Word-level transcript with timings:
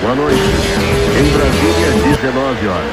Boa 0.00 0.14
noite. 0.14 0.40
Em 1.18 1.28
Brasília, 1.32 1.90
19 2.20 2.68
horas. 2.68 2.92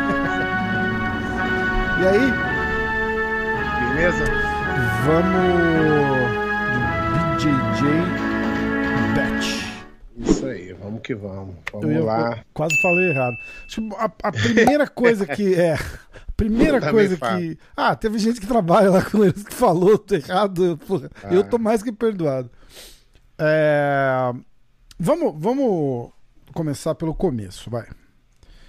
E 2.00 2.02
aí, 2.06 2.32
Beleza? 3.94 4.24
vamos 5.04 6.30
BJJ 7.36 7.88
aí, 7.88 8.19
vamos 10.90 11.02
que 11.02 11.14
vamos. 11.14 11.54
Eu, 11.72 11.80
Vamos 11.80 11.96
ia- 11.96 12.04
lá. 12.04 12.36
eu 12.38 12.44
quase 12.52 12.74
falei 12.82 13.10
errado. 13.10 13.36
A, 13.98 14.04
a 14.28 14.32
primeira 14.32 14.86
coisa 14.88 15.26
que 15.26 15.54
é. 15.54 15.76
Primeira 16.36 16.78
Eu 16.78 16.90
coisa 16.90 17.16
falo. 17.16 17.38
que. 17.38 17.58
Ah, 17.76 17.94
teve 17.94 18.18
gente 18.18 18.40
que 18.40 18.46
trabalha 18.46 18.90
lá 18.90 19.02
com 19.02 19.24
eles 19.24 19.42
que 19.42 19.54
falou 19.54 20.02
errado. 20.10 20.78
porra. 20.86 21.10
Ah. 21.22 21.32
Eu 21.34 21.44
tô 21.44 21.58
mais 21.58 21.82
que 21.82 21.92
perdoado. 21.92 22.50
É, 23.38 24.32
Vamos, 24.98 25.34
vamos 25.38 26.10
começar 26.52 26.94
pelo 26.94 27.14
começo, 27.14 27.70
vai. 27.70 27.86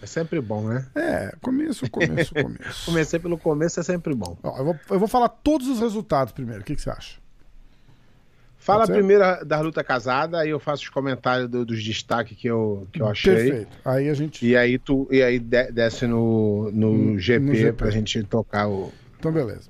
É 0.01 0.05
sempre 0.05 0.40
bom, 0.41 0.63
né? 0.67 0.88
É, 0.95 1.35
começo, 1.41 1.90
começo, 1.91 2.34
começo. 2.34 2.85
Comecei 2.85 3.20
pelo 3.20 3.38
começo 3.38 3.79
é 3.79 3.84
sempre 3.84 4.15
bom. 4.15 4.38
Ó, 4.41 4.57
eu, 4.57 4.65
vou, 4.65 4.76
eu 4.91 4.99
vou 4.99 5.07
falar 5.07 5.29
todos 5.29 5.67
os 5.67 5.79
resultados 5.79 6.34
primeiro. 6.34 6.62
O 6.62 6.63
que, 6.63 6.76
que 6.76 6.81
você 6.81 6.90
acha? 6.90 7.20
Fala 8.63 8.85
primeiro 8.88 9.23
da 9.45 9.59
luta 9.59 9.83
casada, 9.83 10.39
aí 10.39 10.49
eu 10.51 10.59
faço 10.59 10.83
os 10.83 10.89
comentários 10.89 11.49
do- 11.49 11.65
dos 11.65 11.83
destaques 11.83 12.38
que 12.38 12.47
eu, 12.47 12.87
que 12.93 13.01
eu 13.01 13.07
achei. 13.07 13.34
Perfeito. 13.35 13.77
Aí 13.84 14.07
a 14.07 14.13
gente. 14.13 14.45
E 14.45 14.55
aí 14.55 14.77
tu 14.77 15.07
e 15.11 15.21
aí 15.23 15.39
de- 15.39 15.71
desce 15.71 16.05
no, 16.05 16.70
no, 16.71 16.93
No- 16.93 17.20
GP, 17.20 17.45
no 17.45 17.55
GP. 17.55 17.73
pra 17.73 17.90
gente 17.90 18.21
tocar 18.23 18.68
o. 18.70 18.91
Então, 19.20 19.31
beleza. 19.31 19.68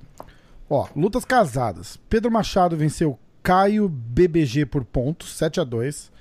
Ó, 0.68 0.86
lutas 0.94 1.24
casadas. 1.24 1.98
Pedro 2.08 2.30
Machado 2.30 2.76
venceu 2.76 3.18
Caio 3.42 3.88
BBG 3.88 4.66
por 4.66 4.84
pontos, 4.84 5.34
7 5.36 5.58
a 5.60 5.64
2 5.64 6.12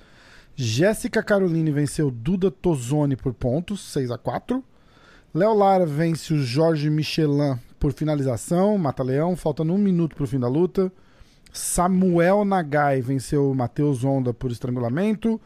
Jéssica 0.55 1.21
Caroline 1.23 1.71
venceu 1.71 2.09
Duda 2.11 2.49
Tozoni 2.51 3.15
por 3.15 3.33
pontos, 3.33 3.81
6 3.91 4.11
a 4.11 4.17
4 4.17 4.63
Léo 5.33 5.53
Lara 5.53 5.85
vence 5.85 6.33
o 6.33 6.41
Jorge 6.43 6.89
Michelin 6.89 7.57
por 7.79 7.93
finalização, 7.93 8.77
mata-leão, 8.77 9.35
faltando 9.35 9.73
um 9.73 9.77
minuto 9.77 10.15
pro 10.15 10.27
fim 10.27 10.39
da 10.39 10.47
luta. 10.49 10.91
Samuel 11.51 12.45
Nagai 12.45 13.01
venceu 13.01 13.51
o 13.51 13.55
Matheus 13.55 14.03
Onda 14.03 14.33
por 14.33 14.51
estrangulamento. 14.51 15.39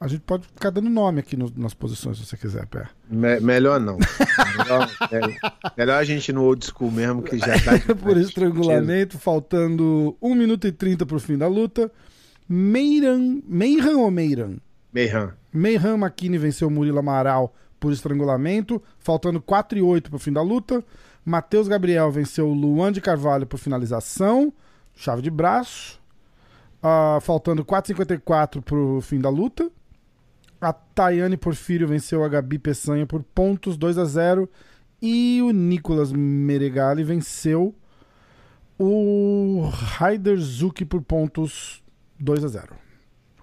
A 0.00 0.08
gente 0.08 0.20
pode 0.22 0.46
ficar 0.46 0.70
dando 0.70 0.90
nome 0.90 1.20
aqui 1.20 1.36
no- 1.36 1.52
nas 1.56 1.74
posições 1.74 2.18
se 2.18 2.26
você 2.26 2.36
quiser, 2.36 2.66
Pé. 2.66 2.88
Me- 3.08 3.38
melhor 3.40 3.78
não. 3.80 3.98
melhor, 4.58 4.90
é- 5.12 5.50
melhor 5.76 5.98
a 6.00 6.04
gente 6.04 6.32
no 6.32 6.42
old 6.42 6.64
school 6.66 6.90
mesmo, 6.90 7.22
que 7.22 7.38
já 7.38 7.46
tá. 7.60 7.72
por 8.02 8.16
estrangulamento, 8.16 9.16
faltando 9.18 10.16
1 10.20 10.34
minuto 10.34 10.66
e 10.66 10.72
30 10.72 11.06
pro 11.06 11.20
fim 11.20 11.38
da 11.38 11.46
luta. 11.46 11.90
Meiran, 12.48 13.40
Meiran 13.46 13.98
ou 13.98 14.10
Meiran? 14.10 14.56
Meihan. 14.92 15.32
Meiran 15.52 15.96
Makini 15.96 16.36
venceu 16.36 16.68
Murilo 16.68 16.98
Amaral 16.98 17.54
por 17.78 17.92
estrangulamento, 17.92 18.82
faltando 18.98 19.40
4 19.40 19.78
e 19.78 19.82
8 19.82 20.10
pro 20.10 20.18
fim 20.18 20.32
da 20.32 20.42
luta. 20.42 20.84
Matheus 21.24 21.68
Gabriel 21.68 22.10
venceu 22.10 22.48
Luan 22.48 22.90
de 22.92 23.00
Carvalho 23.00 23.46
por 23.46 23.58
finalização, 23.58 24.52
chave 25.02 25.20
de 25.20 25.30
braço. 25.30 26.00
Ah, 26.82 27.18
faltando 27.20 27.64
4,54 27.64 28.62
pro 28.62 29.00
fim 29.00 29.20
da 29.20 29.28
luta. 29.28 29.70
A 30.60 30.72
Tayane 30.72 31.36
Porfírio 31.36 31.88
venceu 31.88 32.22
a 32.22 32.28
Gabi 32.28 32.58
Peçanha 32.58 33.04
por 33.04 33.22
pontos 33.22 33.76
2 33.76 33.98
a 33.98 34.04
0 34.04 34.48
E 35.00 35.40
o 35.42 35.50
Nicolas 35.50 36.12
Meregali 36.12 37.02
venceu 37.02 37.74
o 38.78 39.68
Raider 39.72 40.38
Zuki 40.38 40.84
por 40.84 41.02
pontos 41.02 41.82
2 42.18 42.44
a 42.44 42.48
0 42.48 42.74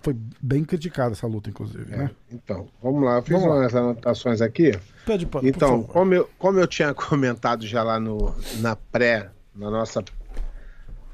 Foi 0.01 0.15
bem 0.41 0.63
criticada 0.63 1.11
essa 1.11 1.27
luta, 1.27 1.49
inclusive, 1.49 1.93
né? 1.95 2.09
Então, 2.31 2.69
vamos 2.81 3.03
lá. 3.03 3.17
Eu 3.17 3.21
fiz 3.21 3.33
Vamos 3.33 3.49
lá. 3.49 3.55
umas 3.55 3.75
anotações 3.75 4.41
aqui. 4.41 4.71
Pede 5.05 5.27
Então, 5.43 5.83
por 5.83 5.91
como 5.93 6.13
eu, 6.13 6.29
como 6.37 6.57
eu 6.59 6.67
tinha 6.67 6.93
comentado 6.95 7.65
já 7.67 7.83
lá 7.83 7.99
no, 7.99 8.33
na 8.59 8.77
pré, 8.77 9.29
na 9.53 9.69
nossa 9.69 10.01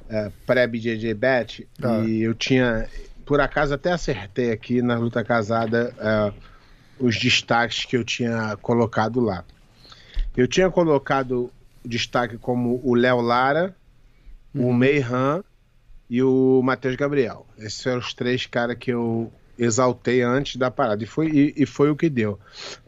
é, 0.09 0.31
pré-BJJ 0.45 1.13
Bet, 1.13 1.67
Tá. 1.79 1.99
e 1.99 2.21
eu 2.21 2.33
tinha, 2.33 2.87
por 3.25 3.39
acaso 3.41 3.73
até 3.73 3.91
acertei 3.91 4.51
aqui 4.51 4.81
na 4.81 4.97
luta 4.97 5.23
casada 5.23 5.93
é, 5.99 6.33
os 6.99 7.17
destaques 7.19 7.85
que 7.85 7.97
eu 7.97 8.03
tinha 8.03 8.57
colocado 8.61 9.19
lá. 9.19 9.43
Eu 10.35 10.47
tinha 10.47 10.69
colocado 10.69 11.51
destaque 11.83 12.37
como 12.37 12.79
o 12.83 12.93
Léo 12.95 13.21
Lara, 13.21 13.75
o 14.53 14.73
Meihan 14.73 15.43
e 16.09 16.21
o 16.21 16.61
Matheus 16.63 16.95
Gabriel. 16.95 17.45
Esses 17.57 17.81
foram 17.81 17.99
os 17.99 18.13
três 18.13 18.45
caras 18.45 18.77
que 18.77 18.91
eu 18.91 19.31
exaltei 19.57 20.21
antes 20.21 20.57
da 20.57 20.69
parada. 20.69 21.03
E 21.03 21.07
foi, 21.07 21.27
e, 21.29 21.53
e 21.57 21.65
foi 21.65 21.89
o 21.89 21.95
que 21.95 22.09
deu. 22.09 22.39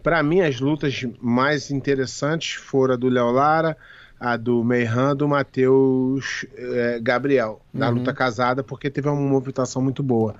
Para 0.04 0.22
mim, 0.24 0.42
as 0.42 0.60
lutas 0.60 1.06
mais 1.22 1.72
interessantes 1.72 2.54
foram 2.54 2.94
a 2.94 2.98
do 2.98 3.08
Léo 3.10 3.32
Lara, 3.32 3.78
a 4.20 4.36
do 4.36 4.64
Meihan, 4.64 5.16
do 5.16 5.28
Matheus 5.28 6.46
eh, 6.56 7.00
Gabriel, 7.02 7.62
na 7.74 7.90
luta 7.90 8.14
casada, 8.14 8.64
porque 8.64 8.90
teve 8.90 9.08
uma 9.08 9.16
movimentação 9.22 9.82
muito 9.82 10.02
boa. 10.02 10.36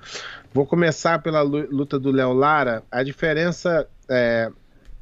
Vou 0.52 0.66
começar 0.66 1.20
pela 1.20 1.42
lu- 1.42 1.68
luta 1.70 1.98
do 1.98 2.10
Léo 2.10 2.32
Lara. 2.32 2.82
A 2.90 3.02
diferença 3.02 3.86
eh, 4.08 4.50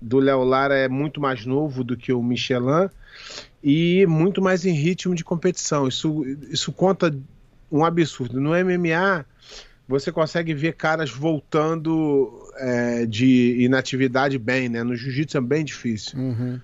do 0.01 0.19
Léo 0.19 0.45
Lara 0.45 0.77
é 0.77 0.89
muito 0.89 1.21
mais 1.21 1.47
novo 1.47 1.83
do 1.83 1.97
que 1.97 2.13
o 2.13 2.23
Michelin 2.23 2.91
e 3.65 4.05
muito 4.07 4.43
mais 4.43 4.67
em 4.67 4.73
ritmo 4.75 5.15
de 5.15 5.25
competição. 5.25 5.89
Isso, 5.89 6.23
isso 6.51 6.71
conta 6.71 7.15
um 7.73 7.85
absurdo. 7.85 8.39
No 8.41 8.51
MMA, 8.51 9.25
você 9.89 10.13
consegue 10.13 10.53
ver 10.53 10.75
caras 10.75 11.11
voltando 11.11 12.31
é, 12.57 13.07
de 13.07 13.57
inatividade 13.63 14.39
bem, 14.39 14.69
né? 14.69 14.83
No 14.83 14.95
jiu-jitsu 14.95 15.39
é 15.39 15.41
bem 15.41 15.65
difícil. 15.65 16.19
Uhum. 16.19 16.61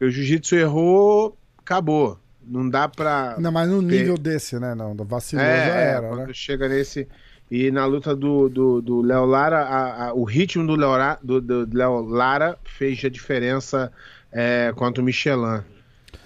O 0.00 0.08
jiu-jitsu 0.10 0.56
errou, 0.56 1.36
acabou. 1.64 2.18
Não 2.44 2.68
dá 2.68 2.88
pra. 2.88 3.36
Ainda 3.36 3.50
mais 3.50 3.68
no 3.68 3.80
nível 3.80 4.18
desse, 4.18 4.58
né? 4.58 4.74
Não, 4.74 4.94
vacilou 4.96 5.44
É, 5.44 5.66
já 5.66 5.74
é, 5.76 5.84
era, 5.92 6.08
quando 6.08 6.26
né? 6.26 6.34
chega 6.34 6.68
nesse. 6.68 7.06
E 7.50 7.70
na 7.70 7.84
luta 7.84 8.16
do, 8.16 8.48
do, 8.48 8.80
do 8.82 9.02
Léo 9.02 9.24
Lara, 9.26 9.60
a- 9.60 10.06
a- 10.08 10.14
o 10.14 10.24
ritmo 10.24 10.66
do 10.66 10.74
Léo, 10.74 11.18
do, 11.22 11.40
do 11.40 11.68
Léo 11.76 12.00
Lara 12.00 12.58
fez 12.64 13.04
a 13.04 13.08
diferença 13.10 13.92
é, 14.32 14.72
contra 14.74 15.02
o 15.02 15.04
Michelin. 15.04 15.60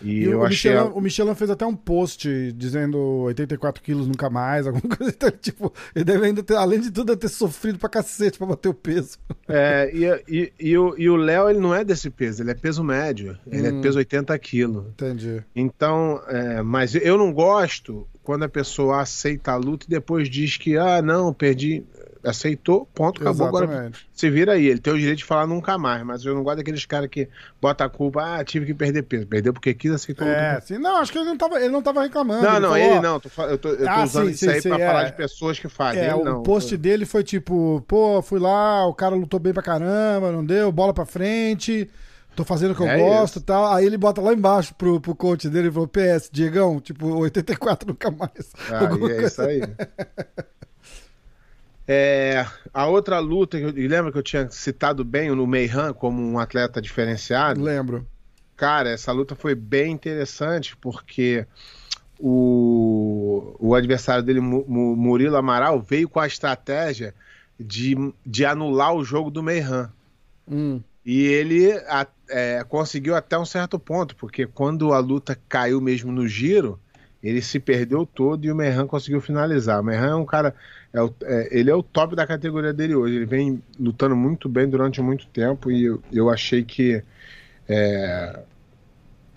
E, 0.02 0.20
E 0.20 0.24
eu 0.24 0.40
o, 0.40 0.44
achei. 0.44 0.72
Michelin, 0.72 0.92
o 0.94 1.00
Michelin 1.00 1.34
fez 1.34 1.50
até 1.50 1.64
um 1.66 1.74
post 1.74 2.52
dizendo 2.52 2.98
84 2.98 3.82
quilos 3.82 4.06
nunca 4.06 4.28
mais, 4.28 4.66
alguma 4.68 4.94
coisa. 4.96 5.12
Então, 5.16 5.30
tipo, 5.30 5.72
ele 5.94 6.04
deve 6.04 6.26
ainda 6.26 6.42
ter, 6.42 6.54
além 6.56 6.80
de 6.80 6.90
tudo, 6.90 7.16
ter 7.16 7.28
sofrido 7.28 7.78
pra 7.78 7.88
cacete 7.88 8.38
pra 8.38 8.46
bater 8.46 8.68
o 8.68 8.74
peso. 8.74 9.18
É, 9.48 9.90
e, 9.94 10.04
e, 10.28 10.52
e 10.60 10.78
o 10.78 10.94
e 10.98 11.08
o 11.08 11.16
Léo, 11.16 11.48
ele 11.48 11.60
não 11.60 11.74
é 11.74 11.84
desse 11.84 12.10
peso, 12.10 12.42
ele 12.42 12.50
é 12.50 12.54
peso 12.54 12.82
médio. 12.84 13.38
Ele 13.50 13.70
Hum. 13.70 13.78
é 13.78 13.82
peso 13.82 13.98
80 13.98 14.38
quilos. 14.38 14.86
Entendi. 14.88 15.42
Então, 15.54 16.20
é, 16.28 16.62
mas 16.62 16.94
eu 16.94 17.16
não 17.16 17.32
gosto 17.32 18.06
quando 18.22 18.42
a 18.42 18.48
pessoa 18.48 19.00
aceita 19.02 19.52
a 19.52 19.56
luta 19.56 19.86
e 19.86 19.90
depois 19.90 20.28
diz 20.28 20.56
que, 20.56 20.76
ah, 20.76 21.00
não, 21.00 21.32
perdi. 21.32 21.84
Aceitou, 22.26 22.86
ponto, 22.94 23.20
acabou. 23.20 23.46
Agora 23.46 23.64
Exatamente. 23.66 24.08
se 24.12 24.28
vira 24.28 24.52
aí. 24.52 24.66
Ele 24.66 24.80
tem 24.80 24.92
o 24.92 24.98
direito 24.98 25.18
de 25.18 25.24
falar 25.24 25.46
nunca 25.46 25.78
mais, 25.78 26.02
mas 26.04 26.24
eu 26.24 26.34
não 26.34 26.42
gosto 26.42 26.56
daqueles 26.58 26.84
caras 26.84 27.08
que 27.08 27.28
botam 27.60 27.86
a 27.86 27.90
culpa, 27.90 28.22
ah, 28.38 28.44
tive 28.44 28.66
que 28.66 28.74
perder 28.74 29.02
peso. 29.02 29.26
Perdeu 29.26 29.52
porque 29.52 29.72
quis, 29.74 29.92
aceitou 29.92 30.26
É, 30.26 30.60
sim, 30.60 30.78
não, 30.78 30.96
acho 30.96 31.12
que 31.12 31.18
ele 31.18 31.26
não 31.26 31.36
tava, 31.36 31.60
ele 31.60 31.68
não 31.70 31.82
tava 31.82 32.02
reclamando. 32.02 32.42
Não, 32.42 32.52
não, 32.54 32.68
falou, 32.70 32.76
ele 32.78 33.00
não. 33.00 33.20
tô 33.20 33.28
eu 33.42 33.58
tô, 33.58 33.68
eu 33.70 33.78
tô 33.78 33.88
Ah, 33.88 34.04
usando 34.04 34.24
sim, 34.26 34.30
isso 34.32 34.44
sim, 34.44 34.50
aí 34.50 34.60
sim, 34.62 34.68
pra 34.68 34.80
é. 34.80 34.86
falar 34.86 35.04
de 35.04 35.12
pessoas 35.12 35.58
que 35.58 35.68
fazem. 35.68 36.02
É, 36.02 36.06
ele 36.06 36.14
o 36.14 36.24
não. 36.24 36.42
post 36.42 36.76
dele 36.76 37.06
foi 37.06 37.22
tipo, 37.22 37.84
pô, 37.86 38.20
fui 38.22 38.40
lá, 38.40 38.86
o 38.86 38.94
cara 38.94 39.14
lutou 39.14 39.38
bem 39.38 39.52
pra 39.52 39.62
caramba, 39.62 40.32
não 40.32 40.44
deu, 40.44 40.72
bola 40.72 40.92
pra 40.92 41.06
frente, 41.06 41.88
tô 42.34 42.44
fazendo 42.44 42.72
o 42.72 42.74
que 42.74 42.82
eu 42.82 42.88
É 42.88 42.98
gosto 42.98 43.38
e 43.38 43.42
tal. 43.42 43.72
Aí 43.72 43.86
ele 43.86 43.96
bota 43.96 44.20
lá 44.20 44.32
embaixo 44.32 44.74
pro, 44.74 45.00
pro 45.00 45.14
coach 45.14 45.48
dele 45.48 45.68
e 45.68 45.72
falou, 45.72 45.88
PS, 45.88 46.28
Diegão, 46.30 46.80
tipo, 46.80 47.06
84 47.06 47.88
nunca 47.88 48.10
mais. 48.10 48.52
Ah, 48.70 48.88
é 49.12 49.26
isso 49.26 49.42
aí. 49.42 49.60
É, 51.88 52.44
a 52.74 52.86
outra 52.86 53.18
luta, 53.18 53.58
que 53.58 53.64
eu- 53.64 53.88
lembra 53.88 54.10
que 54.10 54.18
eu 54.18 54.22
tinha 54.22 54.48
citado 54.50 55.04
bem 55.04 55.30
o 55.30 55.46
Meihan 55.46 55.92
como 55.92 56.20
um 56.20 56.38
atleta 56.38 56.82
diferenciado? 56.82 57.62
Lembro. 57.62 58.06
Cara, 58.56 58.88
essa 58.90 59.12
luta 59.12 59.34
foi 59.34 59.54
bem 59.54 59.92
interessante 59.92 60.76
porque 60.76 61.46
o, 62.18 63.54
o 63.58 63.74
adversário 63.74 64.22
dele, 64.22 64.40
Mu- 64.40 64.64
Mu- 64.66 64.96
Murilo 64.96 65.36
Amaral, 65.36 65.80
veio 65.80 66.08
com 66.08 66.18
a 66.18 66.26
estratégia 66.26 67.14
de, 67.58 67.94
de 68.24 68.44
anular 68.44 68.94
o 68.94 69.04
jogo 69.04 69.30
do 69.30 69.42
Meihan. 69.42 69.92
Hum, 70.48 70.80
E 71.04 71.22
ele 71.24 71.72
a- 71.88 72.06
é, 72.28 72.64
conseguiu 72.64 73.14
até 73.14 73.38
um 73.38 73.44
certo 73.44 73.78
ponto, 73.78 74.16
porque 74.16 74.46
quando 74.46 74.92
a 74.92 74.98
luta 74.98 75.38
caiu 75.48 75.80
mesmo 75.80 76.10
no 76.10 76.26
giro, 76.26 76.80
ele 77.26 77.42
se 77.42 77.58
perdeu 77.58 78.06
todo 78.06 78.44
e 78.44 78.50
o 78.50 78.54
Merran 78.54 78.86
conseguiu 78.86 79.20
finalizar. 79.20 79.80
O 79.80 79.84
Merran 79.84 80.10
é 80.10 80.14
um 80.14 80.24
cara, 80.24 80.54
é 80.92 81.02
o, 81.02 81.12
é, 81.22 81.48
ele 81.50 81.70
é 81.70 81.74
o 81.74 81.82
top 81.82 82.14
da 82.14 82.26
categoria 82.26 82.72
dele 82.72 82.94
hoje. 82.94 83.16
Ele 83.16 83.26
vem 83.26 83.62
lutando 83.78 84.14
muito 84.14 84.48
bem 84.48 84.68
durante 84.68 85.00
muito 85.00 85.26
tempo 85.28 85.70
e 85.70 85.84
eu, 85.84 86.02
eu 86.12 86.30
achei 86.30 86.62
que 86.62 87.02
é, 87.68 88.40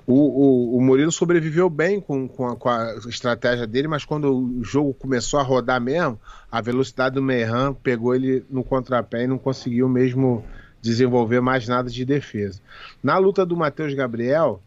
o, 0.05 0.13
o, 0.13 0.77
o, 0.77 0.81
Murilo 0.81 1.11
sobreviveu 1.11 1.69
bem 1.69 2.01
com, 2.01 2.27
com 2.27 2.47
a, 2.47 2.55
com, 2.55 2.67
a, 2.67 2.95
estratégia 3.07 3.67
dele, 3.67 3.87
mas 3.87 4.03
quando 4.03 4.35
o 4.35 4.63
jogo 4.63 4.93
começou 4.93 5.39
a 5.39 5.43
rodar 5.43 5.79
mesmo, 5.79 6.19
a 6.51 6.61
velocidade 6.61 7.15
do 7.15 7.21
Merran 7.21 7.73
pegou 7.73 8.15
ele 8.15 8.43
no 8.49 8.63
contrapé 8.63 9.23
e 9.23 9.27
não 9.27 9.37
conseguiu 9.37 9.87
mesmo 9.87 10.43
desenvolver 10.81 11.41
mais 11.41 11.67
nada 11.67 11.89
de 11.89 12.03
defesa. 12.05 12.59
Na 13.03 13.17
luta 13.17 13.45
do 13.45 13.55
Matheus 13.55 13.93
Gabriel, 13.93 14.61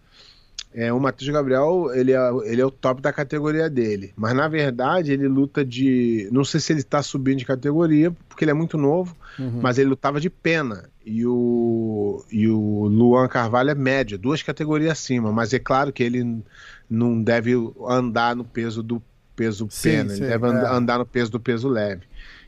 é, 0.75 0.93
o 0.93 0.99
Matheus 0.99 1.31
Gabriel, 1.31 1.91
ele 1.95 2.13
é, 2.13 2.31
ele 2.45 2.61
é 2.61 2.65
o 2.65 2.71
top 2.71 3.03
da 3.03 3.13
categoria 3.13 3.69
dele. 3.69 4.13
Mas 4.17 4.35
na 4.35 4.49
verdade, 4.49 5.13
ele 5.13 5.29
luta 5.29 5.65
de. 5.65 6.29
Não 6.33 6.45
sei 6.45 6.61
se 6.61 6.73
ele 6.73 6.81
está 6.81 7.03
subindo 7.03 7.39
de 7.39 7.45
categoria, 7.45 8.11
porque 8.29 8.45
ele 8.45 8.51
é 8.51 8.55
muito 8.55 8.79
novo, 8.79 9.15
uhum. 9.39 9.61
mas 9.63 9.79
ele 9.79 9.91
lutava 9.91 10.21
de 10.21 10.31
pena. 10.31 10.89
E 11.05 11.27
o, 11.27 12.25
e 12.31 12.49
o 12.49 12.87
Luan 12.87 13.27
Carvalho 13.29 13.71
é 13.71 13.75
médio, 13.75 14.17
duas 14.17 14.43
categorias 14.43 14.93
acima. 14.93 15.33
Mas 15.33 15.53
é 15.53 15.59
claro 15.59 15.93
que 15.93 16.03
ele 16.03 16.43
não 16.89 17.23
deve 17.23 17.53
andar 17.87 18.37
no 18.37 18.45
peso 18.45 18.83
do 18.83 19.03
peso 19.35 19.67
sim, 19.71 19.91
pena, 19.91 20.11
sim, 20.11 20.23
ele 20.23 20.29
deve 20.29 20.47
é. 20.47 20.69
andar 20.69 20.99
no 20.99 21.07
peso 21.07 21.31
do 21.31 21.41
peso 21.41 21.69
leve. 21.69 22.03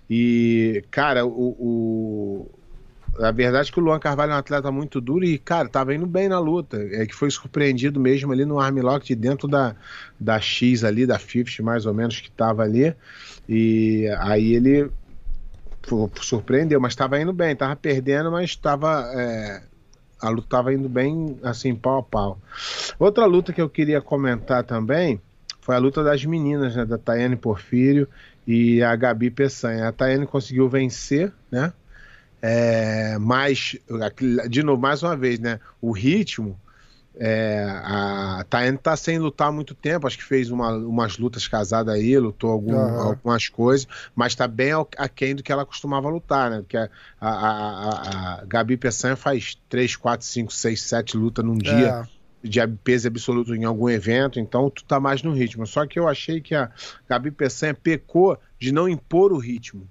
E, 0.09 0.85
cara, 0.91 1.27
o, 1.27 1.57
o 1.59 2.51
a 3.19 3.31
verdade 3.31 3.69
é 3.69 3.73
que 3.73 3.79
o 3.79 3.83
Luan 3.83 3.99
Carvalho 3.99 4.33
é 4.33 4.35
um 4.35 4.39
atleta 4.39 4.71
muito 4.73 5.01
duro 5.01 5.25
e, 5.25 5.39
cara, 5.39 5.69
tava 5.69 5.95
indo 5.95 6.07
bem 6.07 6.29
na 6.29 6.39
luta. 6.39 6.77
É 6.93 7.07
que 7.07 7.15
foi 7.15 7.31
surpreendido 7.31 8.01
mesmo 8.01 8.33
ali 8.33 8.45
no 8.45 8.59
armlock 8.59 9.15
dentro 9.15 9.47
da, 9.47 9.77
da 10.19 10.41
X 10.41 10.85
ali, 10.85 11.07
da 11.07 11.19
50 11.19 11.63
mais 11.63 11.87
ou 11.87 11.95
menos, 11.95 12.21
que 12.21 12.31
tava 12.31 12.63
ali. 12.63 12.95
E 13.49 14.09
aí 14.19 14.55
ele 14.55 14.91
surpreendeu, 16.21 16.81
mas 16.81 16.95
tava 16.95 17.21
indo 17.21 17.33
bem, 17.33 17.55
tava 17.55 17.77
perdendo, 17.77 18.31
mas 18.31 18.57
tava. 18.57 19.11
É, 19.15 19.63
a 20.21 20.29
luta 20.29 20.49
tava 20.49 20.73
indo 20.73 20.89
bem, 20.89 21.39
assim, 21.43 21.75
pau 21.75 21.99
a 21.99 22.03
pau. 22.03 22.39
Outra 22.99 23.27
luta 23.27 23.53
que 23.53 23.61
eu 23.61 23.69
queria 23.69 24.01
comentar 24.01 24.65
também 24.65 25.21
foi 25.61 25.75
a 25.75 25.79
luta 25.79 26.03
das 26.03 26.25
meninas, 26.25 26.75
né? 26.75 26.85
Da 26.85 26.99
Tayane 26.99 27.37
Porfírio 27.37 28.09
e 28.47 28.83
a 28.83 28.95
Gabi 28.97 29.31
Peçanha. 29.31 29.89
A 29.89 29.93
Tayane 29.93 30.27
conseguiu 30.27 30.69
vencer, 30.69 31.33
né? 31.51 31.73
É, 32.47 33.17
mas, 33.19 33.75
de 34.51 34.63
novo, 34.63 34.79
mais 34.79 35.03
uma 35.03 35.17
vez, 35.17 35.39
né? 35.39 35.59
O 35.81 35.93
ritmo. 35.93 36.61
É, 37.17 37.65
a 37.65 38.45
Tayane 38.51 38.77
tá 38.77 38.95
sem 38.97 39.19
lutar 39.19 39.49
há 39.49 39.53
muito 39.53 39.73
tempo, 39.73 40.07
acho 40.07 40.19
que 40.19 40.25
fez 40.25 40.51
uma, 40.51 40.73
umas 40.73 41.17
lutas 41.17 41.47
casadas 41.47 41.95
aí, 41.95 42.19
lutou 42.19 42.51
algum, 42.51 42.75
uhum. 42.75 43.01
algumas 43.01 43.49
coisas, 43.49 43.87
mas 44.17 44.35
tá 44.35 44.49
bem 44.49 44.73
aquém 44.99 45.33
do 45.33 45.41
que 45.41 45.53
ela 45.53 45.65
costumava 45.65 46.09
lutar, 46.09 46.51
né? 46.51 46.59
Porque 46.59 46.77
a, 46.77 46.91
a, 47.21 47.29
a, 47.29 48.41
a 48.41 48.45
Gabi 48.45 48.77
Peçanha 48.77 49.15
faz 49.15 49.57
3, 49.69 49.95
4, 49.95 50.27
5, 50.27 50.53
6, 50.53 50.83
7 50.83 51.17
lutas 51.17 51.45
num 51.45 51.57
dia. 51.57 52.07
É 52.11 52.15
de 52.47 52.61
peso 52.85 53.09
absoluto 53.09 53.55
em 53.55 53.65
algum 53.65 53.89
evento, 53.89 54.39
então 54.39 54.69
tu 54.69 54.85
tá 54.85 55.01
mais 55.01 55.23
no 55.23 55.33
ritmo. 55.33 55.67
Só 55.67 55.87
que 55.87 55.99
eu 55.99 56.07
achei 56.07 56.43
que 56.43 56.55
a 56.55 56.71
Gabi 57.09 57.31
Peçanha 57.31 57.73
pecou 57.73 58.39
de 58.59 58.71
não 58.71 58.87
impor 58.87 59.33
o 59.33 59.39
ritmo 59.39 59.89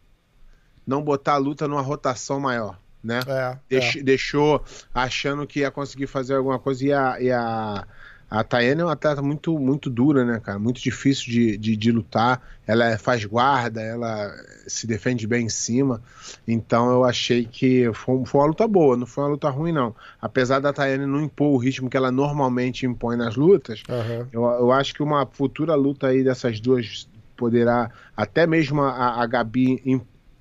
não 0.86 1.02
botar 1.02 1.34
a 1.34 1.38
luta 1.38 1.68
numa 1.68 1.82
rotação 1.82 2.40
maior, 2.40 2.78
né? 3.04 3.20
É, 3.28 3.58
Deix, 3.70 3.96
é. 3.96 4.04
Deixou 4.04 4.64
achando 4.94 5.46
que 5.48 5.60
ia 5.62 5.72
conseguir 5.72 6.08
fazer 6.08 6.36
alguma 6.36 6.60
coisa 6.60 6.86
e 6.86 6.94
a, 6.94 7.22
e 7.22 7.32
a, 7.32 7.86
a 8.34 8.44
Tayane 8.44 8.82
é 8.82 8.84
uma 8.84 8.94
atleta 8.94 9.22
muito, 9.22 9.60
muito 9.60 9.92
dura, 9.92 10.26
né, 10.26 10.40
cara? 10.40 10.58
Muito 10.58 10.82
difícil 10.82 11.32
de, 11.32 11.56
de, 11.56 11.78
de, 11.78 11.92
lutar. 11.92 12.42
Ela 12.66 12.98
faz 12.98 13.24
guarda, 13.26 13.80
ela 13.80 14.34
se 14.68 14.88
defende 14.88 15.28
bem 15.28 15.46
em 15.46 15.50
cima. 15.50 16.02
Então 16.48 16.92
eu 16.92 17.04
achei 17.04 17.46
que 17.46 17.92
foi, 17.94 18.26
foi 18.26 18.42
uma 18.42 18.48
luta 18.48 18.68
boa, 18.68 18.98
não 18.98 19.06
foi 19.06 19.24
uma 19.24 19.30
luta 19.30 19.50
ruim, 19.52 19.72
não. 19.72 19.96
Apesar 20.20 20.60
da 20.60 20.74
Tayane 20.74 21.06
não 21.06 21.22
impor 21.22 21.54
o 21.54 21.58
ritmo 21.58 21.90
que 21.90 21.96
ela 21.96 22.12
normalmente 22.12 22.86
impõe 22.88 23.16
nas 23.16 23.36
lutas, 23.36 23.84
uhum. 23.88 24.28
eu, 24.32 24.44
eu 24.44 24.72
acho 24.72 24.96
que 24.96 25.04
uma 25.04 25.26
futura 25.28 25.76
luta 25.76 26.08
aí 26.08 26.24
dessas 26.24 26.60
duas 26.60 27.08
poderá, 27.38 27.92
até 28.16 28.48
mesmo 28.48 28.82
a, 28.82 29.22
a 29.22 29.26
Gabi 29.28 29.82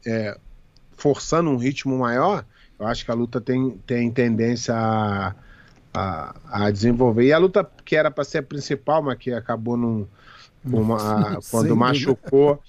é, 0.07 0.37
forçando 0.97 1.51
um 1.51 1.57
ritmo 1.57 1.99
maior, 1.99 2.45
eu 2.79 2.87
acho 2.87 3.05
que 3.05 3.11
a 3.11 3.15
luta 3.15 3.41
tem, 3.41 3.71
tem 3.87 4.11
tendência 4.11 4.75
a, 4.75 5.35
a, 5.93 6.35
a 6.51 6.71
desenvolver. 6.71 7.25
E 7.25 7.33
a 7.33 7.39
luta 7.39 7.69
que 7.85 7.97
era 7.97 8.11
para 8.11 8.25
ser 8.25 8.39
a 8.39 8.43
principal, 8.43 9.03
mas 9.03 9.19
que 9.19 9.33
acabou 9.33 9.77
num, 9.77 10.07
uma, 10.65 11.39
quando 11.51 11.77
machucou 11.77 12.61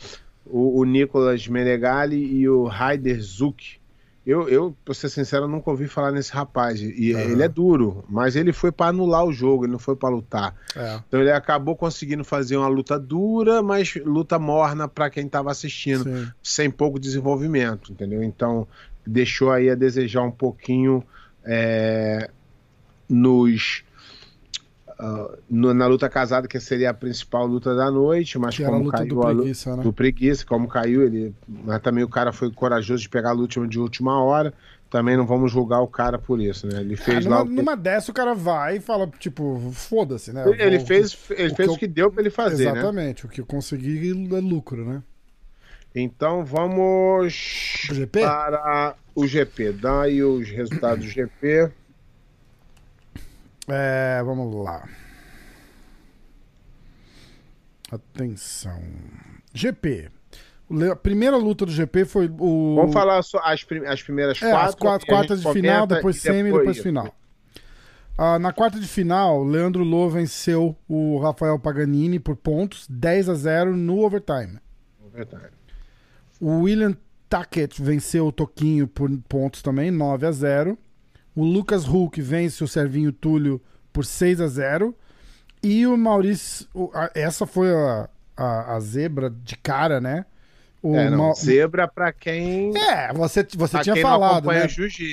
o, 0.45 0.79
o 0.79 0.83
Nicolas 0.83 1.47
Menegali 1.47 2.17
e 2.17 2.47
o 2.49 2.65
Raider 2.65 3.21
Zuck 3.21 3.79
eu, 4.25 4.47
eu, 4.47 4.75
pra 4.85 4.93
ser 4.93 5.09
sincero, 5.09 5.47
nunca 5.47 5.69
ouvi 5.69 5.87
falar 5.87 6.11
nesse 6.11 6.31
rapaz. 6.31 6.81
E 6.81 7.13
uhum. 7.13 7.19
ele 7.19 7.43
é 7.43 7.47
duro, 7.49 8.05
mas 8.09 8.35
ele 8.37 8.53
foi 8.53 8.71
para 8.71 8.87
anular 8.87 9.25
o 9.25 9.33
jogo, 9.33 9.65
ele 9.65 9.73
não 9.73 9.79
foi 9.79 9.95
para 9.95 10.09
lutar. 10.09 10.55
É. 10.75 11.01
Então 11.07 11.19
ele 11.19 11.31
acabou 11.31 11.75
conseguindo 11.75 12.23
fazer 12.23 12.55
uma 12.55 12.69
luta 12.69 12.97
dura, 12.97 13.61
mas 13.61 13.95
luta 14.05 14.39
morna 14.39 14.87
para 14.87 15.09
quem 15.09 15.25
estava 15.25 15.51
assistindo, 15.51 16.03
Sim. 16.03 16.27
sem 16.41 16.71
pouco 16.71 16.99
desenvolvimento, 16.99 17.91
entendeu? 17.91 18.23
Então 18.23 18.65
deixou 19.05 19.51
aí 19.51 19.69
a 19.69 19.75
desejar 19.75 20.21
um 20.21 20.31
pouquinho 20.31 21.03
é, 21.43 22.29
nos 23.09 23.83
Uh, 24.99 25.37
no, 25.49 25.73
na 25.73 25.87
luta 25.87 26.07
casada, 26.07 26.47
que 26.47 26.59
seria 26.59 26.91
a 26.91 26.93
principal 26.93 27.47
luta 27.47 27.75
da 27.75 27.89
noite, 27.89 28.37
mas 28.37 28.55
que 28.55 28.63
como 28.63 28.91
caiu 28.91 29.07
do 29.07 29.21
preguiça, 29.21 29.75
né? 29.75 29.83
do 29.83 29.93
preguiça, 29.93 30.45
como 30.45 30.67
caiu, 30.67 31.01
ele. 31.01 31.33
Mas 31.47 31.81
também 31.81 32.03
o 32.03 32.09
cara 32.09 32.31
foi 32.31 32.51
corajoso 32.51 33.01
de 33.01 33.09
pegar 33.09 33.29
a 33.29 33.33
luta 33.33 33.65
de 33.67 33.79
última 33.79 34.23
hora. 34.23 34.53
Também 34.89 35.17
não 35.17 35.25
vamos 35.25 35.51
julgar 35.51 35.81
o 35.81 35.87
cara 35.87 36.19
por 36.19 36.39
isso, 36.39 36.67
né? 36.67 36.81
Ele 36.81 36.95
fez 36.95 37.25
é, 37.25 37.29
numa, 37.29 37.39
lá. 37.39 37.45
Numa 37.45 37.75
dessa 37.75 38.11
o 38.11 38.13
cara 38.13 38.35
vai 38.35 38.77
e 38.77 38.79
fala, 38.79 39.07
tipo, 39.17 39.71
foda-se, 39.73 40.31
né? 40.31 40.43
Ele, 40.59 40.77
vou, 40.77 40.85
fez, 40.85 41.17
ele 41.31 41.51
o 41.51 41.55
fez 41.55 41.69
o 41.71 41.77
que, 41.77 41.85
eu, 41.85 41.89
deu 41.89 42.11
para 42.11 42.21
ele 42.21 42.29
fazer. 42.29 42.65
Né? 42.65 42.71
Exatamente, 42.71 43.23
né? 43.23 43.29
o 43.29 43.33
que 43.33 43.41
eu 43.41 43.45
consegui 43.45 44.11
é 44.11 44.39
lucro, 44.39 44.85
né? 44.85 45.01
Então 45.95 46.43
vamos 46.45 47.33
GP? 47.91 48.21
para 48.21 48.95
o 49.15 49.27
GP. 49.27 49.73
Dá 49.73 50.03
aí 50.03 50.23
os 50.23 50.49
resultados 50.49 51.05
do 51.05 51.11
GP. 51.11 51.71
É, 53.67 54.21
vamos 54.23 54.53
lá. 54.55 54.87
Atenção. 57.91 58.81
GP. 59.53 60.09
A 60.91 60.95
primeira 60.95 61.37
luta 61.37 61.65
do 61.65 61.71
GP 61.71 62.05
foi 62.05 62.33
o. 62.39 62.75
Vamos 62.75 62.93
falar 62.93 63.21
só 63.21 63.39
as, 63.43 63.63
prim 63.63 63.85
as 63.85 64.01
primeiras 64.01 64.41
é, 64.41 64.49
quatro. 64.49 64.69
As 64.69 64.75
quatro 64.75 65.07
quartas 65.07 65.41
de 65.41 65.53
final, 65.53 65.85
depois 65.85 66.19
semi, 66.19 66.43
depois, 66.43 66.61
depois 66.61 66.79
final. 66.79 67.15
Ah, 68.17 68.37
na 68.39 68.53
quarta 68.53 68.79
de 68.79 68.87
final, 68.87 69.43
Leandro 69.43 69.83
Lô 69.83 70.09
venceu 70.09 70.75
o 70.87 71.19
Rafael 71.19 71.57
Paganini 71.59 72.19
por 72.19 72.35
pontos, 72.35 72.87
10 72.87 73.29
a 73.29 73.33
0 73.33 73.75
no 73.75 73.99
overtime. 73.99 74.59
Overtime. 75.03 75.49
O 76.39 76.61
William 76.61 76.95
Tackett 77.27 77.81
venceu 77.81 78.27
o 78.27 78.31
Toquinho 78.31 78.87
por 78.87 79.09
pontos 79.27 79.61
também, 79.61 79.89
9 79.89 80.27
a 80.27 80.31
0 80.31 80.77
o 81.35 81.43
Lucas 81.43 81.85
Hulk 81.85 82.21
vence 82.21 82.63
o 82.63 82.67
Servinho 82.67 83.11
Túlio 83.11 83.61
por 83.91 84.05
6 84.05 84.41
a 84.41 84.47
0 84.47 84.95
E 85.61 85.85
o 85.87 85.97
Maurício. 85.97 86.67
Essa 87.13 87.45
foi 87.45 87.71
a, 87.73 88.09
a, 88.35 88.75
a 88.75 88.79
zebra 88.79 89.29
de 89.29 89.55
cara, 89.57 89.99
né? 89.99 90.25
O 90.81 90.95
é, 90.97 91.09
não, 91.09 91.29
Ma... 91.29 91.33
Zebra 91.33 91.87
para 91.87 92.11
quem. 92.11 92.77
É, 92.77 93.13
você, 93.13 93.47
você 93.55 93.79
tinha 93.79 93.95
falado. 94.01 94.49
né? 94.49 94.67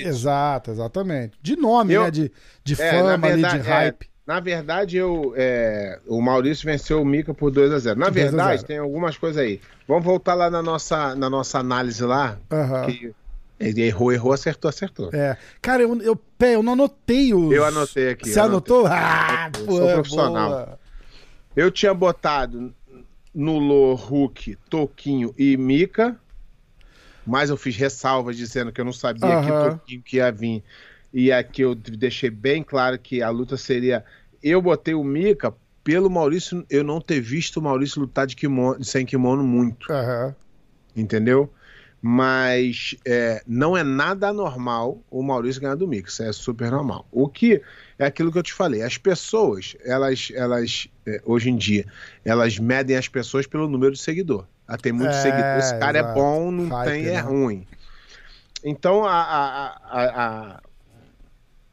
Exato, 0.08 0.72
exatamente. 0.72 1.38
De 1.40 1.54
nome, 1.54 1.94
eu... 1.94 2.02
né? 2.02 2.10
De, 2.10 2.32
de 2.64 2.82
é, 2.82 2.90
fama 2.90 3.16
verdade, 3.16 3.44
ali, 3.56 3.62
de 3.62 3.68
é, 3.68 3.72
hype. 3.72 4.04
É, 4.04 4.10
na 4.26 4.40
verdade, 4.40 4.96
eu, 4.96 5.32
é, 5.36 6.00
o 6.08 6.20
Maurício 6.20 6.64
venceu 6.64 7.00
o 7.00 7.04
Mika 7.04 7.32
por 7.32 7.52
2 7.52 7.72
a 7.72 7.78
0 7.78 7.98
Na 7.98 8.10
verdade, 8.10 8.64
tem 8.64 8.78
algumas 8.78 9.16
coisas 9.16 9.40
aí. 9.40 9.60
Vamos 9.86 10.04
voltar 10.04 10.34
lá 10.34 10.50
na 10.50 10.62
nossa, 10.62 11.14
na 11.14 11.30
nossa 11.30 11.60
análise 11.60 12.02
lá. 12.04 12.36
Uhum. 12.50 12.86
Que 12.86 13.14
ele 13.60 13.82
errou, 13.82 14.10
errou, 14.10 14.32
acertou, 14.32 14.70
acertou. 14.70 15.10
É. 15.12 15.36
Cara, 15.60 15.82
eu, 15.82 16.00
eu, 16.00 16.18
eu 16.40 16.62
não 16.62 16.72
anotei 16.72 17.34
os. 17.34 17.52
Eu 17.52 17.64
anotei 17.64 18.10
aqui. 18.10 18.30
Você 18.30 18.40
anotou? 18.40 18.86
Ah, 18.86 19.50
eu 19.54 19.66
pô, 19.66 19.76
sou 19.76 19.92
profissional. 19.92 20.50
Boa. 20.50 20.80
Eu 21.54 21.70
tinha 21.70 21.92
botado 21.92 22.74
no 23.34 23.58
Lô, 23.58 23.94
Hulk, 23.94 24.56
Toquinho 24.70 25.34
e 25.36 25.58
Mika, 25.58 26.18
mas 27.26 27.50
eu 27.50 27.56
fiz 27.56 27.76
ressalvas 27.76 28.34
dizendo 28.36 28.72
que 28.72 28.80
eu 28.80 28.84
não 28.84 28.94
sabia 28.94 29.42
que 29.42 29.48
Toquinho 29.48 30.02
que 30.02 30.16
ia 30.16 30.32
vir. 30.32 30.64
E 31.12 31.30
aqui 31.30 31.60
eu 31.60 31.74
deixei 31.74 32.30
bem 32.30 32.62
claro 32.62 32.98
que 32.98 33.22
a 33.22 33.28
luta 33.28 33.58
seria. 33.58 34.04
Eu 34.42 34.62
botei 34.62 34.94
o 34.94 35.04
Mika 35.04 35.52
pelo 35.84 36.08
Maurício, 36.08 36.64
eu 36.70 36.82
não 36.82 37.00
ter 37.00 37.20
visto 37.20 37.58
o 37.58 37.62
Maurício 37.62 38.00
lutar 38.00 38.26
de 38.26 38.36
kimono, 38.36 38.82
sem 38.82 39.04
kimono 39.04 39.42
muito. 39.42 39.86
-huh. 39.88 40.34
Entendeu? 40.96 41.52
Mas 42.02 42.96
é, 43.04 43.42
não 43.46 43.76
é 43.76 43.82
nada 43.84 44.28
anormal 44.28 45.02
o 45.10 45.22
Maurício 45.22 45.60
ganhar 45.60 45.74
do 45.74 45.92
isso 45.92 46.22
é 46.22 46.32
super 46.32 46.70
normal. 46.70 47.06
O 47.12 47.28
que 47.28 47.60
é 47.98 48.06
aquilo 48.06 48.32
que 48.32 48.38
eu 48.38 48.42
te 48.42 48.54
falei, 48.54 48.82
as 48.82 48.96
pessoas, 48.96 49.76
elas, 49.84 50.32
elas 50.34 50.88
é, 51.06 51.20
hoje 51.26 51.50
em 51.50 51.56
dia, 51.56 51.84
elas 52.24 52.58
medem 52.58 52.96
as 52.96 53.06
pessoas 53.06 53.46
pelo 53.46 53.68
número 53.68 53.92
de 53.92 53.98
seguidor. 54.00 54.46
Ah, 54.66 54.78
tem 54.78 54.92
muitos 54.92 55.16
É, 55.18 55.22
seguidores, 55.22 55.64
esse 55.66 55.78
cara 55.78 55.98
exato. 55.98 56.12
é 56.12 56.14
bom, 56.14 56.50
não 56.50 56.68
Hype, 56.68 56.88
tem, 56.88 57.06
é 57.06 57.12
né? 57.12 57.20
ruim. 57.20 57.66
Então 58.64 59.04
a, 59.04 59.20
a, 59.20 59.66
a, 59.66 60.24
a, 60.56 60.60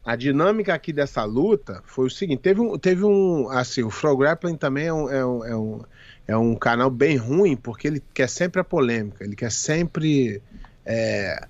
a 0.03 0.15
dinâmica 0.15 0.74
aqui 0.74 0.91
dessa 0.91 1.24
luta 1.24 1.81
foi 1.86 2.07
o 2.07 2.10
seguinte: 2.10 2.39
teve 2.39 2.60
um. 2.60 2.77
Teve 2.77 3.03
um 3.03 3.50
assim, 3.50 3.84
o 3.84 4.17
Grappling 4.17 4.55
também 4.55 4.88
é 4.88 4.93
um, 4.93 5.10
é, 5.10 5.25
um, 5.25 5.46
é, 5.46 5.55
um, 5.55 5.81
é 6.27 6.36
um 6.36 6.55
canal 6.55 6.89
bem 6.89 7.15
ruim, 7.17 7.55
porque 7.55 7.88
ele 7.88 8.03
quer 8.13 8.27
sempre 8.29 8.60
a 8.60 8.63
polêmica, 8.63 9.24
ele 9.24 9.36
quer 9.36 9.51
sempre 9.51 10.41
é, 10.86 11.48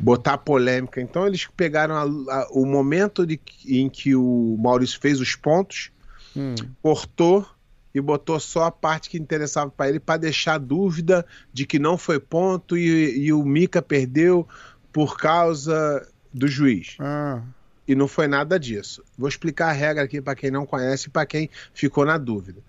botar 0.00 0.38
polêmica. 0.38 1.00
Então 1.00 1.26
eles 1.26 1.46
pegaram 1.56 1.94
a- 1.94 2.34
a- 2.34 2.48
o 2.50 2.64
momento 2.66 3.26
de, 3.26 3.40
em 3.66 3.88
que 3.88 4.14
o 4.14 4.56
Maurício 4.58 5.00
fez 5.00 5.20
os 5.20 5.34
pontos, 5.34 5.90
Hum. 6.36 6.54
cortou 6.82 7.46
e 7.94 8.00
botou 8.00 8.38
só 8.38 8.64
a 8.64 8.70
parte 8.70 9.08
que 9.10 9.18
interessava 9.18 9.70
para 9.70 9.88
ele 9.88 9.98
para 9.98 10.18
deixar 10.20 10.58
dúvida 10.58 11.26
de 11.52 11.66
que 11.66 11.78
não 11.78 11.96
foi 11.96 12.20
ponto 12.20 12.76
e, 12.76 13.18
e 13.26 13.32
o 13.32 13.42
Mika 13.44 13.80
perdeu 13.82 14.46
por 14.92 15.16
causa 15.16 16.06
do 16.32 16.46
juiz. 16.46 16.96
Ah, 16.98 17.42
E 17.86 17.94
não 17.94 18.06
foi 18.06 18.28
nada 18.28 18.58
disso. 18.60 19.02
Vou 19.16 19.28
explicar 19.28 19.70
a 19.70 19.72
regra 19.72 20.04
aqui 20.04 20.20
para 20.20 20.34
quem 20.34 20.50
não 20.50 20.66
conhece 20.66 21.08
e 21.08 21.10
para 21.10 21.24
quem 21.26 21.48
ficou 21.72 22.04
na 22.04 22.18
dúvida. 22.18 22.60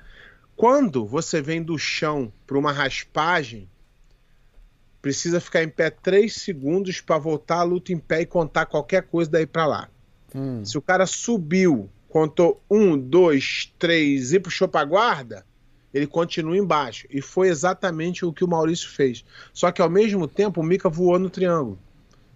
Quando 0.60 1.06
você 1.06 1.42
vem 1.42 1.64
do 1.64 1.78
chão 1.78 2.34
para 2.46 2.58
uma 2.58 2.74
raspagem, 2.74 3.70
precisa 5.02 5.40
ficar 5.40 5.64
em 5.64 5.70
pé 5.70 5.90
3 5.90 6.36
segundos 6.36 7.00
para 7.00 7.18
voltar 7.18 7.60
a 7.60 7.64
luta 7.64 7.94
em 7.94 7.98
pé 7.98 8.24
e 8.24 8.26
contar 8.26 8.66
qualquer 8.66 9.04
coisa 9.04 9.32
daí 9.32 9.48
para 9.48 9.66
lá. 9.66 9.90
hum. 10.36 10.66
Se 10.66 10.78
o 10.78 10.82
cara 10.82 11.06
subiu, 11.06 11.90
contou 12.10 12.62
um, 12.70 12.98
dois, 12.98 13.74
três 13.80 14.34
e 14.34 14.40
puxou 14.42 14.68
para 14.68 14.84
guarda, 14.84 15.46
ele 15.94 16.06
continua 16.06 16.58
embaixo. 16.58 17.08
E 17.10 17.22
foi 17.22 17.48
exatamente 17.48 18.26
o 18.26 18.34
que 18.34 18.44
o 18.44 18.48
Maurício 18.50 18.90
fez. 18.90 19.24
Só 19.54 19.72
que 19.72 19.82
ao 19.82 19.90
mesmo 19.90 20.28
tempo 20.28 20.60
o 20.60 20.64
Mika 20.64 20.90
voou 20.90 21.18
no 21.18 21.30
triângulo. 21.30 21.80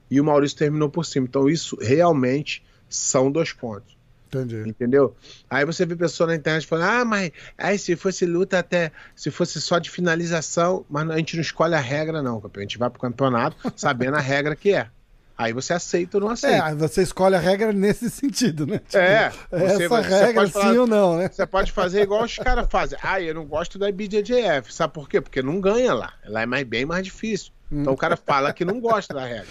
E 0.09 0.21
o 0.21 0.23
Maurício 0.23 0.57
terminou 0.57 0.89
por 0.89 1.05
cima. 1.05 1.25
Então 1.25 1.49
isso 1.49 1.75
realmente 1.81 2.63
são 2.87 3.29
dois 3.29 3.51
pontos. 3.51 3.97
Entendi. 4.41 4.69
Entendeu? 4.69 5.15
Aí 5.49 5.65
você 5.65 5.85
vê 5.85 5.95
pessoa 5.95 6.27
na 6.27 6.35
internet 6.35 6.65
falando: 6.67 6.89
ah, 6.89 7.05
mas 7.05 7.31
aí 7.57 7.77
se 7.77 7.95
fosse 7.95 8.25
luta 8.25 8.59
até. 8.59 8.91
Se 9.15 9.29
fosse 9.31 9.61
só 9.61 9.79
de 9.79 9.89
finalização, 9.89 10.85
mas 10.89 11.09
a 11.09 11.17
gente 11.17 11.35
não 11.35 11.41
escolhe 11.41 11.75
a 11.75 11.79
regra, 11.79 12.21
não, 12.21 12.39
campeão. 12.39 12.61
A 12.61 12.63
gente 12.65 12.77
vai 12.77 12.89
pro 12.89 12.99
campeonato 12.99 13.55
sabendo 13.75 14.15
a 14.17 14.21
regra 14.21 14.55
que 14.55 14.73
é. 14.73 14.87
Aí 15.35 15.51
você 15.51 15.73
aceita 15.73 16.17
ou 16.17 16.21
não 16.21 16.29
É, 16.29 16.33
aceita. 16.33 16.63
aí 16.65 16.75
você 16.75 17.01
escolhe 17.01 17.35
a 17.35 17.39
regra 17.39 17.73
nesse 17.73 18.07
sentido, 18.09 18.67
né? 18.67 18.77
Tipo, 18.77 18.97
É, 18.97 19.31
você 19.49 19.63
essa 19.85 19.87
você 20.03 20.25
regra, 20.25 20.47
falar- 20.47 20.71
sim 20.71 20.77
ou 20.77 20.85
não, 20.85 21.17
né? 21.17 21.27
Você 21.31 21.45
pode 21.47 21.71
fazer 21.71 22.03
igual 22.03 22.23
os 22.23 22.37
caras 22.37 22.67
fazem. 22.69 22.99
Ah, 23.01 23.19
eu 23.19 23.33
não 23.33 23.43
gosto 23.43 23.79
da 23.79 23.91
BJJF. 23.91 24.71
Sabe 24.71 24.93
por 24.93 25.09
quê? 25.09 25.19
Porque 25.19 25.41
não 25.41 25.59
ganha 25.59 25.91
lá. 25.93 26.13
Lá 26.25 26.43
é 26.43 26.45
mais, 26.45 26.63
bem 26.65 26.85
mais 26.85 27.03
difícil. 27.03 27.51
Então 27.81 27.93
o 27.93 27.97
cara 27.97 28.15
fala 28.15 28.53
que 28.53 28.63
não 28.63 28.79
gosta 28.79 29.13
da 29.13 29.25
regra. 29.25 29.47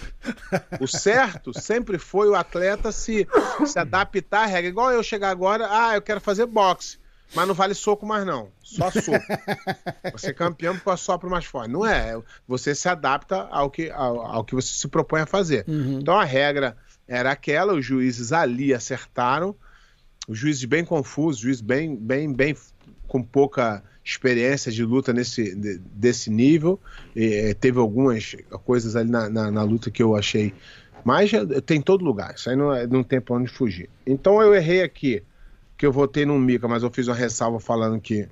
O 0.79 0.87
certo 0.87 1.57
sempre 1.57 1.97
foi 1.97 2.29
o 2.29 2.35
atleta 2.35 2.91
se, 2.91 3.27
se 3.65 3.77
adaptar 3.77 4.43
à 4.43 4.45
regra. 4.45 4.69
Igual 4.69 4.91
eu 4.91 5.03
chegar 5.03 5.29
agora, 5.29 5.67
ah, 5.69 5.95
eu 5.95 6.01
quero 6.01 6.21
fazer 6.21 6.45
boxe. 6.45 6.97
Mas 7.35 7.47
não 7.47 7.55
vale 7.55 7.73
soco 7.73 8.05
mais 8.05 8.25
não. 8.25 8.49
Só 8.61 8.91
soco. 8.91 9.25
Você 10.13 10.29
é 10.29 10.33
campeão 10.33 10.75
porque 10.75 10.89
eu 10.89 10.97
sopro 10.97 11.29
mais 11.29 11.45
forte. 11.45 11.71
Não 11.71 11.85
é. 11.85 12.15
Você 12.47 12.75
se 12.75 12.87
adapta 12.87 13.47
ao 13.49 13.69
que, 13.69 13.89
ao, 13.89 14.21
ao 14.21 14.43
que 14.43 14.53
você 14.53 14.73
se 14.73 14.87
propõe 14.87 15.21
a 15.21 15.25
fazer. 15.25 15.65
Uhum. 15.67 15.99
Então 15.99 16.17
a 16.17 16.23
regra 16.23 16.77
era 17.07 17.31
aquela, 17.31 17.73
os 17.73 17.85
juízes 17.85 18.31
ali 18.31 18.73
acertaram, 18.73 19.55
os 20.27 20.37
juízes 20.37 20.63
bem 20.65 20.85
confusos, 20.85 21.41
juízes 21.41 21.61
bem, 21.61 21.95
bem, 21.95 22.31
bem 22.31 22.55
com 23.07 23.21
pouca 23.21 23.83
experiência 24.03 24.71
de 24.71 24.83
luta 24.83 25.13
nesse, 25.13 25.55
de- 25.55 25.77
desse 25.77 26.29
nível. 26.29 26.79
Eh, 27.15 27.53
teve 27.53 27.79
algumas 27.79 28.35
coisas 28.65 28.95
ali 28.95 29.09
na, 29.09 29.29
na, 29.29 29.51
na 29.51 29.63
luta 29.63 29.89
que 29.91 30.01
eu 30.03 30.15
achei. 30.15 30.53
Mas 31.03 31.31
tem 31.65 31.77
em 31.79 31.81
todo 31.81 32.03
lugar, 32.03 32.33
isso 32.35 32.49
aí 32.49 32.55
não, 32.55 32.73
é- 32.73 32.87
não 32.87 33.03
tem 33.03 33.19
pra 33.19 33.35
onde 33.35 33.49
fugir. 33.49 33.89
Então 34.05 34.41
eu 34.41 34.53
errei 34.53 34.81
aqui, 34.81 35.21
que 35.77 35.85
eu 35.85 35.91
votei 35.91 36.25
no 36.25 36.37
Mika, 36.39 36.67
mas 36.67 36.83
eu 36.83 36.89
fiz 36.91 37.07
uma 37.07 37.15
ressalva 37.15 37.59
falando 37.59 37.99
que 37.99 38.27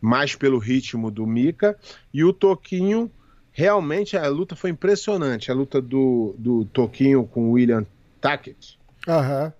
mais 0.00 0.34
pelo 0.34 0.58
ritmo 0.58 1.10
do 1.10 1.26
Mika. 1.26 1.76
E 2.12 2.22
o 2.24 2.32
Toquinho, 2.32 3.10
realmente 3.52 4.16
a 4.16 4.26
luta 4.28 4.54
foi 4.56 4.70
impressionante. 4.70 5.50
A 5.50 5.54
luta 5.54 5.80
do, 5.80 6.34
do 6.38 6.64
Toquinho 6.66 7.24
com 7.26 7.48
o 7.48 7.52
William 7.52 7.86
Tackett. 8.20 8.78
Aham. 9.08 9.44
Muito 9.44 9.54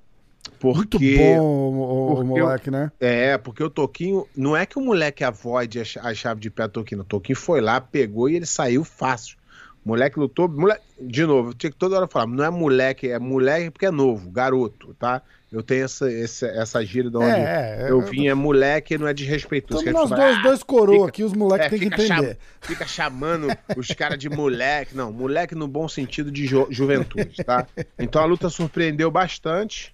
Porque, 0.58 1.16
bom 1.18 1.40
o, 1.42 2.14
o- 2.20 2.24
moleque, 2.24 2.70
né? 2.70 2.90
É, 3.00 3.36
porque 3.38 3.62
o 3.62 3.70
Toquinho. 3.70 4.26
Não 4.36 4.56
é 4.56 4.64
que 4.66 4.78
o 4.78 4.82
moleque 4.82 5.24
avoide 5.24 5.80
a 5.80 5.84
cha- 5.84 6.02
a 6.02 6.14
chave 6.14 6.40
de 6.40 6.50
pé 6.50 6.64
do 6.64 6.70
Toquinho. 6.72 7.00
O 7.02 7.04
Toquinho 7.04 7.36
foi 7.36 7.60
lá, 7.60 7.80
pegou 7.80 8.28
e 8.28 8.36
ele 8.36 8.46
saiu 8.46 8.84
fácil. 8.84 9.36
O 9.84 9.88
moleque 9.90 10.18
lutou. 10.18 10.48
Moleque, 10.48 10.82
de 11.00 11.26
novo, 11.26 11.50
eu 11.50 11.54
tinha 11.54 11.70
que 11.70 11.76
toda 11.76 11.96
hora 11.96 12.06
falar. 12.06 12.26
Não 12.26 12.44
é 12.44 12.50
moleque, 12.50 13.08
é 13.10 13.18
moleque 13.18 13.70
porque 13.70 13.86
é 13.86 13.90
novo, 13.90 14.30
garoto, 14.30 14.94
tá? 14.98 15.20
Eu 15.52 15.62
tenho 15.62 15.84
essa, 15.84 16.10
essa, 16.10 16.46
essa 16.46 16.84
gíria 16.84 17.10
de 17.10 17.16
onde 17.16 17.28
É, 17.38 17.84
é, 17.86 17.90
eu 17.90 18.00
vim, 18.00 18.26
é 18.26 18.34
moleque, 18.34 18.98
não 18.98 19.06
é 19.06 19.14
desrespeitoso. 19.14 19.88
A 19.88 19.92
nós 19.92 20.08
fala, 20.08 20.22
dois, 20.24 20.36
"Ah, 20.38 20.42
dois 20.42 20.62
coroa 20.64 21.06
aqui, 21.08 21.22
os 21.22 21.32
moleques 21.32 21.66
é, 21.66 21.70
têm 21.70 21.78
que 21.78 21.84
entender. 21.86 22.06
cham- 22.08 22.36
fica 22.62 22.86
chamando 22.86 23.56
os 23.76 23.86
caras 23.88 24.18
de 24.18 24.28
moleque. 24.28 24.96
Não, 24.96 25.12
moleque 25.12 25.54
no 25.54 25.68
bom 25.68 25.86
sentido 25.86 26.32
de 26.32 26.44
ju- 26.46 26.66
juventude, 26.70 27.44
tá? 27.44 27.68
Então 27.98 28.20
a 28.20 28.24
luta 28.24 28.48
surpreendeu 28.48 29.10
bastante. 29.12 29.92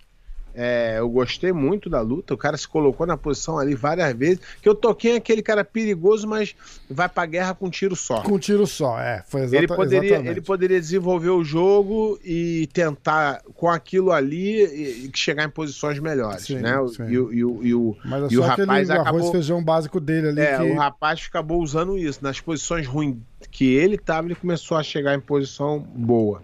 É, 0.54 0.96
eu 0.98 1.08
gostei 1.08 1.52
muito 1.52 1.88
da 1.88 2.00
luta. 2.00 2.34
O 2.34 2.36
cara 2.36 2.56
se 2.56 2.66
colocou 2.66 3.06
na 3.06 3.16
posição 3.16 3.58
ali 3.58 3.74
várias 3.74 4.12
vezes. 4.14 4.40
Que 4.60 4.68
eu 4.68 4.74
toquei 4.74 5.16
aquele 5.16 5.42
cara 5.42 5.64
perigoso, 5.64 6.26
mas 6.26 6.54
vai 6.90 7.08
pra 7.08 7.24
guerra 7.26 7.54
com 7.54 7.66
um 7.66 7.70
tiro 7.70 7.94
só. 7.94 8.22
Com 8.22 8.32
um 8.32 8.38
tiro 8.38 8.66
só, 8.66 8.98
é. 9.00 9.22
Foi 9.28 9.42
exata, 9.42 9.56
Ele 9.58 9.66
poderia, 9.68 10.06
exatamente. 10.08 10.30
ele 10.32 10.40
poderia 10.40 10.80
desenvolver 10.80 11.30
o 11.30 11.44
jogo 11.44 12.18
e 12.24 12.68
tentar, 12.72 13.42
com 13.54 13.68
aquilo 13.68 14.10
ali, 14.12 14.64
e- 14.64 15.06
e 15.06 15.10
chegar 15.14 15.44
em 15.44 15.50
posições 15.50 15.98
melhores, 15.98 16.42
Sim, 16.44 16.56
né? 16.56 16.78
O- 16.78 16.88
sim. 16.88 17.04
E, 17.08 17.18
o- 17.18 17.32
e 17.32 17.44
o- 17.44 17.60
e 17.64 17.74
o, 17.74 17.96
Mas 18.04 18.24
é 18.24 18.34
e 18.34 18.38
o 18.38 18.42
rapaz 18.42 18.90
arroz 18.90 18.90
acabou- 18.90 19.28
e 19.28 19.32
feijão 19.32 19.62
básico 19.62 20.00
dele 20.00 20.28
ali 20.28 20.40
é, 20.40 20.56
que... 20.56 20.62
o 20.64 20.74
rapaz 20.76 21.26
acabou 21.28 21.62
usando 21.62 21.96
isso. 21.96 22.18
Nas 22.22 22.40
posições 22.40 22.86
ruins 22.86 23.16
que 23.50 23.72
ele 23.74 23.94
estava, 23.94 24.26
ele 24.26 24.34
começou 24.34 24.76
a 24.76 24.82
chegar 24.82 25.14
em 25.14 25.20
posição 25.20 25.78
boa. 25.78 26.42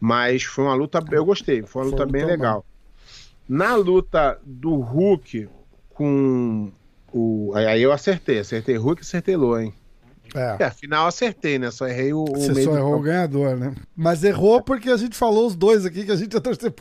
Mas 0.00 0.42
foi 0.42 0.64
uma 0.64 0.74
luta, 0.74 1.02
eu 1.10 1.24
gostei, 1.24 1.62
foi 1.62 1.82
uma 1.82 1.90
Foi 1.90 1.98
luta 2.00 2.12
bem 2.12 2.24
legal. 2.24 2.64
Na 3.48 3.74
luta 3.74 4.38
do 4.44 4.74
Hulk 4.76 5.48
com 5.90 6.70
o. 7.12 7.52
Aí 7.54 7.82
eu 7.82 7.92
acertei, 7.92 8.40
acertei 8.40 8.76
Hulk 8.76 9.02
e 9.02 9.04
acertei 9.04 9.36
Lô, 9.36 9.58
hein? 9.58 9.72
É. 10.34 10.56
É, 10.58 10.64
afinal 10.66 11.06
acertei, 11.06 11.58
né? 11.58 11.70
Só 11.70 11.86
errei 11.86 12.12
o, 12.12 12.24
o 12.24 12.26
Você 12.34 12.52
meio 12.52 12.66
só 12.66 12.72
do 12.72 12.78
errou 12.78 12.96
o 12.96 13.00
ganhador, 13.00 13.56
né? 13.56 13.74
Mas 13.96 14.24
errou 14.24 14.60
porque 14.60 14.90
a 14.90 14.96
gente 14.96 15.16
falou 15.16 15.46
os 15.46 15.54
dois 15.54 15.86
aqui, 15.86 16.04
que 16.04 16.10
a 16.10 16.16
gente 16.16 16.36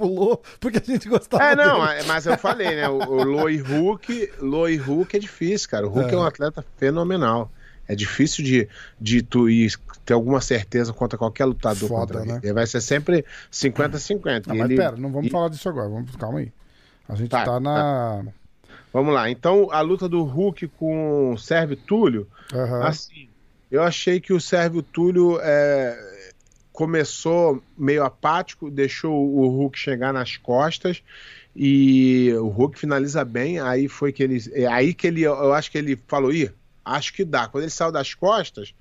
Lô, 0.08 0.38
porque 0.60 0.80
a 0.80 0.84
gente 0.84 1.08
gostava 1.08 1.44
É, 1.44 1.56
não, 1.56 1.86
dele. 1.86 2.00
é, 2.02 2.04
mas 2.04 2.26
eu 2.26 2.38
falei, 2.38 2.76
né? 2.76 2.90
O, 2.90 2.98
o 2.98 3.24
e 3.50 3.58
Hulk, 3.58 4.32
e 4.68 4.76
Hulk 4.76 5.16
é 5.16 5.20
difícil, 5.20 5.70
cara. 5.70 5.86
O 5.88 5.90
Hulk 5.92 6.10
é, 6.10 6.14
É. 6.16 6.18
um 6.18 6.24
atleta 6.24 6.66
fenomenal. 6.76 7.52
É 7.88 7.96
difícil 7.96 8.44
de, 8.44 8.68
de 9.00 9.22
tu 9.22 9.50
ir, 9.50 9.74
ter 10.04 10.14
alguma 10.14 10.42
certeza 10.42 10.92
contra 10.92 11.18
qualquer 11.18 11.46
lutador 11.46 11.88
Foda, 11.90 12.20
contra 12.20 12.34
né? 12.34 12.40
Ele 12.44 12.54
vai 12.54 12.66
ser 12.66 12.82
sempre 12.82 13.24
50-50. 13.52 14.48
Não, 14.48 14.56
mas 14.56 14.66
Ele- 14.66 14.76
pera, 14.76 14.96
não 14.98 15.12
vamos 15.12 15.28
e- 15.28 15.30
falar 15.32 15.50
disso 15.50 15.70
agora, 15.70 15.90
vamos, 15.90 16.16
calma 16.16 16.40
aí. 16.40 16.52
A 17.08 17.16
gente 17.16 17.30
tá, 17.30 17.46
Tá, 17.46 17.60
na... 17.60 18.26
Vamos 18.92 19.14
lá. 19.14 19.30
Então, 19.30 19.70
a 19.72 19.82
luta 19.82 20.08
do 20.08 20.24
Hulk 20.24 20.68
com 20.70 21.34
o 21.34 21.38
Sérvio 21.38 21.76
Túlio, 21.78 22.28
Aham. 22.54 22.88
assim, 22.88 23.28
eu 23.70 23.84
achei 23.84 24.20
que 24.22 24.32
o 24.34 24.40
Sérvio 24.40 24.82
Túlio 24.82 25.38
é, 25.42 26.32
começou 26.72 27.62
meio 27.78 28.04
apático, 28.04 28.72
deixou 28.72 29.14
o 29.14 29.48
Hulk 29.48 29.78
chegar 29.78 30.14
nas 30.14 30.38
costas 30.38 31.04
e 31.56 32.34
o 32.40 32.48
Hulk 32.48 32.80
finaliza 32.80 33.24
bem. 33.26 33.60
Aí 33.60 33.88
foi 33.88 34.12
que 34.12 34.24
ele, 34.24 34.42
é 34.54 34.66
aí 34.66 34.94
que 34.94 35.08
ele, 35.08 35.22
eu 35.22 35.54
acho 35.54 35.70
que 35.70 35.78
ele 35.78 36.00
falou, 36.08 36.32
ih, 36.34 36.50
acho 36.86 37.14
que 37.14 37.26
dá. 37.26 37.48
Quando 37.48 37.64
ele 37.64 37.72
saiu 37.72 37.92
das 37.92 38.14
costas, 38.14 38.74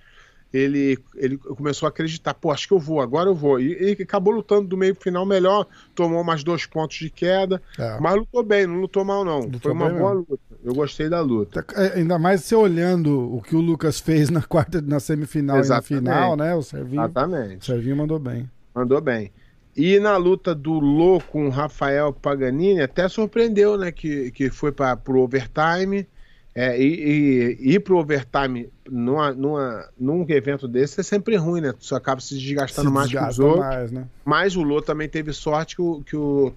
ele, 0.52 0.96
ele 1.16 1.36
começou 1.36 1.86
a 1.86 1.90
acreditar, 1.90 2.32
pô, 2.34 2.52
acho 2.52 2.68
que 2.68 2.74
eu 2.74 2.78
vou, 2.78 3.00
agora 3.00 3.28
eu 3.28 3.34
vou. 3.34 3.58
E, 3.58 3.96
e 3.98 4.02
acabou 4.02 4.32
lutando 4.32 4.68
do 4.68 4.76
meio 4.76 4.94
pro 4.94 5.02
final 5.02 5.26
melhor, 5.26 5.66
tomou 5.96 6.22
mais 6.22 6.44
dois 6.44 6.64
pontos 6.64 6.96
de 6.96 7.10
queda, 7.10 7.60
É. 7.76 7.98
mas 8.00 8.14
lutou 8.14 8.42
bem, 8.44 8.64
não 8.66 8.76
lutou 8.80 9.04
mal 9.04 9.24
não. 9.24 9.40
Lutou 9.40 9.60
Foi 9.60 9.72
uma 9.72 9.88
boa 9.90 10.14
mesmo. 10.14 10.26
luta. 10.30 10.42
Eu 10.62 10.72
gostei 10.74 11.08
da 11.08 11.20
luta. 11.20 11.64
É, 11.74 11.98
Ainda 11.98 12.18
mais 12.20 12.42
você 12.44 12.54
olhando 12.54 13.34
o 13.34 13.42
que 13.42 13.56
o 13.56 13.60
Lucas 13.60 13.98
fez 13.98 14.30
na 14.30 14.42
quarta, 14.46 14.80
na 14.80 15.00
semifinal 15.00 15.58
Exatamente. 15.58 15.92
e 15.92 16.00
na 16.00 16.12
final, 16.14 16.36
né? 16.36 16.54
O 16.54 16.62
Servinho, 16.62 17.02
o 17.02 17.04
Exatamente. 17.04 17.66
Servinho 17.66 17.96
mandou 17.96 18.18
bem. 18.20 18.48
Mandou 18.74 19.00
bem. 19.00 19.32
E 19.76 19.98
na 19.98 20.16
luta 20.16 20.54
do 20.54 20.78
Lô 20.78 21.20
com 21.20 21.46
o 21.48 21.50
Rafael 21.50 22.12
Paganini, 22.12 22.80
até 22.80 23.08
surpreendeu, 23.08 23.76
né? 23.76 23.90
Que, 23.90 24.30
que 24.30 24.48
foi 24.48 24.70
para 24.70 24.96
pro 24.96 25.18
overtime 25.20 26.06
É, 26.54 26.80
e, 26.80 27.58
e 27.60 27.74
ir 27.74 27.80
pro 27.80 27.98
overtime 27.98 28.70
numa, 28.88 29.32
numa, 29.32 29.88
num 29.98 30.24
evento 30.28 30.68
desse 30.68 31.00
é 31.00 31.02
sempre 31.02 31.34
ruim, 31.36 31.60
né? 31.60 31.72
Tu 31.72 31.94
acaba 31.96 32.20
se 32.20 32.38
desgastando 32.38 32.88
Se 32.88 32.94
mais 32.94 33.10
que 33.10 33.16
os 33.16 33.20
desgasta 33.20 33.44
outros. 33.44 33.66
mais, 33.66 33.90
né? 33.90 34.06
Mas 34.24 34.54
o 34.54 34.62
Lô 34.62 34.80
também 34.80 35.08
teve 35.08 35.32
sorte 35.32 35.74
que 35.74 35.82
o, 35.82 36.00
que 36.02 36.16
o, 36.16 36.54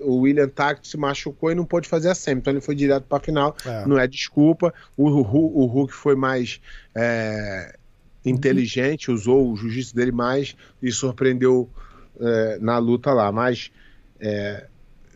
o 0.00 0.18
William 0.18 0.48
Tact 0.48 0.86
se 0.86 0.96
machucou 0.96 1.50
e 1.50 1.54
não 1.54 1.64
pôde 1.64 1.88
fazer 1.88 2.10
a 2.10 2.14
semi. 2.14 2.40
Então 2.40 2.52
ele 2.52 2.60
foi 2.60 2.76
direto 2.76 3.04
para 3.04 3.18
a 3.18 3.20
final. 3.20 3.56
É. 3.66 3.84
Não 3.86 3.98
é 3.98 4.06
desculpa. 4.06 4.72
O, 4.96 5.08
o, 5.08 5.62
o 5.62 5.66
Hulk 5.66 5.92
foi 5.92 6.14
mais 6.14 6.60
é, 6.94 7.76
inteligente, 8.24 9.10
usou 9.10 9.50
o 9.50 9.56
jiu-jitsu 9.56 9.96
dele 9.96 10.12
mais 10.12 10.54
e 10.80 10.92
surpreendeu 10.92 11.68
é, 12.20 12.58
na 12.60 12.78
luta 12.78 13.12
lá. 13.12 13.32
Mas 13.32 13.72
é, 14.20 14.66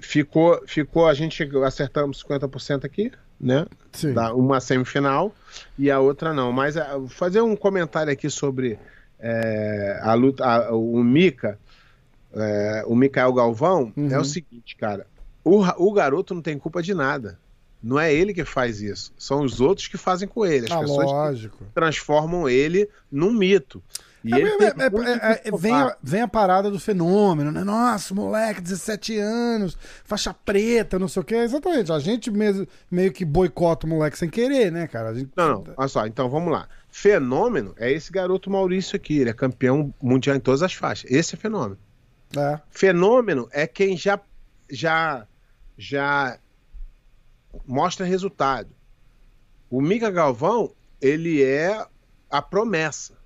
ficou, 0.01 0.61
ficou, 0.67 1.07
a 1.07 1.15
gente 1.15 1.49
acertamos 1.65 2.25
50% 2.25 2.85
aqui, 2.85 3.13
né? 3.41 3.67
Sim. 3.93 4.13
da- 4.13 4.33
uma 4.35 4.61
semifinal 4.61 5.35
e 5.79 5.91
a 5.91 5.99
outra 5.99 6.33
não. 6.35 6.53
Mas 6.53 6.77
ah, 6.77 6.97
vou 6.99 7.09
fazer 7.09 7.41
um 7.41 7.57
comentário 7.57 8.13
aqui 8.13 8.29
sobre 8.31 8.79
é, 9.19 9.99
a 10.03 10.15
luta, 10.15 10.45
a- 10.45 10.73
o 10.75 11.03
Mika, 11.03 11.59
é, 12.33 12.85
o 12.87 12.95
Mikael 12.95 13.33
Galvão, 13.33 13.93
Uhum. 13.97 14.11
é 14.13 14.19
o 14.19 14.25
seguinte, 14.25 14.77
cara. 14.77 15.07
O, 15.45 15.61
o 15.63 15.93
garoto 15.93 16.35
não 16.35 16.43
tem 16.43 16.59
culpa 16.59 16.83
de 16.83 16.95
nada. 16.95 17.39
Não 17.83 17.99
é 17.99 18.13
ele 18.13 18.35
que 18.35 18.45
faz 18.45 18.81
isso. 18.81 19.13
São 19.17 19.43
os 19.43 19.61
outros 19.61 19.87
que 19.89 19.97
fazem 19.97 20.27
com 20.29 20.45
ele. 20.45 20.67
As 20.67 20.73
Ah, 20.73 20.81
pessoas 20.81 21.49
transformam 21.75 22.49
ele 22.49 22.89
num 23.11 23.33
mito. 23.33 23.83
E 24.29 24.35
É, 24.35 24.39
é, 24.39 24.43
é, 24.43 25.33
é, 25.33 25.43
é, 25.49 25.57
vem, 25.57 25.73
a, 25.73 25.97
vem 26.03 26.21
a 26.21 26.29
parada 26.29 26.71
do 26.71 26.79
fenômeno, 26.79 27.51
né? 27.51 27.65
Nossa, 27.65 28.15
moleque, 28.15 28.61
17 28.61 29.17
anos, 29.19 29.77
faixa 30.05 30.35
preta, 30.35 30.99
não 30.99 31.09
sei 31.09 31.23
o 31.23 31.25
que. 31.25 31.35
Exatamente. 31.35 31.91
A 31.91 31.99
gente 31.99 32.31
mesmo, 32.31 32.67
meio 32.91 33.11
que 33.11 33.25
boicota 33.25 33.87
o 33.87 33.89
moleque 33.89 34.19
sem 34.19 34.29
querer, 34.29 34.71
né, 34.71 34.87
cara? 34.87 35.15
Gente, 35.15 35.31
Não, 35.35 35.49
não, 35.49 35.65
olha 35.77 35.89
só, 35.89 36.07
então 36.07 36.29
vamos 36.29 36.53
lá. 36.53 36.69
Fenômeno 36.91 37.75
é 37.79 37.91
esse 37.91 38.13
garoto 38.13 38.51
Maurício 38.51 38.97
aqui, 38.97 39.19
ele 39.19 39.31
é 39.31 39.35
campeão 39.35 39.95
mundial 40.03 40.37
em 40.37 40.41
todas 40.41 40.63
as 40.63 40.75
faixas. 40.75 41.11
Esse 41.11 41.35
é 41.35 41.39
fenômeno. 41.39 41.79
É. 42.37 42.61
Fenômeno 42.71 43.49
é 43.51 43.67
quem 43.67 43.97
já 43.97 44.21
já 44.71 45.27
já 45.77 46.39
mostra 47.67 48.05
resultado. 48.05 48.69
O 49.71 49.81
Mika 49.81 50.11
Galvão, 50.11 50.75
ele 51.01 51.43
é 51.43 51.87
a 52.31 52.43
promessa. 52.43 53.18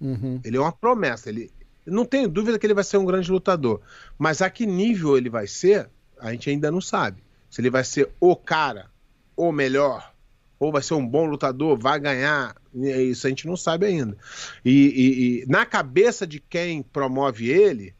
Uhum. 0.00 0.40
Ele 0.44 0.56
é 0.56 0.60
uma 0.60 0.72
promessa. 0.72 1.28
Ele 1.28 1.50
não 1.86 2.04
tenho 2.04 2.28
dúvida 2.28 2.58
que 2.58 2.66
ele 2.66 2.74
vai 2.74 2.84
ser 2.84 2.96
um 2.98 3.04
grande 3.04 3.30
lutador, 3.30 3.80
mas 4.18 4.42
a 4.42 4.50
que 4.50 4.66
nível 4.66 5.16
ele 5.16 5.30
vai 5.30 5.46
ser, 5.46 5.88
a 6.18 6.32
gente 6.32 6.50
ainda 6.50 6.70
não 6.70 6.80
sabe. 6.80 7.22
Se 7.48 7.60
ele 7.60 7.70
vai 7.70 7.84
ser 7.84 8.10
o 8.20 8.34
cara, 8.36 8.90
o 9.36 9.52
melhor, 9.52 10.12
ou 10.58 10.72
vai 10.72 10.82
ser 10.82 10.94
um 10.94 11.06
bom 11.06 11.26
lutador, 11.26 11.78
vai 11.78 11.98
ganhar, 12.00 12.56
é 12.82 13.02
isso 13.02 13.26
a 13.26 13.30
gente 13.30 13.46
não 13.46 13.56
sabe 13.56 13.86
ainda. 13.86 14.16
E, 14.64 14.70
e- 14.72 15.42
e 15.42 15.46
na 15.46 15.64
cabeça 15.64 16.26
de 16.26 16.40
quem 16.40 16.82
promove 16.82 17.48
ele, 17.48 17.94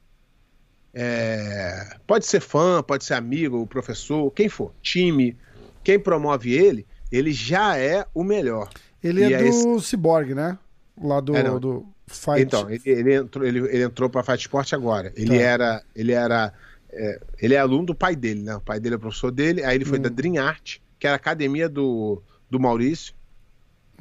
é, 0.95 1.97
pode 2.07 2.27
ser 2.27 2.41
fã, 2.41 2.83
pode 2.83 3.05
ser 3.05 3.15
amigo, 3.15 3.67
professor, 3.67 4.31
quem 4.31 4.49
for, 4.49 4.73
time, 4.83 5.37
quem 5.85 5.99
promove 5.99 6.53
ele, 6.53 6.87
ele 7.13 7.33
já 7.33 7.77
é 7.77 8.07
o 8.15 8.25
melhor. 8.25 8.69
Ele 9.03 9.21
E 9.21 9.25
é 9.25 9.33
é 9.33 9.39
do 9.39 9.45
esse- 9.45 9.81
Cyborg, 9.83 10.35
né? 10.35 10.59
Lá 11.01 11.21
do, 11.21 11.37
É, 11.37 11.43
do 11.59 11.87
Fight. 12.07 12.41
Então, 12.43 12.71
ele, 12.71 12.83
ele 12.87 13.15
entrou, 13.15 13.45
ele, 13.47 13.59
ele 13.59 13.83
entrou 13.85 14.09
para 14.09 14.23
Fight 14.23 14.41
Sport 14.41 14.73
agora. 14.73 15.13
Ele 15.17 15.37
Tá. 15.37 15.43
era, 15.45 15.83
ele 15.95 16.13
era, 16.13 16.53
é, 16.91 17.21
ele 17.41 17.55
é 17.55 17.59
aluno 17.59 17.87
do 17.87 17.95
pai 17.95 18.17
dele, 18.17 18.43
né? 18.43 18.57
O 18.57 18.61
pai 18.61 18.81
dele 18.81 18.95
é 18.95 18.99
professor 18.99 19.31
dele. 19.31 19.63
Aí 19.65 19.77
ele 19.77 19.85
foi 19.85 19.99
Hum. 19.99 20.03
da 20.03 20.09
Dream 20.09 20.43
Art, 20.43 20.79
que 20.99 21.07
era 21.07 21.15
a 21.15 21.19
academia 21.19 21.69
do, 21.69 22.23
do 22.51 22.59
Maurício. 22.59 23.15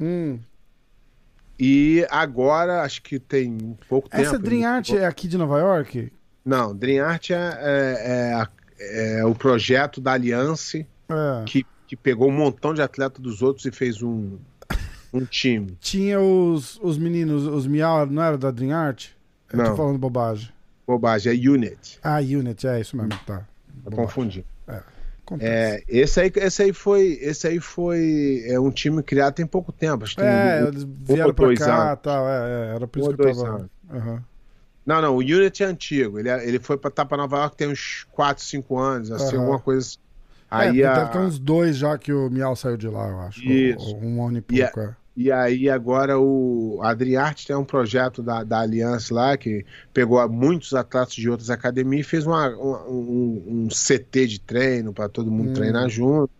Hum. 0.00 0.38
E 1.58 2.06
agora, 2.10 2.82
acho 2.82 3.02
que 3.02 3.18
tem 3.18 3.76
pouco 3.88 4.08
tempo. 4.08 4.22
Essa 4.22 4.38
Dream 4.38 4.58
ele- 4.60 4.64
Art 4.66 4.90
é 4.90 5.06
aqui 5.06 5.26
de 5.26 5.38
Nova 5.38 5.58
York? 5.58 6.12
Não, 6.44 6.74
Dream 6.76 7.04
Art 7.04 7.30
é, 7.30 7.34
é- 7.34 8.40
é 8.42 8.56
é 8.78 9.24
o 9.24 9.34
projeto 9.34 10.02
da 10.02 10.12
Aliança 10.12 10.76
É. 10.78 10.84
que, 11.46 11.64
que 11.86 11.96
pegou 11.96 12.28
um 12.28 12.32
montão 12.32 12.74
de 12.74 12.82
atletas 12.82 13.22
dos 13.22 13.40
outros 13.40 13.64
e 13.64 13.70
fez 13.72 14.02
um, 14.02 14.36
um 15.12 15.24
time. 15.24 15.76
Tinha 15.80 16.20
os, 16.20 16.78
os 16.82 16.98
meninos, 16.98 17.46
os 17.46 17.66
Miau, 17.66 18.06
não 18.06 18.22
era 18.22 18.36
da 18.38 18.50
Dream 18.50 18.72
Art? 18.76 19.08
Eu 19.52 19.58
tô 19.58 19.64
Não. 19.64 19.76
falando 19.76 19.98
bobagem. 19.98 20.50
Bobagem, 20.86 21.32
é 21.32 21.50
Unit. 21.50 21.98
Ah, 22.02 22.18
Unit, 22.18 22.66
é 22.66 22.80
isso 22.80 22.96
mesmo, 22.96 23.18
tá. 23.26 23.46
Confundir. 23.92 24.44
Acontece. 25.26 25.50
É, 25.50 25.82
esse 25.88 26.20
aí, 26.20 26.32
esse 26.36 26.62
aí 26.62 26.72
foi, 26.72 27.18
esse 27.20 27.48
aí 27.48 27.58
foi 27.58 28.44
é 28.46 28.60
um 28.60 28.70
time 28.70 29.02
criado 29.02 29.34
tem 29.34 29.44
pouco 29.46 29.72
tempo, 29.72 30.04
acho 30.04 30.14
que 30.14 30.22
É, 30.22 30.62
um- 30.62 30.68
eles 30.68 30.84
vieram 30.84 31.34
pra 31.34 31.54
cá 31.56 31.88
anos. 31.90 31.98
tal, 32.00 32.28
é, 32.28 32.32
é, 32.70 32.74
era 32.76 32.86
por 32.86 33.00
isso 33.00 33.16
que 33.16 33.22
eu 33.22 33.34
tava. 33.34 33.70
Não, 34.84 35.02
não, 35.02 35.14
o 35.16 35.18
Unity 35.18 35.64
é 35.64 35.66
antigo. 35.66 36.16
Ele, 36.20 36.28
é- 36.28 36.46
ele 36.48 36.60
foi 36.60 36.76
pra, 36.76 36.92
tá 36.92 37.04
pra 37.04 37.16
Nova 37.16 37.38
York 37.38 37.56
tem 37.56 37.66
uns 37.66 38.06
4, 38.12 38.44
5 38.44 38.78
anos, 38.78 39.10
assim, 39.10 39.34
Aham. 39.34 39.40
alguma 39.40 39.58
coisa 39.58 39.80
assim. 39.80 39.98
É, 40.50 40.56
Aí 40.56 40.84
a- 40.84 40.94
deve 40.94 41.10
ter 41.12 41.18
uns 41.18 41.38
dois 41.38 41.76
já 41.76 41.98
que 41.98 42.12
o 42.12 42.30
Miau 42.30 42.54
saiu 42.54 42.76
de 42.76 42.88
lá, 42.88 43.08
eu 43.08 43.20
acho. 43.20 43.42
Isso. 43.44 43.94
Ou 43.96 44.02
um 44.04 44.26
ano 44.26 44.38
e 44.38 44.40
pouco, 44.40 44.80
é. 44.80 44.96
E 45.16 45.32
aí 45.32 45.68
agora 45.70 46.18
o 46.20 46.78
Adriarte 46.82 47.46
tem 47.46 47.56
um 47.56 47.64
projeto 47.64 48.22
da, 48.22 48.44
da 48.44 48.60
Aliança 48.60 49.14
lá 49.14 49.36
que 49.36 49.64
pegou 49.92 50.28
muitos 50.28 50.74
atletas 50.74 51.14
de 51.14 51.28
outras 51.30 51.48
academias 51.48 52.06
e 52.06 52.08
fez 52.08 52.26
uma- 52.26 52.50
um, 52.50 53.42
um 53.64 53.68
CT 53.70 54.26
de 54.26 54.38
treino 54.40 54.92
para 54.92 55.08
todo 55.08 55.30
mundo 55.30 55.50
Hum. 55.50 55.54
treinar 55.54 55.88
junto. 55.88 56.30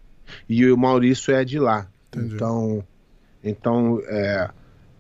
E 0.49 0.71
o 0.71 0.77
Maurício 0.77 1.35
é 1.35 1.43
de 1.45 1.59
lá. 1.59 1.89
Entendi. 2.09 2.35
Então, 2.35 2.85
então 3.43 4.01
é, 4.07 4.51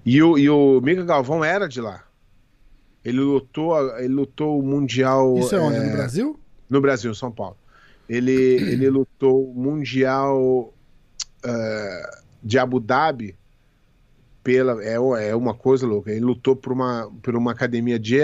e 0.06 0.22
o, 0.22 0.38
e 0.38 0.48
o 0.48 0.80
Mica 0.80 1.04
Galvão 1.04 1.44
era 1.44 1.68
de 1.68 1.80
lá. 1.80 2.02
Ele 3.04 3.20
lutou, 3.20 3.76
ele 3.98 4.08
lutou 4.14 4.58
o 4.58 4.62
mundial 4.62 5.36
Isso 5.38 5.54
é 5.54 5.60
onde? 5.60 5.76
é, 5.76 5.82
No 5.84 5.92
Brasil? 5.92 6.40
no 6.68 6.80
Brasil, 6.80 7.14
São 7.14 7.30
Paulo. 7.30 7.56
Ele, 8.08 8.32
ele 8.32 8.88
lutou 8.90 9.52
Mundial 9.54 10.72
eh, 11.44 12.10
de 12.42 12.58
Abu 12.58 12.78
Dhabi 12.80 13.36
pela 14.42 14.82
é, 14.84 14.94
é 15.28 15.34
uma 15.34 15.54
coisa 15.54 15.86
louca. 15.86 16.10
Ele 16.12 16.20
lutou 16.24 16.54
por 16.54 16.72
uma, 16.72 17.10
por 17.20 17.34
uma 17.34 17.50
academia 17.50 17.98
de, 17.98 18.18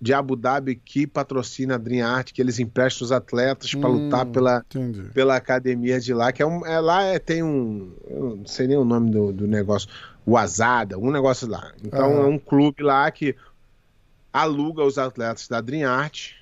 de 0.00 0.14
Abu 0.14 0.36
Dhabi 0.36 0.76
que 0.76 1.04
patrocina 1.04 1.74
a 1.74 1.78
Dream 1.78 2.06
Art, 2.06 2.32
que 2.32 2.40
eles 2.40 2.60
emprestam 2.60 3.04
os 3.04 3.10
atletas 3.10 3.74
para 3.74 3.90
Hum. 3.90 4.04
lutar 4.04 4.26
pela, 4.26 4.64
Entendi. 4.70 5.10
pela 5.12 5.34
academia 5.34 5.98
de 5.98 6.14
lá, 6.14 6.30
que 6.30 6.40
é 6.42 6.46
um, 6.46 6.64
é, 6.64 6.78
lá 6.78 7.02
é, 7.02 7.18
tem 7.18 7.42
um, 7.42 7.92
eu 8.06 8.36
não 8.36 8.46
sei 8.46 8.68
nem 8.68 8.76
o 8.76 8.84
nome 8.84 9.10
do, 9.10 9.32
do 9.32 9.48
negócio, 9.48 9.88
o 10.24 10.36
Azada, 10.38 10.96
um 10.96 11.10
negócio 11.10 11.48
lá. 11.48 11.72
Então 11.84 12.12
Aham. 12.12 12.22
é 12.22 12.26
um 12.26 12.38
clube 12.38 12.82
lá 12.84 13.10
que 13.10 13.34
aluga 14.32 14.84
os 14.84 14.96
atletas 14.96 15.48
da 15.48 15.60
Dream 15.60 15.90
Art 15.90 16.37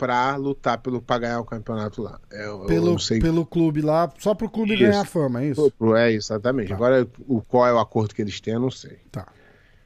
para 0.00 0.34
lutar 0.36 0.78
pelo 0.78 1.02
para 1.02 1.18
ganhar 1.20 1.40
o 1.40 1.44
campeonato 1.44 2.00
lá. 2.02 2.18
É, 2.32 2.46
eu, 2.46 2.62
eu 2.62 2.66
Pelo, 2.66 2.98
sei 2.98 3.20
pelo 3.20 3.44
clube 3.44 3.82
lá, 3.82 4.10
só 4.18 4.34
pro 4.34 4.48
clube 4.48 4.72
Isso. 4.72 4.82
ganhar 4.82 5.04
fama, 5.04 5.42
é 5.42 5.48
isso? 5.48 5.70
é 5.94 6.10
exatamente. 6.10 6.68
Tá. 6.70 6.74
Agora 6.74 7.06
o 7.28 7.42
qual 7.42 7.66
é 7.66 7.72
o 7.74 7.78
acordo 7.78 8.14
que 8.14 8.22
eles 8.22 8.40
têm, 8.40 8.54
eu 8.54 8.60
não 8.60 8.70
sei. 8.70 8.96
Tá. 9.12 9.26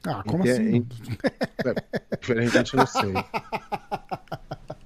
Ah, 0.07 0.23
como 0.25 0.47
Ente- 0.47 0.51
assim? 0.51 0.87
Infelizmente 2.23 2.73
eu 2.73 2.79
não 2.79 2.87
sei. 2.87 3.13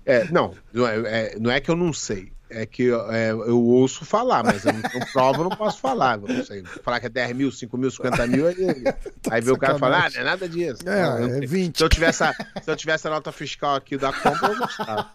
É, 0.05 0.25
não, 0.31 0.55
não 0.73 0.87
é, 0.87 0.95
é- 1.33 1.39
não 1.39 1.51
é 1.51 1.59
que 1.59 1.69
eu 1.69 1.75
não 1.75 1.93
sei. 1.93 2.33
É 2.51 2.65
que 2.65 2.89
é, 3.11 3.31
eu 3.31 3.61
ouço 3.63 4.03
falar, 4.05 4.43
mas 4.43 4.65
eu 4.65 4.73
não 4.73 4.81
tenho 4.81 5.05
prova, 5.13 5.39
eu 5.39 5.43
não 5.49 5.55
posso 5.55 5.79
falar. 5.79 6.17
Não 6.17 6.43
sei. 6.43 6.63
Falar 6.83 6.99
que 6.99 7.05
é 7.05 7.09
10 7.09 7.33
mil, 7.35 7.51
5 7.51 7.77
mil, 7.77 7.91
50 7.91 8.25
mil, 8.27 8.47
aí, 8.47 8.55
aí 9.29 9.41
vê 9.41 9.51
o 9.51 9.57
cara 9.57 9.77
falar, 9.77 10.05
ah, 10.05 10.09
não 10.09 10.21
é 10.21 10.23
nada 10.23 10.49
disso. 10.49 10.81
É, 10.87 11.01
Não, 11.03 11.19
eu 11.19 11.27
não 11.27 11.35
é 11.35 11.37
sei. 11.39 11.47
20. 11.47 11.77
Se 11.77 11.83
eu, 11.83 11.89
tivesse 11.89 12.23
a, 12.23 12.33
se 12.33 12.71
eu 12.71 12.75
tivesse 12.75 13.07
a 13.07 13.11
nota 13.11 13.31
fiscal 13.31 13.75
aqui 13.75 13.97
da 13.97 14.11
compra, 14.11 14.47
eu 14.51 14.57
gostava. 14.57 15.09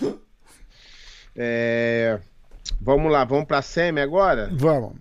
É, 1.36 2.20
vamos 2.80 3.10
lá, 3.10 3.24
vamos 3.24 3.46
pra 3.46 3.60
semi 3.60 4.00
agora? 4.00 4.48
Vamos. 4.52 4.92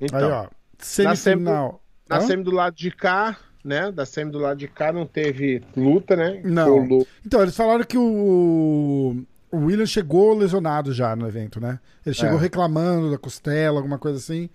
Então, 0.00 0.18
Aí, 0.18 0.24
ó. 0.24 0.46
Semifinal. 0.78 1.80
Na 2.08 2.16
Hã? 2.16 2.20
semi 2.22 2.42
do 2.42 2.50
lado 2.50 2.74
de 2.74 2.90
cá, 2.90 3.36
né? 3.64 3.90
Da 3.92 4.04
semi 4.06 4.30
do 4.32 4.38
lado 4.38 4.58
de 4.58 4.66
cá 4.68 4.92
não 4.92 5.06
teve 5.06 5.62
luta, 5.76 6.16
né? 6.16 6.40
Não. 6.44 6.78
Lu- 6.78 7.06
Então, 7.24 7.42
eles 7.42 7.56
falaram 7.56 7.84
que 7.84 7.96
o, 7.98 9.22
o 9.50 9.58
William 9.66 9.86
chegou 9.86 10.34
lesionado 10.36 10.92
já 10.92 11.14
no 11.16 11.26
evento, 11.26 11.60
né? 11.60 11.78
Ele 12.04 12.14
chegou 12.14 12.38
É. 12.38 12.40
reclamando 12.40 13.10
da 13.10 13.18
costela, 13.18 13.78
alguma 13.78 13.98
coisa 13.98 14.18
assim. 14.18 14.48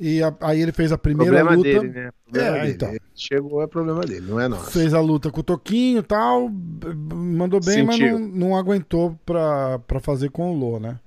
E 0.00 0.22
a- 0.22 0.34
aí 0.40 0.60
ele 0.60 0.72
fez 0.72 0.90
a 0.90 0.98
primeira 0.98 1.32
Problema 1.44 1.56
luta. 1.56 1.68
dele, 1.80 1.88
né? 1.92 2.10
Problema 2.24 2.56
É, 2.56 2.60
dele. 2.62 2.72
então. 2.74 2.88
Ele 2.88 3.00
Chegou, 3.14 3.62
é 3.62 3.66
problema 3.68 4.00
dele, 4.00 4.26
não 4.28 4.40
é 4.40 4.48
nosso. 4.48 4.70
Fez 4.72 4.92
a 4.92 5.00
luta 5.00 5.30
com 5.30 5.38
o 5.40 5.42
Toquinho 5.44 6.00
e 6.00 6.02
tal. 6.02 6.48
Mandou 6.50 7.60
bem, 7.60 7.84
mas 7.84 7.96
Sentiu. 7.96 8.18
não, 8.18 8.28
não 8.28 8.56
aguentou 8.56 9.16
pra, 9.24 9.78
pra 9.80 10.00
fazer 10.00 10.30
com 10.30 10.50
o 10.52 10.56
Lô, 10.58 10.80
né? 10.80 10.98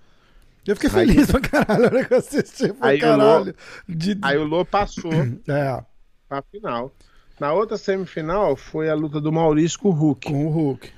Eu 0.66 0.76
fiquei 0.76 0.90
Aí- 1.00 1.08
feliz 1.08 1.30
pra 1.32 1.40
caralho 1.42 1.82
na 1.82 1.88
hora 1.88 2.06
que 2.06 2.14
eu 2.14 2.18
assisti. 2.18 2.68
Foi 2.74 2.90
Aí 2.90 2.98
o 3.04 3.06
Lô- 3.12 3.18
caralho. 3.18 3.56
De... 3.88 4.18
Aí 4.22 4.38
o 4.38 4.44
Lô 4.46 4.64
passou 4.66 5.12
É, 5.48 5.84
pra 6.30 6.42
final. 6.52 6.92
Na 7.40 7.54
outra 7.54 7.78
semifinal 7.78 8.56
foi 8.56 8.90
a 8.90 8.96
luta 8.96 9.20
do 9.22 9.32
Maurício 9.32 9.80
com 9.80 9.90
o 9.90 9.92
Hulk. 9.92 10.28
com 10.32 10.46
o 10.48 10.50
Hulk. 10.50 10.90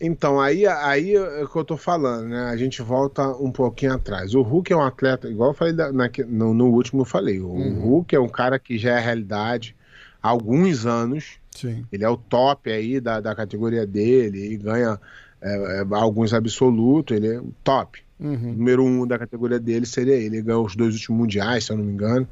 Então, 0.00 0.40
aí, 0.40 0.66
aí 0.66 1.14
é 1.14 1.42
o 1.44 1.48
que 1.48 1.56
eu 1.56 1.64
tô 1.64 1.76
falando, 1.76 2.28
né? 2.28 2.44
A 2.50 2.56
gente 2.56 2.82
volta 2.82 3.26
um 3.28 3.50
pouquinho 3.50 3.94
atrás. 3.94 4.34
O 4.34 4.42
Hulk 4.42 4.72
é 4.72 4.76
um 4.76 4.82
atleta, 4.82 5.28
igual 5.28 5.50
eu 5.50 5.54
falei 5.54 5.72
da- 5.72 5.92
na- 5.92 6.10
no, 6.28 6.52
no 6.52 6.66
último, 6.66 7.02
eu 7.02 7.06
falei. 7.06 7.40
O 7.40 7.48
Uhum. 7.48 7.80
Hulk 7.80 8.14
é 8.14 8.20
um 8.20 8.28
cara 8.28 8.58
que 8.58 8.76
já 8.76 8.98
é 8.98 9.00
realidade 9.00 9.74
há 10.22 10.28
alguns 10.28 10.84
anos. 10.86 11.38
Sim. 11.56 11.86
Ele 11.90 12.04
é 12.04 12.08
o 12.08 12.16
top 12.16 12.70
aí 12.70 13.00
da, 13.00 13.20
da 13.20 13.34
categoria 13.34 13.86
dele, 13.86 14.52
e 14.52 14.56
ganha 14.56 15.00
é, 15.40 15.80
é, 15.80 15.86
alguns 15.92 16.32
absolutos, 16.34 17.16
ele 17.16 17.28
é 17.28 17.40
o 17.40 17.52
top. 17.64 18.00
Uhum. 18.18 18.54
Número 18.54 18.84
um 18.84 19.06
da 19.06 19.18
categoria 19.18 19.58
dele 19.58 19.84
seria 19.86 20.14
ele. 20.14 20.36
Ele 20.36 20.42
ganhou 20.42 20.64
os 20.64 20.74
dois 20.74 20.94
últimos 20.94 21.18
mundiais, 21.20 21.64
se 21.64 21.72
eu 21.72 21.76
não 21.76 21.84
me 21.84 21.92
engano. 21.92 22.26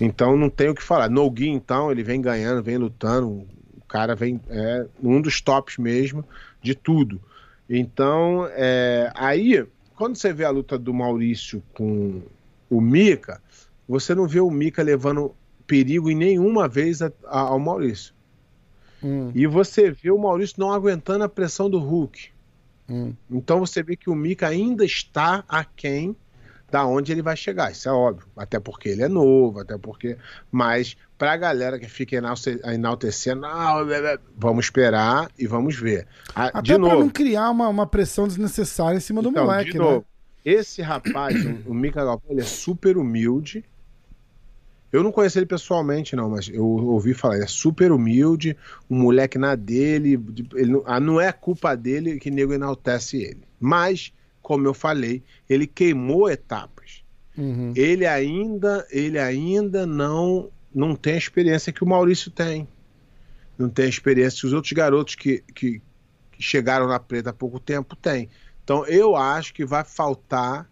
Então 0.00 0.36
não 0.36 0.50
tem 0.50 0.68
o 0.68 0.74
que 0.74 0.82
falar. 0.82 1.08
No 1.08 1.28
Gui, 1.30 1.48
então, 1.48 1.90
ele 1.90 2.02
vem 2.02 2.20
ganhando, 2.20 2.62
vem 2.62 2.76
lutando. 2.76 3.28
O 3.28 3.86
cara 3.88 4.14
vem 4.14 4.40
é 4.48 4.86
um 5.02 5.20
dos 5.20 5.40
tops 5.40 5.78
mesmo 5.78 6.24
de 6.64 6.74
tudo. 6.74 7.20
Então, 7.68 8.48
é, 8.52 9.12
aí, 9.14 9.64
quando 9.94 10.16
você 10.16 10.32
vê 10.32 10.44
a 10.44 10.50
luta 10.50 10.78
do 10.78 10.92
Maurício 10.92 11.62
com 11.74 12.22
o 12.70 12.80
Mika, 12.80 13.40
você 13.86 14.14
não 14.14 14.26
vê 14.26 14.40
o 14.40 14.50
Mika 14.50 14.82
levando 14.82 15.34
perigo 15.66 16.10
em 16.10 16.14
nenhuma 16.14 16.66
vez 16.66 17.00
a- 17.02 17.12
a- 17.26 17.40
ao 17.40 17.58
Maurício. 17.60 18.14
Hum, 19.02 19.30
E 19.34 19.46
você 19.46 19.90
vê 19.90 20.10
o 20.10 20.18
Maurício 20.18 20.56
não 20.58 20.72
aguentando 20.72 21.24
a 21.24 21.28
pressão 21.28 21.68
do 21.68 21.78
Hulk. 21.78 22.30
hum. 22.88 23.14
Então 23.30 23.60
você 23.60 23.82
vê 23.82 23.94
que 23.96 24.08
o 24.10 24.14
Mika 24.14 24.48
ainda 24.48 24.84
está 24.84 25.44
aquém 25.48 26.16
da 26.70 26.84
onde 26.86 27.12
ele 27.12 27.22
vai 27.22 27.36
chegar. 27.36 27.70
Isso 27.72 27.88
é 27.88 27.92
óbvio. 27.92 28.26
Até 28.36 28.58
porque 28.58 28.88
ele 28.88 29.02
é 29.02 29.08
novo, 29.08 29.60
até 29.60 29.78
porque. 29.78 30.16
Mas 30.50 30.96
pra 31.16 31.36
galera 31.36 31.78
que 31.78 31.88
fica 31.88 32.16
enaltecendo, 32.72 33.40
blá, 33.40 33.82
vamos 34.36 34.64
esperar 34.66 35.30
e 35.38 35.46
vamos 35.46 35.76
ver. 35.76 36.06
Ah, 36.34 36.46
Até 36.46 36.62
de 36.62 36.68
pra 36.74 36.78
novo. 36.78 36.98
não 37.00 37.08
criar 37.10 37.50
uma, 37.50 37.68
uma 37.68 37.86
pressão 37.86 38.26
desnecessária 38.26 38.96
em 38.96 39.00
cima 39.00 39.22
do 39.22 39.28
Então, 39.30 39.44
moleque, 39.46 39.72
de 39.72 39.78
né? 39.78 39.84
novo, 39.84 40.04
esse 40.44 40.82
rapaz, 40.82 41.36
o, 41.44 41.70
o 41.70 41.74
Mika 41.74 42.04
Galvão, 42.04 42.22
ele 42.30 42.40
é 42.40 42.44
super 42.44 42.96
humilde. 42.96 43.64
Eu 44.92 45.02
não 45.02 45.10
conheço 45.10 45.38
ele 45.38 45.46
pessoalmente, 45.46 46.14
não, 46.14 46.30
mas 46.30 46.48
eu 46.48 46.64
ouvi 46.64 47.14
falar, 47.14 47.34
ele 47.34 47.44
é 47.44 47.48
super 47.48 47.90
humilde, 47.90 48.56
um 48.88 48.96
moleque 48.96 49.36
na 49.38 49.56
dele. 49.56 50.16
de- 50.16 50.46
Ele, 50.54 50.70
não- 50.72 50.82
ah, 50.86 51.00
não 51.00 51.20
é 51.20 51.32
culpa 51.32 51.74
dele 51.76 52.20
que 52.20 52.30
nego 52.30 52.52
enaltece 52.52 53.16
ele. 53.20 53.42
Mas, 53.58 54.12
como 54.44 54.68
eu 54.68 54.74
falei, 54.74 55.24
ele 55.48 55.66
queimou 55.66 56.28
etapas. 56.30 57.02
Uhum. 57.36 57.72
Ele 57.74 58.06
ainda, 58.06 58.86
ele 58.90 59.18
ainda 59.18 59.86
não, 59.86 60.50
não 60.72 60.94
tem 60.94 61.14
a 61.14 61.18
experiência 61.18 61.72
que 61.72 61.82
o 61.82 61.86
Maurício 61.86 62.30
tem. 62.30 62.68
Não 63.56 63.70
tem 63.70 63.86
a 63.86 63.88
experiência 63.88 64.42
que 64.42 64.46
os 64.46 64.52
outros 64.52 64.72
garotos 64.74 65.14
que, 65.14 65.42
que, 65.54 65.80
que 66.30 66.42
chegaram 66.42 66.86
na 66.86 67.00
preta 67.00 67.30
há 67.30 67.32
pouco 67.32 67.58
tempo 67.58 67.96
têm. 67.96 68.28
Então 68.62 68.84
eu 68.86 69.16
acho 69.16 69.54
que 69.54 69.64
vai 69.64 69.82
faltar 69.82 70.70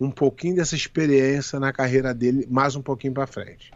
um 0.00 0.10
pouquinho 0.10 0.56
dessa 0.56 0.74
experiência 0.74 1.60
na 1.60 1.72
carreira 1.72 2.12
dele 2.12 2.48
mais 2.50 2.74
um 2.74 2.82
pouquinho 2.82 3.14
para 3.14 3.28
frente. 3.28 3.72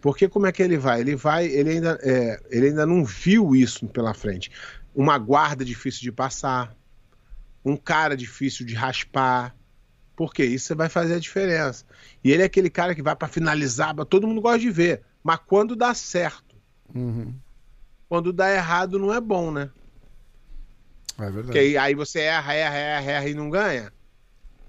Porque 0.00 0.28
como 0.28 0.46
é 0.46 0.52
que 0.52 0.62
ele 0.62 0.78
vai? 0.78 1.00
Ele 1.00 1.16
vai, 1.16 1.46
ele 1.46 1.70
ainda, 1.70 1.98
é, 2.02 2.40
ele 2.50 2.68
ainda 2.68 2.86
não 2.86 3.04
viu 3.04 3.54
isso 3.56 3.86
pela 3.88 4.14
frente. 4.14 4.50
Uma 4.94 5.18
guarda 5.18 5.64
difícil 5.64 6.02
de 6.02 6.12
passar, 6.12 6.74
um 7.64 7.76
cara 7.76 8.16
difícil 8.16 8.64
de 8.66 8.74
raspar. 8.74 9.54
Porque 10.16 10.44
isso 10.44 10.76
vai 10.76 10.88
fazer 10.88 11.14
a 11.14 11.18
diferença. 11.18 11.84
E 12.22 12.30
ele 12.30 12.42
é 12.42 12.46
aquele 12.46 12.68
cara 12.68 12.94
que 12.94 13.02
vai 13.02 13.16
para 13.16 13.26
finalizar, 13.26 13.94
todo 14.04 14.26
mundo 14.26 14.40
gosta 14.42 14.58
de 14.58 14.70
ver. 14.70 15.02
Mas 15.22 15.38
quando 15.46 15.74
dá 15.74 15.94
certo, 15.94 16.54
Uhum. 16.94 17.32
quando 18.08 18.32
dá 18.32 18.52
errado, 18.52 18.98
não 18.98 19.14
é 19.14 19.20
bom, 19.20 19.50
né? 19.50 19.70
É 21.18 21.22
verdade. 21.22 21.44
Porque 21.44 21.58
aí, 21.58 21.76
aí 21.78 21.94
você 21.94 22.20
erra, 22.20 22.52
erra, 22.52 22.76
erra, 22.76 23.10
erra 23.12 23.28
e 23.28 23.34
não 23.34 23.48
ganha. 23.48 23.92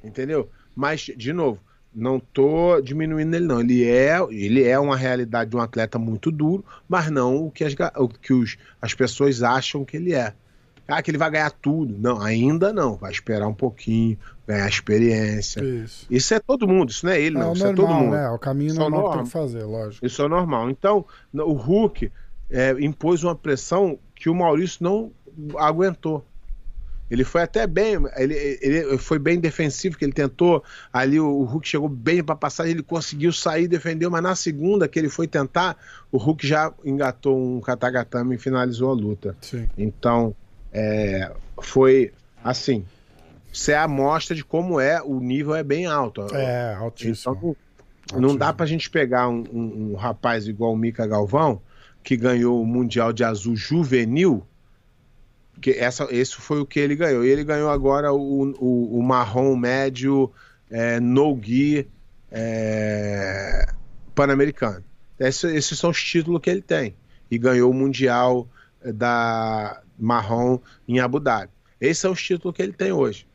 Entendeu? 0.03 0.49
Mas, 0.75 1.01
de 1.01 1.33
novo, 1.33 1.59
não 1.93 2.19
tô 2.19 2.79
diminuindo 2.81 3.35
ele, 3.35 3.45
não. 3.45 3.59
Ele 3.61 3.83
é, 3.83 4.17
ele 4.29 4.63
é 4.63 4.79
uma 4.79 4.95
realidade 4.95 5.49
de 5.49 5.55
um 5.55 5.61
atleta 5.61 5.97
muito 5.99 6.31
duro, 6.31 6.63
mas 6.87 7.09
não 7.09 7.45
o 7.45 7.51
que, 7.51 7.63
as, 7.63 7.73
o 7.97 8.07
que 8.07 8.33
os, 8.33 8.57
as 8.81 8.93
pessoas 8.93 9.43
acham 9.43 9.83
que 9.83 9.97
ele 9.97 10.13
é. 10.13 10.33
Ah, 10.91 11.01
que 11.01 11.09
ele 11.11 11.17
vai 11.17 11.31
ganhar 11.31 11.51
tudo. 11.51 11.95
Não, 11.97 12.21
ainda 12.21 12.71
não. 12.73 12.95
Vai 12.95 13.11
esperar 13.11 13.47
um 13.47 13.53
pouquinho, 13.53 14.17
ganhar 14.47 14.67
experiência. 14.67 15.63
Isso. 15.63 16.05
Isso 16.09 16.33
é 16.33 16.39
todo 16.39 16.67
mundo, 16.67 16.89
isso 16.89 17.05
não 17.05 17.13
é 17.13 17.21
ele, 17.21 17.37
É 17.37 17.39
não. 17.39 17.53
isso 17.53 17.65
é 17.65 17.69
todo 17.73 17.81
normal, 17.87 18.01
mundo. 18.03 18.11
né? 18.13 18.25
É 18.25 18.29
o 18.29 18.37
caminho 18.39 18.71
Só 18.73 18.81
normal 18.81 18.99
que 18.99 19.05
tem 19.07 19.15
normal. 19.17 19.25
que 19.25 19.31
fazer, 19.31 19.63
lógico. 19.63 20.05
Isso 20.05 20.21
é 20.21 20.27
normal. 20.27 20.69
Então, 20.69 21.05
o 21.33 21.53
Hulk 21.53 22.11
é, 22.49 22.71
impôs 22.79 23.23
uma 23.23 23.35
pressão 23.35 23.97
que 24.15 24.29
o 24.29 24.35
Maurício 24.35 24.83
não 24.83 25.11
aguentou. 25.57 26.23
Ele 27.09 27.25
foi 27.25 27.41
até 27.41 27.67
bem, 27.67 27.97
ele, 28.15 28.57
ele 28.61 28.97
foi 28.97 29.19
bem 29.19 29.37
defensivo, 29.37 29.97
que 29.97 30.05
ele 30.05 30.13
tentou 30.13 30.63
ali, 30.93 31.19
o, 31.19 31.27
o 31.27 31.43
Hulk 31.43 31.67
chegou 31.67 31.89
bem 31.89 32.23
para 32.23 32.37
passar, 32.37 32.69
ele 32.69 32.81
conseguiu 32.81 33.33
sair, 33.33 33.67
defendeu, 33.67 34.09
mas 34.09 34.23
na 34.23 34.33
segunda 34.33 34.87
que 34.87 34.97
ele 34.97 35.09
foi 35.09 35.27
tentar, 35.27 35.75
o 36.09 36.17
Hulk 36.17 36.47
já 36.47 36.71
engatou 36.85 37.37
um 37.37 37.59
katagatame 37.59 38.35
e 38.35 38.37
finalizou 38.37 38.89
a 38.91 38.93
luta. 38.93 39.35
Sim. 39.41 39.67
Então, 39.77 40.33
é, 40.71 41.31
foi 41.61 42.11
assim, 42.43 42.85
isso 43.51 43.69
é 43.71 43.75
a 43.75 43.83
amostra 43.83 44.35
de 44.35 44.43
como 44.43 44.79
é, 44.79 45.01
o 45.01 45.19
nível 45.19 45.53
é 45.55 45.63
bem 45.63 45.85
alto. 45.85 46.21
É, 46.35 46.73
altíssimo. 46.75 47.55
Então, 48.05 48.19
não 48.21 48.35
dá 48.35 48.51
pra 48.53 48.65
gente 48.65 48.89
pegar 48.89 49.27
um, 49.29 49.43
um- 49.53 49.91
um 49.91 49.95
rapaz 49.95 50.47
igual 50.47 50.73
o 50.73 50.77
Mika 50.77 51.05
Galvão, 51.07 51.61
que 52.03 52.17
ganhou 52.17 52.61
o 52.61 52.65
Mundial 52.65 53.13
de 53.13 53.23
Azul 53.23 53.55
Juvenil, 53.55 54.45
que 55.61 55.71
essa, 55.71 56.07
esse 56.09 56.35
foi 56.37 56.59
o 56.59 56.65
que 56.65 56.79
ele 56.79 56.95
ganhou. 56.95 57.23
E 57.23 57.29
ele 57.29 57.43
ganhou 57.43 57.69
agora 57.69 58.11
o, 58.11 58.51
o, 58.59 58.97
o 58.99 59.03
marrom 59.03 59.55
médio 59.55 60.31
é, 60.69 60.99
no 60.99 61.35
Gui 61.35 61.87
é, 62.31 63.67
pan-americano. 64.15 64.83
Esse- 65.19 65.53
esses 65.55 65.77
são 65.77 65.91
os 65.91 66.01
títulos 66.03 66.41
que 66.41 66.49
ele 66.49 66.61
tem. 66.61 66.95
E 67.29 67.37
ganhou 67.37 67.69
o 67.69 67.73
Mundial 67.73 68.47
da 68.83 69.79
marrom 70.01 70.59
em 70.87 70.99
Abu 70.99 71.19
Dhabi. 71.19 71.51
Esses 71.79 71.99
são 71.99 72.11
os 72.11 72.21
títulos 72.21 72.55
que 72.55 72.61
ele 72.61 72.73
tem 72.73 72.91
hoje. 72.91 73.25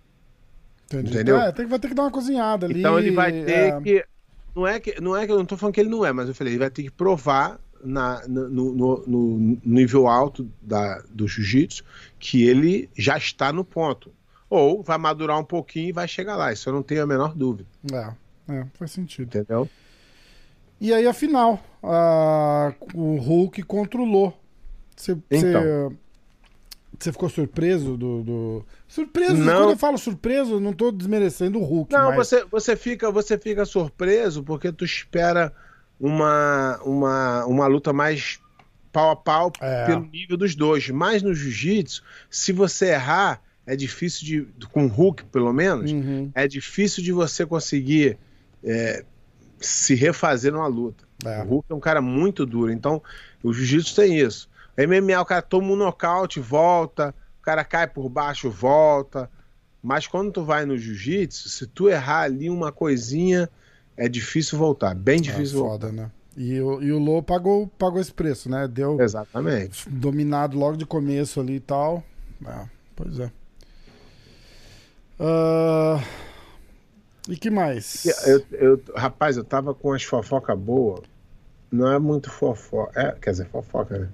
Entendi. 0.86 1.10
entendeu? 1.14 1.40
É, 1.40 1.50
tem, 1.52 1.66
vai 1.66 1.78
ter 1.78 1.88
que 1.88 1.94
dar 1.94 2.02
uma 2.02 2.10
cozinhada 2.10 2.66
ali. 2.66 2.78
Então 2.80 2.98
ele 2.98 3.10
vai 3.10 3.32
ter 3.32 3.50
é, 3.74 3.80
que. 3.80 4.04
Não 4.54 4.66
é 4.66 4.80
que, 4.80 5.00
não 5.00 5.16
é 5.16 5.26
que 5.26 5.32
eu 5.32 5.36
não 5.36 5.44
tô 5.44 5.56
falando 5.56 5.74
que 5.74 5.80
ele 5.80 5.88
não 5.90 6.04
é, 6.04 6.12
mas 6.12 6.28
eu 6.28 6.34
falei, 6.34 6.52
ele 6.54 6.60
vai 6.60 6.70
ter 6.70 6.82
que 6.82 6.90
provar 6.90 7.58
na, 7.84 8.26
no, 8.26 8.48
no- 8.72 9.04
no 9.06 9.58
nível 9.64 10.06
alto 10.08 10.48
da, 10.62 11.02
do 11.10 11.28
jiu-jitsu 11.28 11.84
que 12.18 12.42
ele 12.46 12.88
já 12.96 13.16
está 13.18 13.52
no 13.52 13.64
ponto. 13.64 14.10
Ou 14.48 14.82
vai 14.82 14.96
madurar 14.96 15.38
um 15.38 15.44
pouquinho 15.44 15.88
e 15.88 15.92
vai 15.92 16.06
chegar 16.08 16.36
lá. 16.36 16.52
Isso 16.52 16.68
eu 16.68 16.72
não 16.72 16.82
tenho 16.82 17.02
a 17.02 17.06
menor 17.06 17.34
dúvida. 17.34 17.68
É, 17.92 18.12
é, 18.54 18.66
faz 18.74 18.92
sentido. 18.92 19.26
Entendeu? 19.26 19.68
E 20.80 20.94
aí 20.94 21.06
a 21.06 21.12
final, 21.12 21.60
a- 21.82 22.72
o 22.94 23.16
Hulk 23.16 23.62
Lô. 23.98 24.32
Você 24.94 25.16
Então. 25.30 25.62
você- 25.62 25.96
você 26.98 27.12
ficou 27.12 27.28
surpreso 27.28 27.96
do, 27.96 28.22
do- 28.22 28.66
Surpreso, 28.88 29.34
Não. 29.34 29.58
quando 29.62 29.70
eu 29.70 29.76
falo 29.76 29.98
surpreso, 29.98 30.58
não 30.60 30.72
tô 30.72 30.90
desmerecendo 30.90 31.58
o 31.58 31.64
Hulk, 31.64 31.92
Não, 31.92 32.08
mas... 32.08 32.16
você, 32.28 32.44
você, 32.44 32.76
fica, 32.76 33.10
você 33.10 33.36
fica 33.38 33.64
surpreso 33.64 34.42
porque 34.42 34.70
tu 34.72 34.84
espera 34.84 35.52
uma, 36.00 36.78
uma, 36.84 37.44
uma 37.46 37.66
luta 37.66 37.92
mais 37.92 38.38
pau 38.92 39.10
a 39.10 39.16
pau 39.16 39.52
É. 39.60 39.86
pelo 39.86 40.06
nível 40.06 40.36
dos 40.36 40.54
dois. 40.54 40.88
Mas 40.90 41.22
no 41.22 41.34
jiu-jitsu, 41.34 42.02
se 42.30 42.52
você 42.52 42.90
errar, 42.92 43.42
é 43.66 43.74
difícil 43.76 44.24
de. 44.26 44.66
Com 44.70 44.84
o 44.86 44.88
Hulk, 44.88 45.24
pelo 45.24 45.52
menos, 45.52 45.90
Uhum, 45.90 46.30
é 46.34 46.46
difícil 46.46 47.02
de 47.02 47.12
você 47.12 47.44
conseguir 47.44 48.16
é, 48.64 49.04
se 49.58 49.94
refazer 49.94 50.52
numa 50.52 50.66
luta. 50.66 51.04
é. 51.24 51.42
O 51.42 51.46
Hulk 51.46 51.66
é 51.70 51.74
um 51.74 51.80
cara 51.80 52.00
muito 52.00 52.46
duro, 52.46 52.70
então 52.72 53.02
o 53.42 53.52
jiu-jitsu 53.52 53.94
tem 53.96 54.18
isso. 54.18 54.48
MMA, 54.76 55.20
o 55.20 55.24
cara 55.24 55.42
toma 55.42 55.72
um 55.72 55.76
nocaute, 55.76 56.40
volta, 56.40 57.14
o 57.40 57.42
cara 57.42 57.64
cai 57.64 57.86
por 57.86 58.08
baixo, 58.08 58.50
volta. 58.50 59.30
Mas 59.82 60.06
quando 60.06 60.32
tu 60.32 60.44
vai 60.44 60.64
no 60.66 60.76
jiu-jitsu, 60.76 61.48
se 61.48 61.66
tu 61.66 61.88
errar 61.88 62.22
ali 62.22 62.50
uma 62.50 62.72
coisinha, 62.72 63.48
é 63.96 64.08
difícil 64.08 64.58
voltar, 64.58 64.94
bem 64.94 65.18
É 65.18 65.20
difícil 65.20 65.60
voltar. 65.60 65.86
foda, 65.88 65.92
né? 65.92 66.10
E, 66.36 66.60
o- 66.60 66.82
e 66.82 66.92
o 66.92 66.98
Lô 66.98 67.22
pagou, 67.22 67.66
pagou 67.78 68.00
esse 68.00 68.12
preço, 68.12 68.50
né? 68.50 68.68
Deu 68.68 69.00
Exatamente. 69.00 69.88
dominado 69.88 70.58
logo 70.58 70.76
de 70.76 70.84
começo 70.84 71.40
ali 71.40 71.54
e 71.54 71.60
tal. 71.60 72.02
É, 72.44 72.66
pois 72.94 73.18
é. 73.20 73.30
Ah, 75.18 76.02
e 77.28 77.36
que 77.36 77.48
mais? 77.50 78.04
Eu, 78.26 78.44
eu- 78.52 78.82
rapaz, 78.94 79.36
eu 79.36 79.44
tava 79.44 79.72
com 79.74 79.92
as 79.92 80.02
fofoca 80.02 80.54
boa. 80.54 81.02
Não 81.70 81.90
é 81.92 81.98
muito 81.98 82.30
fofoca. 82.30 82.98
É, 83.00 83.12
quer 83.20 83.30
dizer, 83.30 83.46
fofoca, 83.48 83.98
né? 83.98 84.08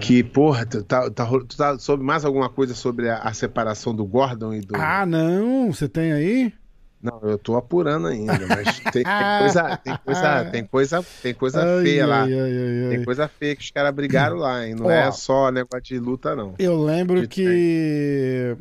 Que, 0.00 0.22
porra, 0.22 0.64
tu 0.66 0.82
tá, 0.84 1.10
tá, 1.10 1.26
tu 1.26 1.56
tá 1.56 1.78
sobre 1.78 2.04
mais 2.06 2.24
alguma 2.24 2.48
coisa 2.48 2.74
sobre 2.74 3.08
a, 3.08 3.18
a 3.18 3.32
separação 3.32 3.94
do 3.94 4.04
Gordon 4.06 4.54
e 4.54 4.60
do. 4.60 4.76
Ah, 4.76 5.04
não, 5.04 5.72
você 5.72 5.88
tem 5.88 6.12
aí? 6.12 6.52
Não, 7.00 7.20
eu 7.22 7.38
tô 7.38 7.56
apurando 7.56 8.08
ainda, 8.08 8.32
mas 8.48 8.80
tem, 8.92 9.02
tem 9.06 9.38
coisa, 9.38 9.76
tem 9.76 9.96
coisa, 10.04 10.44
tem 10.50 10.64
coisa, 10.64 11.06
tem 11.22 11.34
coisa 11.34 11.62
Ai, 11.78 11.82
feia 11.84 12.06
lá. 12.06 12.22
ai, 12.22 12.32
ai, 12.34 12.82
ai, 12.84 12.90
Tem 12.90 13.04
coisa 13.04 13.28
feia 13.28 13.54
que 13.56 13.62
os 13.62 13.70
caras 13.70 13.94
brigaram 13.94 14.36
lá, 14.36 14.66
hein? 14.66 14.74
Não 14.74 14.86
Ó. 14.86 14.90
é 14.90 15.10
só 15.12 15.50
negócio 15.52 15.82
de 15.84 15.98
luta, 15.98 16.34
não. 16.34 16.54
Eu 16.58 16.82
lembro 16.82 17.26
Que 17.28 18.56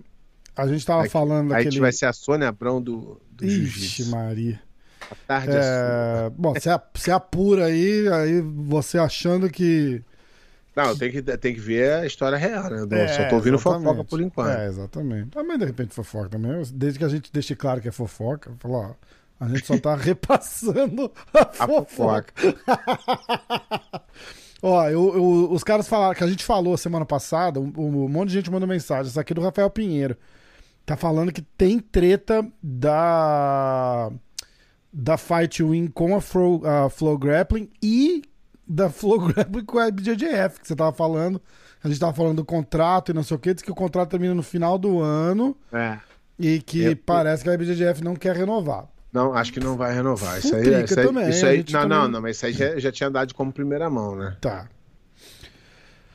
a 0.56 0.68
gente 0.68 0.86
tava 0.86 1.04
Aí- 1.04 1.10
falando 1.10 1.54
Aí 1.54 1.64
daquele. 1.66 1.82
vai 1.82 1.92
ser 1.92 2.06
a 2.06 2.14
Sônia 2.14 2.48
Abrão 2.50 2.82
do, 2.82 3.20
do 3.32 3.46
Ixi, 3.46 3.60
Jiu-Jitsu. 3.66 4.12
Maria. 4.12 4.60
Tarde 5.28 5.56
é. 5.56 5.60
É, 5.60 6.30
bom, 6.30 6.54
você, 6.54 6.70
você 6.94 7.12
apura 7.12 7.66
aí, 7.66 8.08
aí 8.10 8.42
você 8.42 8.98
achando 8.98 9.50
que. 9.50 10.04
Não, 10.76 10.96
tem 10.96 11.12
que, 11.12 11.22
tem 11.24 11.54
que 11.56 11.60
ver 11.60 11.94
a 11.94 12.06
história 12.06 12.38
real, 12.38 12.70
né? 12.70 12.86
É, 13.04 13.08
só 13.08 13.28
tô 13.30 13.36
ouvindo 13.36 13.56
exatamente. 13.56 13.84
fofoca 13.84 14.04
por 14.04 14.22
enquanto. 14.22 14.50
É, 14.60 14.68
exatamente. 14.68 15.30
Mas 15.36 15.60
de 15.60 15.66
repente 15.66 15.94
fofoca 15.94 16.30
também. 16.30 16.62
Desde 16.74 17.00
que 17.00 17.06
a 17.06 17.10
gente 17.10 17.32
deixe 17.34 17.56
claro 17.56 17.82
que 17.82 17.88
é 17.88 17.92
fofoca, 17.92 18.52
falar, 18.60 18.90
ó, 18.90 18.94
a 19.40 19.48
gente 19.48 19.66
só 19.66 19.78
tá 19.80 19.96
repassando 19.98 21.12
a 21.34 21.42
A 21.64 21.68
fofoca. 21.68 22.32
Ó, 24.62 24.90
eu, 24.90 25.16
eu- 25.16 25.52
os 25.52 25.64
caras 25.64 25.88
falaram 25.88 26.16
que 26.16 26.24
a 26.24 26.28
gente 26.28 26.44
falou 26.44 26.76
semana 26.78 27.06
passada, 27.06 27.60
um, 27.60 27.72
um 27.78 28.08
monte 28.10 28.30
de 28.30 28.36
gente 28.36 28.50
mandou 28.50 28.68
mensagem. 28.68 29.08
Isso 29.10 29.20
aqui 29.20 29.34
é 29.34 29.36
do 29.36 29.42
Rafael 29.42 29.70
Pinheiro. 29.70 30.18
Tá 30.86 30.98
falando 30.98 31.32
que 31.32 31.42
tem 31.42 31.80
treta 31.80 32.48
da 32.62 34.10
da 35.00 35.16
Fight 35.16 35.62
Win 35.64 35.88
com 35.88 36.16
a 36.16 36.22
Flow, 36.22 36.62
a 36.66 36.90
Flow 36.90 37.16
Grappling 37.18 37.70
e 37.84 38.24
da 38.68 38.90
Flow 38.90 39.20
Grappling 39.30 39.64
com 39.66 39.78
a 39.78 39.92
BJJF, 39.92 40.60
que 40.60 40.68
você 40.68 40.76
tava 40.76 40.92
falando. 40.92 41.40
A 41.84 41.88
gente 41.88 42.00
tava 42.00 42.14
falando 42.14 42.38
do 42.38 42.46
contrato 42.46 43.12
e 43.12 43.14
não 43.14 43.22
sei 43.24 43.38
o 43.38 43.40
que, 43.40 43.54
diz 43.54 43.62
que 43.62 43.72
o 43.72 43.76
contrato 43.76 44.10
termina 44.10 44.34
no 44.34 44.42
final 44.42 44.78
do 44.80 45.00
ano 45.00 45.56
É. 45.72 46.00
e 46.40 46.60
que 46.60 46.84
Eu- 46.84 46.98
parece 46.98 47.44
que 47.44 47.50
a 47.50 47.56
BJJF 47.58 48.04
não 48.04 48.16
quer 48.16 48.36
renovar. 48.36 48.88
Não, 49.14 49.34
acho 49.34 49.54
que 49.54 49.60
não 49.60 49.78
vai 49.78 49.94
renovar. 49.94 50.40
Isso 50.40 50.54
aí, 50.56 50.64
Futrica 50.64 50.86
isso 50.86 51.00
aí, 51.00 51.06
também, 51.06 51.30
isso 51.30 51.46
aí- 51.46 51.58
não, 51.58 51.64
também- 51.66 51.90
não, 51.90 52.08
não, 52.10 52.22
mas 52.22 52.36
isso 52.38 52.46
aí 52.48 52.54
já, 52.54 52.78
já 52.80 52.92
tinha 52.92 53.10
dado 53.10 53.34
como 53.36 53.54
primeira 53.54 53.90
mão, 53.90 54.16
né? 54.16 54.36
Tá. 54.42 54.68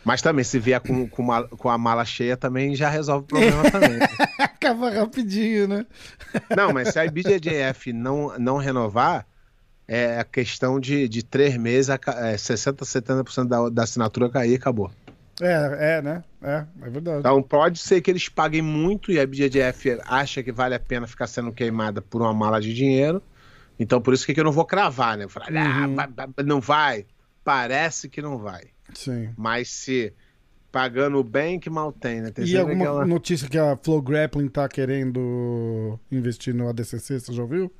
Mas 0.05 0.21
também, 0.21 0.45
se 0.45 0.59
vier 0.59 0.81
com, 0.81 1.09
com, 1.09 1.23
uma- 1.23 1.47
com 1.47 1.69
a 1.69 1.79
mala 1.79 2.05
cheia, 2.05 2.37
também 2.37 2.75
já 2.75 2.89
resolve 2.89 3.25
o 3.25 3.29
problema 3.29 3.71
também. 3.71 3.99
né? 3.99 4.07
Acaba 4.39 4.91
rapidinho, 4.91 5.69
né? 5.69 5.87
Não, 6.57 6.73
mas 6.73 6.89
se 6.89 6.99
a 6.99 7.09
BJJF 7.09 7.93
não, 7.93 8.37
não 8.39 8.57
renovar, 8.57 9.27
é 9.87 10.19
a 10.19 10.25
questão 10.25 10.81
de, 10.81 11.09
de 11.09 11.23
três 11.25 11.57
meses, 11.57 11.89
é, 11.89 11.99
60%, 12.35 12.75
70% 12.85 13.47
da, 13.49 13.69
da 13.69 13.83
assinatura 13.85 14.29
cair 14.29 14.53
e 14.53 14.55
acabou. 14.57 14.91
É, 15.41 15.97
é, 15.99 16.03
né? 16.03 16.25
É, 16.43 16.65
é 16.83 16.91
verdade. 16.91 17.19
Então 17.21 17.43
pode 17.43 17.79
ser 17.79 18.01
que 18.01 18.11
eles 18.11 18.29
paguem 18.29 18.63
muito 18.63 19.11
e 19.11 19.19
a 19.21 19.27
BJJF 19.27 19.99
acha 20.05 20.43
que 20.43 20.53
vale 20.53 20.75
a 20.75 20.81
pena 20.81 21.07
ficar 21.07 21.27
sendo 21.27 21.53
queimada 21.53 22.03
por 22.03 22.21
uma 22.23 22.33
mala 22.35 22.61
de 22.61 22.73
dinheiro. 22.75 23.23
Então 23.79 24.01
por 24.01 24.15
isso 24.15 24.27
que 24.27 24.39
eu 24.39 24.45
não 24.45 24.53
vou 24.53 24.65
cravar, 24.65 25.17
né? 25.17 25.27
Falar, 25.29 25.47
ah, 25.57 25.87
Uhum. 25.87 25.95
vai- 25.97 26.09
não 26.45 26.61
vai. 26.61 27.07
Parece 27.45 28.09
que 28.09 28.23
não 28.23 28.39
vai. 28.39 28.65
Sim. 28.95 29.31
Mas 29.37 29.69
se 29.71 30.13
pagando 30.71 31.23
bem, 31.23 31.61
que 31.61 31.69
mal 31.69 31.93
tem, 31.93 32.21
né? 32.23 32.31
Tem 32.31 32.45
E 32.47 32.57
alguma 32.57 32.85
aquela- 32.85 33.07
notícia 33.07 33.49
que 33.49 33.59
a 33.59 33.77
Flow 33.77 34.01
Grappling 34.01 34.49
tá 34.49 34.69
querendo 34.69 35.99
investir 36.11 36.55
no 36.55 36.69
ADCC, 36.69 37.21
você 37.21 37.33
já 37.33 37.43
ouviu? 37.43 37.71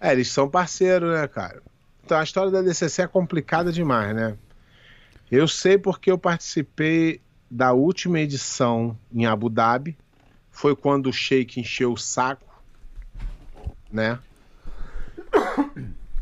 É, 0.00 0.12
eles 0.12 0.28
são 0.28 0.48
parceiros, 0.48 1.10
né, 1.12 1.26
cara? 1.28 1.62
Então 2.04 2.18
a 2.18 2.22
história 2.24 2.50
da 2.50 2.62
DCC 2.62 3.02
é 3.02 3.06
complicada 3.06 3.70
demais, 3.72 4.14
né? 4.16 4.36
Eu 5.30 5.46
sei 5.46 5.76
porque 5.76 6.10
eu 6.10 6.16
participei 6.18 7.20
da 7.50 7.72
última 7.72 8.18
edição 8.18 8.98
em 9.12 9.26
Abu 9.26 9.48
Dhabi. 9.50 9.96
Foi 10.50 10.74
quando 10.74 11.08
o 11.08 11.12
Sheik 11.12 11.60
encheu 11.60 11.92
o 11.92 11.96
saco, 11.98 12.62
né? 13.92 14.18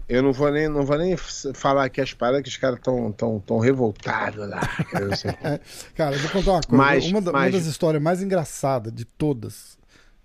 Eu 0.09 0.23
não 0.23 0.33
vou 0.33 0.53
nem, 0.53 0.69
não 0.69 0.85
vou 0.85 0.97
nem 0.97 1.17
falar 1.17 1.85
aqui 1.87 2.01
as 2.01 2.13
paradas 2.15 2.43
que 2.43 2.49
os 2.49 2.57
caras 2.57 2.79
estão 2.79 3.11
tão, 3.13 3.41
tão 3.41 3.59
revoltados 3.59 4.49
lá. 4.49 4.61
Cara, 5.97 6.15
eu 6.15 6.21
vou 6.21 6.31
contar 6.31 6.53
uma 6.53 6.61
coisa. 6.63 6.77
Mas- 6.77 7.07
uma, 7.07 7.21
da- 7.21 7.31
uma 7.33 7.41
mas- 7.41 7.53
das 7.53 7.67
histórias 7.67 8.03
mais 8.03 8.23
engraçadas 8.23 8.93
de 8.93 9.05
todas, 9.05 9.77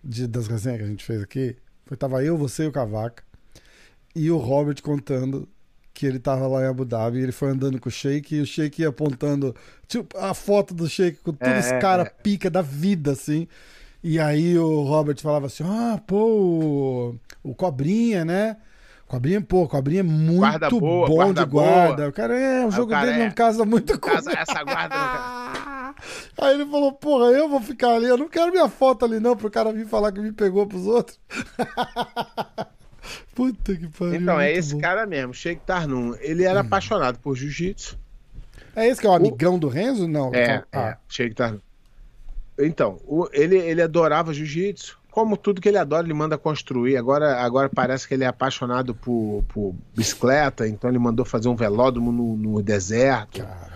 de- 0.03 0.27
das 0.27 0.47
resenhas 0.47 0.79
que 0.79 0.83
a 0.85 0.87
gente 0.87 1.03
fez 1.03 1.21
aqui, 1.23 1.55
foi 1.85 1.97
tava 1.97 2.23
eu, 2.23 2.37
você 2.37 2.63
e 2.63 2.67
o 2.67 2.71
Cavaca, 2.71 3.23
e 4.15 4.29
o 4.29 4.37
Robert 4.37 4.81
contando 4.83 5.47
que 5.93 6.05
ele 6.05 6.19
tava 6.19 6.47
lá 6.47 6.63
em 6.63 6.67
Abu 6.67 6.85
Dhabi, 6.85 7.17
e 7.19 7.23
ele 7.23 7.31
foi 7.31 7.49
andando 7.49 7.79
com 7.79 7.89
o 7.89 7.91
Sheik, 7.91 8.35
e 8.35 8.41
o 8.41 8.45
Sheik 8.45 8.81
ia 8.83 8.89
apontando 8.89 9.55
tipo, 9.87 10.15
a 10.17 10.33
foto 10.33 10.73
do 10.73 10.87
Sheik 10.87 11.19
com 11.23 11.33
todos 11.33 11.53
É, 11.55 11.59
os 11.59 11.65
é, 11.67 11.79
caras 11.79 12.07
é. 12.07 12.09
pica 12.21 12.49
da 12.49 12.61
vida, 12.61 13.11
assim. 13.11 13.47
E 14.03 14.19
aí 14.19 14.57
o 14.57 14.81
Robert 14.83 15.19
falava 15.19 15.47
assim: 15.47 15.63
ah, 15.65 15.99
pô, 16.07 16.17
o, 17.43 17.49
o 17.51 17.53
Cobrinha, 17.55 18.23
né? 18.23 18.57
Cobrinha, 19.11 19.41
pô, 19.41 19.67
Cobrinha 19.67 19.99
é 19.99 20.03
muito 20.03 20.39
Guarda 20.39 20.69
boa, 20.69 21.07
bom 21.07 21.15
guarda 21.15 21.43
de 21.45 21.51
guarda. 21.51 21.95
boa. 21.97 22.09
O 22.09 22.13
cara 22.13 22.39
é, 22.39 22.63
o 22.65 22.69
o 22.69 22.71
jogo 22.71 22.91
cara 22.91 23.05
dele 23.07 23.21
é. 23.21 23.25
não 23.25 23.31
casa 23.33 23.65
muito 23.65 23.99
com 23.99 24.09
Casa- 24.09 24.31
essa 24.31 24.63
guarda 24.63 24.95
não 24.95 25.95
Aí 26.47 26.53
ele 26.55 26.65
falou, 26.65 26.93
porra, 26.93 27.25
eu 27.31 27.49
vou 27.49 27.59
ficar 27.61 27.95
ali, 27.95 28.05
eu 28.05 28.17
não 28.17 28.29
quero 28.29 28.51
minha 28.51 28.69
foto 28.69 29.03
ali 29.03 29.19
não, 29.19 29.35
pro 29.35 29.51
cara 29.51 29.73
vir 29.73 29.85
falar 29.85 30.13
que 30.13 30.21
me 30.21 30.31
pegou 30.31 30.65
pros 30.65 30.87
outros. 30.87 31.19
Puta 33.35 33.75
que 33.75 33.87
pariu. 33.87 34.15
Então, 34.15 34.39
é 34.39 34.51
esse 34.51 34.75
bom. 34.75 34.81
cara 34.81 35.05
mesmo, 35.05 35.33
Sheik 35.33 35.61
Tarnum. 35.65 36.15
Ele 36.19 36.43
era 36.43 36.61
apaixonado 36.61 37.19
por 37.19 37.35
jiu-jitsu. 37.35 37.97
É 38.75 38.87
esse 38.87 39.01
que 39.01 39.07
é 39.07 39.09
o 39.09 39.13
amigão 39.13 39.57
do 39.59 39.67
Renzo? 39.67 40.07
Não. 40.07 40.33
É, 40.33 40.63
ah, 40.71 40.89
é, 40.91 40.97
Sheik 41.09 41.35
Tarnum. 41.35 41.59
Então, 42.59 42.99
o- 43.05 43.27
ele, 43.33 43.57
ele 43.57 43.81
adorava 43.81 44.33
jiu-jitsu. 44.33 44.99
Como 45.11 45.35
tudo 45.35 45.59
que 45.59 45.67
ele 45.67 45.77
adora, 45.77 46.07
ele 46.07 46.13
manda 46.13 46.37
construir. 46.37 46.95
Agora, 46.95 47.41
agora 47.41 47.69
parece 47.69 48.07
que 48.07 48.13
ele 48.13 48.23
é 48.23 48.27
apaixonado 48.27 48.95
por, 48.95 49.43
por 49.49 49.75
bicicleta, 49.93 50.65
então 50.65 50.89
ele 50.89 50.97
mandou 50.97 51.25
fazer 51.25 51.49
um 51.49 51.55
velódromo 51.55 52.13
no, 52.13 52.37
no 52.37 52.63
deserto. 52.63 53.41
Cara, 53.43 53.71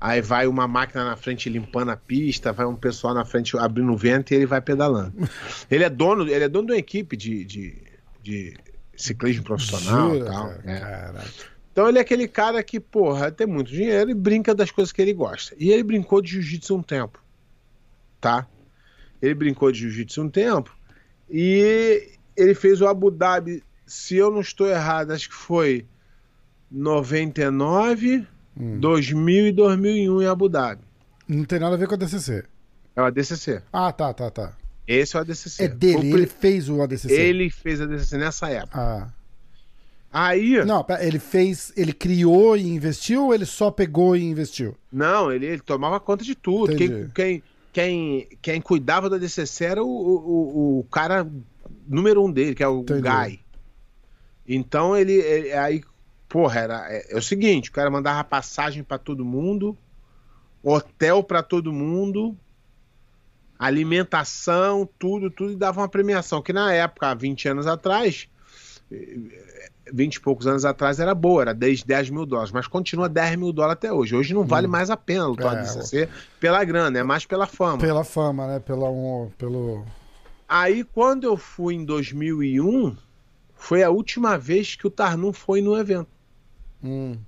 Aí 0.00 0.20
vai 0.20 0.46
uma 0.46 0.68
máquina 0.68 1.04
na 1.04 1.16
frente 1.16 1.48
limpando 1.48 1.90
a 1.90 1.96
pista, 1.96 2.52
vai 2.52 2.66
um 2.66 2.76
pessoal 2.76 3.14
na 3.14 3.24
frente 3.24 3.58
abrindo 3.58 3.90
o 3.90 3.96
vento 3.96 4.30
e 4.30 4.36
ele 4.36 4.46
vai 4.46 4.60
pedalando. 4.60 5.12
ele 5.68 5.82
é 5.82 5.90
dono, 5.90 6.22
ele 6.28 6.44
é 6.44 6.48
dono 6.48 6.66
de 6.66 6.72
uma 6.74 6.78
equipe 6.78 7.16
de, 7.16 7.44
de, 7.44 7.82
de 8.22 8.56
ciclismo 8.94 9.42
profissional 9.42 10.14
jura, 10.14 10.24
tal. 10.26 10.48
cara, 10.48 11.18
é. 11.18 11.24
Então 11.72 11.88
ele 11.88 11.98
é 11.98 12.00
aquele 12.02 12.28
cara 12.28 12.62
que, 12.62 12.78
porra, 12.78 13.32
tem 13.32 13.46
muito 13.46 13.70
dinheiro 13.70 14.10
e 14.10 14.14
brinca 14.14 14.54
das 14.54 14.70
coisas 14.70 14.92
que 14.92 15.02
ele 15.02 15.12
gosta. 15.12 15.56
E 15.58 15.70
ele 15.70 15.82
brincou 15.82 16.22
de 16.22 16.30
jiu-jitsu 16.30 16.76
um 16.76 16.82
tempo. 16.82 17.20
Tá? 18.20 18.46
Ele 19.20 19.34
brincou 19.34 19.72
de 19.72 19.80
jiu-jitsu 19.80 20.22
um 20.22 20.28
tempo 20.28 20.75
e 21.30 22.08
ele 22.36 22.54
fez 22.54 22.80
o 22.80 22.86
Abu 22.86 23.10
Dhabi, 23.10 23.62
se 23.86 24.16
eu 24.16 24.30
não 24.30 24.40
estou 24.40 24.66
errado, 24.68 25.12
acho 25.12 25.28
que 25.28 25.34
foi 25.34 25.86
99, 26.70 28.26
Hum. 28.58 28.78
2000 28.80 29.48
e 29.48 29.52
2001 29.52 30.22
em 30.22 30.26
Abu 30.26 30.48
Dhabi. 30.48 30.80
Não 31.28 31.44
tem 31.44 31.58
nada 31.58 31.74
a 31.74 31.78
ver 31.78 31.86
com 31.86 31.94
a 31.94 31.98
DCC. 31.98 32.42
É 32.94 33.02
o 33.02 33.04
ADCC. 33.04 33.62
Ah, 33.70 33.92
tá, 33.92 34.14
tá, 34.14 34.30
tá. 34.30 34.56
Esse 34.86 35.14
é 35.16 35.18
o 35.18 35.22
ADCC. 35.22 35.62
É 35.64 35.68
dele, 35.68 36.12
o 36.14 36.16
ele 36.16 36.26
fez 36.26 36.68
o 36.70 36.80
ADCC. 36.80 37.12
ele 37.12 37.50
fez 37.50 37.80
a 37.80 37.84
ADCC 37.84 38.16
nessa 38.16 38.48
época. 38.48 38.78
Ah. 38.80 39.08
Aí, 40.10 40.64
Não, 40.64 40.86
ele 41.00 41.18
fez, 41.18 41.70
ele 41.76 41.92
criou 41.92 42.56
e 42.56 42.66
investiu 42.66 43.26
ou 43.26 43.34
ele 43.34 43.44
só 43.44 43.70
pegou 43.70 44.16
e 44.16 44.24
investiu? 44.24 44.74
Não, 44.90 45.30
ele, 45.30 45.44
ele 45.44 45.60
tomava 45.60 46.00
conta 46.00 46.24
de 46.24 46.34
tudo. 46.34 46.72
Entendi. 46.72 47.10
Quem, 47.14 47.40
quem, 47.40 47.42
quem, 47.76 48.26
quem 48.40 48.58
cuidava 48.58 49.10
da 49.10 49.18
DCC 49.18 49.66
era 49.66 49.84
o, 49.84 49.86
o, 49.86 50.78
o 50.78 50.84
cara 50.84 51.30
número 51.86 52.24
um 52.24 52.32
dele, 52.32 52.54
que 52.54 52.62
é 52.62 52.68
o 52.68 52.80
Entendi. 52.80 53.02
Guy. 53.02 53.40
Então 54.48 54.96
ele, 54.96 55.12
ele- 55.12 55.52
aí, 55.52 55.82
porra, 56.26 56.60
era, 56.60 56.86
é, 56.90 57.12
é 57.12 57.18
o 57.18 57.20
seguinte: 57.20 57.68
o 57.68 57.72
cara 57.74 57.90
mandava 57.90 58.24
passagem 58.24 58.82
pra 58.82 58.96
todo 58.96 59.26
mundo, 59.26 59.76
hotel 60.62 61.22
pra 61.22 61.42
todo 61.42 61.70
mundo, 61.70 62.34
alimentação, 63.58 64.88
tudo, 64.98 65.30
tudo, 65.30 65.52
e 65.52 65.56
dava 65.56 65.82
uma 65.82 65.88
premiação. 65.88 66.40
Que 66.40 66.54
na 66.54 66.72
época, 66.72 67.08
há 67.10 67.14
20 67.14 67.46
anos 67.46 67.66
atrás. 67.66 68.26
Eh, 69.86 69.90
20 69.92 70.14
e 70.16 70.20
poucos 70.20 70.46
anos 70.46 70.64
atrás 70.64 70.98
era 71.00 71.14
boa, 71.14 71.42
era 71.42 71.54
10, 71.54 71.82
10 71.84 72.10
mil 72.10 72.26
dólares, 72.26 72.52
mas 72.52 72.66
continua 72.66 73.08
10 73.08 73.36
mil 73.36 73.52
dólares 73.52 73.74
até 73.74 73.92
hoje. 73.92 74.14
Hoje 74.14 74.34
não 74.34 74.44
vale 74.44 74.66
mais 74.66 74.90
a 74.90 74.96
pena 74.96 75.26
lutar 75.26 75.54
Hum. 75.54 75.58
É, 75.58 75.62
DCC 75.62 76.08
pela 76.40 76.62
grana, 76.64 76.98
é 76.98 77.02
mais 77.02 77.24
pela 77.24 77.46
fama. 77.46 77.78
Pela 77.78 78.04
fama, 78.04 78.46
né? 78.46 78.60
Pela, 78.60 78.90
um, 78.90 79.30
pelo... 79.38 79.84
Aí 80.48 80.84
quando 80.84 81.24
eu 81.24 81.36
fui 81.36 81.74
em 81.74 81.84
2001, 81.84 82.96
foi 83.54 83.82
a 83.82 83.90
última 83.90 84.36
vez 84.38 84.74
que 84.74 84.86
o 84.86 84.90
Tarnum 84.90 85.32
foi 85.32 85.60
no 85.60 85.76
evento. 85.76 86.08
Hum. 86.82 87.18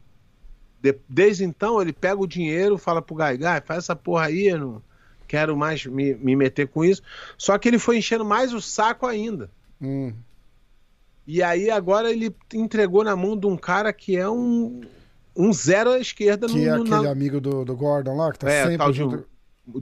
De- 0.80 0.98
desde 1.08 1.44
então 1.44 1.80
ele 1.80 1.92
pega 1.92 2.20
o 2.20 2.26
dinheiro, 2.26 2.78
fala 2.78 3.02
pro 3.02 3.16
Gai, 3.16 3.36
Gai, 3.36 3.60
faz 3.60 3.84
essa 3.84 3.96
porra 3.96 4.26
aí, 4.26 4.48
eu 4.48 4.58
não 4.58 4.82
quero 5.26 5.56
mais 5.56 5.84
me, 5.84 6.14
me 6.14 6.34
meter 6.34 6.68
com 6.68 6.84
isso. 6.84 7.02
Só 7.36 7.58
que 7.58 7.68
ele 7.68 7.78
foi 7.78 7.98
enchendo 7.98 8.24
mais 8.24 8.52
o 8.52 8.60
saco 8.60 9.06
ainda. 9.06 9.50
Hum. 9.80 10.12
E 11.30 11.42
aí 11.42 11.70
agora 11.70 12.10
ele 12.10 12.34
entregou 12.54 13.04
na 13.04 13.14
mão 13.14 13.36
de 13.36 13.46
um 13.46 13.54
cara 13.54 13.92
que 13.92 14.16
é 14.16 14.26
um, 14.28 14.80
um 15.36 15.52
zero 15.52 15.90
à 15.90 15.98
esquerda 15.98 16.46
Que 16.46 16.64
é 16.66 16.70
no, 16.70 16.76
no- 16.78 16.82
aquele 16.94 17.02
na- 17.02 17.10
amigo 17.10 17.38
do, 17.38 17.66
do 17.66 17.76
Gordon 17.76 18.16
lá, 18.16 18.32
que 18.32 18.38
tá 18.38 18.50
É, 18.50 18.62
sempre 18.62 18.78
tal 18.78 18.90
de 18.90 18.98
junto. 18.98 19.24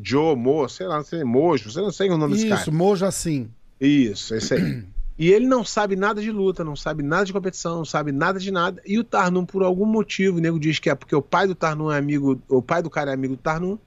Joe 0.03 0.35
Mo, 0.35 0.69
sei 0.69 0.89
lá, 0.89 0.97
não 0.97 1.05
sei, 1.05 1.23
Mojo, 1.23 1.71
você 1.71 1.81
não 1.81 1.93
sei 1.93 2.11
o 2.11 2.19
nome 2.19 2.33
desse 2.35 2.49
Isso, 2.49 2.57
cara. 2.65 2.71
Moja 2.73 3.11
sim. 3.13 3.49
Isso, 3.81 4.35
esse 4.35 4.55
aí. 4.55 4.85
E 5.19 5.33
ele 5.33 5.47
não 5.47 5.65
sabe 5.65 5.97
nada 5.97 6.21
de 6.21 6.31
luta, 6.31 6.63
não 6.63 6.77
sabe 6.77 7.03
nada 7.03 7.25
de 7.25 7.33
competição, 7.33 7.77
não 7.79 7.87
sabe 7.87 8.13
nada 8.13 8.39
de 8.39 8.51
nada. 8.51 8.83
E 8.85 8.99
o 8.99 9.03
Tarnum, 9.05 9.47
por 9.47 9.63
algum 9.63 9.87
motivo, 9.87 10.37
o 10.37 10.41
nego 10.43 10.61
diz 10.61 10.79
que 10.79 10.91
é 10.91 10.95
porque 10.95 11.17
o 11.17 11.23
pai 11.23 11.47
do 11.47 11.55
Tarnum 11.55 11.91
é 11.91 11.97
amigo, 11.97 12.39
o 12.51 12.61
pai 12.61 12.83
do 12.83 12.91
cara 12.91 13.13
é 13.13 13.15
amigo 13.15 13.35
do 13.35 13.41
Tarnum, 13.41 13.79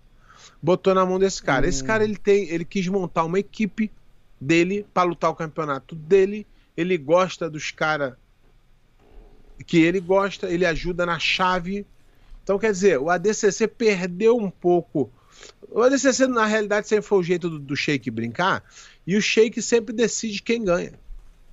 botou 0.59 0.95
na 0.95 1.05
mão 1.05 1.19
desse 1.19 1.43
cara. 1.43 1.67
Hum. 1.67 1.69
Esse 1.69 1.83
cara 1.83 2.03
ele 2.03 2.17
tem, 2.17 2.49
ele 2.49 2.65
quis 2.65 2.87
montar 2.87 3.25
uma 3.25 3.37
equipe 3.37 3.91
dele 4.41 4.87
para 4.91 5.03
lutar 5.07 5.29
o 5.29 5.35
campeonato 5.35 5.93
dele. 5.93 6.47
Ele 6.79 6.97
gosta 6.97 7.49
dos 7.49 7.71
caras 7.71 8.13
que 9.67 9.77
ele 9.77 9.99
gosta, 9.99 10.47
ele 10.49 10.65
ajuda 10.65 11.05
na 11.05 11.19
chave. 11.19 11.85
Então, 12.41 12.57
quer 12.57 12.71
dizer, 12.71 12.97
o 12.97 13.09
ADCC 13.09 13.67
perdeu 13.67 14.37
um 14.37 14.49
pouco. 14.49 15.11
O 15.69 15.81
ADCC, 15.81 16.25
na 16.27 16.45
realidade, 16.45 16.87
sempre 16.87 17.05
foi 17.05 17.19
o 17.19 17.23
jeito 17.23 17.49
do, 17.49 17.59
do 17.59 17.75
Sheik 17.75 18.09
brincar, 18.09 18.63
e 19.05 19.17
o 19.17 19.21
Sheik 19.21 19.61
sempre 19.61 19.93
decide 19.93 20.41
quem 20.41 20.63
ganha. 20.63 20.93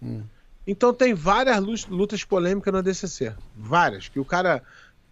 Hum. 0.00 0.22
Então, 0.64 0.94
tem 0.94 1.12
várias 1.12 1.86
lutas 1.86 2.22
polêmicas 2.22 2.72
no 2.72 2.78
ADCC. 2.78 3.34
Várias. 3.56 4.08
Que 4.08 4.20
o 4.20 4.24
cara 4.24 4.62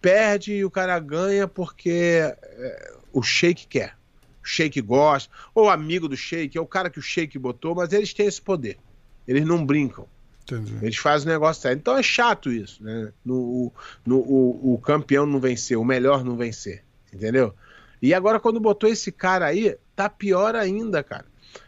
perde 0.01 0.53
e 0.53 0.63
o 0.63 0.71
cara 0.71 0.97
ganha 0.97 1.45
porque 1.45 2.21
é, 2.21 2.93
o 3.11 3.21
Sheik 3.21 3.67
quer. 3.67 3.97
O 4.41 4.47
Sheik 4.47 4.79
gosta, 4.79 5.29
ou 5.53 5.69
amigo 5.69 6.07
do 6.07 6.15
Sheik, 6.15 6.57
é 6.57 6.61
o 6.61 6.65
cara 6.65 6.89
que 6.89 6.99
o 6.99 7.01
Sheik 7.01 7.37
botou, 7.37 7.75
mas 7.75 7.91
eles 7.91 8.13
têm 8.13 8.27
esse 8.27 8.41
poder. 8.41 8.77
Eles 9.27 9.45
não 9.45 9.65
brincam. 9.65 10.07
Entendi. 10.43 10.77
Eles 10.81 10.97
fazem 10.97 11.27
o 11.27 11.31
negócio 11.31 11.61
sério. 11.63 11.77
Então 11.77 11.97
é 11.97 12.03
chato 12.03 12.51
isso, 12.51 12.83
né? 12.83 13.11
No, 13.23 13.71
no, 14.05 14.17
o, 14.19 14.75
o 14.75 14.77
campeão 14.77 15.25
não 15.25 15.39
vencer, 15.39 15.77
o 15.77 15.83
melhor 15.83 16.23
não 16.23 16.37
vencer. 16.37 16.83
Entendeu? 17.11 17.53
E 18.01 18.13
agora, 18.13 18.39
quando 18.39 18.59
botou 18.59 18.89
esse 18.89 19.11
cara 19.11 19.45
aí, 19.45 19.75
tá 19.95 20.07
pior 20.07 20.55
ainda, 20.55 21.01
cara. 21.01 21.25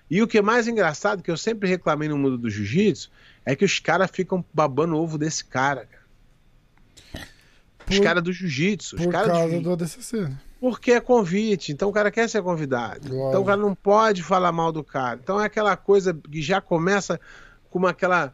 E 0.10 0.22
o 0.22 0.28
que 0.28 0.38
é 0.38 0.42
mais 0.42 0.68
engraçado, 0.68 1.24
que 1.24 1.32
eu 1.32 1.38
sempre 1.38 1.68
reclamei 1.68 2.08
no 2.08 2.18
mundo 2.18 2.38
do 2.38 2.50
jiu-jitsu, 2.50 3.10
é 3.46 3.56
que 3.56 3.66
os 3.66 3.80
caras 3.80 4.12
ficam 4.12 4.46
babando 4.54 4.96
o 4.96 5.02
ovo 5.02 5.18
desse 5.18 5.44
cara, 5.44 5.86
cara. 5.86 7.28
Os 7.90 8.00
caras 8.00 8.22
do 8.22 8.32
jiu-jitsu. 8.32 8.98
Por 8.98 9.12
cara 9.12 9.28
causa 9.28 9.56
do, 9.56 9.62
do 9.62 9.74
ADCC, 9.74 10.22
né? 10.22 10.38
Porque 10.60 10.92
é 10.92 11.00
convite, 11.00 11.72
então 11.72 11.90
o 11.90 11.94
cara 11.94 12.10
quer 12.10 12.28
ser 12.28 12.42
convidado. 12.42 13.08
Então 13.08 13.42
o 13.42 13.46
cara 13.46 13.58
não 13.58 13.76
pode 13.76 14.24
falar 14.24 14.52
mal 14.52 14.72
do 14.72 14.84
cara. 14.84 15.20
Então 15.22 15.40
é 15.40 15.46
aquela 15.46 15.78
coisa 15.78 16.14
que 16.14 16.42
já 16.42 16.60
começa 16.60 17.20
com 17.70 17.80
uma, 17.80 17.92
aquela 17.92 18.34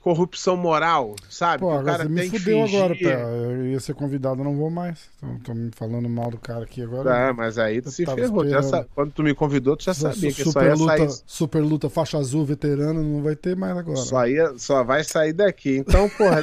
corrupção 0.00 0.56
moral, 0.56 1.14
sabe? 1.28 1.60
Pô, 1.60 1.78
o 1.78 1.84
cara 1.84 2.04
me 2.04 2.28
fudeu 2.28 2.64
agora, 2.64 2.94
pé. 2.94 3.22
Eu 3.22 3.66
ia 3.66 3.80
ser 3.80 3.94
convidado, 3.94 4.42
não 4.42 4.56
vou 4.56 4.70
mais. 4.70 5.10
Estão 5.36 5.54
me 5.54 5.70
falando 5.72 6.08
mal 6.08 6.30
do 6.30 6.38
cara 6.38 6.64
aqui 6.64 6.82
agora. 6.82 7.14
É, 7.14 7.32
mas 7.32 7.58
aí 7.58 7.82
tu 7.82 7.90
se 7.90 8.06
ferrou. 8.06 8.62
Sa... 8.62 8.86
Quando 8.94 9.12
tu 9.12 9.22
me 9.22 9.34
convidou, 9.34 9.76
tu 9.76 9.84
já 9.84 9.94
sabia 9.94 10.32
que 10.32 10.50
só 10.50 10.62
ia 10.62 10.74
luta, 10.74 10.96
sair... 10.96 11.22
Super 11.26 11.60
luta 11.62 11.90
faixa 11.90 12.18
azul 12.18 12.44
veterano 12.44 13.02
não 13.02 13.22
vai 13.22 13.36
ter 13.36 13.54
mais 13.54 13.76
agora. 13.76 13.98
Só, 13.98 14.26
ia, 14.26 14.54
só 14.56 14.82
vai 14.82 15.04
sair 15.04 15.34
daqui. 15.34 15.76
Então, 15.76 16.08
porra, 16.08 16.42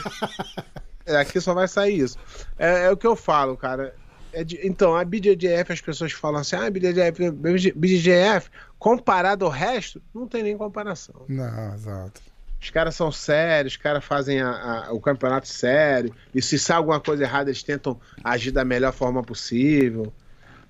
é, 1.06 1.18
aqui 1.18 1.42
só 1.42 1.54
vai 1.54 1.68
sair 1.68 2.00
isso. 2.00 2.18
É, 2.60 2.86
é 2.86 2.92
o 2.92 2.98
que 2.98 3.08
eu 3.08 3.16
falo, 3.16 3.58
cara. 3.58 3.96
É 4.34 4.44
de... 4.44 4.60
então, 4.66 4.96
a 4.96 5.04
BJJF, 5.04 5.72
as 5.72 5.82
pessoas 5.82 6.12
falam 6.12 6.42
assim, 6.42 6.56
ah, 6.56 6.70
BJJF, 6.70 7.32
BJJF, 7.76 8.50
comparado 8.78 9.46
ao 9.46 9.52
resto, 9.52 10.02
não 10.14 10.28
tem 10.28 10.44
nem 10.44 10.58
comparação. 10.58 11.26
Não, 11.28 11.74
exato. 11.74 12.22
Os 12.62 12.70
caras 12.70 12.96
são 12.96 13.12
sérios, 13.12 13.74
os 13.74 13.78
caras 13.78 14.04
fazem 14.04 14.42
a, 14.42 14.88
a, 14.88 14.94
o 14.94 15.00
campeonato 15.00 15.48
sério. 15.48 16.14
E 16.34 16.42
se 16.42 16.58
sai 16.58 16.78
alguma 16.78 17.00
coisa 17.00 17.24
errada, 17.24 17.50
eles 17.50 17.64
tentam 17.64 18.00
agir 18.24 18.52
da 18.52 18.66
melhor 18.66 18.92
forma 18.92 19.22
possível. 19.24 20.12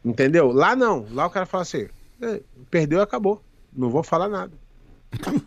Entendeu? 0.03 0.51
Lá 0.51 0.75
não. 0.75 1.07
Lá 1.11 1.25
o 1.25 1.29
cara 1.29 1.45
fala 1.45 1.63
assim: 1.63 1.87
perdeu, 2.69 3.01
acabou. 3.01 3.41
Não 3.73 3.89
vou 3.89 4.03
falar 4.03 4.27
nada. 4.27 4.53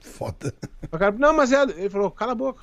Foda. 0.00 0.54
O 0.90 0.98
cara, 0.98 1.12
não, 1.12 1.32
mas 1.34 1.52
é. 1.52 1.62
Ele 1.62 1.90
falou: 1.90 2.10
cala 2.10 2.32
a 2.32 2.34
boca. 2.34 2.62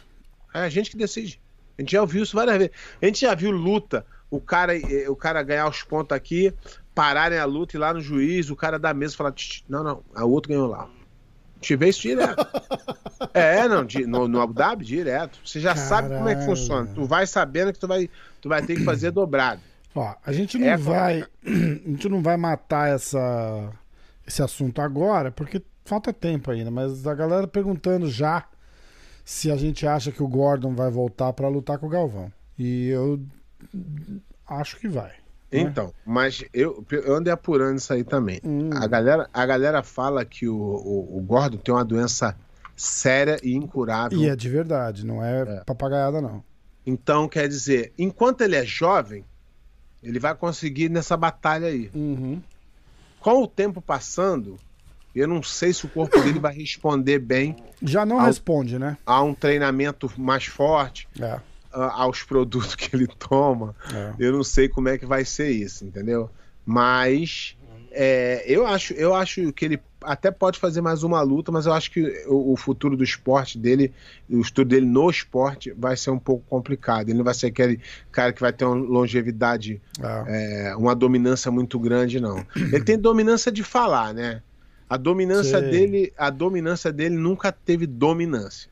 É 0.53 0.60
a 0.60 0.69
gente 0.69 0.91
que 0.91 0.97
decide. 0.97 1.41
A 1.77 1.81
gente 1.81 1.91
já 1.91 2.01
ouviu 2.01 2.23
isso 2.23 2.36
várias 2.36 2.58
vezes. 2.58 2.73
A 3.01 3.05
gente 3.05 3.21
já 3.21 3.36
viu 3.36 3.51
luta, 3.51 4.05
o 4.36 4.41
cara, 4.41 4.74
o 5.08 5.15
cara 5.15 5.41
ganhar 5.43 5.67
os 5.69 5.84
pontos 5.84 6.15
aqui, 6.15 6.54
pararem 6.93 7.38
a 7.38 7.45
luta 7.45 7.76
e 7.76 7.80
lá 7.80 7.93
no 7.93 8.02
juiz, 8.02 8.50
o 8.50 8.56
cara 8.56 8.80
da 8.80 8.93
mesa 8.93 9.15
falar: 9.15 9.34
não, 9.67 9.84
não, 9.84 10.04
o 10.15 10.30
outro 10.30 10.50
ganhou 10.50 10.67
lá. 10.67 10.89
Te 11.60 11.76
vê 11.76 11.89
isso 11.89 12.02
direto. 12.02 12.45
é, 13.34 13.67
não, 13.67 13.88
no, 14.08 14.28
no 14.28 14.41
Abu 14.41 14.54
Dhabi, 14.54 14.86
direto. 14.86 15.39
Você 15.43 15.60
já 15.60 15.74
Caralho. 15.74 15.89
sabe 15.89 16.15
como 16.15 16.30
é 16.30 16.36
que 16.36 16.45
funciona. 16.45 16.91
Tu 16.93 17.06
vai 17.06 17.26
sabendo 17.26 17.74
que 17.74 17.80
tu 17.80 17.88
vai, 17.88 18.10
tu 18.41 18.50
vai 18.50 18.62
ter 18.62 18.76
que 18.76 18.84
fazer 18.84 19.12
dobrado. 19.12 19.62
Ó, 19.95 20.13
a 20.26 20.32
gente 20.32 20.58
não 20.58 20.67
é 20.67 20.78
vai. 20.78 21.24
A 21.45 21.89
gente 21.89 22.10
não 22.10 22.21
vai 22.21 22.36
matar 22.36 22.89
essa, 22.89 23.71
esse 24.28 24.43
assunto 24.43 24.82
agora, 24.82 25.32
porque 25.32 25.62
falta 25.86 26.12
tempo 26.12 26.52
ainda, 26.52 26.69
mas 26.69 27.08
a 27.08 27.13
galera 27.13 27.48
perguntando 27.48 28.10
já 28.10 28.43
se 29.24 29.50
a 29.50 29.56
gente 29.56 29.88
acha 29.88 30.12
que 30.12 30.21
o 30.21 30.28
Gordon 30.28 30.76
vai 30.76 30.91
voltar 30.91 31.32
para 31.34 31.48
lutar 31.48 31.78
com 31.78 31.88
o 31.88 31.89
Galvão. 31.89 32.32
E 32.58 32.89
eu 32.89 33.19
acho 34.47 34.78
que 34.78 34.88
vai. 34.88 35.12
Né? 35.51 35.62
Então, 35.62 35.93
mas 36.06 36.43
eu, 36.54 36.86
eu 36.91 37.15
andei 37.15 37.32
apurando 37.32 37.78
isso 37.78 37.93
aí 37.93 38.04
também. 38.04 38.39
Hum. 38.43 38.69
A, 38.73 38.88
galera, 38.88 39.30
a 39.34 39.45
galera 39.45 39.84
fala 39.84 40.25
que 40.25 40.47
o, 40.47 40.56
o, 40.56 41.17
o 41.17 41.21
Gordon 41.21 41.58
tem 41.58 41.73
uma 41.73 41.86
doença 41.86 42.36
séria 42.75 43.39
e 43.41 43.54
incurável. 43.56 44.19
E 44.19 44.28
é 44.28 44.36
de 44.36 44.49
verdade, 44.49 45.06
não 45.06 45.23
é, 45.23 45.41
é, 45.41 45.63
papagaiada, 45.65 46.21
não. 46.21 46.43
Então, 46.86 47.28
quer 47.28 47.47
dizer, 47.47 47.93
enquanto 47.97 48.41
ele 48.41 48.56
é 48.56 48.65
jovem, 48.65 49.23
ele 50.04 50.19
vai 50.19 50.36
conseguir 50.36 50.89
nessa 50.89 51.15
batalha 51.17 51.67
aí. 51.67 51.89
Uhum. 51.95 52.41
Com 53.19 53.41
o 53.41 53.47
tempo 53.47 53.82
passando, 53.82 54.58
eu 55.15 55.28
não 55.28 55.41
sei 55.41 55.73
se 55.73 55.86
o 55.86 55.89
corpo 55.89 56.19
dele 56.21 56.38
vai 56.38 56.54
responder 56.54 57.17
bem. 57.17 57.56
Já 57.82 58.06
não 58.06 58.19
ao, 58.19 58.28
responde, 58.28 58.78
né? 58.78 58.97
A 59.04 59.23
um 59.23 59.34
treinamento 59.34 60.12
mais 60.17 60.45
forte. 60.45 61.08
É 61.19 61.39
aos 61.75 62.23
produtos 62.23 62.75
que 62.75 62.95
ele 62.95 63.07
toma. 63.07 63.75
É. 63.93 64.13
Eu 64.19 64.31
não 64.31 64.43
sei 64.43 64.67
como 64.69 64.89
é 64.89 64.97
que 64.97 65.05
vai 65.05 65.25
ser 65.25 65.49
isso, 65.49 65.85
entendeu? 65.85 66.29
Mas 66.65 67.55
é, 67.97 68.43
eu, 68.45 68.67
acho, 68.67 68.93
eu 68.93 69.13
acho 69.13 69.53
que 69.53 69.63
ele 69.63 69.79
até 70.01 70.29
pode 70.29 70.59
fazer 70.59 70.81
mais 70.81 71.01
uma 71.01 71.21
luta, 71.21 71.49
mas 71.49 71.65
eu 71.65 71.73
acho 71.73 71.89
que 71.89 72.01
o, 72.27 72.51
o, 72.51 72.57
futuro 72.57 72.97
do 72.97 73.03
esporte 73.03 73.57
dele, 73.57 73.93
o 74.29 74.41
estudo 74.41 74.67
dele 74.67 74.85
no 74.85 75.09
esporte, 75.09 75.71
vai 75.71 75.95
ser 75.95 76.11
um 76.11 76.19
pouco 76.19 76.43
complicado. 76.47 77.09
Ele 77.09 77.17
não 77.17 77.23
vai 77.23 77.33
ser 77.33 77.47
aquele 77.47 77.79
cara 78.11 78.33
que 78.33 78.41
vai 78.41 78.51
ter 78.51 78.65
uma 78.65 78.75
longevidade, 78.75 79.81
é. 79.99 80.67
É, 80.67 80.75
uma 80.75 80.93
dominância 80.93 81.49
muito 81.49 81.79
grande, 81.79 82.19
não. 82.19 82.45
Ele 82.55 82.83
tem 82.83 82.97
dominância 82.97 83.49
de 83.51 83.63
falar, 83.63 84.13
né? 84.13 84.41
A 84.89 84.97
dominância 84.97 85.61
dele, 85.61 86.13
a 86.17 86.29
dominância 86.29 86.91
dele 86.91 87.15
nunca 87.15 87.51
teve 87.51 87.88
dominância. 87.88 88.69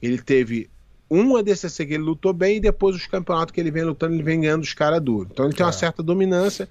Ele 0.00 0.18
teve 0.18 0.70
um 1.12 1.36
ADCC 1.36 1.84
que 1.84 1.94
ele 1.94 2.02
lutou 2.02 2.32
bem 2.32 2.56
e 2.56 2.60
depois 2.60 2.96
os 2.96 3.06
campeonatos 3.06 3.52
que 3.52 3.60
ele 3.60 3.70
vem 3.70 3.84
lutando, 3.84 4.14
ele 4.14 4.22
vem 4.22 4.40
ganhando 4.40 4.62
os 4.62 4.72
caras 4.72 5.00
duros. 5.00 5.28
Então 5.30 5.44
ele 5.44 5.54
tem 5.54 5.64
uma 5.64 5.70
é. 5.70 5.74
certa 5.74 6.02
dominância, 6.02 6.66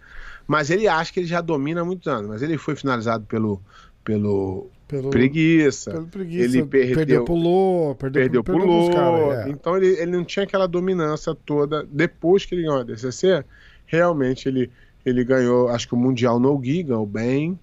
mas 0.47 0.71
ele 0.71 0.87
acha 0.87 1.13
que 1.13 1.19
ele 1.19 1.27
já 1.27 1.41
domina 1.41 1.81
há 1.81 1.85
muitos 1.85 2.07
anos. 2.07 2.27
Mas 2.27 2.41
ele 2.41 2.57
foi 2.57 2.75
finalizado 2.75 3.23
pelo, 3.25 3.61
pelo, 4.03 4.67
pelo 4.87 5.11
preguiça. 5.11 5.91
Pelo 5.91 6.07
preguiça. 6.07 6.57
Ele 6.57 6.65
perdeu, 6.65 6.95
perdeu 6.95 7.23
pulou, 7.23 7.95
perdeu, 7.95 8.21
perdeu 8.23 8.43
pulou. 8.43 8.91
Cara, 8.91 9.47
é. 9.47 9.49
Então 9.49 9.77
ele, 9.77 9.87
ele 9.87 10.11
não 10.11 10.25
tinha 10.25 10.43
aquela 10.43 10.67
dominância 10.67 11.35
toda. 11.45 11.87
Depois 11.91 12.43
que 12.43 12.55
ele 12.55 12.63
ganhou 12.63 12.79
a 12.79 12.81
ADCC, 12.81 13.45
realmente 13.85 14.49
ele, 14.49 14.71
ele 15.05 15.23
ganhou, 15.23 15.69
acho 15.69 15.87
que 15.87 15.93
o 15.93 15.97
Mundial 15.97 16.39
no 16.39 16.57
Gui, 16.57 16.81
ganhou 16.81 17.05
bem. 17.05 17.59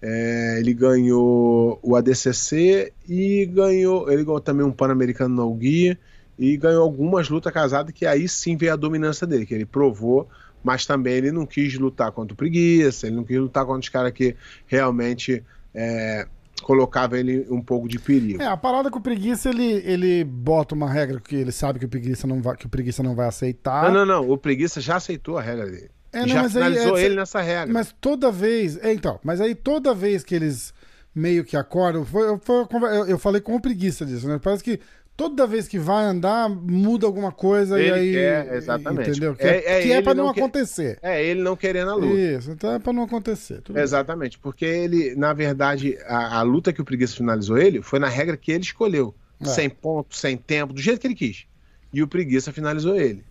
É, 0.00 0.56
ele 0.58 0.74
ganhou 0.74 1.78
o 1.82 1.96
ADCC 1.96 2.92
e 3.08 3.46
ganhou. 3.46 4.10
Ele 4.10 4.24
ganhou 4.24 4.40
também 4.40 4.64
um 4.64 4.72
Pan-Americano 4.72 5.34
no 5.34 5.54
Guia 5.54 5.98
e 6.38 6.56
ganhou 6.56 6.82
algumas 6.82 7.28
lutas 7.28 7.52
casadas 7.52 7.92
que 7.92 8.06
aí 8.06 8.28
sim 8.28 8.56
veio 8.56 8.72
a 8.72 8.76
dominância 8.76 9.26
dele, 9.26 9.46
que 9.46 9.54
ele 9.54 9.64
provou, 9.64 10.28
mas 10.62 10.84
também 10.84 11.14
ele 11.14 11.32
não 11.32 11.46
quis 11.46 11.78
lutar 11.78 12.12
contra 12.12 12.34
o 12.34 12.36
Preguiça, 12.36 13.06
ele 13.06 13.16
não 13.16 13.24
quis 13.24 13.38
lutar 13.38 13.64
contra 13.64 13.80
os 13.80 13.88
caras 13.88 14.12
que 14.12 14.36
realmente 14.66 15.42
é, 15.74 16.26
colocava 16.62 17.18
ele 17.18 17.46
um 17.50 17.62
pouco 17.62 17.88
de 17.88 17.98
perigo. 17.98 18.42
É, 18.42 18.46
a 18.46 18.56
parada 18.56 18.90
com 18.90 18.98
o 18.98 19.02
Preguiça, 19.02 19.48
ele, 19.48 19.82
ele 19.84 20.24
bota 20.24 20.74
uma 20.74 20.90
regra 20.90 21.20
que 21.20 21.36
ele 21.36 21.52
sabe 21.52 21.78
que 21.78 21.86
o 21.86 21.88
Preguiça 21.88 22.26
não 22.26 22.42
vai, 22.42 22.56
que 22.56 22.66
o 22.66 22.68
Preguiça 22.68 23.02
não 23.02 23.14
vai 23.14 23.28
aceitar. 23.28 23.90
Não, 23.90 24.04
não, 24.04 24.22
não, 24.22 24.30
o 24.30 24.36
Preguiça 24.36 24.80
já 24.80 24.96
aceitou 24.96 25.38
a 25.38 25.42
regra 25.42 25.66
dele. 25.66 25.90
É, 26.16 26.20
não, 26.20 26.28
já 26.28 26.48
finalizou 26.48 26.94
aí, 26.94 27.02
é, 27.02 27.06
ele 27.06 27.16
nessa 27.16 27.40
regra. 27.40 27.72
Mas 27.72 27.94
toda 28.00 28.30
vez. 28.30 28.78
É, 28.82 28.92
então, 28.92 29.20
mas 29.22 29.40
aí 29.40 29.54
toda 29.54 29.94
vez 29.94 30.24
que 30.24 30.34
eles 30.34 30.72
meio 31.14 31.44
que 31.44 31.56
acordam. 31.56 32.04
Foi, 32.04 32.38
foi, 32.38 32.66
eu, 32.94 33.06
eu 33.06 33.18
falei 33.18 33.40
com 33.40 33.58
preguiça 33.60 34.04
disso, 34.04 34.28
né? 34.28 34.38
Parece 34.42 34.62
que 34.62 34.80
toda 35.16 35.46
vez 35.46 35.66
que 35.66 35.78
vai 35.78 36.04
andar, 36.04 36.48
muda 36.48 37.06
alguma 37.06 37.32
coisa 37.32 37.80
ele 37.80 37.88
e 37.88 37.92
aí. 37.92 38.12
Quer, 38.12 38.54
exatamente. 38.54 39.10
Entendeu? 39.10 39.34
Que 39.34 39.42
é, 39.42 39.78
é, 39.78 39.82
que 39.82 39.92
é 39.92 40.02
pra 40.02 40.14
não, 40.14 40.24
não 40.24 40.30
acontecer. 40.30 40.98
É, 41.02 41.24
ele 41.24 41.42
não 41.42 41.56
querendo 41.56 41.90
a 41.90 41.94
luta. 41.94 42.20
Isso, 42.20 42.50
então 42.50 42.72
é 42.72 42.78
pra 42.78 42.92
não 42.92 43.04
acontecer. 43.04 43.62
exatamente, 43.74 44.36
bem. 44.36 44.42
porque 44.42 44.64
ele, 44.64 45.14
na 45.16 45.32
verdade, 45.32 45.98
a, 46.06 46.38
a, 46.38 46.42
luta 46.42 46.72
que 46.72 46.80
o 46.80 46.84
Preguiça 46.84 47.16
finalizou 47.16 47.56
ele 47.56 47.80
foi 47.80 47.98
na 47.98 48.08
regra 48.08 48.36
que 48.36 48.52
ele 48.52 48.62
escolheu. 48.62 49.14
É. 49.40 49.46
Sem 49.46 49.68
ponto, 49.68 50.16
sem 50.16 50.36
tempo, 50.36 50.72
do 50.72 50.80
jeito 50.80 51.00
que 51.00 51.06
ele 51.06 51.14
quis. 51.14 51.46
E 51.92 52.02
o 52.02 52.08
Preguiça 52.08 52.52
finalizou 52.52 52.96
ele. 52.96 53.24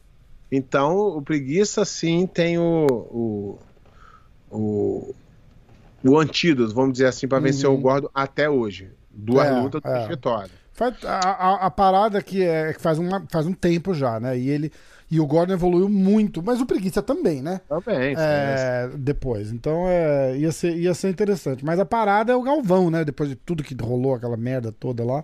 Então, 0.52 0.96
o 1.18 1.22
preguiça, 1.22 1.84
sim, 1.86 2.28
tem 2.28 2.58
o, 2.58 2.86
o, 2.88 3.60
o, 4.52 5.16
o 6.04 6.20
antídoto, 6.20 6.74
vamos 6.74 6.94
dizer 6.94 7.08
assim, 7.08 7.28
para 7.28 7.40
vencer 7.40 7.70
uhum. 7.70 7.76
o 7.76 7.78
gordo 7.80 8.10
até 8.14 8.50
hoje. 8.50 8.92
Duas 9.12 9.48
É, 9.48 9.52
lutas, 9.52 9.82
duas 9.82 10.04
é. 10.04 10.08
vitórias. 10.08 10.52
A, 11.06 11.30
a- 11.30 11.66
a 11.68 11.72
parada 11.72 12.22
que 12.22 12.44
é 12.44 12.74
que 12.74 12.82
faz, 12.82 13.00
uma, 13.00 13.26
faz 13.32 13.46
um 13.48 13.54
tempo 13.54 13.94
já, 13.94 14.20
né? 14.20 14.38
E 14.38 14.50
ele 14.50 14.72
e 15.10 15.20
o 15.20 15.26
Gordon 15.26 15.54
evoluiu 15.54 15.88
muito, 15.88 16.42
mas 16.44 16.60
o 16.60 16.66
Preguiça 16.66 17.02
também, 17.02 17.42
né? 17.42 17.62
Também. 17.70 18.14
É, 18.18 18.90
depois. 18.98 19.52
Então 19.52 19.86
é, 19.88 20.38
ia, 20.38 20.52
ser, 20.52 20.76
ia 20.76 20.94
ser 20.94 21.10
interessante. 21.10 21.64
Mas 21.64 21.80
a 21.80 21.86
parada 21.86 22.34
é 22.34 22.36
o 22.36 22.42
Galvão, 22.42 22.90
né? 22.92 23.06
Depois 23.06 23.30
de 23.30 23.36
tudo 23.36 23.64
que 23.64 23.76
rolou, 23.82 24.16
aquela 24.16 24.36
merda 24.36 24.72
toda 24.72 25.04
lá, 25.06 25.24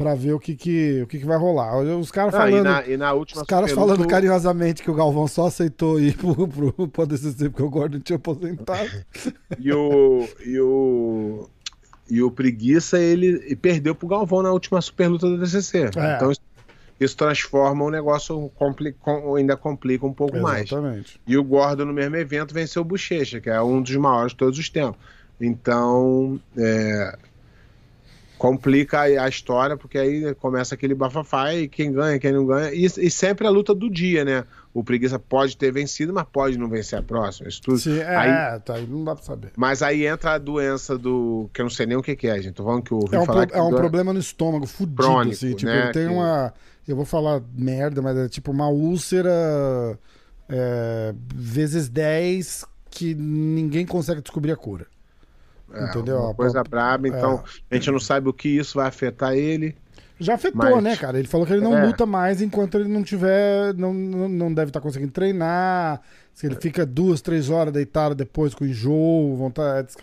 pra 0.00 0.14
ver 0.14 0.32
o 0.32 0.40
que, 0.40 0.56
que, 0.56 1.02
o 1.02 1.06
que, 1.06 1.18
que 1.18 1.26
vai 1.26 1.36
rolar. 1.36 1.78
Os 1.78 2.10
caras 2.10 2.32
Não, 2.32 2.40
e, 2.40 2.50
falando. 2.50 2.64
na, 2.64 2.86
e 2.86 2.96
na 2.96 3.12
última 3.12 3.42
Os 3.42 3.46
caras 3.46 3.70
falando 3.72 4.06
carinhosamente 4.06 4.82
que 4.82 4.90
o 4.90 4.94
Galvão 4.94 5.28
só 5.28 5.46
aceitou 5.46 6.00
ir 6.00 6.16
pro, 6.16 6.48
pro, 6.48 6.88
pro 6.88 7.02
ADCC 7.02 7.50
porque 7.50 7.62
o 7.62 7.68
Gordon 7.68 8.00
tinha 8.00 8.16
aposentado. 8.16 8.88
E 9.58 9.72
o, 9.72 10.26
e 10.46 10.58
o, 10.58 11.48
e 12.08 12.22
o 12.22 12.30
Preguiça, 12.30 12.98
ele 12.98 13.54
perdeu 13.56 13.94
pro 13.94 14.08
Galvão 14.08 14.42
na 14.42 14.50
última 14.52 14.80
superluta 14.80 15.28
do 15.28 15.38
DCC. 15.38 15.90
É. 15.96 16.16
Então 16.16 16.32
isso, 16.32 16.40
isso 16.98 17.16
transforma 17.16 17.84
o 17.84 17.90
negócio, 17.90 18.50
compli, 18.56 18.92
com- 18.92 19.36
ainda 19.36 19.56
complica 19.56 20.06
um 20.06 20.12
pouco 20.14 20.38
mais. 20.40 20.70
Exatamente. 20.70 21.20
E 21.26 21.36
o 21.36 21.44
Gordon, 21.44 21.84
no 21.84 21.92
mesmo 21.92 22.16
evento, 22.16 22.54
venceu 22.54 22.82
o 22.82 22.84
Bochecha, 22.84 23.40
que 23.40 23.50
é 23.50 23.60
um 23.60 23.82
dos 23.82 23.94
maiores 23.96 24.32
de 24.32 24.38
todos 24.38 24.58
os 24.58 24.68
tempos. 24.70 24.98
Então, 25.40 26.38
é, 26.56 27.18
complica 28.40 29.00
a 29.02 29.28
história, 29.28 29.76
porque 29.76 29.98
aí 29.98 30.34
começa 30.36 30.74
aquele 30.74 30.94
bafafá 30.94 31.52
e 31.54 31.68
quem 31.68 31.92
ganha, 31.92 32.18
quem 32.18 32.32
não 32.32 32.46
ganha. 32.46 32.72
E, 32.72 32.86
e 32.86 33.10
sempre 33.10 33.46
a 33.46 33.50
luta 33.50 33.74
do 33.74 33.90
dia, 33.90 34.24
né? 34.24 34.44
O 34.72 34.82
Preguiça 34.82 35.18
pode 35.18 35.58
ter 35.58 35.70
vencido, 35.70 36.10
mas 36.14 36.24
pode 36.32 36.56
não 36.56 36.66
vencer 36.66 36.98
a 36.98 37.02
próxima. 37.02 37.50
Isso 37.50 37.60
tudo. 37.60 37.76
Sim, 37.78 37.98
é, 37.98 38.16
Aí- 38.16 38.60
tá, 38.60 38.74
aí 38.76 38.86
não 38.86 39.04
dá 39.04 39.14
pra 39.14 39.22
saber. 39.22 39.50
mas 39.56 39.82
aí 39.82 40.06
entra 40.06 40.32
a 40.32 40.38
doença 40.38 40.96
do. 40.96 41.50
que 41.52 41.60
eu 41.60 41.64
não 41.64 41.70
sei 41.70 41.84
nem 41.84 41.98
o 41.98 42.02
que, 42.02 42.16
que 42.16 42.28
é, 42.28 42.40
gente. 42.40 42.54
Tô 42.54 42.64
falando 42.64 42.82
que 42.82 42.92
eu 42.92 42.98
ouvi 42.98 43.14
É 43.14 43.20
um, 43.20 43.26
falar 43.26 43.46
pro- 43.46 43.56
é 43.58 43.62
um 43.62 43.70
do- 43.70 43.76
problema 43.76 44.12
no 44.14 44.18
estômago, 44.20 44.66
fudido, 44.66 45.02
Crônico, 45.02 45.34
assim. 45.34 45.52
Tipo, 45.54 45.70
né, 45.70 45.90
tem 45.92 46.06
que- 46.08 46.12
uma. 46.14 46.54
Eu 46.88 46.96
vou 46.96 47.04
falar 47.04 47.42
merda, 47.54 48.00
mas 48.00 48.16
é 48.16 48.26
tipo 48.26 48.50
uma 48.50 48.68
úlcera 48.70 49.98
é, 50.48 51.14
vezes 51.34 51.88
10 51.90 52.64
que 52.90 53.14
ninguém 53.14 53.84
consegue 53.86 54.20
descobrir 54.22 54.50
a 54.52 54.56
cura. 54.56 54.86
É, 55.74 55.84
entendeu? 55.84 56.18
Uma 56.18 56.34
coisa 56.34 56.62
braba, 56.62 57.08
então 57.08 57.42
a 57.70 57.74
gente 57.74 57.90
não 57.90 58.00
sabe 58.00 58.28
o 58.28 58.32
que 58.32 58.48
isso 58.48 58.78
vai 58.78 58.86
afetar 58.88 59.34
ele. 59.34 59.76
Já 60.18 60.34
afetou, 60.34 60.58
Mas- 60.70 60.84
né, 60.84 60.96
cara? 60.96 61.18
Ele 61.18 61.26
falou 61.26 61.46
que 61.46 61.52
ele 61.54 61.62
não 61.62 61.78
É. 61.78 61.86
luta 61.86 62.04
mais 62.04 62.42
enquanto 62.42 62.76
ele 62.76 62.88
não 62.88 63.02
tiver. 63.02 63.72
Não, 63.74 63.94
não, 63.94 64.52
deve 64.52 64.68
estar 64.68 64.78
conseguindo 64.80 65.10
treinar. 65.12 66.02
Se 66.34 66.46
ele 66.46 66.56
fica 66.56 66.84
duas, 66.84 67.22
três 67.22 67.48
horas 67.48 67.72
deitado 67.72 68.14
depois 68.14 68.54
com 68.54 68.66
enjoo, 68.66 69.34
vontade. 69.36 69.94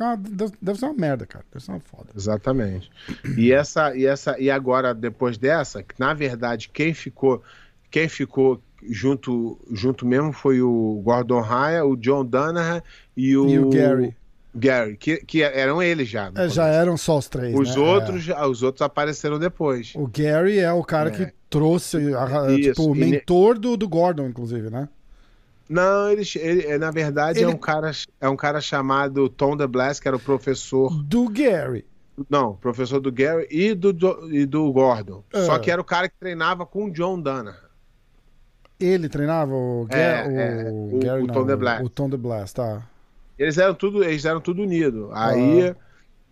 Deve, 0.60 0.80
ser 0.80 0.86
uma 0.86 0.94
merda, 0.96 1.26
cara. 1.28 1.46
Deve 1.54 1.64
ser 1.64 1.72
uma 1.72 1.80
foda. 1.80 2.10
Exatamente. 2.16 2.90
E 3.38 3.52
essa 3.54 3.96
e 3.96 4.08
essa 4.08 4.40
e 4.40 4.50
agora 4.50 4.92
depois 4.94 5.38
dessa, 5.38 5.86
na 6.00 6.14
verdade 6.16 6.68
quem 6.74 6.94
ficou 6.96 7.44
quem 7.92 8.10
ficou 8.10 8.60
junto 8.90 9.60
junto 9.72 10.06
mesmo 10.06 10.32
foi 10.34 10.62
o 10.62 11.00
Gordon 11.04 11.42
Raya, 11.42 11.86
o 11.86 11.96
John 11.96 12.26
Danaher 12.26 12.84
e 13.16 13.38
o, 13.38 13.48
E 13.50 13.60
o 13.60 13.70
Gary. 13.70 14.16
Gary, 14.58 14.98
que, 14.98 15.18
que 15.18 15.42
eram 15.44 15.82
eles 15.82 16.10
já. 16.10 16.28
É, 16.36 16.50
já 16.50 16.64
começo. 16.64 16.82
eram 16.82 16.98
só 16.98 17.18
os 17.18 17.28
três. 17.28 17.54
Os 17.58 17.76
né? 17.76 17.82
outros, 17.82 18.28
os 18.28 18.64
outros 18.64 18.82
apareceram 18.82 19.38
depois. 19.40 19.94
É. 19.96 20.00
O 20.00 20.08
Gary 20.08 20.60
é 20.60 20.72
o 20.72 20.84
cara 20.84 21.10
É. 21.10 21.12
que 21.12 21.34
trouxe, 21.50 21.98
a- 22.16 22.48
tipo, 22.62 22.92
o 22.92 22.96
ne- 22.96 23.06
mentor 23.12 23.58
do, 23.58 23.78
do 23.78 23.88
Gordon, 23.88 24.28
inclusive, 24.28 24.70
né? 24.70 24.90
Não, 25.70 26.10
ele, 26.10 26.24
ele 26.36 26.78
na 26.78 26.92
verdade 26.92 27.40
é 27.40 27.44
Ele- 27.44 27.52
um 27.54 27.58
cara 27.58 27.92
é 28.22 28.30
um 28.30 28.38
cara 28.38 28.62
chamado 28.62 29.28
Tom 29.30 29.56
DeBlas, 29.58 30.00
que 30.00 30.08
era 30.08 30.16
o 30.18 30.20
professor 30.20 30.92
Do 31.04 31.28
Gary. 31.30 31.86
Não, 32.30 32.56
professor 32.56 33.00
do 33.00 33.12
Gary 33.12 33.46
e 33.52 33.74
do, 33.76 33.94
do- 33.94 34.34
e 34.34 34.46
do 34.46 34.72
Gordon. 34.72 35.24
É. 35.34 35.44
Só 35.46 35.60
que 35.60 35.70
era 35.70 35.80
o 35.80 35.84
cara 35.84 36.10
que 36.10 36.16
treinava 36.20 36.66
com 36.66 36.86
o 36.86 36.92
John 36.92 37.22
Dana. 37.22 37.56
Ele 38.80 39.10
treinava 39.10 39.54
o, 39.54 39.86
Ga- 39.90 39.98
É, 39.98 40.28
o, 40.28 40.32
é, 40.32 40.72
o- 40.72 41.00
Gary, 41.00 41.24
o 41.24 41.28
não, 41.28 41.34
Tom 41.34 41.46
DeBlas. 41.46 41.82
O 41.86 41.90
Tom 41.90 42.10
DeBlas, 42.10 42.54
tá. 42.54 42.82
Eles 43.38 43.58
eram 43.58 43.74
tudo, 43.76 44.04
eles 44.04 44.26
eram 44.26 44.42
tudo 44.42 44.62
unidos. 44.64 45.10
Aí, 45.14 45.70
Ah. 45.70 45.76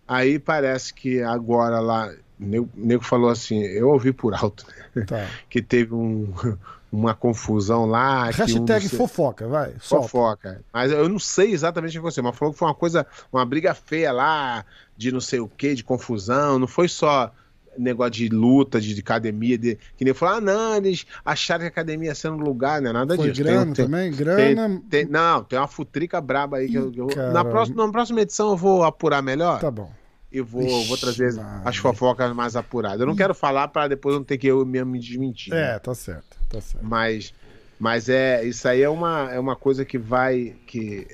aí 0.08 0.38
parece 0.38 0.92
que 0.94 1.22
agora 1.22 1.78
lá, 1.80 2.08
o 2.40 2.68
nego, 2.74 3.02
falou 3.04 3.30
assim, 3.30 3.60
eu 3.62 3.88
ouvi 3.90 4.12
por 4.12 4.34
alto, 4.34 4.66
né, 4.94 5.04
tá. 5.04 5.26
que 5.48 5.62
teve 5.62 5.94
um, 5.94 6.32
uma 6.92 7.14
confusão 7.14 7.86
lá. 7.86 8.22
um 8.28 8.30
Hashtag 8.30 8.88
dos- 8.88 8.96
fofoca, 8.98 9.46
vai. 9.48 9.74
Solta. 9.80 10.08
fofoca. 10.08 10.60
Mas 10.72 10.90
eu 10.92 11.08
não 11.08 11.18
sei 11.18 11.52
exatamente 11.52 11.90
o 11.90 11.92
que 11.92 11.98
aconteceu, 11.98 12.24
mas 12.24 12.36
falou 12.36 12.52
que 12.52 12.58
foi 12.58 12.68
uma 12.68 12.74
coisa, 12.74 13.06
uma 13.32 13.44
briga 13.46 13.72
feia 13.74 14.12
lá, 14.12 14.64
de 14.96 15.12
não 15.12 15.20
sei 15.20 15.40
o 15.40 15.48
que, 15.48 15.74
de 15.74 15.84
confusão. 15.84 16.58
Não 16.58 16.66
foi 16.66 16.88
só 16.88 17.32
negócio 17.78 18.12
de 18.12 18.28
luta, 18.28 18.80
de, 18.80 18.94
de 18.94 19.00
academia, 19.00 19.56
de, 19.58 19.78
que 19.96 20.04
nem 20.04 20.12
falou, 20.14 20.36
ah, 20.36 20.40
não, 20.40 20.76
eles 20.76 21.06
acharam 21.24 21.60
que 21.60 21.66
a 21.66 21.68
academia 21.68 22.08
ia 22.10 22.14
ser 22.14 22.30
um 22.30 22.36
lugar, 22.36 22.80
não 22.82 22.90
é 22.90 22.92
nada 22.92 23.16
Foi 23.16 23.30
disso. 23.30 23.42
grana 23.42 23.74
Tem- 23.74 23.84
também? 23.84 24.10
tem- 24.12 24.18
Grana. 24.18 24.82
tem- 24.90 25.04
não, 25.06 25.44
tem 25.44 25.58
uma 25.58 25.68
futrica 25.68 26.20
braba 26.20 26.58
aí 26.58 26.68
que 26.68 26.76
eu, 26.76 26.92
eu- 26.94 27.32
na, 27.32 27.44
próxima, 27.44 27.86
na 27.86 27.92
próxima 27.92 28.20
edição 28.20 28.50
eu 28.50 28.56
vou 28.56 28.84
apurar 28.84 29.22
melhor 29.22 29.60
Tá 29.60 29.70
bom. 29.70 29.90
e 30.32 30.40
vou, 30.40 30.62
Ixi, 30.62 30.88
vou 30.88 30.96
trazer 30.96 31.32
Maria. 31.34 31.62
as 31.64 31.76
fofocas 31.76 32.32
mais 32.34 32.56
apuradas. 32.56 33.00
Eu 33.00 33.06
não 33.06 33.16
quero 33.16 33.34
falar 33.34 33.68
para 33.68 33.88
depois 33.88 34.14
não 34.16 34.24
ter 34.24 34.38
que 34.38 34.46
eu 34.46 34.64
mesmo 34.66 34.90
me 34.92 34.98
desmentir. 34.98 35.52
né? 35.52 35.74
É, 35.74 35.78
tá 35.78 35.94
certo. 35.94 36.36
Tá 36.48 36.60
certo. 36.60 36.84
Mas, 36.84 37.32
mas 37.78 38.08
é 38.08 38.44
isso 38.44 38.66
aí 38.68 38.82
é 38.82 38.88
uma, 38.88 39.30
é 39.32 39.38
uma 39.38 39.54
coisa 39.56 39.84
que 39.84 39.98
vai 39.98 40.54
que 40.66 41.06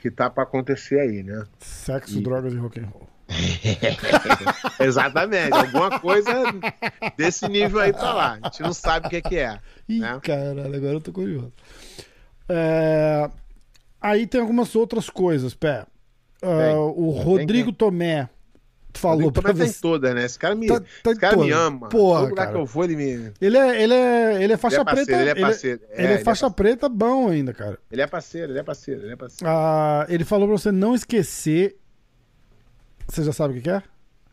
que 0.00 0.10
tá 0.10 0.30
para 0.30 0.44
acontecer 0.44 0.98
aí, 0.98 1.22
né? 1.22 1.44
Sexo, 1.58 2.18
E- 2.18 2.22
drogas 2.22 2.54
e 2.54 2.56
rock'n'roll. 2.56 3.06
Exatamente, 4.80 5.52
alguma 5.54 5.98
coisa 6.00 6.30
desse 7.16 7.48
nível 7.48 7.80
aí 7.80 7.92
tá 7.92 8.12
lá. 8.12 8.38
A 8.42 8.48
gente 8.48 8.62
não 8.62 8.72
sabe 8.72 9.06
o 9.06 9.10
que, 9.10 9.22
que 9.22 9.38
é. 9.38 9.58
Ih, 9.88 10.00
né? 10.00 10.18
caralho, 10.22 10.74
agora 10.74 10.92
eu 10.94 11.00
tô 11.00 11.12
curioso. 11.12 11.52
É, 12.48 13.30
Aí 14.00 14.26
tem 14.26 14.40
algumas 14.40 14.74
outras 14.74 15.10
coisas, 15.10 15.54
Pé. 15.54 15.84
Tem. 16.40 16.74
o 16.74 17.10
Rodrigo 17.10 17.70
Tomé 17.70 18.28
falou 18.94 19.24
Rodrigo 19.26 19.42
pra 19.42 19.52
Tomé 19.52 19.64
tá 19.66 19.70
você. 19.72 19.80
todas, 19.80 20.14
né? 20.14 20.24
Esse 20.24 20.38
cara 20.38 20.54
me, 20.54 20.66
Tá- 20.66 20.82
tá 21.02 21.14
cara 21.14 21.36
me 21.36 21.50
ama. 21.52 21.88
Porra, 21.90 22.20
Todo 22.20 22.30
lugar 22.30 22.44
cara. 22.46 22.56
que 22.56 22.62
eu 22.62 22.66
vou, 22.66 22.84
ele 22.84 22.96
me. 22.96 23.32
Ele 23.40 23.58
é, 23.58 23.82
ele 23.82 23.92
é, 23.94 24.42
ele 24.42 24.52
é 24.54 24.56
faixa 24.56 24.76
ele 24.76 24.80
é 24.82 24.84
parceiro, 24.86 25.06
preta. 25.06 25.20
ele 25.20 25.28
é 25.28 25.32
ele- 25.32 25.40
parceiro. 25.42 25.80
Ele 25.90 26.06
é, 26.06 26.12
É, 26.14 26.18
faixa 26.24 26.46
ele 26.46 26.54
preta 26.54 26.88
bom 26.88 27.28
ainda, 27.28 27.52
cara. 27.52 27.78
Ele 27.92 28.00
é 28.00 28.06
parceiro, 28.06 28.52
ele 28.52 28.58
é 28.58 28.62
parceiro, 28.62 29.02
ele 29.02 29.12
é 29.12 29.16
parceiro. 29.16 29.44
Ah, 29.54 30.06
ele 30.08 30.24
falou 30.24 30.48
pra 30.48 30.56
você 30.56 30.72
não 30.72 30.94
esquecer. 30.94 31.76
Você 33.10 33.24
já 33.24 33.32
sabe 33.32 33.58
o 33.58 33.62
que 33.62 33.70
é? 33.70 33.82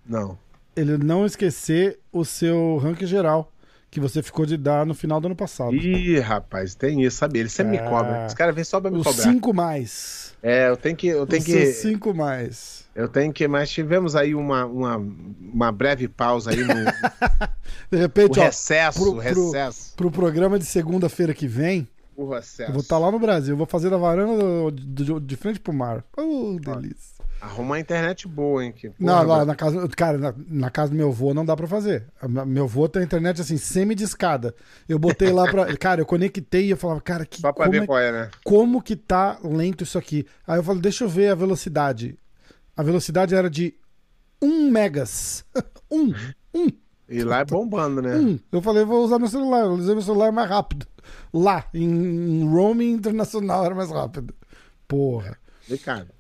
Não. 0.06 0.38
Ele 0.76 0.98
não 0.98 1.26
esquecer 1.26 2.00
o 2.12 2.24
seu 2.24 2.78
ranking 2.78 3.08
geral 3.08 3.52
que 3.90 4.00
você 4.00 4.22
ficou 4.22 4.46
de 4.46 4.58
dar 4.58 4.86
no 4.86 4.94
final 4.94 5.20
do 5.20 5.26
ano 5.28 5.36
passado. 5.36 5.74
Ih, 5.76 6.20
rapaz, 6.20 6.76
tem 6.76 7.04
isso, 7.04 7.18
sabe? 7.18 7.40
Ele 7.40 7.50
sempre 7.50 7.78
É. 7.78 7.82
me 7.84 7.90
cobra. 7.90 8.26
Esse 8.26 8.36
cara 8.36 8.52
vem 8.52 8.64
só 8.64 8.80
pra 8.80 8.92
me 8.92 8.98
Os 8.98 9.08
cobrar. 9.08 9.24
5 9.24 9.54
mais. 9.54 10.36
É, 10.44 10.70
eu 10.70 10.78
tenho 10.78 10.96
que. 10.96 11.08
Eu 11.08 11.26
tenho 11.26 11.42
Os 11.42 11.46
que. 11.48 11.66
5 11.68 12.14
mais. 12.14 12.86
Eu 12.94 13.08
tenho 13.08 13.34
que. 13.34 13.48
Mas 13.48 13.70
tivemos 13.72 14.16
aí 14.16 14.36
uma, 14.36 14.66
uma, 14.66 14.98
uma 14.98 15.72
breve 15.72 16.08
pausa 16.08 16.52
aí 16.52 16.58
no, 16.64 16.68
De 17.90 17.98
o 17.98 18.00
repente, 18.00 18.40
ó, 18.40 18.44
recesso. 18.44 19.00
pro- 19.00 19.10
o 19.12 19.14
pro- 19.16 19.22
recesso. 19.52 19.94
pro 19.96 20.12
programa 20.12 20.60
de 20.60 20.66
segunda-feira 20.66 21.34
que 21.34 21.48
vem, 21.48 21.88
O 22.16 22.30
recesso. 22.30 22.70
eu 22.70 22.74
vou 22.74 22.82
estar 22.82 22.98
lá 23.00 23.10
no 23.10 23.18
Brasil. 23.20 23.56
Vou 23.58 23.66
fazer 23.66 23.90
da 23.90 23.98
varanda 23.98 24.38
do- 24.38 24.72
do- 24.72 25.20
de 25.22 25.36
frente 25.36 25.60
pro 25.60 25.74
mar. 25.74 26.04
Oh, 26.16 26.58
delícia. 26.60 27.17
Arruma 27.40 27.70
uma 27.70 27.80
internet 27.80 28.28
boa, 28.28 28.66
hein? 28.66 28.72
Que, 28.72 28.88
Não, 29.00 29.14
porra, 29.14 29.24
lá 29.24 29.46
na 29.46 29.56
casa. 29.56 29.88
Cara, 29.90 30.18
na, 30.18 30.34
na 30.48 30.70
casa 30.72 30.92
do 30.92 30.98
meu 30.98 31.10
avô 31.10 31.34
não 31.34 31.46
dá 31.46 31.56
pra 31.56 31.68
fazer. 31.68 32.08
A 32.20 32.28
Meu 32.28 32.64
avô 32.64 32.90
tem 32.90 33.04
internet 33.04 33.42
assim, 33.42 33.58
semi-discada. 33.58 34.56
Eu 34.90 34.98
botei 34.98 35.32
lá 35.32 35.50
pra. 35.50 35.66
Cara, 35.78 36.02
eu 36.02 36.06
conectei 36.06 36.66
e 36.66 36.70
eu 36.72 36.78
falava, 36.78 37.00
cara, 37.00 37.26
que, 37.26 37.40
Só 37.40 37.54
pra 37.54 37.66
como, 37.66 37.72
ver 37.72 37.84
é, 37.84 37.86
qual 37.86 38.00
é, 38.00 38.12
né? 38.12 38.30
como 38.44 38.82
que 38.82 38.96
tá 38.96 39.38
lento 39.44 39.84
isso 39.84 39.98
aqui? 39.98 40.26
Aí 40.48 40.58
eu 40.58 40.64
falei, 40.64 40.82
deixa 40.82 41.04
eu 41.04 41.10
ver 41.10 41.30
a 41.30 41.36
velocidade. 41.36 42.18
A 42.76 42.82
velocidade 42.82 43.36
era 43.36 43.50
de 43.50 43.76
1 44.42 44.72
megas. 44.72 45.46
1. 45.92 46.14
1. 46.54 46.68
E 47.10 47.24
lá 47.24 47.40
é 47.40 47.46
bombando, 47.46 48.02
né? 48.02 48.16
Um. 48.16 48.40
Eu 48.52 48.62
falei, 48.62 48.84
vou 48.84 49.04
usar 49.06 49.20
meu 49.20 49.28
celular. 49.28 49.62
Eu 49.62 49.74
usei 49.74 49.94
meu 49.94 50.04
celular 50.04 50.32
mais 50.32 50.50
rápido. 50.50 50.86
Lá, 51.34 51.66
em, 51.74 51.86
em 52.42 52.50
roaming 52.50 52.92
internacional 52.92 53.64
era 53.64 53.76
mais 53.76 53.92
rápido. 53.92 54.34
Porra. 54.88 55.38
Complicado. 55.62 56.17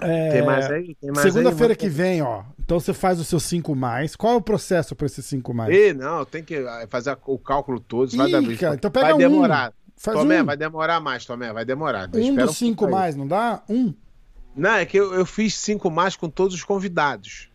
É, 0.00 0.30
Tem 0.30 0.42
mais 0.44 0.70
aí? 0.70 0.94
Tem 1.00 1.10
mais? 1.10 1.20
Segunda-feira 1.20 1.76
que 1.76 1.88
vem, 1.88 2.20
ó. 2.22 2.42
Então 2.58 2.80
você 2.80 2.92
faz 2.92 3.20
os 3.20 3.28
seus 3.28 3.42
5 3.44 3.74
mais. 3.76 4.16
Qual 4.16 4.32
é 4.32 4.36
o 4.36 4.40
processo 4.40 4.96
pra 4.96 5.06
esses 5.06 5.24
5 5.26 5.54
mais? 5.54 5.74
Ih, 5.74 5.92
não, 5.92 6.24
tem 6.24 6.42
que 6.42 6.56
ah, 6.56 6.86
fazer 6.90 7.16
o 7.26 7.38
cálculo 7.38 7.78
todo. 7.78 8.08
Isso 8.08 8.16
vai 8.16 8.28
Ih, 8.28 8.32
dar 8.32 8.56
cara, 8.56 8.74
então 8.74 8.90
pega 8.90 9.06
Vai 9.06 9.14
um. 9.14 9.18
demorar. 9.18 9.72
Faz 9.96 10.18
Tomé, 10.18 10.42
um. 10.42 10.44
vai 10.44 10.56
demorar 10.56 11.00
mais, 11.00 11.24
Tomé, 11.24 11.52
vai 11.52 11.64
demorar. 11.64 12.10
Um 12.12 12.18
Espera 12.18 12.46
dos 12.46 12.56
5 12.56 12.76
pouco 12.76 12.94
aí. 12.94 13.00
mais, 13.00 13.16
não 13.16 13.26
dá? 13.28 13.62
Um. 13.68 13.94
Não, 14.56 14.74
é 14.74 14.84
que 14.84 14.96
eu, 14.98 15.14
eu 15.14 15.26
fiz 15.26 15.54
cinco 15.54 15.90
mais 15.90 16.16
com 16.16 16.28
todos 16.28 16.54
os 16.54 16.64
convidados. 16.64 17.48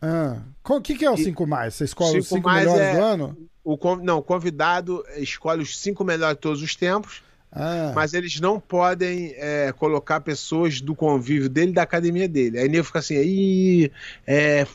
Ah. 0.00 0.38
O 0.68 0.80
que, 0.80 0.94
que 0.94 1.04
é 1.04 1.10
o 1.10 1.16
5 1.16 1.46
mais? 1.46 1.74
Você 1.74 1.84
escolhe 1.84 2.18
os 2.18 2.28
Cinco 2.28 2.36
5 2.38 2.48
mais 2.48 2.66
melhores 2.66 2.86
é- 2.86 2.96
do 2.96 3.02
ano? 3.02 3.36
O, 3.64 3.78
não, 3.96 4.18
o 4.18 4.22
convidado 4.22 5.02
escolhe 5.16 5.62
os 5.62 5.78
cinco 5.80 6.04
melhores 6.04 6.36
de 6.36 6.40
todos 6.42 6.62
os 6.62 6.76
tempos. 6.76 7.22
Ah, 7.54 7.92
Mas 7.94 8.12
eles 8.14 8.40
não 8.40 8.58
podem 8.58 9.32
é, 9.36 9.72
colocar 9.72 10.20
pessoas 10.20 10.80
do 10.80 10.94
convívio 10.94 11.48
dele 11.48 11.72
da 11.72 11.82
academia 11.82 12.28
dele. 12.28 12.58
Aí 12.58 12.68
nego 12.68 12.84
fica 12.84 12.98
assim, 12.98 13.14
Ih, 13.16 13.92
é. 14.26 14.66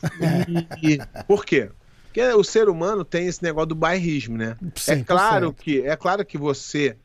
ih". 0.82 0.98
Por 1.28 1.44
quê? 1.44 1.70
Porque 2.04 2.22
o 2.32 2.42
ser 2.42 2.68
humano 2.68 3.04
tem 3.04 3.26
esse 3.26 3.42
negócio 3.42 3.68
do 3.68 3.74
bairrismo, 3.74 4.36
né? 4.36 4.56
É 4.62 4.96
100%. 4.96 5.04
claro 5.04 5.52
que 5.52 5.82
é 5.82 5.94
claro 5.94 6.24
que 6.24 6.36
você 6.38 6.96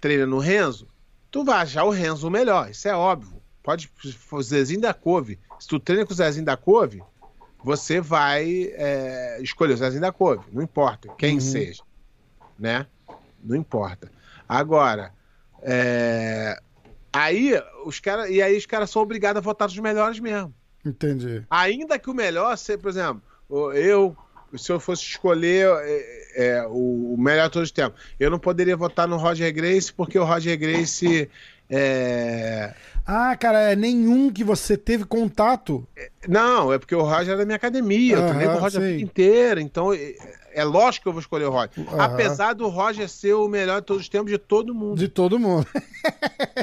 treina 0.00 0.24
no 0.24 0.38
Renzo, 0.38 0.88
tu 1.30 1.44
vai 1.44 1.56
achar 1.62 1.84
o 1.84 1.90
Renzo 1.90 2.30
melhor, 2.30 2.70
isso 2.70 2.88
é 2.88 2.94
óbvio. 2.94 3.42
Pode 3.62 3.90
o 4.32 4.42
Zezinho 4.42 4.80
da 4.80 4.94
Couve. 4.94 5.38
Se 5.60 5.68
tu 5.68 5.78
treina 5.78 6.06
com 6.06 6.12
o 6.12 6.16
Zezinho 6.16 6.44
da 6.46 6.56
Couve, 6.56 7.02
você 7.62 8.00
vai 8.00 8.72
é, 8.74 9.38
escolher 9.42 9.74
o 9.74 9.76
Zezinho 9.76 10.00
da 10.00 10.10
Couve, 10.10 10.44
não 10.52 10.62
importa 10.62 11.08
quem 11.18 11.34
Uhum. 11.34 11.40
seja, 11.40 11.82
né? 12.58 12.86
Não 13.44 13.54
importa. 13.54 14.10
Agora, 14.58 15.12
é, 15.62 16.58
aí 17.12 17.52
os 17.84 18.00
caras 18.00 18.30
e 18.30 18.40
aí 18.42 18.56
os 18.56 18.66
caras 18.66 18.90
são 18.90 19.00
obrigados 19.02 19.38
a 19.38 19.40
votar 19.40 19.68
nos 19.68 19.78
melhores 19.78 20.18
mesmo. 20.20 20.54
Entendi. 20.84 21.44
Ainda 21.50 21.98
que 21.98 22.10
o 22.10 22.14
melhor 22.14 22.56
seja, 22.58 22.78
por 22.78 22.88
exemplo, 22.90 23.22
o- 23.48 23.72
eu, 23.72 24.16
se 24.56 24.70
eu 24.72 24.80
fosse 24.80 25.02
escolher 25.04 25.66
é, 25.82 26.32
é, 26.58 26.66
o, 26.66 27.14
o 27.14 27.16
melhor 27.18 27.44
de 27.46 27.52
todos 27.52 27.68
os 27.68 27.72
tempos, 27.72 28.00
eu 28.18 28.30
não 28.30 28.38
poderia 28.38 28.76
votar 28.76 29.06
no 29.06 29.16
Roger 29.16 29.52
Grace 29.54 29.92
porque 29.92 30.18
o 30.18 30.24
Roger 30.24 30.58
Grace 30.58 31.30
é... 31.70 32.74
Ah, 33.06 33.36
cara, 33.36 33.72
é 33.72 33.76
nenhum 33.76 34.30
que 34.32 34.44
você 34.44 34.76
teve 34.76 35.04
contato. 35.04 35.86
Não, 36.28 36.72
é 36.72 36.78
porque 36.78 36.94
o 36.94 37.02
Roger 37.02 37.34
é 37.34 37.36
da 37.36 37.44
minha 37.44 37.56
academia, 37.56 38.16
eu 38.16 38.26
treinei 38.28 38.46
com 38.48 38.54
o 38.54 38.58
Roger 38.60 38.80
a 38.80 38.84
sei. 38.84 38.92
vida 38.92 39.02
inteira, 39.02 39.60
então 39.60 39.92
é, 39.92 40.14
é 40.54 40.62
lógico 40.64 41.02
que 41.04 41.08
eu 41.08 41.12
vou 41.12 41.20
escolher 41.20 41.46
o 41.46 41.50
Roger. 41.50 41.70
Aham. 41.88 41.98
Apesar 42.00 42.52
do 42.54 42.68
Roger 42.68 43.08
ser 43.08 43.34
o 43.34 43.48
melhor 43.48 43.80
de 43.80 43.86
todos 43.86 44.02
os 44.02 44.08
tempos 44.08 44.30
de 44.30 44.38
todo 44.38 44.72
mundo. 44.74 44.96
De 44.98 45.08
todo 45.08 45.38
mundo. 45.38 45.66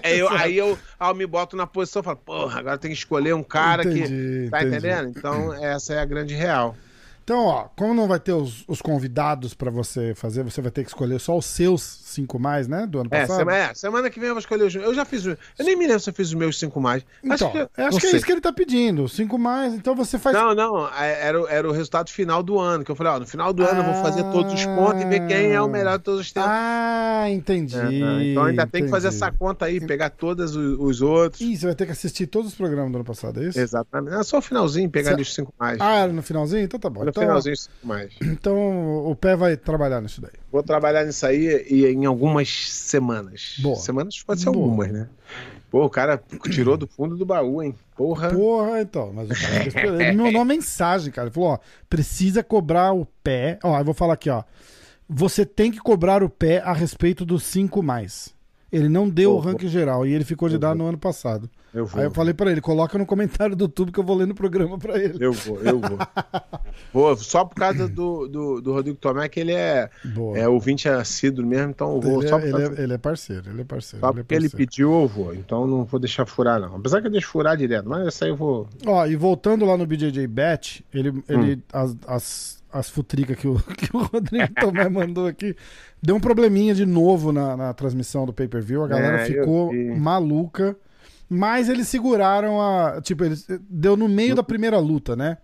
É, 0.04 0.16
eu- 0.18 0.30
aí 0.30 0.58
eu, 0.58 0.78
aí 1.00 1.10
eu 1.10 1.16
me 1.16 1.26
boto 1.26 1.56
na 1.56 1.66
posição 1.66 2.02
e 2.02 2.06
falo, 2.06 2.18
porra, 2.18 2.60
agora 2.60 2.78
tem 2.78 2.92
que 2.92 2.98
escolher 2.98 3.34
um 3.34 3.44
cara 3.44 3.84
Entendi, 3.84 4.02
que. 4.46 4.50
Tá 4.50 4.60
entendi. 4.62 4.76
entendendo? 4.78 5.10
Então, 5.18 5.54
essa 5.64 5.94
é 5.94 6.00
a 6.00 6.06
grande 6.06 6.34
real. 6.34 6.76
Então, 7.30 7.46
ó, 7.46 7.68
como 7.76 7.94
não 7.94 8.08
vai 8.08 8.20
ter 8.20 8.34
os, 8.34 8.64
os 8.68 8.82
convidados 8.82 9.54
pra 9.54 9.70
você 9.70 10.16
fazer, 10.16 10.42
você 10.44 10.64
vai 10.64 10.72
ter 10.72 10.82
que 10.84 10.90
escolher 10.90 11.20
só 11.20 11.38
os 11.38 11.46
seus 11.46 11.84
cinco 11.84 12.40
mais, 12.40 12.68
né? 12.68 12.88
Do 12.88 13.02
ano 13.02 13.10
É, 13.14 13.20
passado. 13.28 13.48
é, 13.52 13.72
semana 13.76 14.10
que 14.10 14.20
vem 14.20 14.30
eu 14.30 14.34
vou 14.34 14.40
escolher 14.40 14.64
os. 14.64 14.74
Eu 14.74 14.96
já 14.96 15.06
fiz. 15.06 15.24
Eu 15.28 15.38
nem 15.60 15.76
me 15.76 15.86
lembro 15.86 16.00
se 16.00 16.10
eu 16.10 16.14
fiz 16.16 16.30
os 16.30 16.34
meus 16.34 16.58
cinco 16.58 16.82
mais. 16.82 17.06
Então, 17.24 17.52
eu 17.56 17.86
acho 17.86 17.92
não 17.92 18.00
que 18.00 18.08
é 18.08 18.16
isso 18.16 18.26
que 18.26 18.32
ele 18.32 18.42
tá 18.42 18.52
pedindo. 18.52 19.08
Cinco 19.08 19.38
mais, 19.38 19.76
então 19.76 19.96
você 19.96 20.18
faz. 20.18 20.36
Não, 20.36 20.56
não, 20.56 20.88
é- 20.92 21.28
era, 21.28 21.40
o- 21.40 21.48
era 21.48 21.70
o 21.70 21.72
resultado 21.72 22.10
final 22.10 22.42
do 22.42 22.58
ano. 22.58 22.84
Que 22.84 22.90
eu 22.90 22.96
falei, 22.96 23.14
ó, 23.14 23.20
no 23.20 23.28
final 23.28 23.54
do 23.54 23.64
ano 23.64 23.82
eu 23.82 23.86
vou 23.94 24.02
fazer 24.02 24.24
todos 24.32 24.52
os 24.52 24.66
pontos 24.66 25.04
e 25.04 25.06
ver 25.06 25.28
quem 25.28 25.52
é 25.52 25.62
o 25.62 25.70
melhor 25.70 26.00
de 26.00 26.04
todos 26.06 26.22
os 26.22 26.32
tempos. 26.32 26.50
Ah, 26.52 27.30
entendi. 27.30 27.78
Aham, 27.78 28.24
então 28.24 28.44
ainda 28.46 28.66
tem 28.66 28.86
que 28.86 28.90
fazer 28.90 29.10
entendi. 29.10 29.24
essa 29.24 29.32
conta 29.32 29.66
aí, 29.66 29.80
pegar 29.80 30.10
todos 30.10 30.56
os, 30.56 30.80
os 30.80 31.02
outros. 31.04 31.40
Ih, 31.42 31.56
você 31.56 31.68
vai 31.68 31.76
ter 31.76 31.86
que 31.86 31.92
assistir 31.92 32.26
todos 32.26 32.50
os 32.50 32.56
programas 32.58 32.92
do 32.92 32.96
ano 32.96 33.06
passado, 33.06 33.40
é 33.40 33.50
isso? 33.50 33.60
Exatamente. 33.60 34.16
É 34.16 34.24
só 34.24 34.40
o 34.40 34.42
finalzinho, 34.42 34.90
pegar 34.90 35.10
Cê- 35.10 35.14
ali 35.14 35.22
os 35.22 35.32
cinco 35.36 35.54
mais. 35.60 35.80
Ah, 35.80 35.98
era 36.00 36.12
no 36.12 36.24
finalzinho? 36.24 36.64
Então 36.64 36.80
tá 36.80 36.90
bom. 36.90 37.06
no 37.06 37.19
Então, 37.24 37.42
finalzinho, 37.42 37.56
mais. 37.84 38.14
então 38.22 39.06
o 39.06 39.16
pé 39.16 39.36
vai 39.36 39.56
trabalhar 39.56 40.02
nisso 40.02 40.22
daí. 40.22 40.32
Vou 40.52 40.64
trabalhar 40.64 41.06
nisso 41.06 41.26
aí 41.26 41.66
e 41.70 41.86
em 41.86 42.06
algumas 42.06 42.50
semanas. 42.50 43.56
Boa. 43.60 43.76
Semanas 43.76 44.22
pode 44.24 44.42
ser 44.42 44.52
Boa. 44.52 44.66
algumas, 44.66 44.92
né? 44.92 45.10
Pô, 45.70 45.86
o 45.86 45.90
cara 45.90 46.22
tirou 46.50 46.76
do 46.76 46.88
fundo 46.88 47.16
do 47.16 47.26
baú, 47.26 47.62
hein? 47.62 47.76
Porra. 47.96 48.30
Porra, 48.30 48.82
então. 48.82 49.14
Mas 49.14 49.30
o 49.30 49.34
cara 49.74 50.04
ele 50.04 50.12
me 50.12 50.24
mandou 50.24 50.42
uma 50.42 50.46
mensagem, 50.54 51.12
cara. 51.12 51.28
Ele 51.28 51.34
falou: 51.34 51.50
ó, 51.50 51.60
precisa 51.88 52.44
cobrar 52.44 52.92
o 52.94 53.06
pé. 53.24 53.60
Ó, 53.64 53.78
eu 53.78 53.86
vou 53.86 53.94
falar 53.94 54.14
aqui, 54.14 54.30
ó. 54.30 54.44
Você 55.08 55.46
tem 55.46 55.72
que 55.72 55.80
cobrar 55.80 56.24
o 56.24 56.30
pé 56.30 56.60
a 56.60 56.74
respeito 56.74 57.24
dos 57.26 57.44
cinco 57.44 57.84
mais. 57.84 58.34
Ele 58.72 58.88
não 58.88 59.10
deu 59.10 59.34
o 59.36 59.40
ranking 59.40 59.68
geral 59.68 60.06
e 60.06 60.14
ele 60.14 60.24
ficou 60.24 60.48
de 60.48 60.58
dar 60.58 60.76
no 60.76 60.86
ano 60.86 60.98
passado. 60.98 61.50
Eu 61.74 61.86
vou. 61.86 62.00
Aí 62.00 62.08
eu 62.08 62.12
falei 62.12 62.34
pra 62.34 62.52
ele, 62.52 62.62
coloca 62.62 62.98
no 62.98 63.06
comentário 63.06 63.56
do 63.56 63.66
YouTube 63.66 63.92
que 63.92 64.00
eu 64.00 64.04
vou 64.04 64.16
ler 64.16 64.26
no 64.26 64.34
programa 64.34 64.78
pra 64.78 64.98
ele. 64.98 65.24
Eu 65.24 65.32
vou, 65.34 65.60
eu 65.62 65.80
vou. 65.80 65.98
vou 66.92 67.16
só 67.18 67.46
por 67.46 67.56
causa 67.56 67.88
do, 67.88 68.28
do, 68.28 68.62
do 68.62 68.74
Rodrigo 68.74 68.98
Tomé, 68.98 69.28
que 69.30 69.40
ele 69.40 69.54
é, 69.54 69.90
Boa. 70.04 70.38
é 70.38 70.48
ouvinte 70.48 70.90
assíduo 70.90 71.46
mesmo, 71.46 71.70
então 71.70 71.96
eu 71.96 72.02
vou 72.02 72.20
ele, 72.22 72.30
só, 72.30 72.40
é, 72.40 72.50
ele, 72.50 72.64
é, 72.64 72.84
ele 72.84 72.94
é 72.94 72.98
parceiro, 72.98 73.50
ele 73.52 73.62
é 73.62 73.64
parceiro. 73.66 74.02
só 74.06 74.12
ele 74.12 74.20
é 74.20 74.24
porque 74.24 74.34
ele 74.36 74.50
parceiro. 74.50 74.58
pediu, 74.70 74.94
eu 75.02 75.08
vou. 75.08 75.34
Então 75.36 75.68
não 75.68 75.84
vou 75.84 76.00
deixar 76.00 76.26
furar, 76.26 76.60
não. 76.60 76.76
Apesar 76.76 77.02
que 77.02 77.08
eu 77.08 77.12
deixo 77.12 77.28
furar 77.28 77.56
direto, 77.56 77.88
mas 77.88 78.08
essa 78.08 78.26
aí 78.26 78.32
eu 78.32 78.36
vou. 78.36 78.68
Ó, 78.86 79.06
e 79.06 79.16
voltando 79.16 79.64
lá 79.66 79.78
no 79.78 79.86
BJJ 79.86 80.26
Bet, 80.28 80.84
ele, 80.94 81.10
Hum. 81.12 81.24
ele 81.30 81.64
as, 81.72 81.96
as, 82.08 82.59
as 82.72 82.90
futricas 82.90 83.38
que 83.38 83.48
o, 83.48 83.56
que 83.78 83.96
o 83.96 84.04
Rodrigo 84.04 84.54
Tomé 84.60 84.88
mandou 84.90 85.28
aqui, 85.28 85.56
deu 86.02 86.16
um 86.16 86.20
probleminha 86.20 86.74
de 86.76 86.86
novo 86.86 87.32
na, 87.32 87.56
na 87.58 87.74
transmissão 87.74 88.26
do 88.26 88.34
pay-per-view, 88.34 88.84
a 88.84 88.88
galera 88.88 89.22
É, 89.22 89.26
ficou 89.26 89.74
maluca, 89.98 90.76
mas 91.30 91.70
eles 91.70 91.88
seguraram 91.88 92.62
a, 92.62 93.02
tipo, 93.02 93.24
eles, 93.24 93.46
deu 93.70 93.96
no 93.98 94.08
meio 94.08 94.36
da 94.36 94.44
primeira 94.44 94.78
luta, 94.80 95.16
né? 95.16 95.38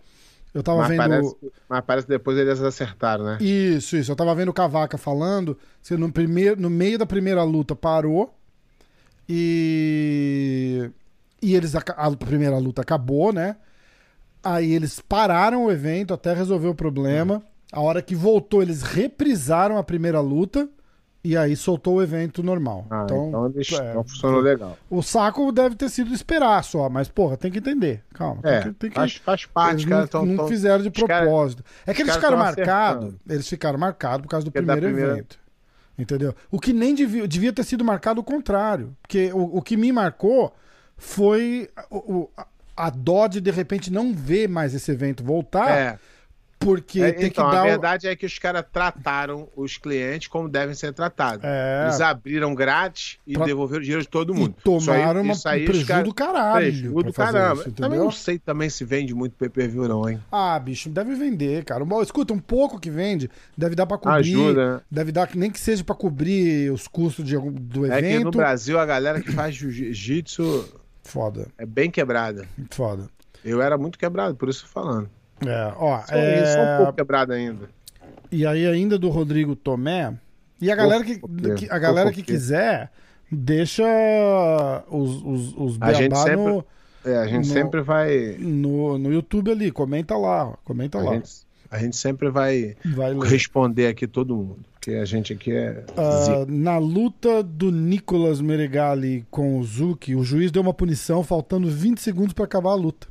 Eu 0.54 0.62
tava 0.62 0.78
Mas 0.78 0.88
vendo... 0.88 0.98
parece, 1.00 1.36
mas 1.68 1.80
parece 1.84 2.06
que 2.06 2.12
depois 2.14 2.38
eles 2.38 2.58
acertaram, 2.62 3.24
né? 3.26 3.36
Isso, 3.42 3.94
isso. 3.94 4.10
Eu 4.10 4.16
tava 4.16 4.34
vendo 4.34 4.48
o 4.48 4.54
Cavaca 4.54 4.96
falando. 4.96 5.58
que 5.82 5.94
no, 5.98 6.10
primeiro, 6.10 6.58
no 6.58 6.70
meio 6.70 6.98
da 6.98 7.04
primeira 7.04 7.42
luta 7.42 7.76
parou. 7.76 8.34
E. 9.28 10.90
E 11.42 11.54
eles. 11.54 11.74
aca- 11.74 11.94
A 11.98 12.10
primeira 12.16 12.56
luta 12.58 12.80
acabou, 12.82 13.32
né? 13.34 13.56
Aí 14.46 14.72
eles 14.72 15.00
pararam 15.00 15.64
o 15.66 15.70
evento 15.72 16.14
até 16.14 16.32
resolver 16.32 16.68
o 16.68 16.74
problema. 16.74 17.42
A 17.72 17.80
hora 17.80 18.00
que 18.00 18.14
voltou, 18.14 18.62
eles 18.62 18.82
reprisaram 18.82 19.76
a 19.78 19.82
primeira 19.82 20.20
luta. 20.20 20.68
E 21.24 21.36
aí 21.36 21.56
soltou 21.56 21.94
o 21.96 22.02
evento 22.02 22.40
normal. 22.40 22.86
Ah, 22.88 23.02
então, 23.04 23.26
então, 23.28 23.46
eles, 23.46 23.72
é, 23.72 23.90
então 23.90 24.04
funcionou 24.04 24.40
legal. 24.40 24.78
o 24.88 25.02
saco 25.02 25.50
deve 25.50 25.74
ter 25.74 25.88
sido 25.88 26.14
esperar 26.14 26.62
só, 26.62 26.88
mas, 26.88 27.08
porra, 27.08 27.36
tem 27.36 27.50
que 27.50 27.58
entender. 27.58 28.04
Calma. 28.14 28.40
É, 28.44 28.60
tem 28.60 28.72
que, 28.72 28.78
tem 28.78 28.90
que- 28.90 28.94
faz, 28.96 29.16
faz 29.16 29.44
parte, 29.46 29.72
eles 29.74 29.84
cara. 29.86 30.00
não, 30.02 30.06
Tão, 30.08 30.24
não 30.24 30.36
tão- 30.36 30.46
fizeram 30.48 30.82
de 30.84 30.88
os 30.88 31.02
cara- 31.02 31.22
propósito. 31.24 31.64
é 31.84 31.92
que 31.92 32.02
eles 32.02 32.14
ficaram 32.14 32.36
marcados. 32.38 33.14
Eles 33.28 33.48
ficaram 33.48 33.76
marcados 33.76 34.22
por 34.22 34.28
causa 34.30 34.44
do 34.44 34.52
primeiro 34.52 34.82
primeira- 34.82 35.12
evento. 35.14 35.36
Entendeu? 35.98 36.32
O 36.48 36.60
que 36.60 36.72
nem 36.72 36.94
devia, 36.94 37.26
devia 37.26 37.52
ter 37.52 37.64
sido 37.64 37.84
marcado 37.84 38.20
o 38.20 38.24
contrário. 38.24 38.94
Porque 39.02 39.32
o, 39.32 39.56
o 39.58 39.62
que 39.62 39.76
me 39.76 39.90
marcou 39.90 40.54
foi 40.96 41.68
o, 41.90 41.96
o- 42.18 42.30
a- 42.76 42.90
dó 42.90 43.26
de 43.26 43.50
repente 43.50 43.92
não 43.92 44.12
ver 44.12 44.48
mais 44.48 44.74
esse 44.74 44.90
evento 44.90 45.24
voltar, 45.24 45.70
É, 45.70 45.98
porque 46.58 47.02
é, 47.02 47.12
tem 47.12 47.26
então, 47.26 47.44
que 47.50 47.54
dar. 47.54 47.60
a 47.60 47.64
verdade 47.66 48.06
é 48.08 48.16
que 48.16 48.24
os 48.24 48.38
caras 48.38 48.64
trataram 48.72 49.46
os 49.54 49.76
clientes 49.76 50.26
como 50.26 50.48
devem 50.48 50.74
ser 50.74 50.90
tratados. 50.94 51.44
É. 51.44 51.84
Eles 51.84 52.00
abriram 52.00 52.54
grátis 52.54 53.18
e 53.26 53.34
Pra- 53.34 53.44
devolveram 53.44 53.80
o 53.80 53.82
dinheiro 53.82 54.02
de 54.02 54.08
todo 54.08 54.34
E 54.34 54.38
mundo. 54.38 54.54
tomaram 54.64 55.20
uma, 55.20 55.34
Isso 55.34 55.46
aí, 55.46 55.62
um 55.64 55.66
prejuízo 55.66 56.02
do 56.04 56.14
caralho. 56.14 56.56
Prejuízo 56.66 57.02
do 57.02 57.12
caramba. 57.12 57.60
isso, 57.60 57.72
também 57.72 57.98
não 57.98 58.10
sei 58.10 58.38
também 58.38 58.70
se 58.70 58.84
vende 58.86 59.14
muito 59.14 59.34
pay-per-view 59.36 59.86
não, 59.86 60.08
hein? 60.08 60.18
Ah, 60.32 60.58
bicho, 60.58 60.88
deve 60.88 61.14
vender, 61.14 61.62
cara. 61.62 61.84
Bom, 61.84 62.00
Escuta, 62.02 62.32
um 62.32 62.38
pouco 62.38 62.80
que 62.80 62.90
vende, 62.90 63.30
deve 63.56 63.74
dar 63.74 63.84
pra 63.86 63.98
cobrir. 63.98 64.18
Ajuda, 64.20 64.74
né? 64.76 64.80
Deve 64.90 65.12
dar, 65.12 65.28
nem 65.34 65.50
que 65.50 65.60
seja 65.60 65.84
pra 65.84 65.94
cobrir 65.94 66.72
os 66.72 66.88
custos 66.88 67.22
de 67.24 67.36
do 67.38 67.84
É 67.84 68.00
que 68.00 68.08
no 68.08 68.08
evento. 68.22 68.30
Brasil 68.38 68.78
a 68.80 68.86
galera 68.86 69.20
que 69.20 69.30
faz 69.30 69.54
jiu-jitsu 69.54 70.64
Foda, 71.06 71.48
é 71.56 71.64
bem 71.64 71.90
quebrada. 71.90 72.46
foda. 72.70 73.08
Eu 73.44 73.62
era 73.62 73.78
muito 73.78 73.98
quebrado, 73.98 74.34
por 74.34 74.48
isso 74.48 74.66
falando. 74.66 75.08
É, 75.46 75.72
ó, 75.76 76.00
Sou, 76.02 76.16
eu 76.18 76.46
sou 76.46 76.60
um 76.62 76.64
é... 76.66 76.76
pouco 76.78 76.92
quebrado 76.94 77.32
ainda. 77.32 77.68
e 78.32 78.44
aí 78.46 78.66
ainda 78.66 78.98
do 78.98 79.08
Rodrigo 79.08 79.54
Tomé, 79.54 80.14
e 80.60 80.70
a 80.70 80.74
galera 80.74 81.04
que, 81.04 81.20
que- 81.56 81.70
a 81.70 81.78
galera 81.78 82.10
que 82.10 82.22
quiser, 82.22 82.90
deixa 83.30 83.84
os, 84.90 85.22
os, 85.22 85.54
os 85.56 85.78
A 85.80 85.92
gente 85.92 86.16
sempre- 86.18 86.36
no, 86.36 86.64
É, 87.04 87.16
a 87.18 87.26
gente 87.26 87.46
No- 87.46 87.52
sempre 87.52 87.80
vai. 87.82 88.36
no, 88.38 88.98
no 88.98 89.12
YouTube 89.12 89.50
ali, 89.52 89.70
comenta 89.70 90.16
lá, 90.16 90.56
comenta 90.64 90.98
A 90.98 91.02
lá. 91.02 91.14
gente, 91.14 91.30
a 91.70 91.78
gente 91.78 91.96
sempre 91.96 92.30
vai 92.30 92.74
Vai 92.84 93.14
responder 93.20 93.86
aqui 93.86 94.06
todo 94.08 94.34
mundo. 94.34 94.58
Porque 94.86 95.00
a 95.00 95.04
gente 95.04 95.32
aqui 95.32 95.50
é. 95.50 95.84
Zica. 96.22 96.46
na 96.46 96.78
luta 96.78 97.42
do 97.42 97.72
Nicolas 97.72 98.40
Meregali 98.40 99.26
com 99.32 99.58
o 99.58 99.64
Zuki, 99.64 100.14
o 100.14 100.22
juiz 100.22 100.52
deu 100.52 100.62
uma 100.62 100.72
punição 100.72 101.24
faltando 101.24 101.68
20 101.68 102.00
segundos 102.00 102.32
para 102.32 102.44
acabar 102.44 102.70
a 102.70 102.76
luta. 102.76 103.08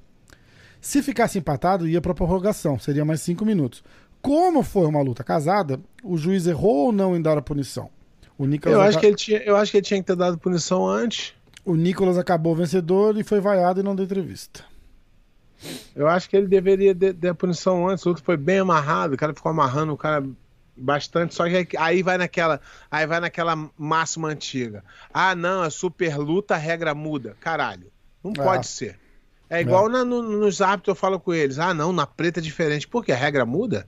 Se 0.80 1.04
ficasse 1.04 1.38
empatado, 1.38 1.86
ia 1.86 2.00
para 2.00 2.14
prorrogação, 2.14 2.80
seria 2.80 3.04
mais 3.04 3.20
5 3.20 3.46
minutos. 3.46 3.84
Como 4.22 4.64
foi 4.64 4.86
uma 4.86 5.02
luta 5.02 5.22
casada, 5.22 5.78
o 6.02 6.16
juiz 6.16 6.48
errou 6.48 6.86
ou 6.86 6.92
não 6.94 7.14
em 7.14 7.22
dar 7.22 7.38
a 7.38 7.42
punição? 7.42 7.90
O 8.38 8.46
Nicolas, 8.46 8.78
Eu 8.78 8.82
acho, 8.82 8.98
que 8.98 9.06
ele 9.06 9.16
tinha, 9.18 9.40
eu 9.40 9.58
acho 9.58 9.70
que 9.70 9.78
ele 9.78 9.86
tinha 9.86 10.00
que 10.00 10.08
ter 10.08 10.16
dado 10.16 10.38
punição 10.38 10.88
antes. 10.88 11.34
o 11.66 11.76
Nicolas 11.76 12.18
acabou 12.18 12.56
vencedor 12.56 13.18
e 13.18 13.24
foi 13.24 13.42
vaiado 13.42 13.82
e 13.82 13.84
não 13.84 13.98
deu 13.98 14.06
entrevista. 14.06 14.64
Eu 15.94 16.08
acho 16.08 16.30
que 16.30 16.38
ele 16.38 16.48
deveria 16.48 16.96
ter 16.96 17.14
ter 17.14 17.28
a 17.28 17.36
punição 17.36 17.86
antes. 17.86 18.06
O 18.06 18.10
outro 18.10 18.24
foi 18.24 18.38
bem 18.38 18.60
amarrado, 18.60 19.16
o 19.16 19.18
cara 19.18 19.34
ficou 19.34 19.50
amarrando 19.50 19.92
o 19.92 19.98
cara 19.98 20.24
bastante. 20.76 21.34
Só 21.34 21.46
que 21.46 21.76
aí 21.78 22.02
vai 22.04 22.18
naquela, 22.18 22.60
aí 22.90 23.06
vai 23.08 23.20
naquela 23.20 23.56
máxima 23.78 24.28
antiga. 24.30 24.84
Ah, 25.14 25.36
não, 25.36 25.64
é 25.64 25.70
super 25.70 26.18
luta, 26.18 26.56
a 26.56 26.58
regra 26.58 26.94
muda. 26.94 27.36
Caralho, 27.40 27.92
não 28.24 28.32
É. 28.32 28.44
pode 28.44 28.68
ser. 28.68 29.00
É 29.50 29.62
igual 29.62 29.88
na- 29.90 30.04
no- 30.04 30.24
nos 30.24 30.60
árbitros 30.62 30.96
eu 30.96 31.00
falo 31.00 31.20
com 31.20 31.34
eles. 31.34 31.60
Ah, 31.60 31.74
não, 31.74 31.94
na 31.94 32.06
preta 32.08 32.40
é 32.40 32.44
diferente. 32.44 32.88
Por 32.88 33.06
quê? 33.06 33.12
A 33.12 33.16
regra 33.16 33.46
muda? 33.46 33.88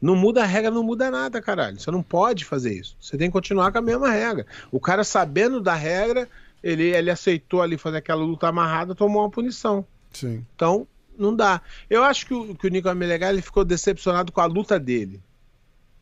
Não 0.00 0.16
muda 0.16 0.42
a 0.42 0.46
regra, 0.46 0.70
não 0.70 0.82
muda 0.82 1.10
nada, 1.10 1.40
caralho. 1.42 1.78
Você 1.78 1.90
não 1.90 2.02
pode 2.02 2.44
fazer 2.44 2.72
isso. 2.74 2.96
Você 3.00 3.16
tem 3.18 3.28
que 3.28 3.32
continuar 3.32 3.70
com 3.70 3.78
a 3.78 3.82
mesma 3.82 4.10
regra. 4.10 4.46
O 4.72 4.80
cara, 4.80 5.04
sabendo 5.04 5.60
da 5.60 5.74
regra, 5.74 6.26
ele, 6.62 6.84
ele 6.84 7.10
aceitou 7.10 7.60
ali 7.62 7.76
fazer 7.78 7.98
aquela 7.98 8.22
luta 8.24 8.48
amarrada, 8.48 8.94
tomou 8.94 9.22
uma 9.22 9.30
punição. 9.30 9.84
Sim. 10.10 10.44
Então, 10.56 10.88
não 11.18 11.36
dá. 11.36 11.60
Eu 11.88 12.02
acho 12.02 12.26
que 12.26 12.34
o, 12.34 12.54
que 12.54 12.66
o 12.66 12.70
Nico 12.70 12.92
Menegas 12.94 13.28
ele 13.30 13.42
ficou 13.42 13.64
decepcionado 13.64 14.32
com 14.32 14.40
a 14.40 14.46
luta 14.46 14.80
dele. 14.80 15.22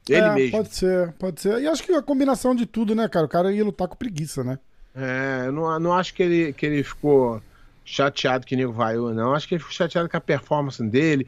Ele 0.08 0.20
É, 0.20 0.34
mesmo. 0.34 0.50
Pode 0.58 0.74
ser, 0.74 1.12
pode 1.18 1.40
ser. 1.40 1.60
E 1.60 1.66
acho 1.66 1.82
que 1.82 1.92
a 1.92 2.02
combinação 2.02 2.54
de 2.54 2.66
tudo, 2.66 2.94
né, 2.94 3.08
cara? 3.08 3.26
O 3.26 3.28
cara 3.28 3.52
ia 3.52 3.64
lutar 3.64 3.88
com 3.88 3.96
preguiça, 3.96 4.42
né? 4.44 4.58
É, 4.94 5.44
eu 5.46 5.52
não, 5.52 5.78
não 5.78 5.92
acho 5.92 6.14
que 6.14 6.22
ele, 6.22 6.52
que 6.52 6.66
ele 6.66 6.82
ficou 6.82 7.40
chateado 7.84 8.44
que 8.46 8.54
o 8.54 8.58
Nico 8.58 8.72
vaiou, 8.72 9.14
não. 9.14 9.34
Acho 9.34 9.46
que 9.48 9.54
ele 9.54 9.60
ficou 9.60 9.74
chateado 9.74 10.08
com 10.08 10.16
a 10.16 10.20
performance 10.20 10.82
dele. 10.82 11.26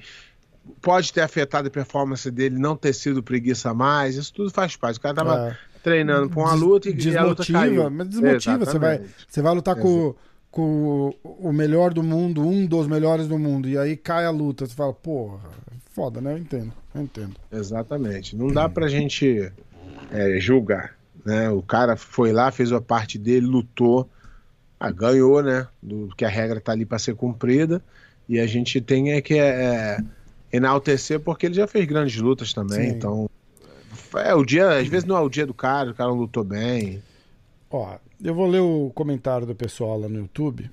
Pode 0.82 1.12
ter 1.12 1.20
afetado 1.22 1.68
a 1.68 1.70
performance 1.70 2.30
dele 2.30 2.58
não 2.58 2.76
ter 2.76 2.92
sido 2.92 3.22
preguiça 3.22 3.72
mais. 3.72 4.16
Isso 4.16 4.32
tudo 4.32 4.50
faz 4.50 4.76
parte. 4.76 4.98
O 4.98 5.00
cara 5.02 5.14
tava 5.14 5.48
É. 5.50 5.56
treinando 5.82 6.28
pra 6.28 6.40
uma 6.40 6.54
luta 6.54 6.88
e, 6.88 6.92
e 6.92 7.16
a 7.16 7.22
luta 7.24 7.42
desmotiva, 7.42 7.58
caiu. 7.82 7.90
mas 7.90 8.08
desmotiva. 8.08 8.64
Você 8.64 8.78
vai, 8.78 9.00
você 9.28 9.42
vai 9.42 9.54
lutar 9.54 9.76
com, 9.76 10.14
com 10.50 11.14
o 11.22 11.52
melhor 11.52 11.94
do 11.94 12.02
mundo, 12.02 12.42
um 12.46 12.66
dos 12.66 12.86
melhores 12.86 13.26
do 13.26 13.38
mundo, 13.38 13.68
e 13.68 13.78
aí 13.78 13.96
cai 13.96 14.26
a 14.26 14.30
luta. 14.30 14.66
Você 14.66 14.74
fala, 14.74 14.92
porra, 14.92 15.40
foda, 16.00 16.18
né? 16.18 16.32
Eu 16.32 16.38
entendo, 16.38 16.72
eu 16.94 17.02
entendo. 17.02 17.36
Exatamente. 17.52 18.34
Não 18.34 18.48
dá 18.48 18.70
pra 18.70 18.88
gente 18.88 19.52
é, 20.10 20.40
julgar. 20.40 20.96
Né? 21.26 21.50
O 21.50 21.60
cara 21.60 21.94
foi 21.94 22.32
lá, 22.32 22.50
fez 22.50 22.72
a 22.72 22.80
parte 22.80 23.18
dele, 23.18 23.44
lutou, 23.44 24.08
ah, 24.78 24.90
ganhou, 24.90 25.42
né? 25.42 25.68
Do, 25.82 26.08
que 26.16 26.24
a 26.24 26.28
regra 26.28 26.58
tá 26.58 26.72
ali 26.72 26.86
pra 26.86 26.98
ser 26.98 27.14
cumprida. 27.14 27.82
E 28.26 28.40
a 28.40 28.46
gente 28.46 28.80
tem 28.80 29.12
é 29.12 29.20
que 29.20 29.34
é, 29.34 29.98
enaltecer 30.50 31.20
porque 31.20 31.44
ele 31.44 31.54
já 31.54 31.66
fez 31.66 31.84
grandes 31.84 32.16
lutas 32.16 32.54
também. 32.54 32.88
Sim. 32.88 32.96
Então. 32.96 33.28
É, 34.16 34.34
o 34.34 34.42
dia, 34.42 34.78
às 34.78 34.88
vezes 34.88 35.04
não 35.04 35.18
é 35.18 35.20
o 35.20 35.28
dia 35.28 35.44
do 35.44 35.52
cara, 35.52 35.90
o 35.90 35.94
cara 35.94 36.08
não 36.08 36.16
lutou 36.16 36.44
bem. 36.44 37.02
Ó, 37.70 37.98
eu 38.24 38.34
vou 38.34 38.46
ler 38.46 38.60
o 38.60 38.90
comentário 38.94 39.46
do 39.46 39.54
pessoal 39.54 40.00
lá 40.00 40.08
no 40.08 40.16
YouTube. 40.16 40.70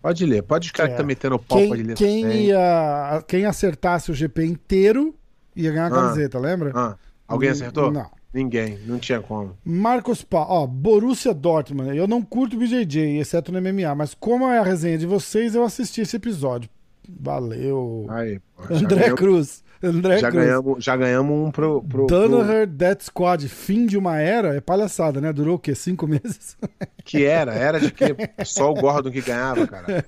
Pode 0.00 0.24
ler, 0.24 0.42
pode 0.42 0.72
caras 0.72 0.92
É. 0.92 0.94
que 0.94 1.00
tá 1.02 1.06
metendo 1.06 1.34
o 1.36 1.38
pau, 1.38 1.58
pode 1.58 1.70
Quem, 1.76 1.82
ler 1.82 1.96
quem, 1.96 2.22
também. 2.22 2.44
ia, 2.46 3.24
quem 3.26 3.44
acertasse 3.46 4.10
o 4.10 4.14
GP 4.14 4.44
inteiro 4.44 5.14
ia 5.56 5.70
ganhar 5.70 5.86
a 5.86 5.88
Ah. 5.88 5.90
camiseta, 5.90 6.38
lembra? 6.38 6.72
Ah, 6.74 6.96
alguém 7.26 7.50
acertou? 7.50 7.90
Não. 7.90 8.06
Ninguém, 8.32 8.78
não 8.86 8.98
tinha 8.98 9.20
como. 9.20 9.56
Marcos 9.64 10.22
Pa, 10.22 10.40
ó, 10.46 10.66
Borussia 10.66 11.32
Dortmund. 11.32 11.96
Eu 11.96 12.06
não 12.06 12.22
curto 12.22 12.56
o 12.56 12.58
BJJ, 12.58 13.18
exceto 13.18 13.50
no 13.50 13.58
MMA, 13.60 13.94
mas 13.94 14.14
como 14.14 14.46
é 14.46 14.58
a 14.58 14.62
resenha 14.62 14.98
de 14.98 15.06
vocês, 15.06 15.54
eu 15.54 15.64
assisti 15.64 16.02
esse 16.02 16.14
episódio. 16.16 16.68
Valeu. 17.08 18.06
Aí, 18.10 18.38
André 18.70 18.96
ganhamos- 19.00 19.18
Cruz. 19.18 19.64
André 19.82 20.18
Já 20.18 20.30
Cruz. 20.30 20.44
ganhamos, 20.44 20.84
já 20.84 20.96
ganhamos 20.96 21.48
um 21.48 21.50
pro. 21.50 21.82
pro, 21.82 22.06
pro... 22.06 22.28
Danaher 22.28 22.66
Death 22.66 23.02
Squad, 23.02 23.48
fim 23.48 23.86
de 23.86 23.96
uma 23.96 24.18
era, 24.18 24.56
é 24.56 24.60
palhaçada, 24.60 25.20
né? 25.20 25.32
Durou 25.32 25.56
o 25.56 25.58
quê? 25.58 25.74
Cinco 25.74 26.06
meses? 26.06 26.56
Que 27.04 27.24
era? 27.24 27.54
Era 27.54 27.78
de 27.80 27.90
quê? 27.90 28.14
Só 28.44 28.70
o 28.70 28.74
Gordon 28.74 29.10
que 29.10 29.20
ganhava, 29.20 29.66
cara. 29.66 30.04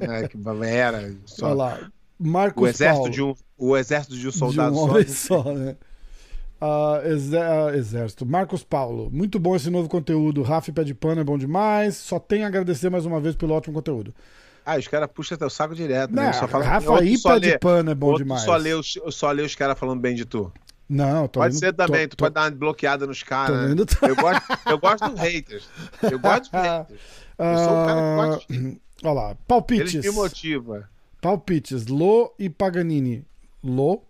É, 0.00 0.28
que 0.28 0.36
era. 0.64 0.98
Olha 0.98 1.16
Só... 1.24 1.52
lá. 1.52 1.78
Marcos 2.18 2.62
O 2.62 2.66
exército, 2.68 2.98
Paulo, 2.98 3.10
de 3.10 3.22
um, 3.22 3.34
o 3.58 3.76
exército 3.76 4.16
de 4.16 4.28
um 4.28 4.30
de 4.30 4.36
soldado 4.36 4.74
um 4.74 4.78
só. 4.78 4.84
homem 4.84 5.08
só, 5.08 5.42
né? 5.54 5.76
Ah, 6.60 7.02
exé- 7.04 7.42
ah, 7.42 7.76
exército. 7.76 8.24
Marcos 8.24 8.62
Paulo, 8.62 9.10
muito 9.12 9.40
bom 9.40 9.56
esse 9.56 9.68
novo 9.68 9.88
conteúdo. 9.88 10.42
Rafa 10.42 10.72
Pé 10.72 10.84
de 10.84 10.94
Pano 10.94 11.20
é 11.20 11.24
bom 11.24 11.36
demais. 11.36 11.96
Só 11.96 12.20
tenho 12.20 12.44
a 12.44 12.46
agradecer 12.46 12.88
mais 12.88 13.04
uma 13.04 13.18
vez 13.18 13.34
pelo 13.34 13.54
ótimo 13.54 13.74
conteúdo. 13.74 14.14
Ah, 14.64 14.76
os 14.78 14.86
caras 14.88 15.08
puxam 15.12 15.36
teu 15.36 15.50
saco 15.50 15.74
direto. 15.74 16.12
Não, 16.12 16.22
Né? 16.22 16.32
Só 16.32 16.46
fala, 16.46 16.64
Rafa 16.64 16.92
Pé 16.98 17.40
de 17.40 17.48
lê- 17.48 17.58
Pano 17.58 17.90
é 17.90 17.94
bom 17.94 18.14
demais. 18.14 18.42
Só 18.42 18.56
lê, 18.56 18.72
os, 18.74 18.98
só 19.10 19.30
lê 19.30 19.42
os 19.42 19.54
caras 19.54 19.78
falando 19.78 20.00
bem 20.00 20.14
de 20.14 20.24
tu. 20.24 20.52
Não, 20.88 21.26
tô 21.26 21.40
Pode 21.40 21.54
indo- 21.54 21.60
ser 21.60 21.72
também, 21.72 22.06
tô- 22.06 22.16
tu 22.16 22.18
pode 22.18 22.34
dar 22.34 22.42
uma 22.44 22.50
bloqueada 22.50 23.06
nos 23.06 23.22
caras. 23.22 23.74
tô 23.74 23.74
né? 23.74 23.86
Eu, 24.08 24.16
gosto, 24.16 24.42
eu 24.66 24.78
gosto 24.78 25.08
dos 25.10 25.20
haters. 25.20 25.68
Eu 26.02 26.18
gosto 26.18 26.42
dos 26.50 26.60
haters. 26.60 27.00
Eu 27.38 27.58
sou 27.58 27.72
um 27.72 27.86
cara 27.86 28.00
que 28.00 28.16
gosta 28.16 28.52
de 28.52 28.80
Ah, 29.04 29.08
Olha 29.08 29.12
lá, 29.14 29.36
palpites. 29.48 30.04
me 30.04 30.10
motivam. 30.12 30.84
Palpites. 31.20 31.86
Lô 31.86 32.32
e 32.38 32.48
Paganini. 32.50 33.24
Lô, 33.64 34.02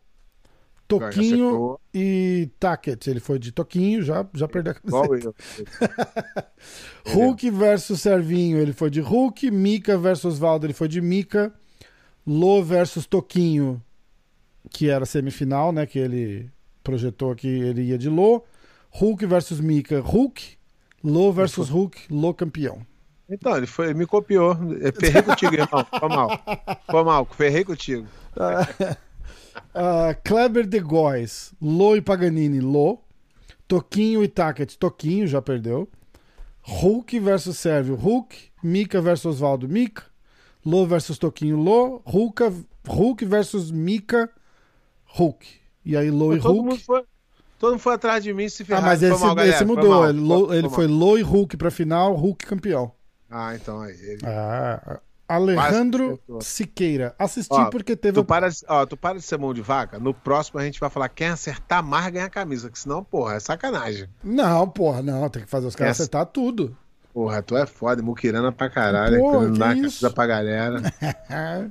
Toquinho 0.99 1.79
e 1.95 2.51
Tacket. 2.59 3.07
Ele 3.07 3.21
foi 3.21 3.39
de 3.39 3.53
Toquinho, 3.53 4.03
já, 4.03 4.27
já 4.35 4.49
perdeu 4.49 4.73
a 4.73 4.75
camiseta. 4.75 5.35
eu. 7.05 7.13
Hulk 7.13 7.51
versus 7.51 8.01
Servinho, 8.01 8.59
ele 8.59 8.73
foi 8.73 8.91
de 8.91 9.01
Hulk. 9.01 9.51
Mika 9.51 9.97
versus 9.99 10.39
Valdo, 10.39 10.67
ele 10.67 10.73
foi 10.73 10.89
de 10.89 11.01
Mika. 11.01 11.53
Lô 12.27 12.63
versus 12.63 13.07
Toquinho, 13.07 13.83
que 14.71 14.89
era 14.89 15.05
semifinal, 15.05 15.73
né? 15.73 15.87
Que 15.87 15.99
ele 15.99 16.51
projetou 16.83 17.35
que 17.35 17.49
ele 17.49 17.83
ia 17.83 17.99
de 17.99 18.09
Lô. 18.09 18.45
Hulk 18.91 19.27
versus 19.27 19.61
Mika, 19.61 20.01
Hulk. 20.01 20.57
Lô 21.03 21.33
versus 21.33 21.69
Hulk, 21.69 21.99
Lô 22.11 22.33
campeão. 22.33 22.87
Então, 23.29 23.57
ele, 23.57 23.67
foi, 23.67 23.87
ele 23.87 23.95
me 23.95 24.07
copiou. 24.07 24.57
Eu 24.79 24.93
ferrei 24.93 25.23
contigo, 25.23 25.55
irmão. 25.55 25.87
Foi 25.99 26.09
mal. 26.09 26.29
Foi 26.91 27.05
mal, 27.05 27.25
ferrei 27.25 27.65
contigo. 27.65 28.07
Ah, 29.75 30.15
Kleber 30.25 30.67
de 30.67 30.81
Góes, 30.81 31.53
Lô 31.61 31.97
e 31.97 32.01
Paganini, 32.01 32.61
Lô. 32.61 32.99
Toquinho 33.69 34.23
e 34.23 34.29
Tacket, 34.29 34.75
Toquinho, 34.77 35.27
já 35.27 35.41
perdeu. 35.41 35.89
Hulk 36.63 37.19
versus 37.21 37.59
Sérvio, 37.59 37.95
Hulk. 37.95 38.51
Mika 38.63 39.01
versus 39.01 39.27
Osvaldo, 39.27 39.69
Mika. 39.69 40.05
Lô 40.65 40.87
versus 40.87 41.19
Toquinho, 41.19 41.57
Lô. 41.57 42.01
Hulk, 42.05 42.43
Hulk 42.87 43.25
versus 43.25 43.71
Mika, 43.71 44.31
Hulk. 45.07 45.47
E 45.85 45.97
aí 45.97 46.11
Lô 46.11 46.35
e 46.35 46.41
todo, 46.41 46.53
Hulk. 46.55 46.69
mundo 46.71 46.81
foi, 46.81 47.03
todo 47.59 47.71
mundo 47.73 47.81
foi 47.81 47.95
atrás 47.95 48.23
de 48.23 48.33
mim 48.33 48.49
se 48.49 48.63
Ah, 48.63 48.67
ferrar. 48.67 48.83
mas 48.85 49.01
Foi 49.01 49.09
esse, 49.11 49.25
mal, 49.25 49.39
esse 49.41 49.65
mudou. 49.65 49.91
mal. 49.91 50.09
ele, 50.11 50.21
Lô- 50.21 50.47
Foi 50.47 50.57
ele 50.59 50.69
foi 50.71 50.87
Lô 50.87 51.19
e 51.19 51.23
Hulk 51.23 51.57
pra 51.57 51.71
final, 51.71 52.15
Hulk 52.15 52.47
campeão. 52.47 52.93
Ah, 53.31 53.55
então 53.57 53.81
aí. 53.81 53.95
Ele... 53.99 54.21
Ah, 54.25 55.01
Alejandro 55.35 56.05
acertou. 56.07 56.41
Siqueira. 56.41 57.15
Assisti 57.19 57.55
Ó, 57.55 57.67
porque 57.67 57.95
teve. 57.97 58.15
Tu 58.15 58.25
para, 58.25 58.49
de- 58.49 58.65
ó, 58.69 58.85
tu 58.87 58.97
para 58.97 59.19
de 59.19 59.23
ser 59.25 59.39
mão 59.39 59.53
de 59.55 59.61
vaca. 59.63 59.99
No 59.99 60.13
próximo 60.13 60.59
a 60.61 60.65
gente 60.65 60.79
vai 60.81 60.91
falar 60.91 61.09
quem 61.09 61.29
acertar 61.29 61.83
mais 61.83 62.07
ganha 62.13 62.27
a 62.27 62.31
camisa. 62.31 62.71
Que 62.71 62.79
senão, 62.79 63.03
porra, 63.05 63.35
é 63.35 63.41
sacanagem. 63.41 64.09
Não, 64.23 64.69
porra, 64.69 65.03
não. 65.03 65.29
Tem 65.29 65.43
que 65.43 65.49
fazer 65.51 65.67
os 65.67 65.75
caras 65.77 65.93
Essa- 65.93 66.03
acertar 66.03 66.27
tudo. 66.27 66.77
Porra, 67.13 67.43
tu 67.43 67.57
é 67.57 67.67
foda, 67.67 68.03
muquirana 68.03 68.51
pra 68.51 68.71
caralho. 68.71 69.19
Porra, 69.19 69.51
que 69.53 69.63
a 69.63 69.75
isso? 69.75 70.11
pra 70.13 70.27
galera. 70.27 70.81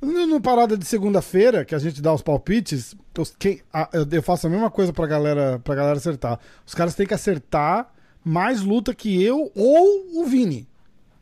No, 0.00 0.40
parada 0.40 0.76
de 0.76 0.84
segunda-feira, 0.84 1.64
que 1.64 1.74
a 1.74 1.78
gente 1.78 2.02
dá 2.02 2.12
os 2.12 2.20
palpites, 2.22 2.94
os- 3.18 3.34
quem- 3.38 3.62
a- 3.72 3.88
eu, 3.92 4.06
eu 4.12 4.22
faço 4.22 4.46
a 4.46 4.50
mesma 4.50 4.70
coisa 4.70 4.92
pra 4.92 5.06
galera, 5.06 5.58
pra 5.64 5.74
galera 5.74 5.96
acertar. 5.96 6.38
Os 6.66 6.74
caras 6.74 6.94
têm 6.94 7.06
que 7.06 7.14
acertar 7.14 7.88
mais 8.22 8.60
luta 8.60 8.94
que 8.94 9.22
eu 9.22 9.50
ou 9.54 10.20
o 10.20 10.26
Vini. 10.26 10.68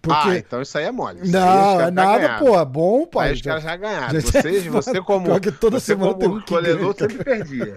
Porque. 0.04 0.28
Ah, 0.28 0.36
então 0.36 0.62
isso 0.62 0.76
aí 0.78 0.84
é 0.84 0.92
mole. 0.92 1.20
Isso 1.22 1.32
não, 1.32 1.80
é 1.80 1.90
nada, 1.90 2.18
ganharam. 2.18 2.46
pô, 2.46 2.60
é 2.60 2.64
bom, 2.64 3.06
pai. 3.06 3.28
Aí 3.28 3.34
os 3.34 3.42
caras 3.42 3.62
já 3.62 3.76
ganharam. 3.76 4.20
já- 4.20 4.20
Você, 4.42 4.68
você 4.70 5.00
como, 5.02 5.26
Pior 5.26 5.40
que 5.40 5.50
toda 5.52 5.80
você 5.80 5.86
semana 5.86 6.12
um 6.12 6.18
como 6.18 6.38
escolhedor 6.38 6.94
ganha. 6.94 7.10
sempre 7.10 7.24
perdia. 7.24 7.76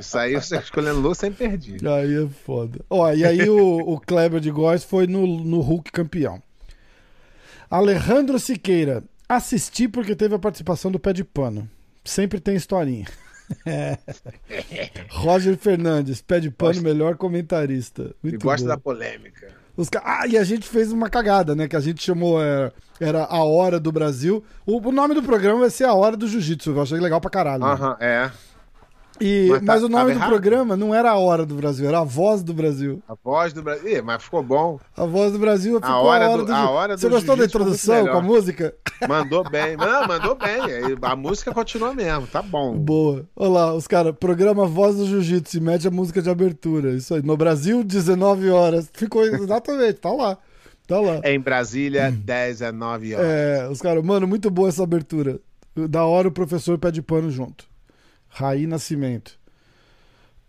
Isso 0.00 0.18
aí 0.18 0.34
você 0.34 0.56
escolhendo 0.58 1.00
Lu 1.00 1.14
sempre 1.14 1.48
perdia. 1.48 1.76
Aí 1.96 2.24
é 2.24 2.28
foda. 2.44 2.80
Ó, 2.88 3.12
e 3.12 3.24
aí 3.24 3.48
o, 3.48 3.78
o 3.78 4.00
Kleber 4.00 4.40
de 4.40 4.50
Góes 4.50 4.84
foi 4.84 5.06
no, 5.06 5.26
no 5.26 5.60
Hulk 5.60 5.90
campeão. 5.92 6.42
Alejandro 7.70 8.38
Siqueira. 8.38 9.02
Assisti 9.28 9.88
porque 9.88 10.14
teve 10.14 10.34
a 10.34 10.38
participação 10.38 10.90
do 10.92 10.98
Pé 10.98 11.12
de 11.12 11.24
Pano. 11.24 11.68
Sempre 12.04 12.38
tem 12.38 12.54
historinha. 12.56 13.06
É. 13.66 13.96
Roger 15.10 15.56
Fernandes, 15.56 16.20
Pé 16.22 16.40
de 16.40 16.50
Pano, 16.50 16.74
Gosta- 16.74 16.88
melhor 16.88 17.16
comentarista. 17.16 18.14
E 18.22 18.28
Muito 18.30 18.42
gosta 18.44 18.66
bom. 18.66 18.68
da 18.68 18.78
polêmica. 18.78 19.48
Os 19.76 19.88
ca- 19.88 20.02
Ah, 20.04 20.26
e 20.26 20.36
a 20.38 20.44
gente 20.44 20.68
fez 20.68 20.92
uma 20.92 21.08
cagada, 21.10 21.54
né? 21.54 21.66
Que 21.66 21.76
a 21.76 21.80
gente 21.80 22.02
chamou. 22.02 22.42
é, 22.42 22.70
Era 23.00 23.24
A 23.24 23.42
Hora 23.42 23.80
do 23.80 23.90
Brasil. 23.90 24.44
O, 24.64 24.78
o 24.88 24.92
nome 24.92 25.14
do 25.14 25.22
programa 25.22 25.60
vai 25.60 25.70
ser 25.70 25.84
A 25.84 25.92
Hora 25.94 26.16
do 26.16 26.28
Jiu-Jitsu. 26.28 26.70
Eu 26.70 26.82
achei 26.82 26.98
legal 27.00 27.20
pra 27.20 27.28
caralho. 27.30 27.64
né? 27.64 27.72
Aham, 27.72 27.96
é. 27.98 28.30
E, 29.20 29.46
Mas 29.48 29.62
mas 29.62 29.80
tá- 29.80 29.86
o 29.86 29.88
nome 29.88 30.04
do 30.12 30.18
errado? 30.18 30.28
programa 30.28 30.76
não 30.76 30.92
era 30.94 31.10
A 31.10 31.16
Hora 31.16 31.46
do 31.46 31.54
Brasil, 31.54 31.86
era 31.88 32.00
A 32.00 32.04
Voz 32.04 32.42
do 32.42 32.52
Brasil. 32.52 33.00
A 33.08 33.14
voz 33.14 33.52
do 33.52 33.62
Brasil. 33.62 33.98
Ih, 33.98 34.02
mas 34.02 34.22
ficou 34.22 34.42
bom. 34.42 34.80
A 34.96 35.04
voz 35.04 35.32
do 35.32 35.38
Brasil 35.38 35.74
ficou 35.76 35.88
a 35.88 36.00
hora 36.00 36.28
hora, 36.30 36.44
do- 36.44 36.52
a 36.52 36.70
hora 36.70 36.96
do 36.96 37.00
Você 37.00 37.08
gostou 37.08 37.36
da 37.36 37.42
muito 37.42 37.50
introdução 37.56 38.06
com 38.06 38.16
a 38.18 38.22
música? 38.22 38.74
Mandou 39.08 39.48
bem. 39.48 39.76
Não, 39.76 40.06
mandou 40.08 40.34
bem. 40.34 40.58
A 41.02 41.14
música 41.16 41.52
continua 41.52 41.92
mesmo, 41.94 42.26
tá 42.26 42.40
bom. 42.42 42.76
Boa. 42.76 43.24
Olha 43.36 43.50
lá, 43.50 43.74
os 43.74 43.86
caras, 43.86 44.14
programa 44.18 44.66
Voz 44.66 44.96
do 44.96 45.06
Jiu-Jitsu, 45.06 45.58
e 45.58 45.60
mete 45.60 45.86
a 45.86 45.90
música 45.90 46.20
de 46.22 46.30
abertura. 46.30 46.90
Isso 46.92 47.14
aí. 47.14 47.22
No 47.22 47.36
Brasil, 47.36 47.84
19 47.84 48.50
horas. 48.50 48.88
Ficou 48.94 49.22
exatamente, 49.24 49.94
tá 50.00 50.10
lá. 50.10 50.38
Tá 50.86 51.00
lá. 51.00 51.20
Em 51.24 51.38
Brasília, 51.40 52.10
10 52.10 52.62
a 52.62 52.70
9 52.72 53.14
horas. 53.14 53.26
É, 53.26 53.68
os 53.70 53.80
caras, 53.80 54.02
mano, 54.04 54.26
muito 54.26 54.50
boa 54.50 54.68
essa 54.68 54.82
abertura. 54.82 55.38
Da 55.88 56.04
hora 56.04 56.28
o 56.28 56.32
professor 56.32 56.78
pede 56.78 57.00
pano 57.02 57.30
junto. 57.30 57.64
Raí 58.34 58.66
Nascimento. 58.66 59.38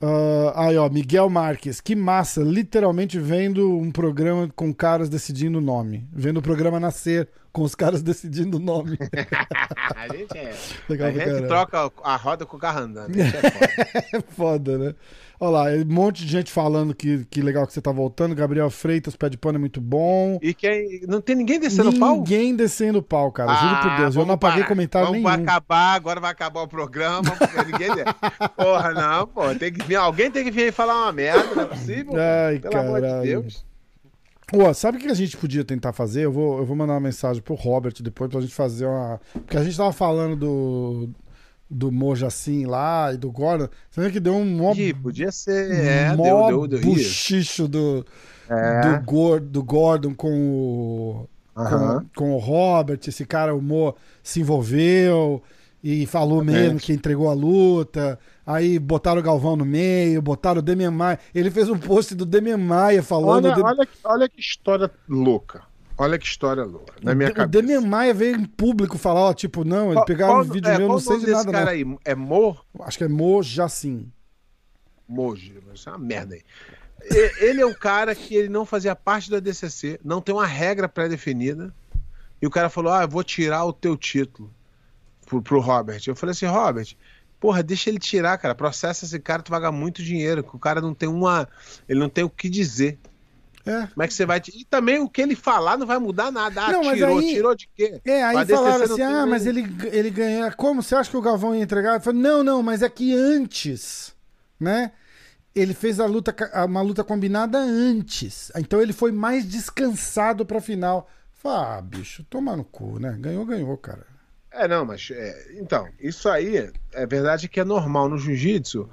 Ah, 0.01 0.67
aí, 0.67 0.77
ó, 0.77 0.89
Miguel 0.89 1.29
Marques. 1.29 1.79
Que 1.79 1.95
massa, 1.95 2.41
literalmente 2.41 3.19
vendo 3.19 3.77
um 3.77 3.91
programa 3.91 4.49
com 4.55 4.73
caras 4.73 5.09
decidindo 5.09 5.59
o 5.59 5.61
nome. 5.61 6.07
Vendo 6.11 6.37
o 6.37 6.43
programa 6.43 6.79
nascer 6.79 7.29
com 7.55 7.61
os 7.61 7.73
caras 7.73 8.03
decidindo 8.03 8.57
o 8.57 8.59
nome. 8.59 8.97
a 9.95 10.13
gente 10.13 10.37
é. 10.37 10.53
Legal 10.89 11.07
a 11.07 11.11
gente 11.11 11.23
caralho. 11.23 11.47
troca 11.47 11.91
a 12.03 12.15
roda 12.17 12.45
com 12.45 12.57
o 12.57 12.59
carro 12.59 12.79
andando. 12.81 13.15
Isso 13.15 13.37
é 13.37 13.49
foda. 13.49 14.05
É 14.11 14.21
foda, 14.35 14.77
né? 14.77 14.95
Olha 15.39 15.49
lá, 15.51 15.63
um 15.69 15.85
monte 15.93 16.25
de 16.25 16.31
gente 16.31 16.51
falando 16.51 16.93
que, 16.93 17.25
que 17.29 17.41
legal 17.41 17.65
que 17.65 17.71
você 17.71 17.81
tá 17.81 17.93
voltando. 17.93 18.35
Gabriel 18.35 18.69
Freitas, 18.69 19.15
pé 19.15 19.29
de 19.29 19.37
pano 19.37 19.57
é 19.57 19.59
muito 19.59 19.79
bom. 19.79 20.37
E 20.41 20.53
quem. 20.53 21.01
Não 21.07 21.21
tem 21.21 21.33
ninguém 21.33 21.57
descendo 21.57 21.91
o 21.91 21.99
pau? 21.99 22.17
Ninguém 22.17 22.53
descendo 22.57 22.99
o 22.99 23.03
pau, 23.03 23.31
cara. 23.31 23.53
Juro 23.55 23.81
por 23.81 23.97
Deus. 24.01 24.15
Eu 24.15 24.19
não 24.19 24.25
vamos 24.25 24.33
apaguei 24.33 24.57
parar. 24.63 24.67
comentário 24.67 25.07
vamos 25.07 25.23
nenhum. 25.23 25.43
acabar, 25.43 25.95
agora 25.95 26.19
vai 26.19 26.31
acabar 26.31 26.61
o 26.61 26.67
programa. 26.67 27.31
Ninguém. 27.67 27.89
Porra, 28.57 28.91
não, 28.91 29.27
pô. 29.27 29.55
Tem 29.55 29.71
que 29.71 29.81
vir, 29.85 29.95
alguém 29.95 30.29
tem 30.29 30.43
que 30.43 30.51
vir 30.51 30.63
aí 30.63 30.71
falar 30.73 31.03
uma 31.03 31.11
merda, 31.13 31.55
não 31.55 31.63
é 31.63 31.65
possível? 31.67 32.13
Ai, 32.17 32.59
Pelo 32.59 32.77
amor 32.77 33.01
de 33.01 33.07
caralho. 33.07 33.23
Deus. 33.23 33.65
Ó, 34.53 34.73
sabe 34.73 34.97
o 34.97 35.01
que 35.01 35.07
a 35.07 35.13
gente 35.13 35.35
podia 35.37 35.63
tentar 35.65 35.91
fazer? 35.93 36.21
Eu 36.25 36.31
vou, 36.31 36.59
eu 36.59 36.65
vou 36.65 36.75
mandar 36.75 36.93
uma 36.93 36.99
mensagem 36.99 37.41
pro 37.41 37.55
Robert 37.55 37.93
depois 38.01 38.29
pra 38.29 38.41
gente 38.41 38.53
fazer 38.53 38.85
uma. 38.85 39.19
Porque 39.33 39.57
a 39.57 39.63
gente 39.63 39.75
tava 39.77 39.91
falando 39.91 40.35
do. 40.35 41.09
Do 41.67 41.91
Mojacin 41.91 42.65
lá 42.67 43.11
e 43.11 43.17
do 43.17 43.31
Gordon. 43.31 43.67
Você 43.89 43.99
vê 44.01 44.11
que 44.11 44.19
deu 44.19 44.35
um 44.35 44.45
mó, 44.45 44.71
Ih, 44.75 44.93
podia 44.93 45.31
ser. 45.31 45.71
É, 45.71 46.15
mó 46.15 46.47
deu, 46.47 46.67
deu, 46.67 46.79
deu 46.79 46.81
buchicho 46.81 47.67
do, 47.67 48.05
É. 48.47 48.81
do, 48.99 49.03
Gor- 49.03 49.39
do 49.39 49.63
Gordon 49.63 50.13
com 50.13 50.31
o. 50.31 51.29
Com, 51.55 52.05
com 52.15 52.33
o 52.33 52.37
Robert, 52.37 52.99
esse 53.07 53.25
cara, 53.25 53.55
o 53.55 53.61
Mo, 53.61 53.95
se 54.21 54.41
envolveu 54.41 55.41
e 55.87 56.07
falou 56.07 56.41
Exatamente. 56.41 56.63
mesmo 56.63 56.79
que 56.79 56.93
entregou 56.93 57.29
a 57.29 57.33
luta. 57.35 58.17
Aí 58.43 58.79
botaram 58.79 59.19
o 59.19 59.23
Galvão 59.23 59.55
no 59.55 59.63
meio, 59.63 60.19
botaram 60.19 60.57
o 60.57 60.61
Demian 60.63 60.89
Maia. 60.89 61.19
Ele 61.33 61.51
fez 61.51 61.69
um 61.69 61.77
post 61.77 62.15
do 62.15 62.25
Demian 62.25 62.57
Maia 62.57 63.03
falando. 63.03 63.45
Olha, 63.45 63.63
olha, 63.63 63.85
que- 63.85 63.97
olha 64.03 64.27
que 64.27 64.39
história 64.41 64.89
louca. 65.07 65.61
Olha 65.95 66.17
que 66.17 66.25
história 66.25 66.63
louca. 66.63 66.95
Na 67.03 67.13
minha 67.13 67.29
o 67.29 67.33
cabeça. 67.35 67.61
Demian 67.61 67.81
Maia 67.81 68.15
veio 68.15 68.35
em 68.35 68.45
público 68.45 68.97
falar, 68.97 69.19
ó, 69.21 69.33
tipo, 69.33 69.63
não, 69.63 69.91
ele 69.93 70.03
pegaram 70.05 70.39
um 70.39 70.43
vídeo 70.43 70.67
é, 70.71 70.77
meu, 70.79 70.87
não 70.87 70.95
o 70.95 70.99
sei 70.99 71.19
de 71.19 71.27
nada, 71.29 71.51
cara 71.51 71.65
não. 71.65 71.71
aí? 71.71 71.97
É 72.03 72.15
Mo? 72.15 72.57
Acho 72.79 72.97
que 72.97 73.03
é 73.03 73.07
Mojacin. 73.07 74.11
Moji. 75.07 75.53
Isso 75.71 75.87
é 75.87 75.91
uma 75.91 75.99
merda 75.99 76.33
aí. 76.33 76.41
Ele 77.39 77.61
é 77.61 77.65
um 77.65 77.75
cara 77.75 78.15
que 78.15 78.33
ele 78.33 78.49
não 78.49 78.65
fazia 78.65 78.95
parte 78.95 79.29
do 79.29 79.35
ADCC, 79.35 79.99
não 80.03 80.19
tem 80.19 80.33
uma 80.33 80.47
regra 80.47 80.89
pré-definida. 80.89 81.71
E 82.41 82.47
o 82.47 82.49
cara 82.49 82.69
falou: 82.69 82.91
Ah, 82.91 83.03
eu 83.03 83.07
vou 83.07 83.23
tirar 83.23 83.63
o 83.65 83.71
teu 83.71 83.95
título 83.95 84.51
pro, 85.25 85.41
pro 85.41 85.59
Robert. 85.59 86.01
Eu 86.07 86.15
falei 86.15 86.31
assim: 86.31 86.45
Robert, 86.45 86.95
porra, 87.39 87.61
deixa 87.63 87.89
ele 87.89 87.99
tirar, 87.99 88.37
cara. 88.37 88.55
Processa 88.55 89.05
esse 89.05 89.19
cara, 89.19 89.41
tu 89.41 89.49
vai 89.51 89.59
ganhar 89.59 89.71
muito 89.71 90.03
dinheiro. 90.03 90.43
Que 90.43 90.55
o 90.55 90.59
cara 90.59 90.79
não 90.81 90.93
tem 90.93 91.09
uma. 91.09 91.47
Ele 91.87 91.99
não 91.99 92.09
tem 92.09 92.23
o 92.23 92.29
que 92.29 92.49
dizer. 92.49 92.97
É. 93.65 93.87
Como 93.87 94.03
é 94.03 94.07
que 94.07 94.13
você 94.13 94.27
vai. 94.27 94.39
E 94.53 94.63
também 94.63 94.99
o 94.99 95.09
que 95.09 95.19
ele 95.21 95.35
falar 95.35 95.75
não 95.75 95.87
vai 95.87 95.97
mudar 95.97 96.31
nada. 96.31 96.65
Ah, 96.65 96.71
Não, 96.71 96.83
mas 96.83 96.97
tirou, 96.97 97.17
aí- 97.17 97.33
tirou 97.33 97.55
de 97.55 97.67
quê? 97.75 97.99
É, 98.05 98.23
aí 98.23 98.37
ADCC 98.37 98.55
falaram 98.55 98.83
assim, 98.83 99.01
ah, 99.01 99.25
mas 99.25 99.45
ele, 99.47 99.65
ele 99.91 100.11
ganha. 100.11 100.51
Como? 100.51 100.83
Você 100.83 100.95
acha 100.95 101.09
que 101.09 101.17
o 101.17 101.21
Galvão 101.21 101.55
ia 101.55 101.63
entregar? 101.63 101.95
Eu 101.95 102.01
falei, 102.01 102.21
não, 102.21 102.43
não, 102.43 102.61
mas 102.61 102.83
é 102.83 102.89
que 102.89 103.15
antes, 103.15 104.13
né? 104.59 104.91
Ele 105.55 105.73
fez 105.73 105.99
a 105.99 106.05
luta, 106.05 106.35
uma 106.65 106.81
luta 106.83 107.03
combinada 107.03 107.57
antes. 107.57 108.51
Então 108.55 108.79
ele 108.81 108.93
foi 108.93 109.11
mais 109.11 109.43
descansado 109.49 110.45
pra 110.45 110.61
final. 110.61 111.09
Falei, 111.33 111.57
ah, 111.77 111.81
bicho, 111.81 112.23
toma 112.29 112.55
no 112.55 112.63
cu, 112.63 112.99
né? 112.99 113.17
Ganhou, 113.19 113.45
ganhou, 113.45 113.75
cara. 113.77 114.05
É, 114.55 114.67
não, 114.67 114.85
mas. 114.85 115.09
é, 115.11 115.53
então, 115.59 115.87
isso 115.99 116.29
aí 116.29 116.71
é 116.93 117.05
verdade 117.05 117.47
que 117.49 117.59
é 117.59 117.63
normal 117.65 118.07
no 118.09 118.17
jiu-jitsu. 118.17 118.89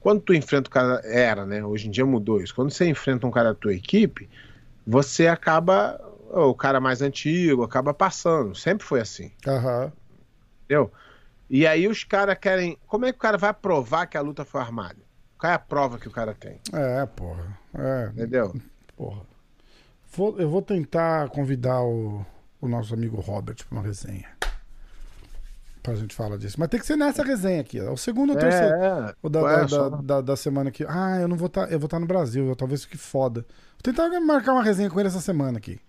Quando 0.00 0.20
tu 0.20 0.34
enfrenta 0.34 0.68
o 0.68 0.72
cara. 0.72 1.00
Era, 1.04 1.46
né? 1.46 1.64
Hoje 1.64 1.86
em 1.86 1.90
dia 1.90 2.04
mudou 2.04 2.40
isso. 2.42 2.54
Quando 2.54 2.70
você 2.72 2.86
enfrenta 2.88 3.26
um 3.26 3.30
cara 3.30 3.50
da 3.50 3.54
tua 3.54 3.74
equipe, 3.74 4.28
você 4.86 5.26
acaba. 5.26 6.00
O 6.30 6.54
cara 6.54 6.80
mais 6.80 7.02
antigo 7.02 7.62
acaba 7.62 7.92
passando. 7.92 8.54
Sempre 8.54 8.86
foi 8.86 9.00
assim, 9.00 9.30
Aham. 9.46 9.92
entendeu? 10.64 10.90
E 11.50 11.66
aí 11.66 11.86
os 11.86 12.04
caras 12.04 12.38
querem. 12.38 12.78
Como 12.86 13.04
é 13.04 13.12
que 13.12 13.18
o 13.18 13.20
cara 13.20 13.36
vai 13.36 13.52
provar 13.52 14.06
que 14.06 14.16
a 14.16 14.20
luta 14.22 14.44
foi 14.44 14.60
armada? 14.62 14.96
Qual 15.38 15.52
é 15.52 15.54
a 15.54 15.58
prova 15.58 15.98
que 15.98 16.08
o 16.08 16.10
cara 16.10 16.32
tem? 16.34 16.58
É, 16.72 17.04
porra. 17.04 17.58
É, 17.74 18.06
Entendeu? 18.14 18.54
porra. 18.96 19.20
Vou- 20.14 20.38
eu 20.40 20.48
vou 20.48 20.62
tentar 20.62 21.28
convidar 21.28 21.82
o, 21.82 22.24
o 22.60 22.66
nosso 22.68 22.94
amigo 22.94 23.20
Robert 23.20 23.56
pra 23.68 23.78
uma 23.78 23.82
resenha. 23.86 24.26
Pra 25.82 25.94
gente 25.96 26.14
falar 26.14 26.36
disso. 26.36 26.56
Mas 26.60 26.68
tem 26.68 26.78
que 26.78 26.86
ser 26.86 26.94
nessa 26.96 27.24
resenha 27.24 27.60
aqui. 27.60 27.80
ó. 27.80 27.92
O 27.92 27.96
segundo 27.96 28.30
ou 28.30 28.36
o 28.36 28.38
terceiro. 28.38 28.72
é. 28.74 29.14
O 29.20 29.28
da, 29.28 29.42
Ué, 29.42 29.56
da, 29.62 29.68
só- 29.68 29.88
da, 29.90 29.96
da- 29.96 30.20
da 30.20 30.36
semana 30.36 30.68
aqui. 30.70 30.84
Ah, 30.88 31.18
eu 31.20 31.26
não 31.26 31.36
vou 31.36 31.46
estar. 31.46 31.70
eu 31.72 31.78
vou 31.78 31.86
estar 31.86 31.98
no 31.98 32.06
Brasil, 32.06 32.46
eu 32.46 32.54
talvez 32.54 32.84
fique 32.84 32.96
foda. 32.96 33.40
Vou 33.82 33.82
tentar 33.92 34.08
marcar 34.20 34.52
uma 34.52 34.62
resenha 34.62 34.88
com 34.88 35.00
ele 35.00 35.08
essa 35.08 35.20
semana 35.20 35.58
aqui. 35.58 35.80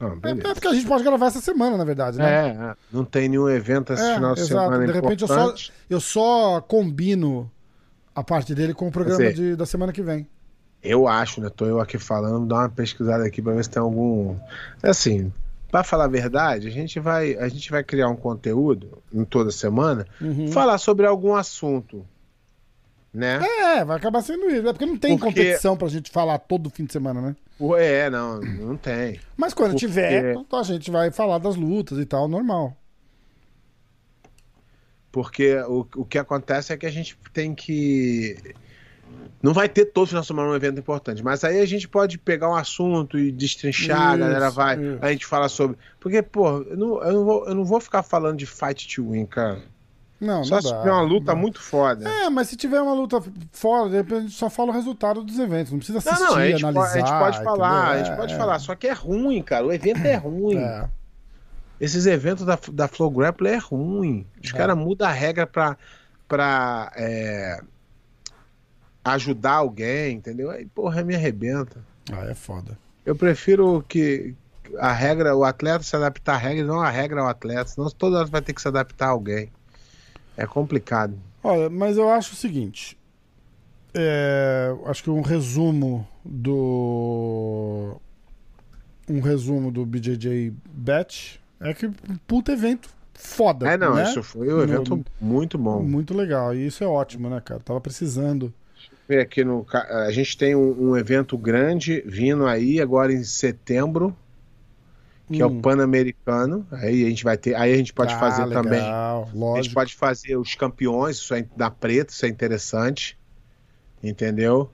Não, 0.00 0.18
É, 0.24 0.30
é 0.30 0.54
porque 0.54 0.66
a 0.66 0.72
gente 0.74 0.86
pode 0.86 1.04
gravar 1.04 1.26
essa 1.26 1.40
semana, 1.40 1.76
na 1.76 1.84
verdade, 1.84 2.16
né? 2.18 2.48
É, 2.48 2.48
é. 2.70 2.74
não 2.90 3.04
tem 3.04 3.28
nenhum 3.28 3.48
evento 3.48 3.92
esse 3.92 4.02
É, 4.02 4.14
final 4.14 4.34
de 4.34 4.40
exato. 4.40 4.70
semana. 4.70 4.86
De 4.86 4.92
repente 4.92 5.22
eu 5.22 5.28
só, 5.28 5.34
importante. 5.34 5.72
eu 5.90 6.00
só 6.00 6.60
combino 6.62 7.48
a 8.14 8.24
parte 8.24 8.54
dele 8.54 8.72
com 8.74 8.88
o 8.88 8.90
programa 8.90 9.18
Sei. 9.20 9.32
de- 9.32 9.56
da 9.56 9.64
semana 9.66 9.92
que 9.92 10.02
vem. 10.02 10.26
Eu 10.82 11.06
acho, 11.06 11.40
né? 11.40 11.48
Tô 11.54 11.66
eu 11.66 11.80
aqui 11.80 11.98
falando, 11.98 12.46
dá 12.46 12.56
uma 12.56 12.68
pesquisada 12.68 13.24
aqui 13.24 13.40
pra 13.40 13.52
ver 13.52 13.62
se 13.62 13.70
tem 13.70 13.80
algum. 13.80 14.36
Assim, 14.82 15.32
pra 15.72 15.82
falar 15.82 16.04
a 16.04 16.08
verdade, 16.08 16.68
a 16.68 16.70
gente 16.70 17.00
vai, 17.00 17.34
a 17.34 17.48
gente 17.48 17.68
vai 17.70 17.82
criar 17.82 18.08
um 18.08 18.14
conteúdo 18.16 19.02
em 19.12 19.24
toda 19.24 19.50
semana, 19.50 20.06
Uhum. 20.20 20.46
falar 20.52 20.76
sobre 20.78 21.06
algum 21.06 21.34
assunto, 21.34 22.06
né? 23.12 23.40
É, 23.42 23.84
vai 23.84 23.96
acabar 23.96 24.20
sendo 24.22 24.46
isso. 24.50 24.68
É 24.68 24.72
porque 24.72 24.86
não 24.86 24.96
tem 24.98 25.18
Porque- 25.18 25.34
competição 25.34 25.76
pra 25.76 25.88
gente 25.88 26.10
falar 26.10 26.38
todo 26.38 26.68
fim 26.70 26.84
de 26.84 26.92
semana, 26.92 27.20
né? 27.20 27.36
É, 27.78 28.10
não, 28.10 28.40
não 28.40 28.76
tem. 28.76 29.18
Mas 29.36 29.54
quando 29.54 29.70
Porque- 29.72 29.86
tiver, 29.86 30.34
então 30.36 30.58
a 30.58 30.62
gente 30.62 30.90
vai 30.90 31.10
falar 31.10 31.38
das 31.38 31.56
lutas 31.56 31.98
e 31.98 32.04
tal, 32.04 32.28
normal. 32.28 32.76
Porque 35.10 35.56
o, 35.68 35.86
o 35.96 36.04
que 36.04 36.18
acontece 36.18 36.72
é 36.72 36.76
que 36.76 36.86
a 36.86 36.90
gente 36.90 37.16
tem 37.32 37.54
que. 37.54 38.36
Não 39.42 39.52
vai 39.52 39.68
ter 39.68 39.86
todo 39.86 40.06
final 40.06 40.20
de 40.20 40.26
semana 40.28 40.48
um 40.50 40.54
evento 40.54 40.78
importante, 40.78 41.22
mas 41.22 41.42
aí 41.42 41.60
a 41.60 41.66
gente 41.66 41.88
pode 41.88 42.16
pegar 42.16 42.48
um 42.48 42.54
assunto 42.54 43.18
e 43.18 43.32
destrinchar, 43.32 44.12
a 44.12 44.16
galera 44.16 44.46
Isso, 44.46 44.54
vai, 44.56 44.76
isso. 44.80 44.98
a 45.02 45.10
gente 45.12 45.26
fala 45.26 45.48
sobre. 45.48 45.76
Porque, 45.98 46.22
pô, 46.22 46.58
eu 46.62 46.76
não, 46.76 47.02
eu 47.02 47.12
não, 47.12 47.24
vou, 47.24 47.46
eu 47.48 47.54
não 47.56 47.64
vou 47.64 47.80
ficar 47.80 48.02
falando 48.04 48.36
de 48.36 48.46
fight 48.46 48.86
to 48.94 49.10
win, 49.10 49.26
cara. 49.26 49.60
Não, 50.20 50.44
Só 50.44 50.54
não 50.54 50.62
se 50.62 50.70
dá, 50.70 50.78
tiver 50.78 50.92
uma 50.92 51.02
luta 51.02 51.32
não. 51.34 51.40
muito 51.40 51.60
foda. 51.60 52.08
É, 52.08 52.30
mas 52.30 52.46
se 52.46 52.54
tiver 52.56 52.80
uma 52.80 52.94
luta 52.94 53.20
fora, 53.50 53.90
de 53.90 53.96
repente 53.96 54.14
a 54.16 54.20
gente 54.20 54.34
só 54.34 54.48
fala 54.48 54.70
o 54.70 54.72
resultado 54.72 55.24
dos 55.24 55.36
eventos. 55.40 55.72
Não 55.72 55.78
precisa 55.80 55.98
Não, 56.04 56.12
assistir, 56.12 56.30
não, 56.30 56.36
a 56.36 56.46
gente, 56.46 56.64
analisar. 56.64 56.80
pode, 56.84 56.92
a 56.96 57.00
gente 57.06 57.18
pode 57.18 57.44
falar, 57.44 57.78
entendeu? 57.80 57.92
a 57.94 57.98
gente 58.04 58.12
É, 58.12 58.16
pode 58.16 58.34
é, 58.34 58.36
falar, 58.36 58.58
só 58.60 58.74
que 58.76 58.86
é 58.86 58.92
ruim, 58.92 59.42
cara. 59.42 59.66
O 59.66 59.72
evento 59.72 60.04
é 60.06 60.14
ruim. 60.14 60.58
É. 60.58 60.88
Esses 61.80 62.06
eventos 62.06 62.44
da, 62.46 62.56
da 62.72 62.86
Flow 62.86 63.10
Grappler 63.10 63.54
é 63.54 63.58
ruim. 63.58 64.24
Os 64.40 64.50
É. 64.54 64.56
caras 64.56 64.76
mudam 64.78 65.08
a 65.08 65.10
regra 65.10 65.44
pra, 65.44 65.76
pra 66.28 66.92
é, 66.94 67.60
ajudar 69.04 69.54
alguém, 69.54 70.16
entendeu? 70.16 70.50
Aí, 70.50 70.66
porra, 70.66 71.02
me 71.02 71.14
arrebenta. 71.14 71.84
Ah, 72.10 72.24
é 72.26 72.34
foda. 72.34 72.78
Eu 73.04 73.16
prefiro 73.16 73.84
que 73.88 74.34
a 74.78 74.92
regra, 74.92 75.36
o 75.36 75.44
atleta 75.44 75.82
se 75.82 75.94
adaptar 75.96 76.34
à 76.34 76.38
regra 76.38 76.64
não 76.64 76.80
a 76.80 76.90
regra 76.90 77.20
ao 77.20 77.28
atleta, 77.28 77.66
senão 77.66 77.90
toda 77.90 78.18
hora 78.18 78.26
vai 78.26 78.42
ter 78.42 78.52
que 78.52 78.62
se 78.62 78.68
adaptar 78.68 79.06
a 79.06 79.10
alguém. 79.10 79.50
É 80.36 80.46
complicado. 80.46 81.18
Olha, 81.42 81.68
mas 81.68 81.96
eu 81.96 82.08
acho 82.08 82.32
o 82.32 82.36
seguinte. 82.36 82.96
é, 83.94 84.74
acho 84.86 85.02
que 85.02 85.10
um 85.10 85.20
resumo 85.20 86.06
do. 86.24 87.96
Um 89.08 89.20
resumo 89.20 89.70
do 89.70 89.84
BJJ 89.84 90.54
Bet 90.72 91.40
é 91.60 91.74
que 91.74 91.90
puta 92.26 92.52
evento 92.52 92.88
foda. 93.14 93.68
É, 93.68 93.76
não, 93.76 93.94
né? 93.94 94.04
isso 94.04 94.22
foi 94.22 94.52
um 94.52 94.62
evento 94.62 95.04
muito 95.20 95.58
bom. 95.58 95.82
Muito 95.82 96.14
legal. 96.14 96.54
E 96.54 96.66
isso 96.66 96.82
é 96.82 96.86
ótimo, 96.86 97.28
né, 97.28 97.40
cara? 97.44 97.60
Tava 97.60 97.80
precisando. 97.80 98.52
Ver 99.08 99.20
aqui 99.20 99.44
no. 99.44 99.66
A 99.72 100.10
gente 100.10 100.36
tem 100.36 100.54
um, 100.54 100.90
um 100.90 100.96
evento 100.96 101.36
grande 101.36 102.02
vindo 102.06 102.46
aí 102.46 102.80
agora 102.80 103.12
em 103.12 103.24
setembro, 103.24 104.16
que 105.30 105.40
é 105.40 105.46
o 105.46 105.48
Hum. 105.50 105.60
Pan-Americano. 105.60 106.66
Aí 106.70 107.04
a 107.04 107.08
gente 107.08 107.24
vai 107.24 107.36
ter. 107.36 107.54
Aí 107.54 107.72
a 107.72 107.76
gente 107.76 107.92
pode 107.92 108.14
Ah, 108.14 108.18
fazer 108.18 108.44
legal, 108.44 108.62
também. 108.62 108.80
A 108.82 109.24
gente 109.26 109.36
Lógico. 109.36 109.74
pode 109.74 109.94
fazer 109.94 110.36
os 110.36 110.54
campeões, 110.54 111.16
isso 111.16 111.34
é 111.34 111.44
da 111.56 111.70
preta, 111.70 112.12
isso 112.12 112.24
é 112.26 112.28
interessante. 112.28 113.18
Entendeu? 114.02 114.70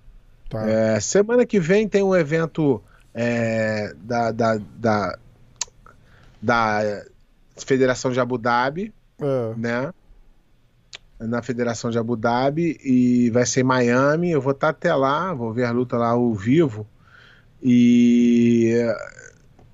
Tá. 0.48 0.66
É, 0.68 0.98
semana 1.00 1.44
que 1.44 1.60
vem 1.60 1.86
tem 1.86 2.02
um 2.02 2.16
evento 2.16 2.82
é, 3.14 3.92
da, 3.98 4.32
da, 4.32 4.58
da, 4.78 5.18
da 6.40 7.04
Federação 7.56 8.10
de 8.10 8.18
Abu 8.20 8.38
Dhabi, 8.38 8.92
É. 9.20 9.54
né? 9.56 9.92
Na 11.20 11.42
Federação 11.42 11.90
de 11.90 11.98
Abu 11.98 12.14
Dhabi 12.16 12.78
e 12.84 13.28
vai 13.30 13.44
ser 13.44 13.60
em 13.60 13.64
Miami. 13.64 14.30
Eu 14.30 14.40
vou 14.40 14.52
estar 14.52 14.68
até 14.68 14.94
lá, 14.94 15.34
vou 15.34 15.52
ver 15.52 15.64
a 15.64 15.70
luta 15.72 15.96
lá 15.96 16.10
ao 16.10 16.32
vivo. 16.34 16.86
E 17.62 18.72
eh, 18.74 18.96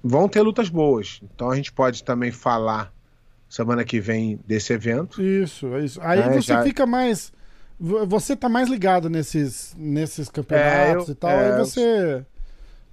vão 0.03 0.29
ter 0.29 0.41
lutas 0.43 0.69
boas. 0.69 1.21
Então 1.23 1.51
a 1.51 1.57
gente 1.57 1.73
pode 1.73 2.03
também 2.03 2.31
falar 2.33 2.93
semana 3.49 3.85
que 3.85 4.01
vem 4.01 4.41
desse 4.47 4.73
evento. 4.73 5.23
Isso, 5.23 5.67
é 5.75 5.85
isso. 5.85 6.01
Aí 6.03 6.19
É, 6.21 6.29
você 6.33 6.41
já- 6.55 6.63
fica 6.63 6.87
mais. 6.87 7.33
vo- 7.79 8.07
Você 8.07 8.35
tá 8.35 8.49
mais 8.49 8.69
ligado 8.69 9.11
nesses, 9.11 9.75
nesses 9.79 10.29
campeonatos 10.29 11.09
É, 11.09 11.11
eu- 11.11 11.13
e 11.13 11.15
tal, 11.15 11.31
é, 11.31 11.53
aí 11.53 11.59
você. 11.59 12.25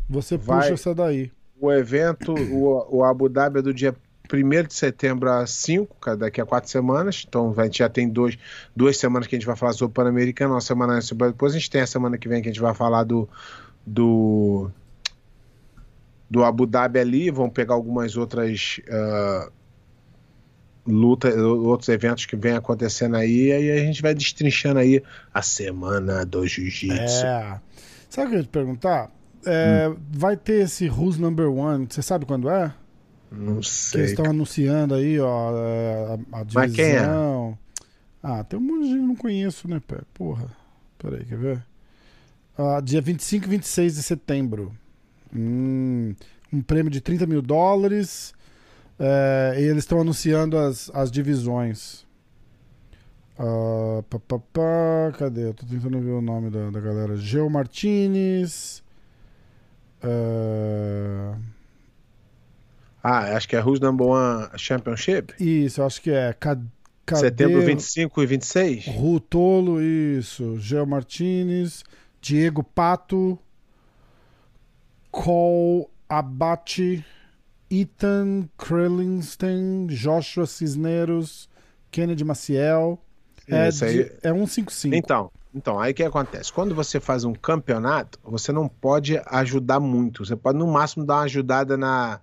Você 0.09 0.37
Vai- 0.37 0.59
puxa 0.61 0.73
essa 0.73 0.93
daí. 0.93 1.31
o 1.59 1.71
evento, 1.71 2.33
o, 2.33 2.97
o 2.97 3.03
Abu 3.05 3.29
Dhabi 3.29 3.59
é 3.59 3.61
do 3.61 3.73
dia 3.73 3.95
1 4.33 4.67
de 4.67 4.73
setembro 4.73 5.29
a 5.29 5.45
5, 5.45 6.15
daqui 6.15 6.41
a 6.41 6.45
quatro 6.45 6.69
semanas. 6.69 7.25
Então 7.27 7.53
a 7.57 7.63
gente 7.63 7.79
já 7.79 7.89
tem 7.89 8.07
dois, 8.09 8.37
duas 8.75 8.97
semanas 8.97 9.27
que 9.27 9.35
a 9.35 9.39
gente 9.39 9.47
vai 9.47 9.55
falar 9.55 9.73
sobre 9.73 9.91
o 9.91 9.93
Pan-Americano, 9.93 10.53
uma 10.53 10.61
semana 10.61 10.93
antes, 10.93 11.11
depois 11.11 11.53
a 11.53 11.57
gente 11.57 11.69
tem 11.69 11.81
a 11.81 11.87
semana 11.87 12.17
que 12.17 12.27
vem 12.27 12.41
que 12.41 12.49
a 12.49 12.51
gente 12.51 12.61
vai 12.61 12.73
falar 12.73 13.03
do. 13.03 13.27
do 13.85 14.71
do 16.29 16.45
Abu 16.45 16.65
Dhabi 16.65 16.97
ali, 16.97 17.29
vão 17.29 17.49
pegar 17.49 17.73
algumas 17.73 18.15
outras 18.15 18.79
uh, 18.87 19.51
lutas, 20.87 21.35
outros 21.35 21.89
eventos 21.89 22.25
que 22.25 22.37
vem 22.37 22.53
acontecendo 22.53 23.17
aí, 23.17 23.47
e 23.47 23.51
aí 23.51 23.71
a 23.71 23.83
gente 23.83 24.01
vai 24.01 24.13
destrinchando 24.13 24.79
aí 24.79 25.03
a 25.33 25.41
semana 25.41 26.25
do 26.25 26.47
jiu-jitsu. 26.47 27.25
É. 27.25 27.59
Sabe 28.09 28.27
o 28.27 28.29
que 28.29 28.35
eu 28.35 28.39
ia 28.39 28.43
te 28.43 28.49
perguntar? 28.49 29.11
É, 29.45 29.89
hum. 29.89 29.97
Vai 30.11 30.37
ter 30.37 30.61
esse 30.63 30.89
Who's 30.89 31.17
Number 31.17 31.49
One, 31.49 31.87
você 31.89 32.01
sabe 32.01 32.25
quando 32.25 32.49
é? 32.49 32.73
Não 33.31 33.63
sei. 33.63 33.91
Que 33.91 33.97
eles 33.97 34.11
estão 34.11 34.25
anunciando 34.25 34.93
aí, 34.93 35.19
ó, 35.19 35.51
é, 35.55 36.19
a, 36.33 36.39
a 36.39 36.43
divisão. 36.43 36.61
Mas 36.61 36.75
quem 36.75 36.85
é? 36.85 37.57
Ah, 38.21 38.43
tem 38.43 38.59
um 38.59 38.61
monte 38.61 38.83
de 38.83 38.89
gente 38.89 38.99
que 38.99 39.07
não 39.07 39.15
conheço, 39.15 39.67
né, 39.67 39.81
pé? 39.85 39.99
Porra. 40.13 40.45
Peraí, 40.97 41.25
quer 41.25 41.37
ver? 41.37 41.65
Ah, 42.57 42.81
dia 42.83 43.01
25 43.01 43.45
e 43.45 43.49
26 43.49 43.95
de 43.95 44.03
setembro. 44.03 44.71
Hum, 45.33 46.13
um 46.51 46.61
prêmio 46.61 46.91
de 46.91 46.99
30 46.99 47.25
mil 47.25 47.41
dólares. 47.41 48.33
É, 48.99 49.55
e 49.57 49.63
eles 49.63 49.83
estão 49.83 50.01
anunciando 50.01 50.57
as, 50.57 50.91
as 50.93 51.09
divisões. 51.09 52.05
Uh, 53.39 54.03
pá, 54.03 54.19
pá, 54.19 54.39
pá, 54.53 55.17
cadê? 55.17 55.47
Eu 55.47 55.53
tô 55.55 55.65
tentando 55.65 55.99
ver 55.99 56.11
o 56.11 56.21
nome 56.21 56.51
da, 56.51 56.69
da 56.69 56.79
galera. 56.79 57.15
Geo 57.15 57.49
Martinez. 57.49 58.83
Uh... 60.03 61.35
Ah, 63.03 63.35
acho 63.35 63.47
que 63.47 63.55
é 63.55 63.63
Who's 63.63 63.79
Number 63.79 64.07
One 64.07 64.49
Championship? 64.57 65.33
Isso, 65.39 65.81
acho 65.81 66.01
que 66.01 66.11
é. 66.11 66.33
Cadê? 66.33 66.61
Setembro 67.13 67.61
25 67.61 68.23
e 68.23 68.25
26? 68.25 68.87
Rutolo, 68.87 69.81
isso. 69.81 70.57
Geo 70.59 70.85
Martinez. 70.85 71.83
Diego 72.21 72.63
Pato. 72.63 73.37
Cole 75.09 75.87
Abate. 76.07 77.03
Ethan 77.69 78.47
Krellinstein. 78.57 79.87
Joshua 79.87 80.45
Cisneros. 80.45 81.49
Kennedy 81.89 82.23
Maciel. 82.23 82.99
É, 83.47 83.67
Isso 83.67 83.83
aí... 83.83 84.05
de, 84.05 84.11
é 84.23 84.31
155. 84.31 84.95
Então, 84.95 85.31
então, 85.53 85.79
aí 85.79 85.91
o 85.91 85.95
que 85.95 86.03
acontece? 86.03 86.53
Quando 86.53 86.73
você 86.73 86.99
faz 86.99 87.25
um 87.25 87.33
campeonato, 87.33 88.17
você 88.23 88.51
não 88.53 88.69
pode 88.69 89.21
ajudar 89.25 89.79
muito. 89.79 90.25
Você 90.25 90.35
pode, 90.35 90.57
no 90.57 90.67
máximo, 90.67 91.05
dar 91.05 91.15
uma 91.15 91.23
ajudada 91.23 91.75
na, 91.75 92.21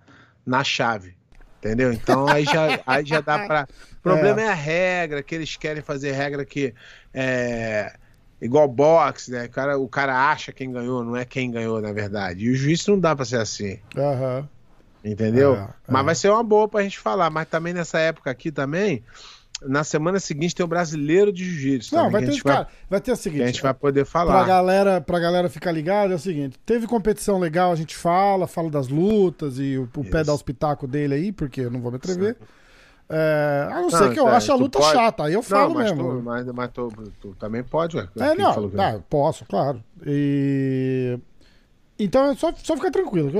na 0.49 0.63
chave. 0.63 1.15
Entendeu? 1.59 1.91
Então 1.91 2.27
aí 2.27 2.45
já, 2.45 2.79
aí 2.87 3.05
já 3.05 3.21
dá 3.21 3.39
pra. 3.45 3.67
O 3.99 4.01
problema 4.01 4.41
é. 4.41 4.45
é 4.45 4.49
a 4.49 4.53
regra, 4.53 5.21
que 5.21 5.35
eles 5.35 5.55
querem 5.57 5.83
fazer 5.83 6.13
regra 6.13 6.45
que 6.45 6.73
é 7.13 7.93
igual 8.41 8.67
boxe, 8.67 9.31
né? 9.31 9.45
O 9.45 9.49
cara, 9.49 9.77
o 9.77 9.87
cara 9.87 10.31
acha 10.31 10.53
quem 10.53 10.71
ganhou, 10.71 11.03
não 11.03 11.15
é 11.15 11.25
quem 11.25 11.51
ganhou, 11.51 11.81
na 11.81 11.91
verdade. 11.91 12.45
E 12.45 12.49
o 12.49 12.55
juiz 12.55 12.87
não 12.87 12.97
dá 12.97 13.15
pra 13.15 13.25
ser 13.25 13.39
assim. 13.39 13.79
Uhum. 13.95 14.47
Entendeu? 15.03 15.55
É, 15.55 15.67
mas 15.87 16.01
é. 16.01 16.05
vai 16.05 16.15
ser 16.15 16.29
uma 16.29 16.43
boa 16.43 16.67
pra 16.67 16.83
gente 16.83 16.97
falar. 16.97 17.29
Mas 17.29 17.47
também 17.47 17.73
nessa 17.73 17.99
época 17.99 18.31
aqui 18.31 18.51
também, 18.51 19.03
na 19.61 19.83
semana 19.83 20.19
seguinte 20.19 20.55
tem 20.55 20.63
o 20.63 20.67
brasileiro 20.67 21.31
de 21.31 21.43
jiu-jitsu. 21.43 21.95
Não, 21.95 22.09
vai 22.09 22.25
ter, 22.25 22.41
cara, 22.41 22.63
vai, 22.63 22.67
vai 22.89 23.01
ter 23.01 23.11
o 23.11 23.15
seguinte. 23.15 23.43
a 23.43 23.47
gente 23.47 23.61
vai 23.61 23.73
poder 23.73 24.05
falar. 24.05 24.37
Pra 24.37 24.47
galera, 24.47 25.01
pra 25.01 25.19
galera 25.19 25.49
ficar 25.49 25.71
ligada, 25.71 26.13
é 26.13 26.15
o 26.15 26.19
seguinte: 26.19 26.57
teve 26.65 26.87
competição 26.87 27.39
legal, 27.39 27.71
a 27.71 27.75
gente 27.75 27.95
fala, 27.95 28.47
fala 28.47 28.69
das 28.69 28.87
lutas 28.87 29.59
e 29.59 29.77
o, 29.77 29.89
o 29.95 30.05
pé 30.05 30.23
dá 30.23 30.33
os 30.33 30.43
dele 30.87 31.13
aí, 31.13 31.31
porque 31.31 31.61
eu 31.61 31.71
não 31.71 31.81
vou 31.81 31.91
me 31.91 31.97
atrever. 31.97 32.37
É, 33.11 33.67
a 33.71 33.75
não, 33.75 33.81
não 33.83 33.89
ser 33.89 34.13
que 34.13 34.19
eu 34.19 34.29
é, 34.29 34.35
ache 34.35 34.51
a 34.51 34.55
luta 34.55 34.77
pode... 34.77 34.91
chata, 34.91 35.23
aí 35.23 35.33
eu 35.33 35.41
falo 35.41 35.69
não, 35.69 35.75
mas 35.75 35.91
mesmo. 35.91 36.03
Tu, 36.03 36.23
mas, 36.23 36.45
mas 36.45 36.71
tu, 36.71 36.93
tu, 37.19 37.35
também 37.39 37.63
pode, 37.63 37.97
ué. 37.97 38.07
É, 38.17 38.35
não, 38.35 38.69
tá, 38.69 38.99
posso, 39.09 39.45
claro. 39.45 39.83
E... 40.05 41.17
Então 41.97 42.31
é 42.31 42.35
só, 42.35 42.53
só 42.55 42.75
ficar 42.75 42.91
tranquilo. 42.91 43.31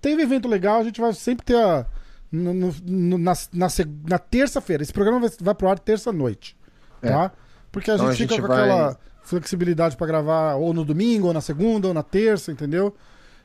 Teve 0.00 0.22
evento 0.22 0.48
legal, 0.48 0.80
a 0.80 0.84
gente 0.84 1.00
vai 1.00 1.12
sempre 1.14 1.46
ter 1.46 1.56
a 1.56 1.86
no, 2.32 2.54
no, 2.54 3.18
na, 3.18 3.34
na, 3.52 3.68
na 4.08 4.18
terça-feira. 4.18 4.82
Esse 4.82 4.92
programa 4.92 5.20
vai, 5.20 5.30
vai 5.38 5.54
pro 5.54 5.68
ar 5.68 5.78
terça-noite. 5.78 6.56
É. 7.02 7.10
Tá? 7.10 7.32
Porque 7.70 7.90
a 7.90 7.94
então 7.94 8.06
gente 8.06 8.14
a 8.14 8.18
fica 8.24 8.34
gente 8.34 8.42
com 8.42 8.48
vai... 8.48 8.62
aquela 8.62 8.98
flexibilidade 9.22 9.96
para 9.96 10.06
gravar 10.06 10.54
ou 10.54 10.72
no 10.72 10.84
domingo, 10.84 11.28
ou 11.28 11.34
na 11.34 11.40
segunda, 11.40 11.88
ou 11.88 11.94
na 11.94 12.02
terça, 12.02 12.50
entendeu? 12.50 12.94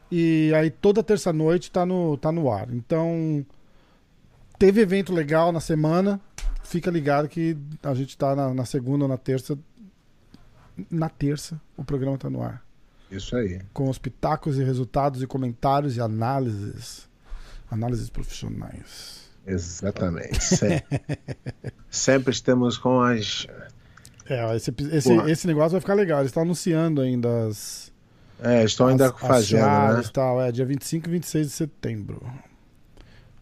E 0.10 0.54
aí 0.56 0.72
toda 0.72 1.04
terça-noite 1.04 1.70
tá 1.70 1.86
no, 1.86 2.18
tá 2.18 2.32
no 2.32 2.52
ar. 2.52 2.74
Então, 2.74 3.46
teve 4.58 4.82
evento 4.82 5.14
legal 5.14 5.52
na 5.52 5.60
semana. 5.60 6.20
Fica 6.64 6.90
ligado 6.90 7.28
que 7.28 7.58
a 7.84 7.94
gente 7.94 8.18
tá 8.18 8.36
na, 8.36 8.54
na 8.54 8.66
segunda 8.66 9.04
ou 9.06 9.10
na 9.10 9.18
terça. 9.18 9.58
Na 10.90 11.10
terça, 11.10 11.60
o 11.76 11.84
programa 11.84 12.18
tá 12.18 12.30
no 12.30 12.42
ar. 12.42 12.64
Isso 13.12 13.36
aí. 13.36 13.62
Com 13.74 13.90
os 13.90 13.98
pitacos 13.98 14.58
e 14.58 14.64
resultados 14.64 15.22
e 15.22 15.28
comentários 15.28 15.98
e 15.98 16.02
análises 16.02 17.07
Análises 17.70 18.10
profissionais. 18.10 19.28
Exatamente. 19.46 20.44
Sempre, 20.44 21.02
sempre 21.90 22.34
estamos 22.34 22.78
com 22.78 23.02
as. 23.02 23.48
É, 24.30 24.56
esse, 24.56 24.74
esse, 24.92 25.14
esse 25.30 25.48
negócio 25.48 25.72
vai 25.72 25.80
ficar 25.80 25.94
legal. 25.94 26.20
Eles 26.20 26.30
estão 26.30 26.44
anunciando 26.44 27.02
ainda 27.02 27.48
as. 27.48 27.92
É, 28.44 28.64
estão 28.64 28.88
ainda 28.88 29.08
as, 29.08 29.20
fazendo. 29.20 29.66
As 29.66 30.06
né? 30.06 30.12
tal, 30.14 30.42
é, 30.42 30.52
dia 30.52 30.66
25 30.66 31.08
e 31.08 31.12
26 31.12 31.48
de 31.48 31.54
setembro. 31.54 32.22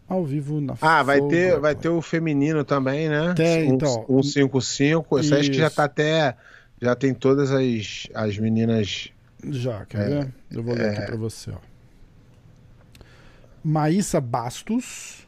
Ao 0.08 0.24
vivo 0.24 0.60
na 0.60 0.74
Ah, 0.80 1.02
vai 1.02 1.20
ter, 1.20 1.58
vai 1.58 1.74
ter 1.74 1.88
o 1.88 2.00
feminino 2.00 2.64
também, 2.64 3.08
né? 3.08 3.34
Tem, 3.34 3.68
um, 3.68 3.74
então. 3.74 4.06
155. 4.08 5.18
Isso 5.18 5.34
acho 5.34 5.50
que 5.50 5.56
já 5.56 5.68
tá 5.68 5.84
até. 5.84 6.36
Já 6.80 6.94
tem 6.94 7.12
todas 7.12 7.50
as, 7.50 8.06
as 8.14 8.38
meninas. 8.38 9.08
Já, 9.42 9.84
quer 9.86 10.00
é, 10.00 10.08
ver? 10.08 10.34
Eu 10.52 10.62
vou 10.62 10.74
ler 10.74 10.86
é, 10.86 10.90
aqui 10.90 11.06
pra 11.06 11.16
você, 11.16 11.50
ó. 11.50 11.75
Maísa 13.66 14.20
Bastos. 14.20 15.26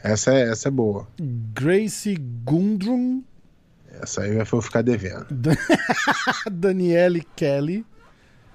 Essa 0.00 0.32
é, 0.32 0.48
essa 0.48 0.68
é 0.68 0.70
boa. 0.70 1.08
Grace 1.52 2.14
Gundrum. 2.44 3.24
Essa 4.00 4.22
aí 4.22 4.42
vou 4.44 4.62
ficar 4.62 4.82
devendo. 4.82 5.26
Daniele 6.50 7.26
Kelly. 7.34 7.84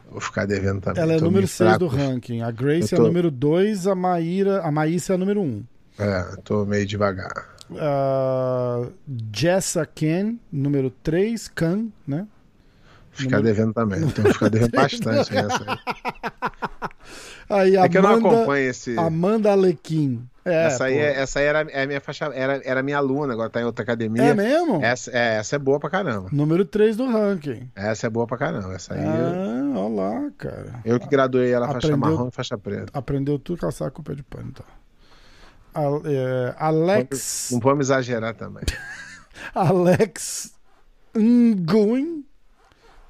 Vou 0.09 0.21
ficar 0.21 0.45
devendo 0.45 0.79
também. 0.79 1.03
Ela 1.03 1.13
é 1.15 1.19
número 1.19 1.45
6 1.45 1.77
do 1.77 1.88
ranking. 1.88 2.43
A 2.43 2.49
Grace 2.49 2.89
tô... 2.89 2.95
é 2.95 2.99
a 2.99 3.03
número 3.03 3.29
2, 3.29 3.88
a 3.88 3.93
Maíra, 3.93 4.61
a 4.61 4.71
Maísa 4.71 5.11
é 5.11 5.15
a 5.15 5.17
número 5.17 5.41
1. 5.41 5.43
Um. 5.43 5.65
É, 5.99 6.36
tô 6.45 6.65
meio 6.65 6.86
devagar. 6.86 7.57
Uh, 7.69 8.93
Jessa 9.33 9.86
Ken, 9.86 10.39
número 10.49 10.89
3, 10.89 11.49
Khan, 11.49 11.88
né? 12.07 12.25
Ficar 13.11 13.38
número... 13.38 13.53
devendo 13.53 13.73
também. 13.73 14.01
Então 14.01 14.23
ficar 14.31 14.49
devendo 14.49 14.71
bastante 14.75 15.36
essa 15.36 15.65
aí. 15.67 16.31
Aí, 17.50 17.78
é 17.78 17.89
que 17.89 17.98
eu 17.98 18.02
não 18.02 18.16
acompanho 18.16 18.70
esse. 18.70 18.98
Amanda 18.98 19.52
Alequim. 19.52 20.28
É, 20.43 20.68
essa, 20.68 20.86
aí, 20.86 20.96
é, 20.96 21.22
essa 21.22 21.39
aí 21.39 21.46
era, 21.46 21.62
é 21.72 21.88
minha 21.88 22.00
faixa, 22.00 22.26
era, 22.26 22.62
era 22.64 22.84
minha 22.84 22.98
aluna, 22.98 23.34
agora 23.34 23.50
tá 23.50 23.60
em 23.60 23.64
outra 23.64 23.82
academia. 23.82 24.26
É 24.26 24.34
mesmo? 24.36 24.80
Essa 24.84 25.10
é, 25.12 25.38
essa 25.38 25.56
é 25.56 25.60
boa 25.60 25.80
pra 25.80 25.89
caramba. 25.89 26.30
Número 26.32 26.64
3 26.64 26.96
do 26.96 27.08
ranking. 27.08 27.68
Essa 27.76 28.06
é 28.06 28.10
boa 28.12 28.28
pra 28.28 28.38
caramba. 28.38 28.76
Essa 28.76 28.93
aí. 28.93 29.04
Ah, 29.04 29.80
olha 29.80 29.96
lá, 29.96 30.32
cara. 30.38 30.80
Eu 30.86 31.00
que 31.00 31.08
graduei 31.08 31.52
ela 31.52 31.66
Aprendeu, 31.66 31.82
faixa 31.82 31.98
marrom 31.98 32.28
e 32.28 32.32
faixa 32.32 32.58
preta. 32.60 32.91
Aprendeu 32.93 33.39
tudo 33.39 33.62
calçar 33.62 33.89
com 33.89 34.02
o 34.02 34.06
pé 34.06 34.14
de 34.14 34.22
pano, 34.22 34.52
então. 34.52 34.66
é, 36.06 36.54
Alex. 36.60 37.50
Não 37.52 37.60
vamos 37.60 37.88
exagerar 37.88 38.36
também. 38.36 38.64
Alex 39.56 40.54
Nguyen. 41.16 42.24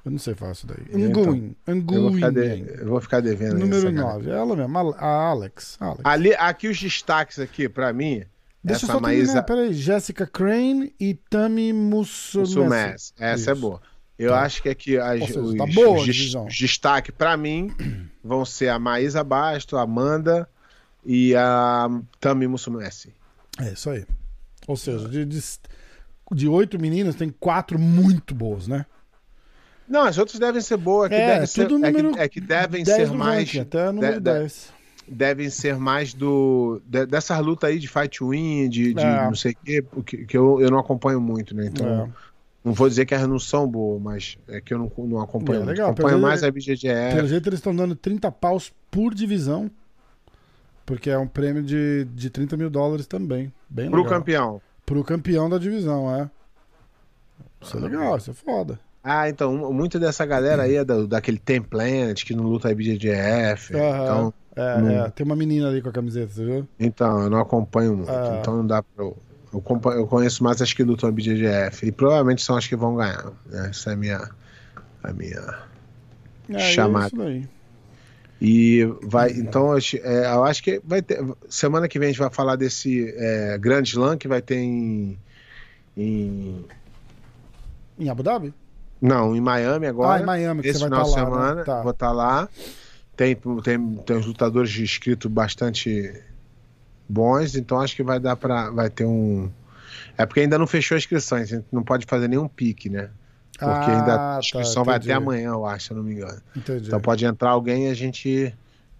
Eu 0.06 0.12
não 0.12 0.20
sei 0.20 0.36
falar 0.36 0.52
isso 0.52 0.68
daí. 0.68 1.04
Anguin. 1.04 1.56
Anguin. 1.66 1.96
Eu, 1.96 2.00
eu, 2.76 2.86
vou 2.86 3.00
ficar 3.00 3.18
devendo. 3.20 3.58
Número 3.58 3.90
9. 3.90 4.30
Ela 4.30 4.54
mesmo, 4.54 4.78
a 4.96 5.04
Alex. 5.04 5.76
Alex. 5.80 6.00
Ali, 6.04 6.32
aqui 6.36 6.68
os 6.68 6.80
destaques 6.80 7.40
aqui, 7.40 7.68
pra 7.68 7.92
mim. 7.92 8.22
Deixa 8.62 8.84
essa 8.84 8.92
eu 8.92 8.94
só 8.94 9.00
Maísa... 9.00 9.24
terminar, 9.24 9.42
peraí. 9.42 9.74
Jessica 9.74 10.24
Crane 10.24 10.94
e 11.00 11.14
Tami 11.14 11.72
Mussumess. 11.72 13.12
Essa 13.18 13.24
é 13.24 13.34
isso. 13.34 13.50
é 13.50 13.54
boa. 13.56 13.82
Eu 14.16 14.30
tá. 14.30 14.42
acho 14.42 14.62
que 14.62 14.68
aqui 14.68 14.96
as, 14.96 15.26
seja, 15.26 15.40
os, 15.40 15.54
tá 15.56 15.66
boa, 15.66 15.98
os, 15.98 16.08
os 16.08 16.56
destaques 16.56 17.12
pra 17.12 17.36
mim 17.36 17.74
vão 18.22 18.44
ser 18.44 18.68
a 18.68 18.78
Maísa 18.78 19.24
Basto, 19.24 19.76
a 19.76 19.82
Amanda 19.82 20.48
e 21.04 21.34
a 21.34 21.88
Tami 22.20 22.46
Mussumess. 22.46 23.08
É 23.58 23.72
isso 23.72 23.90
aí. 23.90 24.06
Ou 24.68 24.76
seja, 24.76 25.08
de, 25.08 25.24
de, 25.24 25.40
de 26.32 26.46
oito 26.46 26.78
meninas, 26.78 27.16
tem 27.16 27.28
quatro 27.28 27.76
muito 27.76 28.36
boas, 28.36 28.68
né? 28.68 28.86
Não, 29.88 30.02
as 30.02 30.18
outras 30.18 30.38
devem 30.38 30.60
ser 30.60 30.76
boas. 30.76 31.10
É, 31.10 31.34
deve 31.34 31.46
ser, 31.46 31.68
número, 31.68 32.10
é, 32.10 32.12
que, 32.12 32.20
é 32.20 32.28
que 32.28 32.40
devem 32.40 32.84
ser 32.84 33.10
mais. 33.12 33.48
Ranking, 33.48 33.60
até 33.60 33.92
número 33.92 34.14
de, 34.14 34.20
10. 34.20 34.72
Devem 35.08 35.50
ser 35.50 35.76
mais 35.76 36.12
do. 36.12 36.80
De, 36.84 37.06
dessa 37.06 37.38
luta 37.38 37.68
aí 37.68 37.78
de 37.78 37.88
fight 37.88 38.22
win, 38.22 38.68
de, 38.68 38.94
de 38.94 39.00
é. 39.00 39.24
não 39.24 39.34
sei 39.34 39.52
o 39.52 39.56
quê, 39.64 39.84
que, 40.04 40.26
que 40.26 40.36
eu, 40.36 40.60
eu 40.60 40.70
não 40.70 40.78
acompanho 40.78 41.20
muito, 41.20 41.54
né? 41.54 41.66
Então. 41.66 41.86
É. 41.86 42.26
Não 42.64 42.72
vou 42.72 42.88
dizer 42.88 43.06
que 43.06 43.14
elas 43.14 43.28
não 43.28 43.38
são 43.38 43.64
boas, 43.64 44.02
mas 44.02 44.36
é 44.48 44.60
que 44.60 44.74
eu 44.74 44.78
não, 44.78 44.90
não 45.06 45.20
acompanho. 45.20 45.62
É, 45.62 45.64
legal, 45.66 45.90
acompanho 45.92 46.18
mais 46.18 46.42
a 46.42 46.50
BGGE. 46.50 46.88
Pelo 47.14 47.28
jeito 47.28 47.48
eles 47.48 47.60
estão 47.60 47.74
dando 47.74 47.94
30 47.94 48.28
paus 48.32 48.72
por 48.90 49.14
divisão. 49.14 49.70
Porque 50.84 51.08
é 51.08 51.16
um 51.16 51.28
prêmio 51.28 51.62
de, 51.62 52.04
de 52.12 52.28
30 52.28 52.56
mil 52.56 52.68
dólares 52.68 53.06
também. 53.06 53.52
Bem 53.68 53.88
Pro 53.88 54.02
legal. 54.02 54.18
campeão. 54.18 54.62
Pro 54.84 55.04
campeão 55.04 55.48
da 55.48 55.58
divisão, 55.58 56.12
é. 56.12 56.28
Isso 57.60 57.76
é 57.76 57.80
legal, 57.80 58.16
isso 58.16 58.32
é 58.32 58.34
foda. 58.34 58.80
Ah, 59.08 59.28
então, 59.28 59.72
muito 59.72 60.00
dessa 60.00 60.26
galera 60.26 60.64
aí 60.64 60.74
é 60.74 60.84
da, 60.84 61.02
daquele 61.04 61.38
Tem 61.38 61.62
Planet, 61.62 62.24
que 62.24 62.34
não 62.34 62.42
luta 62.44 62.72
IBJJF. 62.72 63.74
Aham. 63.76 64.02
Então, 64.02 64.34
É, 64.56 64.80
Não. 64.80 64.90
é, 65.04 65.10
tem 65.10 65.24
uma 65.24 65.36
menina 65.36 65.68
ali 65.68 65.80
com 65.82 65.88
a 65.90 65.92
camiseta, 65.92 66.32
você 66.32 66.44
viu? 66.44 66.66
então, 66.80 67.22
eu 67.24 67.30
não 67.30 67.38
acompanho 67.38 67.94
muito. 67.94 68.10
Ah. 68.10 68.38
Então 68.40 68.56
não 68.56 68.66
dá 68.66 68.82
pra. 68.82 69.04
Eu, 69.04 69.16
eu, 69.52 69.62
eu 69.92 70.06
conheço 70.06 70.42
mais 70.42 70.60
as 70.62 70.72
que 70.72 70.82
lutam 70.82 71.08
IBJJF. 71.10 71.86
E 71.86 71.92
provavelmente 71.92 72.42
são 72.42 72.56
as 72.56 72.66
que 72.66 72.74
vão 72.74 72.96
ganhar. 72.96 73.32
né? 73.46 73.68
Essa 73.70 73.90
é 73.90 73.92
a 73.92 73.96
minha. 73.96 74.30
A 75.04 75.12
minha. 75.12 75.58
É, 76.48 76.58
Chamada. 76.58 77.04
É 77.04 77.08
isso 77.08 77.16
daí. 77.16 77.48
E 78.40 78.84
vai. 79.02 79.30
Então, 79.30 79.68
eu 79.70 79.76
acho- 79.76 79.96
é, 79.98 80.26
eu 80.34 80.42
acho 80.44 80.62
que 80.62 80.80
vai 80.84 81.00
ter. 81.02 81.22
Semana 81.48 81.86
que 81.86 81.98
vem 81.98 82.08
a 82.08 82.10
gente 82.12 82.18
vai 82.20 82.30
falar 82.30 82.56
desse 82.56 83.14
é, 83.16 83.56
grande 83.58 83.90
slam 83.90 84.16
que 84.18 84.26
vai 84.26 84.40
ter 84.42 84.56
em. 84.56 85.18
em 85.96 86.64
Em 87.98 88.08
Abu 88.10 88.22
Dhabi? 88.22 88.52
Não, 89.06 89.34
em 89.36 89.40
Miami 89.40 89.86
agora. 89.86 90.18
ah, 90.18 90.22
em 90.22 90.26
Miami, 90.26 90.62
que 90.62 90.68
Esse 90.68 90.80
você 90.80 90.88
vai 90.88 90.98
final 90.98 91.08
estar 91.08 91.24
de 91.24 91.30
lá. 91.30 91.36
semana, 91.38 91.54
né? 91.56 91.64
Tá. 91.64 91.82
vou 91.82 91.90
estar 91.92 92.12
lá. 92.12 92.48
Tem, 93.16 93.34
tem, 93.62 93.94
tem 93.96 94.16
uns 94.16 94.26
lutadores 94.26 94.70
de 94.70 94.82
inscrito 94.82 95.28
bastante 95.28 96.12
bons, 97.08 97.54
então 97.56 97.80
acho 97.80 97.94
que 97.96 98.02
vai 98.02 98.18
dar 98.20 98.36
para 98.36 98.70
vai 98.70 98.90
ter 98.90 99.04
um. 99.04 99.50
É 100.18 100.26
porque 100.26 100.40
ainda 100.40 100.58
não 100.58 100.66
fechou 100.66 100.94
a 100.94 100.98
inscrição, 100.98 101.38
a 101.38 101.44
gente 101.44 101.64
não 101.72 101.82
pode 101.82 102.04
fazer 102.06 102.28
nenhum 102.28 102.48
pique, 102.48 102.88
né? 102.90 103.10
Porque 103.58 103.64
Ah, 103.90 103.98
ainda 104.00 104.16
tá, 104.18 104.36
a 104.36 104.38
inscrição 104.40 104.84
vai 104.84 104.96
entendi. 104.96 105.12
até 105.12 105.16
amanhã, 105.22 105.48
eu 105.50 105.64
acho, 105.64 105.86
se 105.88 105.94
não 105.94 106.02
me 106.02 106.12
engano. 106.12 106.38
Entendi. 106.54 106.86
Então 106.88 107.00
pode 107.00 107.24
entrar 107.24 107.50
alguém 107.50 107.86
e 107.86 107.90
a 107.90 107.94
gente 107.94 108.54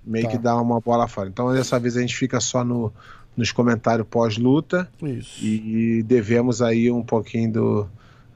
meio 0.05 0.25
Tá. 0.25 0.31
que 0.31 0.39
dá 0.39 0.57
uma 0.57 0.81
bola 0.81 1.07
fora. 1.07 1.29
Então 1.29 1.53
dessa 1.53 1.79
vez 1.79 1.97
a 1.97 2.01
gente 2.01 2.17
fica 2.17 2.41
só 2.41 2.65
no, 2.65 2.91
nos 3.37 3.53
comentários 3.53 4.07
pós-luta 4.09 4.89
Isso. 5.03 5.45
e 5.45 6.03
devemos 6.05 6.63
aí 6.63 6.91
um 6.91 7.03
pouquinho 7.03 7.53
do, 7.53 7.89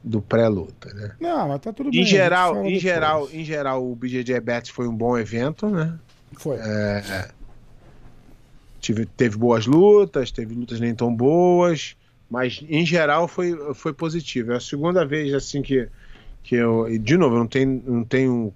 do 0.03 0.23
pré-luta, 0.23 0.93
né? 0.95 1.15
Não, 1.21 1.49
mas 1.49 1.61
tá 1.61 1.73
tudo 1.73 1.91
bem. 1.91 2.01
Em 2.01 2.05
gente 2.05 2.17
geral, 2.17 2.57
em 2.57 2.63
depois. 2.63 2.81
geral, 2.81 3.29
em 3.33 3.45
geral, 3.45 3.91
o 3.91 3.95
BJJ 3.95 4.41
Bets 4.41 4.71
foi 4.71 4.89
um 4.89 4.95
bom 4.95 5.19
evento, 5.19 5.69
né? 5.69 5.99
Foi. 6.33 6.57
É, 6.57 7.29
tive, 8.81 9.05
teve 9.05 9.37
boas 9.37 9.67
lutas, 9.67 10.31
teve 10.31 10.55
lutas 10.55 10.81
nem 10.81 10.95
tão 10.95 11.15
boas, 11.15 11.97
mas 12.31 12.65
em 12.69 12.85
geral 12.87 13.29
foi, 13.29 13.57
foi 13.75 13.93
positivo. 13.93 14.53
É 14.53 14.57
a 14.57 14.61
segunda 14.61 15.05
vez 15.05 15.35
assim 15.35 15.61
que, 15.63 15.89
que 16.43 16.55
eu. 16.55 16.89
e, 16.89 16.99
De 16.99 17.17
novo, 17.17 17.37
eu 17.37 17.41
não 17.41 17.47
tenho, 17.47 17.83
não 17.87 18.05
tenho 18.05 18.55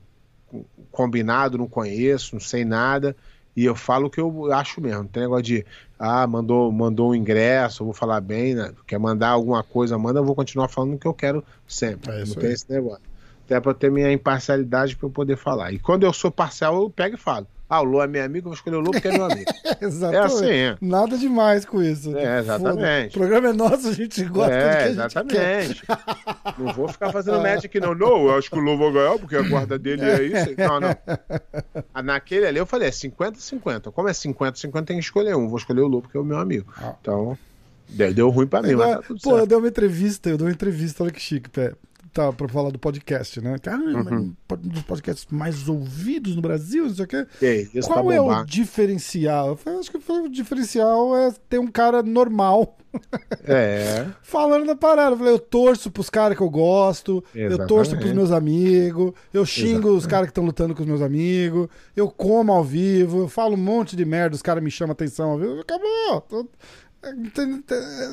combinado, 0.90 1.58
não 1.58 1.68
conheço, 1.68 2.34
não 2.34 2.40
sei 2.40 2.64
nada. 2.64 3.14
E 3.56 3.64
eu 3.64 3.74
falo 3.74 4.06
o 4.06 4.10
que 4.10 4.20
eu 4.20 4.52
acho 4.52 4.80
mesmo. 4.80 5.02
Não 5.02 5.06
tem 5.06 5.22
negócio 5.24 5.44
de, 5.44 5.66
ah, 5.98 6.26
mandou, 6.26 6.70
mandou 6.72 7.10
um 7.10 7.14
ingresso, 7.14 7.84
vou 7.84 7.94
falar 7.94 8.20
bem, 8.20 8.54
né? 8.54 8.72
Quer 8.86 8.98
mandar 8.98 9.28
alguma 9.28 9.62
coisa, 9.62 9.96
manda, 9.96 10.20
eu 10.20 10.24
vou 10.24 10.34
continuar 10.34 10.68
falando 10.68 10.94
o 10.94 10.98
que 10.98 11.06
eu 11.06 11.14
quero 11.14 11.44
sempre. 11.66 12.10
É 12.10 12.24
não 12.24 12.34
tem 12.34 12.48
aí. 12.48 12.54
esse 12.54 12.70
negócio. 12.70 13.02
Até 13.44 13.60
pra 13.60 13.74
ter 13.74 13.90
minha 13.90 14.10
imparcialidade 14.10 14.96
pra 14.96 15.06
eu 15.06 15.12
poder 15.12 15.36
falar. 15.36 15.72
E 15.72 15.78
quando 15.78 16.04
eu 16.04 16.12
sou 16.12 16.30
parcial, 16.30 16.74
eu 16.82 16.90
pego 16.90 17.14
e 17.14 17.18
falo. 17.18 17.46
Ah, 17.68 17.80
o 17.80 17.84
Lô 17.84 18.02
é 18.02 18.06
meu 18.06 18.22
amigo, 18.22 18.46
eu 18.46 18.50
vou 18.50 18.54
escolher 18.54 18.76
o 18.76 18.80
Lô 18.80 18.90
porque 18.90 19.08
é 19.08 19.12
meu 19.12 19.24
amigo. 19.24 19.50
é 19.80 19.84
Exatamente. 19.84 20.32
assim, 20.34 20.50
é. 20.50 20.76
Nada 20.80 21.16
demais 21.16 21.64
com 21.64 21.82
isso. 21.82 22.16
É, 22.16 22.38
exatamente. 22.40 23.16
O 23.16 23.18
programa 23.18 23.48
é 23.48 23.52
nosso, 23.52 23.88
a 23.88 23.92
gente 23.92 24.22
gosta 24.24 24.50
do 24.54 24.58
que 24.58 24.64
É, 24.64 24.70
gente 24.72 24.82
quer. 24.84 24.90
exatamente. 24.90 25.82
Não 26.58 26.72
vou 26.74 26.88
ficar 26.88 27.10
fazendo 27.10 27.40
match 27.40 27.64
aqui, 27.64 27.80
não. 27.80 27.94
Não, 27.94 28.26
eu 28.28 28.36
acho 28.38 28.50
que 28.50 28.58
o 28.58 28.60
Lô 28.60 28.76
vai 28.76 28.92
ganhar, 28.92 29.18
porque 29.18 29.34
a 29.36 29.42
guarda 29.42 29.78
dele 29.78 30.02
é 30.04 30.22
isso. 30.22 30.54
Não, 30.58 30.78
não. 30.78 30.96
Ah, 31.92 32.02
Naquele 32.02 32.46
ali 32.46 32.58
eu 32.58 32.66
falei, 32.66 32.88
é 32.88 32.90
50-50. 32.90 33.90
Como 33.92 34.08
é 34.08 34.12
50-50, 34.12 34.84
tem 34.84 34.96
que 34.98 35.02
escolher 35.04 35.34
um. 35.34 35.48
Vou 35.48 35.58
escolher 35.58 35.80
o 35.80 35.88
Lô, 35.88 36.00
porque 36.02 36.16
é 36.16 36.20
o 36.20 36.24
meu 36.24 36.38
amigo. 36.38 36.72
Ah. 36.76 36.94
Então, 37.00 37.36
deu, 37.88 38.30
ruim 38.30 38.46
pra 38.46 38.62
mim, 38.62 38.74
mas 38.74 38.80
Agora, 38.82 38.96
tá 39.00 39.08
tudo 39.08 39.20
pô, 39.20 39.30
eu 39.30 39.34
certo. 39.36 39.48
dei 39.48 39.58
uma 39.58 39.68
entrevista, 39.68 40.28
eu 40.30 40.36
dei 40.36 40.46
uma 40.46 40.52
entrevista, 40.52 41.02
olha 41.02 41.12
que 41.12 41.20
chique, 41.20 41.48
pé. 41.50 41.72
Tá, 42.14 42.32
pra 42.32 42.46
falar 42.46 42.70
do 42.70 42.78
podcast, 42.78 43.40
né? 43.40 43.58
Cara, 43.58 43.76
Uhum. 43.76 44.32
um 44.52 44.56
dos 44.68 44.82
podcasts 44.82 45.26
mais 45.32 45.68
ouvidos 45.68 46.36
no 46.36 46.40
Brasil, 46.40 46.84
não 46.84 46.94
sei 46.94 47.04
o 47.04 47.08
quê. 47.08 47.26
Ei, 47.42 47.68
isso 47.74 47.88
Qual 47.88 48.06
tá 48.06 48.14
é 48.14 48.20
o 48.20 48.44
diferencial? 48.44 49.48
Eu 49.48 49.56
falei, 49.56 49.80
acho 49.80 49.90
que 49.90 49.96
o 50.12 50.28
diferencial 50.28 51.16
é 51.16 51.34
ter 51.48 51.58
um 51.58 51.66
cara 51.66 52.04
normal 52.04 52.76
É, 53.44 54.06
falando 54.22 54.64
da 54.66 54.76
parada. 54.76 55.14
Eu 55.14 55.18
falei, 55.18 55.32
eu 55.32 55.38
torço 55.40 55.90
pros 55.90 56.08
caras 56.08 56.36
que 56.36 56.42
eu 56.44 56.48
gosto, 56.48 57.24
eu 57.34 57.46
Exatamente. 57.46 57.68
torço 57.68 57.96
pros 57.98 58.12
meus 58.12 58.30
amigos, 58.30 59.12
eu 59.32 59.44
xingo 59.44 59.88
os 59.96 60.06
caras 60.06 60.26
que 60.26 60.30
estão 60.30 60.44
lutando 60.44 60.72
com 60.76 60.82
os 60.82 60.86
meus 60.88 61.02
amigos, 61.02 61.66
eu 61.96 62.08
como 62.08 62.52
ao 62.52 62.62
vivo, 62.62 63.22
eu 63.22 63.28
falo 63.28 63.54
um 63.54 63.56
monte 63.56 63.96
de 63.96 64.04
merda, 64.04 64.36
os 64.36 64.42
caras 64.42 64.62
me 64.62 64.70
chamam 64.70 64.92
atenção 64.92 65.30
ao 65.32 65.38
vivo. 65.38 65.58
Acabou. 65.58 66.20
Tô- 66.28 66.46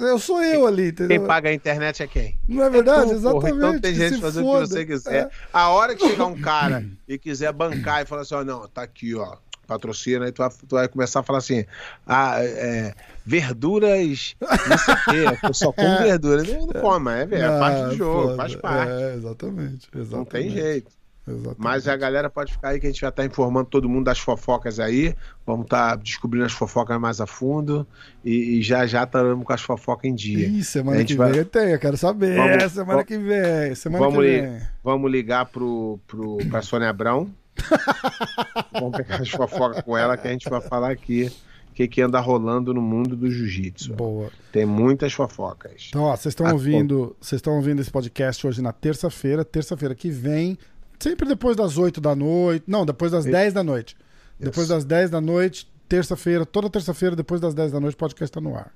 Eu 0.02 0.20
sou 0.20 0.44
eu 0.44 0.68
ali, 0.68 0.90
entendeu? 0.90 1.20
quem 1.20 1.28
paga 1.28 1.50
a 1.50 1.54
internet 1.54 2.04
é 2.04 2.08
quem? 2.08 2.38
Não 2.48 2.64
é 2.64 2.70
verdade? 2.70 3.14
Tu, 3.14 3.22
porra. 3.22 3.50
Exatamente. 3.50 3.58
Então 3.58 3.80
tem 3.80 3.96
gente 3.96 4.22
fazendo 4.22 4.48
o 4.48 4.54
que 4.54 4.68
você 4.68 4.86
quiser. 4.86 5.16
É. 5.16 5.30
A 5.54 5.70
hora 5.70 5.96
que 5.96 6.08
chegar 6.08 6.26
um 6.26 6.40
cara 6.42 6.86
e 7.08 7.18
quiser 7.18 7.52
bancar 7.54 8.02
e 8.02 8.06
falar 8.06 8.22
assim, 8.22 8.36
ó, 8.36 8.44
não, 8.44 8.68
tá 8.68 8.84
aqui, 8.84 9.16
ó, 9.16 9.38
patrocina, 9.68 10.26
aí 10.26 10.32
tu 10.32 10.40
vai, 10.40 10.50
tu 10.50 10.76
vai 10.76 10.88
começar 10.88 11.22
a 11.22 11.24
falar 11.24 11.40
assim, 11.40 11.66
ah, 12.06 12.36
é, 12.40 12.94
verduras, 13.26 14.36
não 14.42 14.78
sei 14.78 14.94
o 14.94 14.98
quê, 15.06 15.40
eu 15.48 15.54
só 15.54 15.72
como 15.72 15.98
verdura. 16.04 16.44
Não, 16.44 16.66
não 16.66 16.82
coma, 16.82 17.20
é, 17.20 17.24
é 17.24 17.60
parte 17.60 17.90
do 17.90 17.96
jogo, 17.96 18.22
foda. 18.24 18.36
faz 18.36 18.56
parte. 18.56 18.92
É, 18.92 19.16
exatamente, 19.16 19.90
exatamente. 19.96 20.16
Não 20.16 20.26
tem 20.26 20.50
jeito. 20.50 20.92
Exatamente. 21.28 21.58
Mas 21.60 21.88
a 21.88 21.96
galera 21.96 22.30
pode 22.30 22.52
ficar 22.52 22.70
aí 22.70 22.80
que 22.80 22.88
a 22.88 22.90
gente 22.90 23.00
vai 23.02 23.10
estar 23.12 23.24
informando 23.26 23.66
todo 23.70 23.88
mundo 23.88 24.06
das 24.06 24.18
fofocas 24.20 24.80
aí. 24.80 25.16
Vamos 25.46 25.66
estar 25.66 25.96
descobrindo 25.98 26.46
as 26.46 26.52
fofocas 26.54 27.00
mais 27.00 27.22
a 27.22 27.28
fundo. 27.28 27.86
E, 28.26 28.58
e 28.58 28.62
já 28.62 28.86
já 28.88 29.04
estaremos 29.04 29.46
com 29.46 29.54
as 29.54 29.62
fofocas 29.62 30.06
em 30.10 30.16
dia. 30.16 30.48
Ih, 30.48 30.62
A 30.62 30.64
semana 30.64 30.98
gente 31.00 31.10
que 31.14 31.18
vai- 31.18 31.32
vem 31.32 31.46
tem, 31.46 31.70
eu 31.72 31.80
quero 31.80 31.96
saber. 31.96 32.36
Vamos- 32.36 32.72
semana 32.72 32.92
vamos- 32.94 33.06
que 33.06 33.18
vem, 33.18 33.76
semana 33.76 34.04
vamos 34.06 34.20
que 34.26 34.42
vem. 34.42 34.62
Vamos 34.84 35.12
ligar 35.12 35.46
pro, 35.46 36.00
pro, 36.08 36.38
pra 36.50 36.62
Sônia 36.62 36.90
Abrão. 36.90 37.30
Vamos 38.74 38.98
pegar 38.98 39.22
as 39.22 39.30
fofocas 39.30 39.82
com 39.84 39.98
ela 39.98 40.18
que 40.18 40.28
a 40.28 40.32
gente 40.32 40.50
vai 40.50 40.62
falar 40.62 40.92
aqui 40.92 41.32
o 41.70 41.74
que, 41.74 41.88
que 41.88 42.02
anda 42.02 42.20
rolando 42.20 42.74
no 42.74 42.82
mundo 42.82 43.16
do 43.16 43.30
jiu-jitsu. 43.32 43.94
Boa. 43.94 44.30
Tem 44.52 44.66
muitas 44.66 45.14
fofocas. 45.14 45.88
Então, 45.90 46.04
ó, 46.04 46.16
vocês 46.16 46.32
estão 46.34 46.48
Ah, 46.48 46.54
ouvindo, 46.54 47.16
vocês 47.20 47.38
estão 47.40 47.56
ouvindo 47.56 47.82
esse 47.82 47.92
podcast 47.92 48.46
hoje 48.46 48.62
na 48.62 48.72
terça-feira, 48.74 49.46
terça-feira 49.46 49.96
que 49.96 50.10
vem, 50.10 50.58
sempre 51.02 51.28
depois 51.28 51.56
das 51.58 51.78
8 51.78 52.00
da 52.00 52.16
noite, 52.16 52.64
não, 52.68 52.86
depois 52.86 53.12
das 53.12 53.26
Isso. 53.26 53.32
10 53.32 53.54
da 53.54 53.64
noite. 53.64 53.96
Depois 54.40 54.68
das 54.68 54.84
10 54.86 55.10
da 55.10 55.22
noite, 55.22 55.70
terça-feira, 55.88 56.46
toda 56.46 56.70
terça-feira 56.70 57.16
depois 57.16 57.40
das 57.42 57.54
10 57.54 57.72
da 57.72 57.80
noite 57.80 57.94
o 57.94 57.98
podcast 57.98 58.32
tá 58.32 58.42
no 58.42 58.56
ar. 58.56 58.72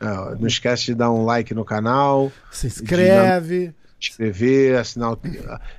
Ah, 0.00 0.34
não 0.38 0.46
esquece 0.48 0.86
de 0.86 0.94
dar 0.94 1.10
um 1.12 1.24
like 1.24 1.54
no 1.54 1.64
canal, 1.64 2.32
Se 2.50 2.66
inscreve, 2.66 3.72
inscrever, 4.00 4.76
assinar 4.78 5.12
o- 5.12 5.18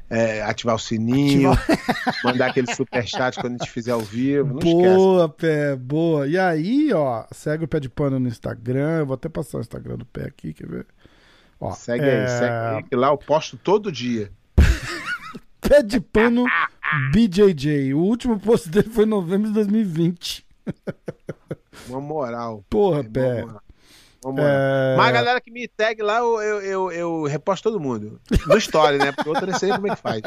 é, 0.09 0.41
ativar 0.41 0.75
o 0.75 0.79
sininho, 0.79 1.51
mandar 2.23 2.47
aquele 2.47 2.73
superchat 2.73 3.35
quando 3.39 3.55
a 3.55 3.57
gente 3.57 3.69
fizer 3.71 3.91
ao 3.91 3.99
vivo. 3.99 4.53
Não 4.53 4.57
esquece. 4.59 4.95
boa, 4.95 5.29
pé, 5.29 5.75
boa. 5.75 6.27
E 6.27 6.37
aí, 6.37 6.93
ó, 6.93 7.25
segue 7.31 7.65
o 7.65 7.67
Pé 7.67 7.79
de 7.81 7.89
Pano 7.89 8.17
no 8.19 8.27
Instagram, 8.29 8.99
eu 8.99 9.05
vou 9.05 9.15
até 9.15 9.27
passar 9.29 9.57
o 9.57 9.61
Instagram 9.61 9.97
do 9.97 10.05
Pé 10.05 10.23
aqui, 10.25 10.53
quer 10.53 10.67
ver? 10.67 10.85
Ó, 11.59 11.71
Segue 11.73 12.05
é, 12.05 12.21
aí, 12.21 12.27
segue 12.29 12.53
aí, 12.77 12.83
que 12.83 12.95
lá 12.95 13.07
eu 13.09 13.17
posto 13.17 13.57
todo 13.57 13.91
dia. 13.91 14.31
Pé 15.67 15.81
de 15.83 15.99
Pano 15.99 16.45
BJJ. 17.11 17.93
O 17.93 17.99
último 17.99 18.39
post 18.39 18.69
dele 18.69 18.89
foi 18.89 19.03
em 19.05 19.07
novembro 19.07 19.47
de 19.47 19.53
2020. 19.53 20.45
Uma 21.89 21.99
moral. 22.01 22.63
Porra, 22.69 22.99
É, 22.99 23.03
Pé. 23.03 23.43
uma 23.43 23.45
moral. 23.47 23.61
É... 24.47 24.95
Mas 24.97 25.07
a 25.09 25.11
galera 25.11 25.39
que 25.41 25.51
me 25.51 25.69
segue 25.79 26.01
lá, 26.01 26.17
eu, 26.17 26.41
eu, 26.41 26.61
eu, 26.61 26.91
eu 26.91 27.23
reposto 27.25 27.69
todo 27.71 27.79
mundo. 27.79 28.19
No 28.47 28.57
story, 28.57 28.97
né? 28.97 29.11
Porque 29.11 29.29
eu 29.29 29.33
não 29.47 29.59
sei 29.59 29.69
como 29.69 29.87
é 29.87 29.95
que 29.95 30.01
faz. 30.01 30.21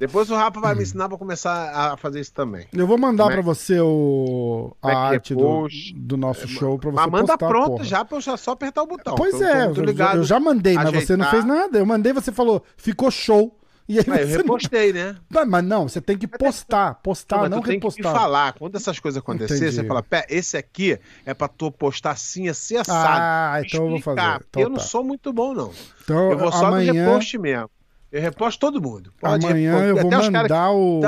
Depois 0.00 0.28
o 0.28 0.34
Rafa 0.34 0.58
vai 0.60 0.74
me 0.74 0.82
ensinar 0.82 1.08
pra 1.08 1.16
começar 1.16 1.70
a 1.92 1.96
fazer 1.96 2.18
isso 2.20 2.34
também. 2.34 2.66
Eu 2.72 2.86
vou 2.88 2.98
mandar 2.98 3.22
Como 3.24 3.32
é- 3.34 3.36
pra 3.36 3.42
você 3.44 3.78
o, 3.80 4.76
a 4.82 4.90
é 4.90 4.92
é 4.92 4.96
arte 4.96 5.34
do, 5.34 5.40
post? 5.40 5.94
do 5.94 6.16
nosso 6.16 6.48
show 6.48 6.76
pra 6.76 6.90
você 6.90 6.96
Mas 6.96 7.10
manda 7.10 7.26
postar, 7.38 7.46
pronto 7.48 7.70
porra. 7.70 7.84
já 7.84 8.04
pra 8.04 8.16
eu 8.16 8.20
já 8.20 8.36
só 8.36 8.50
apertar 8.50 8.82
o 8.82 8.86
botão. 8.88 9.14
Pois 9.14 9.38
tô 9.38 9.44
é, 9.44 9.66
muito 9.68 9.80
eu, 10.16 10.24
já 10.24 10.40
mandei, 10.40 10.74
mas 10.74 10.90
você 10.90 11.16
não 11.16 11.24
ajeitar. 11.24 11.30
fez 11.30 11.44
nada. 11.44 11.78
Eu 11.78 11.86
mandei, 11.86 12.12
você 12.12 12.32
falou, 12.32 12.64
ficou 12.76 13.10
show. 13.12 13.56
E 13.86 13.98
aí 13.98 14.04
Mas 14.06 14.30
eu 14.30 14.38
repostei, 14.38 14.92
né? 14.94 15.12
não... 15.12 15.20
Mas- 15.28 15.48
Mas 15.48 15.64
não, 15.64 15.88
você 15.88 16.00
tem 16.00 16.16
que 16.16 16.26
postar, 16.26 16.94
postar, 17.02 17.38
mas 17.42 17.50
não 17.50 17.60
tu 17.60 17.68
tem 17.68 17.78
que 17.78 17.86
me 17.86 17.92
repostar. 17.92 18.14
falar. 18.14 18.52
Quando 18.54 18.76
essas 18.76 18.98
coisas 18.98 19.18
acontecerem, 19.18 19.70
você 19.70 19.84
fala, 19.84 20.02
pé, 20.02 20.24
esse 20.30 20.56
aqui 20.56 20.98
é 21.26 21.34
pra 21.34 21.48
tu 21.48 21.70
postar 21.70 22.12
assim, 22.12 22.48
assim, 22.48 22.76
assado. 22.76 23.20
Ah, 23.20 23.60
então 23.62 23.84
eu 23.84 23.90
vou 23.90 24.00
fazer. 24.00 24.44
Então 24.48 24.62
eu 24.62 24.68
não 24.70 24.76
tá. 24.78 24.82
sou 24.82 25.04
muito 25.04 25.32
bom, 25.32 25.52
não. 25.52 25.70
Então, 26.02 26.30
Eu 26.30 26.38
vou 26.38 26.50
só 26.50 26.66
amanhã, 26.66 26.92
no 26.94 26.98
repost 27.10 27.38
mesmo. 27.38 27.70
Eu 28.10 28.22
reposto 28.22 28.58
todo 28.60 28.80
mundo. 28.80 29.12
Pode 29.20 29.44
amanhã 29.46 29.84
eu 29.84 29.96
vou 29.96 30.10
mandar 30.10 30.70
o... 30.70 31.00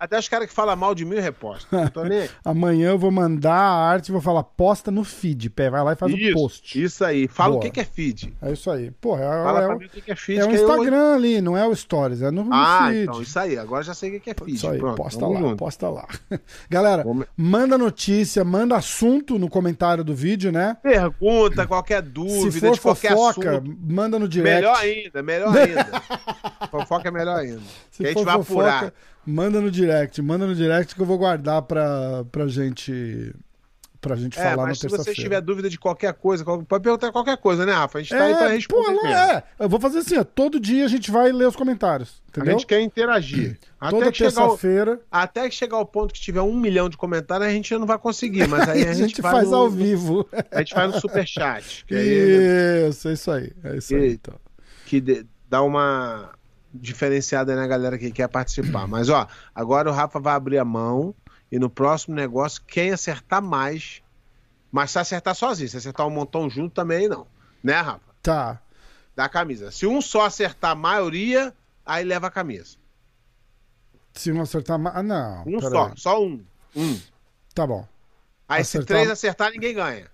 até 0.00 0.18
os- 0.18 0.28
caras 0.28 0.48
que 0.48 0.52
falam 0.54 0.74
mal 0.74 0.94
de 0.94 1.04
mim 1.04 1.16
eu 1.16 1.22
reposto. 1.22 1.68
Não 1.70 1.86
tô 1.88 2.02
nem 2.04 2.22
aí. 2.22 2.30
Amanhã 2.44 2.88
eu 2.90 2.98
vou 2.98 3.10
mandar 3.10 3.52
a 3.54 3.88
arte 3.88 4.08
e 4.08 4.12
vou 4.12 4.20
falar, 4.20 4.42
posta 4.42 4.90
no 4.90 5.04
feed. 5.04 5.50
Pé, 5.50 5.68
vai 5.70 5.84
lá 5.84 5.92
e 5.92 5.96
faz 5.96 6.12
o 6.12 6.32
post. 6.32 6.82
isso 6.82 7.04
aí. 7.04 7.28
Fala 7.28 7.50
Boa. 7.50 7.58
o 7.58 7.62
que, 7.62 7.70
que 7.70 7.80
é 7.80 7.84
feed. 7.84 8.34
É 8.40 8.52
isso 8.52 8.70
aí. 8.70 8.90
Pô, 9.00 9.16
é, 9.16 9.20
Fala 9.20 9.60
é, 9.62 9.66
pra 9.66 9.76
o- 9.76 9.78
mim 9.78 9.86
o 9.86 9.88
que, 9.88 10.10
é 10.10 10.16
feed. 10.16 10.38
é 10.40 10.44
o 10.44 10.48
aí 10.48 10.54
eu- 10.56 10.60
Instagram 10.62 11.14
ali, 11.14 11.40
não 11.40 11.56
é 11.56 11.66
o 11.66 11.74
Stories, 11.74 12.22
é 12.22 12.30
no, 12.30 12.44
no 12.44 12.54
Ah, 12.54 12.86
feed. 12.88 13.02
então, 13.02 13.22
isso 13.22 13.38
aí. 13.38 13.58
Agora 13.58 13.82
já 13.84 13.94
sei 13.94 14.16
o 14.16 14.20
que, 14.20 14.30
é 14.30 14.34
feed. 14.34 14.54
Isso 14.54 14.68
aí, 14.68 14.78
Pronto, 14.78 14.96
posta 14.96 15.26
lá, 15.26 15.38
junto. 15.38 15.56
posta 15.56 15.88
lá. 15.88 16.06
Galera, 16.70 17.02
Vamos- 17.04 17.26
manda 17.36 17.76
notícia, 17.76 18.42
manda 18.44 18.76
assunto 18.76 19.38
no 19.38 19.48
comentário 19.48 20.02
do 20.04 20.14
vídeo, 20.14 20.50
né? 20.52 20.76
Pergunta, 20.82 21.66
qualquer 21.66 22.02
Se 22.02 22.08
dúvida, 22.08 22.68
for 22.68 22.74
de 22.74 22.80
qualquer 22.80 23.12
fofoca, 23.12 23.50
assunto. 23.58 23.76
manda 23.88 24.18
no 24.18 24.28
direct. 24.28 24.54
Melhor 24.56 24.76
ainda, 24.76 25.22
melhor 25.22 25.56
ainda. 25.56 25.90
fofoca 26.68 27.08
é 27.08 27.10
melhor 27.10 27.38
ainda. 27.38 27.60
Se 27.90 28.02
que 28.02 28.06
a 28.08 28.12
gente 28.12 28.24
vai 28.24 28.34
fofoca, 28.36 28.68
apurar. 28.68 28.92
manda 29.26 29.60
no 29.60 29.70
direct, 29.70 30.20
manda 30.22 30.46
no 30.46 30.54
direct 30.54 30.94
que 30.94 31.00
eu 31.00 31.06
vou 31.06 31.18
guardar 31.18 31.62
pra, 31.62 32.24
pra 32.30 32.46
gente 32.48 33.34
pra 34.00 34.16
gente 34.16 34.40
É, 34.40 34.42
falar 34.42 34.56
mas 34.62 34.68
na 34.68 34.74
se 34.76 34.80
você 34.88 34.96
terça-feira. 34.96 35.20
tiver 35.22 35.40
dúvida 35.42 35.68
de 35.68 35.78
qualquer 35.78 36.14
coisa, 36.14 36.42
pode 36.42 36.82
perguntar 36.82 37.12
qualquer 37.12 37.36
coisa, 37.36 37.66
né, 37.66 37.72
Rafa? 37.74 37.98
A 37.98 38.00
gente 38.00 38.08
tá 38.16 38.24
aí 38.24 38.32
pra 38.34 38.44
É, 38.46 38.48
pô, 38.48 38.54
responder 38.54 38.86
não 38.94 39.02
mesmo. 39.02 39.14
é. 39.14 39.42
Eu 39.58 39.68
vou 39.68 39.78
fazer 39.78 39.98
assim, 39.98 40.16
ó, 40.16 40.24
todo 40.24 40.58
dia 40.58 40.86
a 40.86 40.88
gente 40.88 41.10
vai 41.10 41.30
ler 41.30 41.46
os 41.46 41.54
comentários, 41.54 42.22
A 42.24 42.28
entendeu? 42.30 42.52
gente 42.52 42.66
quer 42.66 42.80
interagir. 42.80 43.58
Até 43.78 43.90
Toda 43.90 44.10
que, 44.10 44.18
terça-feira 44.20 45.00
até 45.10 45.46
que 45.50 45.54
chegar 45.54 45.76
ao 45.76 45.84
ponto 45.84 46.14
que 46.14 46.20
tiver 46.20 46.40
um 46.40 46.54
milhão 46.56 46.88
de 46.88 46.96
comentários, 46.96 47.46
a 47.46 47.52
gente 47.52 47.74
não 47.76 47.86
vai 47.86 47.98
conseguir. 47.98 48.46
Mas 48.48 48.66
aí 48.70 48.84
aí 48.84 48.88
a 48.88 48.94
gente 48.94 49.20
vai 49.20 49.32
faz 49.32 49.50
no- 49.50 49.56
ao 49.56 49.68
vivo. 49.70 50.26
A 50.50 50.58
gente 50.60 50.72
faz 50.74 50.94
no 50.94 50.98
superchat. 51.00 51.84
Que 51.86 51.94
aí 51.94 52.88
Isso, 52.88 53.06
é 53.06 53.12
isso 53.12 53.30
aí. 53.30 53.52
É 53.64 53.76
isso 53.76 53.94
aí, 53.94 54.08
E- 54.08 54.12
então. 54.14 54.34
que 54.86 55.26
dá 55.48 55.60
uma 55.62 56.30
diferenciada 56.72 57.54
na 57.56 57.66
galera 57.66 57.98
que 57.98 58.10
quer 58.10 58.28
participar. 58.28 58.86
Mas, 58.86 59.08
ó, 59.08 59.26
agora 59.54 59.90
o 59.90 59.92
Rafa 59.92 60.18
vai 60.20 60.34
abrir 60.34 60.58
a 60.58 60.64
mão 60.64 61.14
e 61.50 61.58
no 61.58 61.68
próximo 61.68 62.14
negócio, 62.14 62.62
quem 62.66 62.90
acertar 62.92 63.42
mais. 63.42 64.02
Mas 64.70 64.92
se 64.92 64.98
acertar 64.98 65.34
sozinho, 65.34 65.68
se 65.68 65.76
acertar 65.76 66.06
um 66.06 66.10
montão 66.10 66.48
junto 66.48 66.72
também 66.74 67.08
não. 67.08 67.26
Né, 67.62 67.74
Rafa? 67.74 68.00
Tá. 68.22 68.60
Da 69.16 69.28
camisa. 69.28 69.70
Se 69.70 69.86
um 69.86 70.00
só 70.00 70.26
acertar 70.26 70.70
a 70.70 70.74
maioria, 70.76 71.52
aí 71.84 72.04
leva 72.04 72.28
a 72.28 72.30
camisa. 72.30 72.76
Se 74.14 74.32
não 74.32 74.42
acertar. 74.42 74.78
Ah, 74.94 75.02
não. 75.02 75.44
Um 75.46 75.60
só, 75.60 75.86
aí. 75.88 75.92
só 75.96 76.22
um. 76.22 76.44
Um. 76.76 77.00
Tá 77.54 77.66
bom. 77.66 77.86
Aí 78.48 78.64
se 78.64 78.78
Acertar- 78.78 78.96
três 78.96 79.10
acertar, 79.10 79.50
ninguém 79.50 79.74
ganha. 79.74 80.10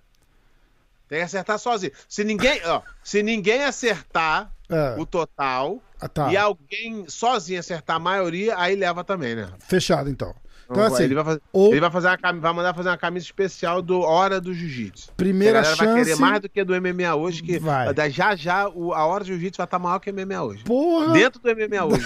Tem 1.07 1.19
que 1.19 1.23
acertar 1.25 1.57
sozinho. 1.57 1.91
Se 2.07 2.23
ninguém, 2.23 2.61
ó, 2.65 2.81
se 3.03 3.23
ninguém 3.23 3.63
acertar 3.63 4.51
É, 4.69 4.95
o 4.99 5.05
total 5.05 5.81
ah, 5.99 6.09
tá. 6.09 6.31
e 6.31 6.35
alguém 6.37 7.05
sozinho 7.07 7.59
acertar 7.59 7.95
a 7.95 7.99
maioria, 7.99 8.55
aí 8.57 8.75
leva 8.75 9.03
também, 9.03 9.35
né? 9.35 9.49
Fechado, 9.59 10.09
então. 10.09 10.33
Então, 10.69 10.83
Então, 10.83 10.93
assim, 10.95 11.03
ele 11.05 11.15
vai 11.15 11.23
fazer, 11.23 11.41
ou- 11.53 11.71
ele 11.71 11.79
vai 11.79 11.89
fazer 11.89 12.07
uma 12.09 12.33
vai 12.41 12.53
mandar 12.53 12.73
fazer 12.73 12.89
uma 12.89 12.97
camisa 12.97 13.23
especial 13.25 13.81
do 13.81 14.01
Hora 14.01 14.41
do 14.41 14.53
Jiu-Jitsu. 14.53 15.13
primeira 15.15 15.59
a 15.59 15.61
galera 15.61 15.77
vai 15.77 15.93
querer 15.95 16.09
chance. 16.09 16.19
mais 16.21 16.41
do 16.41 16.49
que 16.49 16.61
do 16.65 16.75
MMA 16.75 17.15
hoje, 17.15 17.41
que 17.41 17.57
Vai. 17.57 17.87
já 18.11 18.35
já 18.35 18.67
o- 18.67 18.93
a 18.93 19.05
Hora 19.05 19.23
do 19.23 19.27
Jiu-Jitsu 19.27 19.55
vai 19.57 19.63
estar 19.65 19.79
maior 19.79 19.99
que 19.99 20.09
o 20.09 20.13
MMA 20.13 20.43
hoje. 20.43 20.65
Porra! 20.65 21.13
Dentro 21.13 21.39
do 21.41 21.49
MMA 21.49 21.85
hoje. 21.85 22.05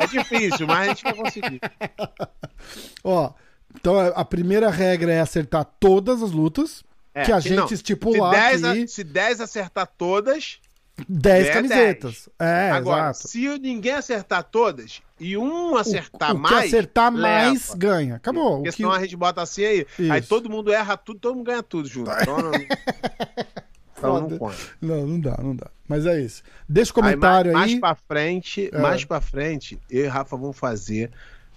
é 0.00 0.06
difícil, 0.06 0.64
mas 0.68 0.78
a 0.78 0.86
gente 0.94 1.02
vai 1.02 1.14
conseguir. 1.14 1.60
Ó, 3.02 3.32
então 3.74 3.98
a 3.98 4.24
primeira 4.24 4.70
regra 4.70 5.12
é 5.12 5.20
acertar 5.20 5.64
todas 5.80 6.22
as 6.22 6.30
lutas. 6.30 6.84
É, 7.14 7.24
que 7.24 7.32
a 7.32 7.40
gente 7.40 7.56
não, 7.56 7.66
estipular 7.66 8.32
se 8.32 8.40
10, 8.40 8.64
a- 8.64 8.70
aqui 8.70 8.86
se 8.88 9.02
10 9.02 9.40
acertar 9.40 9.88
todas, 9.98 10.60
10 11.08 11.46
é 11.46 11.52
camisetas. 11.52 12.28
É, 12.38 12.70
agora, 12.70 13.10
exato. 13.10 13.28
se 13.28 13.58
ninguém 13.58 13.92
acertar 13.92 14.42
todas 14.44 15.02
e 15.20 15.36
um 15.36 15.76
acertar 15.76 16.32
o, 16.32 16.36
o 16.36 16.38
mais, 16.38 16.56
que 16.56 16.66
acertar 16.76 17.12
mais 17.12 17.68
leva. 17.68 17.76
ganha. 17.78 18.14
Acabou. 18.16 18.56
Porque 18.56 18.68
O 18.68 18.72
que... 18.72 18.76
senão 18.78 18.92
a 18.92 19.00
gente 19.00 19.16
bota 19.16 19.42
assim 19.42 19.64
aí, 19.64 19.86
aí 20.10 20.20
Isso. 20.20 20.28
todo 20.28 20.48
mundo 20.50 20.72
erra 20.72 20.96
tudo, 20.96 21.20
todo 21.20 21.36
mundo 21.36 21.46
ganha 21.46 21.62
tudo 21.62 21.88
junto. 21.88 22.10
Então 22.10 22.38
não, 22.38 22.52
então 23.96 24.20
não 24.28 24.38
conta. 24.38 24.56
Não, 24.80 25.06
não 25.06 25.20
dá, 25.20 25.36
não 25.42 25.54
dá. 25.56 25.70
Mas 25.86 26.06
é 26.06 26.20
isso. 26.20 26.42
Deixa 26.68 26.92
o 26.92 26.96
Aí, 26.96 27.02
comentário 27.14 27.52
mais, 27.52 27.72
aí. 27.72 27.78
mais 27.80 27.96
pra 27.98 28.14
frente, 28.14 28.70
É. 28.72 28.78
mais 28.80 29.04
pra 29.04 29.20
frente, 29.20 29.78
eu 29.90 30.04
e 30.04 30.08
Rafa 30.08 30.36
vamos 30.36 30.58
fazer 30.58 31.10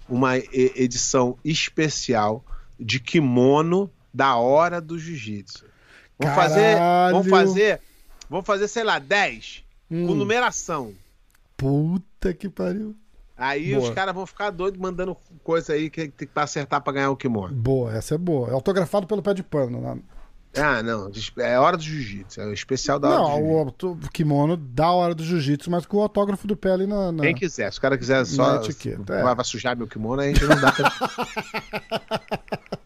uma 0.09 0.37
edição 0.37 1.37
especial 1.43 2.43
de 2.79 2.99
kimono 2.99 3.89
da 4.13 4.35
hora 4.35 4.81
do 4.81 4.97
jiu-jitsu. 4.99 5.65
Vamos 6.19 6.35
fazer, 6.35 6.75
vamos 7.11 7.27
Caralho. 7.27 7.29
fazer, 7.29 7.81
vamos 8.31 8.45
fazer, 8.47 8.67
sei 8.67 8.83
lá, 8.83 8.97
10 8.97 9.63
com 9.89 9.95
Hum. 9.95 10.15
numeração. 10.15 10.93
Puta 11.57 12.33
que 12.33 12.49
pariu. 12.49 12.95
Aí 13.37 13.73
Boa. 13.75 13.89
os 13.89 13.93
caras 13.93 14.15
vão 14.15 14.25
ficar 14.25 14.49
doidos 14.51 14.79
mandando 14.79 15.15
coisa 15.43 15.73
aí 15.73 15.89
que 15.89 16.07
tem 16.09 16.27
que 16.27 16.39
acertar 16.39 16.81
pra 16.81 16.93
ganhar 16.93 17.11
o 17.11 17.17
kimono. 17.17 17.53
Boa, 17.53 17.93
essa 17.93 18.15
é 18.15 18.17
boa. 18.17 18.49
É 18.49 18.53
autografado 18.53 19.05
pelo 19.05 19.21
pé 19.21 19.33
de 19.33 19.43
pano. 19.43 19.81
Né? 19.81 19.99
Ah, 20.57 20.83
não, 20.83 21.09
é 21.39 21.57
hora 21.57 21.77
do 21.77 21.83
jiu-jitsu, 21.83 22.41
é 22.41 22.45
o 22.45 22.53
especial 22.53 22.99
da 22.99 23.07
hora 23.09 23.17
do 23.17 23.23
Não, 23.47 23.63
jiu-jitsu. 23.63 23.91
o, 23.91 24.09
kimono 24.11 24.57
da 24.57 24.91
hora 24.91 25.15
do 25.15 25.23
jiu-jitsu, 25.23 25.71
mas 25.71 25.85
com 25.85 25.97
o 25.97 26.01
autógrafo 26.01 26.45
do 26.45 26.57
pé 26.57 26.71
ali 26.71 26.85
na. 26.85 27.11
na- 27.11 27.23
Quem 27.23 27.33
quiser, 27.33 27.71
se 27.71 27.79
o 27.79 27.81
cara 27.81 27.97
quiser 27.97 28.25
só 28.25 28.55
é. 28.55 28.59
vai, 29.23 29.33
vai 29.35 29.45
sujar 29.45 29.77
meu 29.77 29.87
kimono, 29.87 30.21
a 30.21 30.27
gente 30.27 30.43
não 30.43 30.59
dá. 30.59 30.73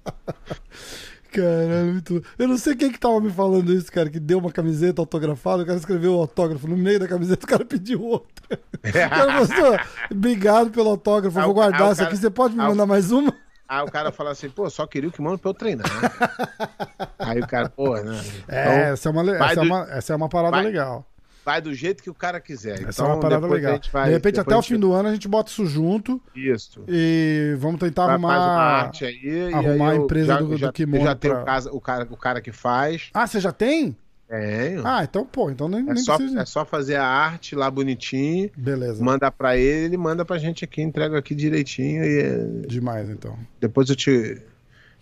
Caralho, 1.36 1.92
muito. 1.94 2.24
Eu 2.38 2.48
não 2.48 2.58
sei 2.58 2.76
quem 2.76 2.92
que 2.92 3.00
tava 3.00 3.20
me 3.22 3.30
falando 3.32 3.74
isso, 3.74 3.92
cara, 3.92 4.10
que 4.10 4.20
deu 4.20 4.38
uma 4.40 4.52
camiseta 4.52 5.02
autografada, 5.02 5.64
o 5.64 5.66
cara 5.66 5.78
escreveu 5.78 6.16
o 6.16 6.22
autógrafo 6.22 6.68
no 6.68 6.78
meio 6.78 7.00
da 7.00 7.08
camiseta, 7.08 7.46
o 7.46 7.50
cara 7.50 7.66
pediu 7.66 8.02
outra. 8.04 8.60
O 8.84 8.92
cara 9.10 9.40
gostou. 9.40 9.80
Obrigado 10.12 10.70
pelo 10.72 10.90
autógrafo, 10.90 11.40
vou 11.42 11.54
guardar 11.54 11.88
o 11.90 11.92
essa 11.92 12.04
aqui. 12.04 12.12
cara- 12.12 12.22
Você 12.22 12.30
pode 12.30 12.56
me 12.56 12.62
mandar 12.64 12.86
mais 12.86 13.12
uma? 13.12 13.34
Aí 13.68 13.84
o 13.84 13.92
cara 13.92 14.12
fala 14.12 14.30
assim, 14.32 14.48
pô, 14.50 14.70
só 14.70 14.86
queria 14.86 15.10
o 15.10 15.12
kimono 15.12 15.40
pra 15.40 15.50
eu 15.50 15.54
treinar. 15.56 15.88
Aí 17.18 17.40
o 17.40 17.48
cara, 17.48 17.68
pô, 17.70 17.96
né? 17.98 18.22
É, 18.48 18.62
Então, 18.62 18.74
essa 18.94 19.10
é 19.10 19.12
uma, 19.12 19.36
essa 19.36 19.52
é 19.52 19.56
do- 19.56 19.62
uma, 19.64 19.88
essa 19.90 20.14
é 20.14 20.16
uma 20.16 20.30
parada 20.30 20.58
vai- 20.58 20.66
legal. 20.66 21.06
Vai 21.46 21.62
do 21.62 21.74
jeito 21.74 22.02
que 22.02 22.10
o 22.10 22.14
cara 22.14 22.40
quiser. 22.42 22.82
Essa 22.82 22.90
então, 22.90 23.06
é 23.06 23.10
uma 23.14 23.20
parada 23.20 23.46
legal. 23.48 23.74
gente 23.76 23.92
vai- 23.92 24.06
de 24.08 24.12
repente, 24.14 24.40
até 24.40 24.56
o 24.58 24.62
gente 24.62 24.74
fim 24.74 24.80
do 24.80 24.92
ano, 24.94 25.10
a 25.10 25.14
gente 25.14 25.28
bota 25.28 25.52
isso 25.52 25.66
junto 25.68 26.20
Isso. 26.36 26.84
e 26.88 27.56
vamos 27.60 27.80
tentar 27.80 28.06
Vai, 28.06 28.14
arrumar. 28.16 28.38
uma 28.38 28.62
arte 28.64 29.06
aí. 29.06 29.20
e 29.24 29.54
arrumar 29.54 29.92
a 29.92 29.96
empresa 29.96 30.26
já, 30.28 30.40
do- 30.40 30.48
do 30.48 30.58
já, 30.58 30.72
kimono 30.74 31.04
Eu 31.04 31.06
já 31.06 31.16
tenho 31.16 31.34
pra- 31.44 31.60
o, 31.72 31.78
o 31.78 31.82
cara, 31.82 32.08
o 32.10 32.18
cara 32.18 32.42
que 32.42 32.52
faz. 32.52 33.10
Ah, 33.14 33.28
você 33.28 33.40
já 33.40 33.52
tem? 33.52 33.96
Tenho. 34.28 34.82
Ah, 34.84 35.04
então, 35.04 35.24
pô, 35.24 35.52
então 35.52 35.70
nem, 35.70 35.82
é, 35.82 35.94
nem 35.94 35.98
só, 35.98 36.18
precisa. 36.18 36.42
é 36.42 36.46
só 36.46 36.66
fazer 36.66 36.96
a 36.96 37.06
arte 37.06 37.56
lá 37.56 37.70
bonitinho, 37.70 38.50
Beleza. 38.58 39.04
mandar 39.04 39.30
pra 39.30 39.56
ele, 39.56 39.86
ele 39.86 39.98
manda 39.98 40.26
pra 40.26 40.40
gente 40.40 40.66
aqui, 40.66 40.82
entrega 40.82 41.16
aqui 41.20 41.36
direitinho 41.36 42.04
e 42.04 42.20
é, 42.22 42.38
Demais, 42.68 43.08
então. 43.08 43.38
depois 43.62 43.88
eu 43.88 43.96
te, 43.96 44.42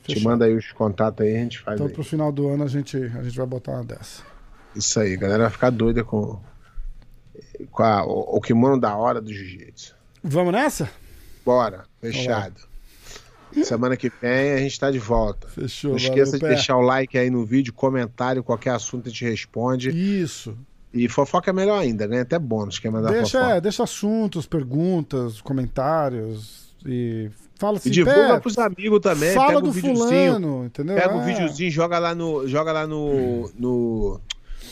te 0.06 0.20
mando 0.22 0.44
aí 0.44 0.54
os 0.54 0.70
contatos 0.74 1.26
aí, 1.26 1.38
a 1.38 1.40
gente 1.40 1.60
faz 1.62 1.76
Então, 1.76 1.88
aí. 1.88 1.94
pro 1.94 2.04
final 2.04 2.34
do 2.34 2.50
ano, 2.50 2.66
a 2.66 2.68
gente, 2.68 2.98
a 2.98 3.24
gente 3.24 3.38
vai 3.38 3.46
botar 3.48 3.72
uma 3.72 3.86
dessa. 3.86 4.24
Isso 4.76 5.00
aí, 5.00 5.16
galera 5.18 5.44
vai 5.44 5.52
ficar 5.52 5.70
doida 5.70 6.04
com, 6.04 6.40
com 7.72 7.84
a- 7.84 8.06
o, 8.06 8.38
o 8.38 8.42
kimono 8.42 8.80
da 8.80 8.96
hora 8.96 9.22
do 9.22 9.32
jiu-jitsu. 9.34 9.96
Vamos 10.24 10.54
nessa? 10.54 10.90
Bora, 11.46 11.84
fechado. 12.02 12.56
Semana 13.64 13.96
que 13.96 14.12
vem 14.22 14.54
a 14.54 14.58
gente 14.58 14.80
tá 14.80 14.90
de 14.90 14.98
volta. 14.98 15.48
Fechou. 15.48 15.92
Não 15.92 15.98
valeu, 16.00 16.10
esqueça 16.12 16.38
de 16.38 16.42
Pé. 16.42 16.48
deixar 16.50 16.76
o 16.76 16.82
like 16.82 17.16
aí 17.18 17.30
no 17.30 17.46
vídeo, 17.46 17.72
comentário, 17.72 18.44
qualquer 18.44 18.72
assunto 18.72 19.08
a 19.08 19.10
gente 19.12 19.26
responde. 19.26 19.90
Isso. 19.90 20.58
E 20.92 21.08
fofoca 21.08 21.52
é 21.52 21.54
melhor 21.54 21.80
ainda, 21.80 22.08
ganha 22.08 22.22
até 22.24 22.40
bônus 22.40 22.80
quem 22.80 22.90
mandar 22.90 23.12
Deixa, 23.12 23.40
fofoca. 23.40 23.56
é, 23.58 23.62
deixa 23.62 23.84
assuntos, 23.84 24.46
perguntas, 24.48 25.40
comentários 25.42 26.74
e 26.86 27.30
fala 27.60 27.78
assim, 27.78 27.90
E 27.90 27.92
divulga 27.92 28.40
pros 28.42 28.58
amigos 28.58 29.00
também, 29.02 29.34
fala 29.34 29.48
pega 29.50 29.62
do 29.62 29.70
o 29.70 29.72
videozinho, 29.72 30.08
fulano, 30.34 30.66
entendeu? 30.66 30.96
pega 30.96 31.16
o 31.16 31.22
É. 31.22 31.26
videozinho, 31.26 31.72
joga 31.72 31.98
lá 32.00 32.14
no, 32.16 32.48
joga 32.48 32.72
lá 32.72 32.86
no, 32.88 33.52
no, 33.58 34.20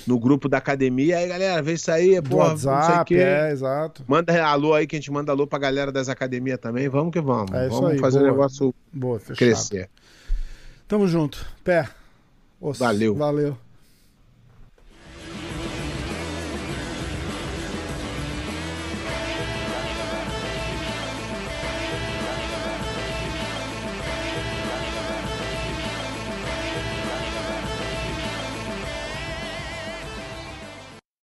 no 0.07 0.19
grupo 0.19 0.47
da 0.47 0.57
academia. 0.57 1.17
Aí, 1.17 1.27
galera, 1.27 1.61
vê 1.61 1.73
isso 1.73 1.91
aí, 1.91 2.21
porra, 2.21 2.49
WhatsApp, 2.49 3.15
é, 3.15 3.51
exato. 3.51 4.03
Manda 4.07 4.43
alô 4.45 4.73
aí 4.73 4.87
que 4.87 4.95
a 4.95 4.99
gente 4.99 5.11
manda 5.11 5.31
alô 5.31 5.47
pra 5.47 5.59
galera 5.59 5.91
das 5.91 6.09
academias 6.09 6.59
também. 6.59 6.87
Vamos 6.89 7.11
que 7.11 7.21
vamos. 7.21 7.51
É 7.53 7.67
isso 7.67 7.75
vamos 7.75 7.91
aí, 7.91 7.99
fazer 7.99 8.19
o 8.19 8.23
negócio 8.23 8.73
Boa, 8.91 9.19
crescer. 9.19 9.89
Tamo 10.87 11.07
junto. 11.07 11.45
Pé. 11.63 11.87
Osso. 12.59 12.79
Valeu. 12.79 13.15
Valeu. 13.15 13.57